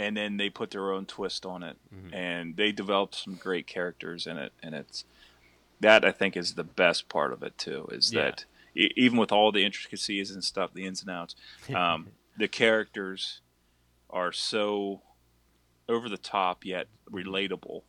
and 0.00 0.16
then 0.16 0.36
they 0.36 0.50
put 0.50 0.72
their 0.72 0.90
own 0.90 1.06
twist 1.06 1.46
on 1.46 1.62
it 1.62 1.76
Mm-hmm. 1.94 2.12
and 2.14 2.56
they 2.56 2.72
developed 2.72 3.14
some 3.14 3.34
great 3.36 3.68
characters 3.68 4.26
in 4.26 4.36
it 4.36 4.52
and 4.60 4.74
it's 4.74 5.04
that 5.78 6.04
I 6.04 6.10
think 6.10 6.36
is 6.36 6.54
the 6.54 6.64
best 6.64 7.08
part 7.08 7.32
of 7.32 7.44
it 7.44 7.56
too 7.56 7.86
is 7.92 8.12
Yeah. 8.12 8.22
that 8.22 8.44
e- 8.74 8.90
even 8.96 9.18
with 9.18 9.32
all 9.32 9.50
the 9.52 9.64
intricacies 9.64 10.30
and 10.30 10.42
stuff 10.44 10.72
the 10.74 10.86
ins 10.86 11.00
and 11.02 11.10
outs 11.10 11.34
um, 11.74 12.08
the 12.36 12.48
characters 12.48 13.40
are 14.08 14.32
so 14.32 15.00
over 15.88 16.08
the 16.08 16.18
top 16.18 16.64
yet 16.64 16.86
relatable 17.10 17.82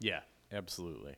Yeah, 0.00 0.20
absolutely. 0.52 1.16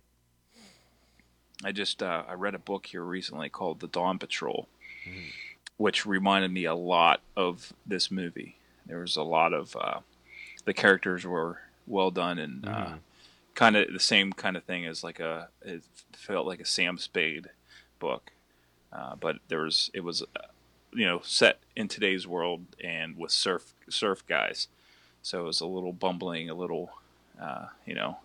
I 1.65 1.73
just 1.73 2.03
uh, 2.03 2.25
I 2.29 2.35
read 2.35 2.55
a 2.55 2.59
book 2.59 2.87
here 2.87 3.03
recently 3.03 3.49
called 3.49 3.81
The 3.81 3.89
Dawn 3.89 4.19
Patrol, 4.19 4.69
Mm. 5.07 5.33
which 5.77 6.07
reminded 6.07 6.51
me 6.51 6.65
a 6.65 6.75
lot 6.75 7.21
of 7.37 7.75
this 7.87 8.11
movie. 8.11 8.57
There 8.87 9.01
was 9.01 9.17
a 9.17 9.23
lot 9.23 9.53
of 9.53 9.77
uh, 9.77 10.01
the 10.65 10.73
characters 10.73 11.27
were 11.27 11.59
well 11.87 12.11
done 12.11 12.39
and 12.39 12.65
uh, 12.67 12.69
Mm-hmm. 12.71 12.95
kind 13.55 13.77
of 13.77 13.93
the 13.93 14.01
same 14.01 14.33
kind 14.33 14.57
of 14.57 14.65
thing 14.65 14.87
as 14.87 15.05
like 15.05 15.21
a 15.21 15.49
it 15.63 15.83
felt 16.13 16.47
like 16.47 16.61
a 16.61 16.65
Sam 16.65 16.97
Spade 16.99 17.49
book, 17.99 18.33
uh, 18.93 19.17
but 19.17 19.37
there 19.49 19.61
was 19.61 19.91
it 19.95 20.01
was 20.05 20.23
uh, 20.23 20.47
you 20.93 21.07
know 21.07 21.21
set 21.25 21.59
in 21.77 21.89
today's 21.89 22.27
world 22.27 22.65
and 22.83 23.17
with 23.17 23.31
surf 23.31 23.75
surf 23.89 24.25
guys, 24.27 24.69
so 25.23 25.41
it 25.41 25.45
was 25.45 25.61
a 25.61 25.67
little 25.67 25.93
bumbling, 25.93 26.49
a 26.51 26.55
little 26.55 26.91
uh, 27.41 27.67
you 27.87 27.95
know 27.95 28.19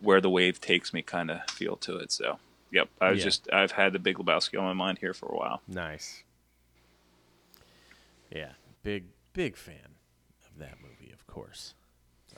where 0.00 0.20
the 0.20 0.30
wave 0.30 0.60
takes 0.60 0.92
me 0.94 1.02
kind 1.02 1.30
of 1.30 1.40
feel 1.50 1.76
to 1.76 1.96
it. 1.98 2.10
So, 2.10 2.38
yep, 2.70 2.88
I 3.00 3.10
was 3.10 3.18
Yeah. 3.18 3.24
just 3.24 3.52
I've 3.52 3.72
had 3.72 3.92
the 3.92 3.98
Big 3.98 4.16
Lebowski 4.16 4.58
on 4.58 4.64
my 4.64 4.72
mind 4.72 4.98
here 4.98 5.12
for 5.12 5.26
a 5.26 5.36
while. 5.36 5.60
Nice. 5.68 6.22
Yeah, 8.30 8.52
big 8.82 9.06
big 9.32 9.56
fan 9.56 9.96
of 10.50 10.58
that 10.58 10.76
movie, 10.80 11.12
of 11.12 11.26
course. 11.26 11.74
So, 12.30 12.36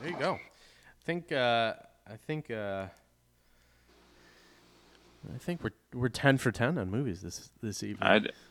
there 0.00 0.10
you 0.10 0.16
go. 0.16 0.34
I 0.34 1.04
think 1.04 1.32
uh, 1.32 1.74
I 2.06 2.16
think 2.26 2.50
uh, 2.50 2.86
I 5.34 5.38
think 5.38 5.62
we're 5.62 5.70
we're 5.92 6.08
ten 6.08 6.38
for 6.38 6.50
ten 6.52 6.78
on 6.78 6.90
movies 6.90 7.22
this 7.22 7.50
this 7.62 7.82
evening. 7.82 8.02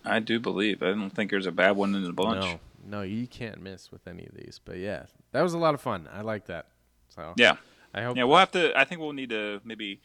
I, 0.05 0.15
I 0.17 0.19
do 0.19 0.39
believe 0.39 0.81
I 0.83 0.87
don't 0.91 1.09
think 1.09 1.31
there's 1.31 1.45
a 1.47 1.51
bad 1.51 1.71
one 1.77 1.95
in 1.95 2.03
the 2.03 2.13
bunch. 2.13 2.43
No, 2.43 2.59
no, 2.99 3.01
you 3.01 3.27
can't 3.27 3.61
miss 3.61 3.91
with 3.91 4.07
any 4.07 4.25
of 4.25 4.33
these. 4.35 4.59
But 4.63 4.77
yeah, 4.77 5.05
that 5.31 5.41
was 5.41 5.53
a 5.53 5.57
lot 5.57 5.73
of 5.73 5.81
fun. 5.81 6.07
I 6.11 6.21
like 6.21 6.47
that. 6.47 6.67
So 7.09 7.33
Yeah, 7.37 7.57
I 7.93 8.01
hope. 8.03 8.17
yeah. 8.17 8.23
We'll 8.25 8.37
have 8.37 8.51
to. 8.51 8.77
I 8.77 8.83
think 8.85 9.01
we'll 9.01 9.13
need 9.13 9.29
to 9.29 9.61
maybe 9.63 10.01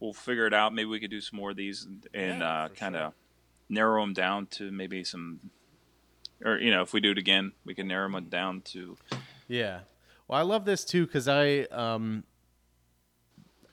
we'll 0.00 0.12
figure 0.12 0.46
it 0.46 0.54
out. 0.54 0.74
Maybe 0.74 0.86
we 0.86 1.00
could 1.00 1.10
do 1.10 1.20
some 1.20 1.38
more 1.38 1.50
of 1.50 1.56
these 1.56 1.84
and, 1.84 2.06
and 2.14 2.40
Yeah, 2.40 2.48
uh, 2.64 2.68
kind 2.68 2.94
sure. 2.94 3.04
of 3.04 3.12
narrow 3.68 4.02
them 4.02 4.12
down 4.12 4.46
to 4.46 4.70
maybe 4.70 5.04
some. 5.04 5.40
Or 6.44 6.56
you 6.58 6.70
know, 6.70 6.82
if 6.82 6.92
we 6.92 7.00
do 7.00 7.10
it 7.12 7.18
again, 7.18 7.52
we 7.64 7.74
can 7.74 7.88
narrow 7.88 8.10
them 8.10 8.24
down 8.26 8.60
to. 8.66 8.96
Yeah. 9.48 9.80
Well, 10.28 10.38
I 10.38 10.42
love 10.42 10.64
this 10.66 10.84
too 10.84 11.06
because 11.06 11.26
I 11.26 11.60
um 11.72 12.24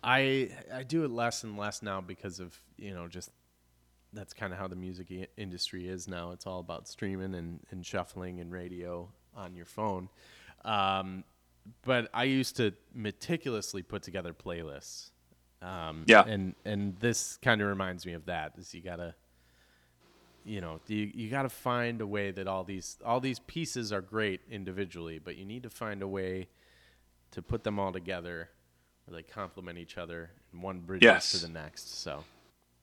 I 0.05 0.49
I 0.73 0.83
do 0.83 1.03
it 1.03 1.11
less 1.11 1.43
and 1.43 1.57
less 1.57 1.81
now 1.81 1.99
because 1.99 2.39
of 2.39 2.57
you 2.77 2.93
know 2.93 3.07
just 3.07 3.31
that's 4.13 4.33
kind 4.33 4.53
of 4.53 4.59
how 4.59 4.67
the 4.67 4.75
music 4.75 5.07
I- 5.11 5.27
industry 5.35 5.87
is 5.87 6.07
now. 6.07 6.31
It's 6.31 6.45
all 6.47 6.59
about 6.59 6.87
streaming 6.87 7.35
and, 7.35 7.59
and 7.71 7.85
shuffling 7.85 8.39
and 8.39 8.49
radio 8.51 9.09
on 9.35 9.55
your 9.55 9.65
phone. 9.65 10.07
Um, 10.63 11.25
but 11.83 12.09
I 12.13 12.23
used 12.23 12.55
to 12.57 12.71
meticulously 12.93 13.81
put 13.81 14.03
together 14.03 14.33
playlists. 14.33 15.09
Um, 15.61 16.03
Yeah. 16.07 16.23
And 16.25 16.55
and 16.63 16.95
this 16.99 17.37
kind 17.41 17.61
of 17.61 17.67
reminds 17.67 18.05
me 18.05 18.13
of 18.13 18.25
that. 18.27 18.53
Is 18.57 18.73
you 18.73 18.81
gotta, 18.81 19.15
you 20.45 20.61
know, 20.61 20.79
you 20.87 21.11
you 21.13 21.29
gotta 21.29 21.49
find 21.49 21.99
a 21.99 22.07
way 22.07 22.31
that 22.31 22.47
all 22.47 22.63
these 22.63 22.97
all 23.03 23.19
these 23.19 23.39
pieces 23.39 23.91
are 23.91 24.01
great 24.01 24.41
individually, 24.49 25.19
but 25.19 25.35
you 25.35 25.45
need 25.45 25.63
to 25.63 25.69
find 25.69 26.01
a 26.03 26.07
way 26.07 26.47
to 27.31 27.41
put 27.41 27.63
them 27.63 27.79
all 27.79 27.91
together 27.91 28.49
where 29.05 29.15
they 29.21 29.23
complement 29.23 29.77
each 29.77 29.97
other 29.97 30.31
and 30.51 30.61
one 30.61 30.79
bridges 30.79 31.03
Yes. 31.05 31.31
to 31.31 31.37
the 31.39 31.51
next. 31.51 31.99
So 32.01 32.23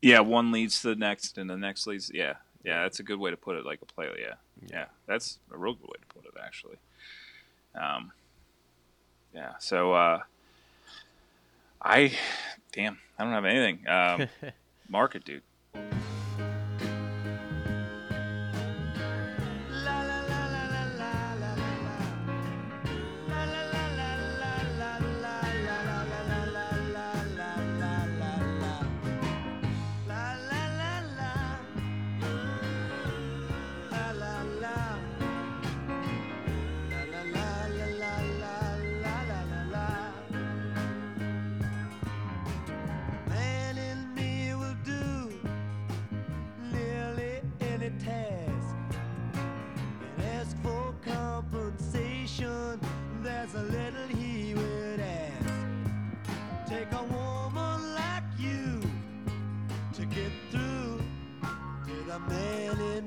Yeah, 0.01 0.20
one 0.20 0.51
leads 0.53 0.81
to 0.82 0.89
the 0.89 0.97
next, 0.97 1.39
and 1.39 1.49
the 1.49 1.57
next 1.57 1.86
leads. 1.86 2.11
Yeah, 2.12 2.35
yeah, 2.65 2.82
that's 2.82 3.01
a 3.01 3.03
good 3.03 3.19
way 3.19 3.31
to 3.31 3.36
put 3.36 3.57
it. 3.57 3.65
Like 3.65 3.81
a 3.82 3.86
play. 3.86 4.09
Yeah, 4.20 4.35
yeah, 4.69 4.86
that's 5.07 5.39
a 5.53 5.59
real 5.59 5.74
good 5.74 5.86
way 5.89 5.99
to 6.01 6.15
put 6.15 6.24
it, 6.24 6.32
actually. 6.44 6.77
Um, 7.74 8.12
yeah. 9.35 9.53
So, 9.61 9.93
uh, 9.93 10.20
I, 11.81 12.12
damn, 12.73 12.99
I 13.19 13.24
don't 13.24 13.32
have 13.32 13.44
anything. 13.44 13.86
Um, 13.89 14.28
market, 14.89 15.24
dude. 15.24 15.43
Man 62.33 62.81
in. 62.81 63.02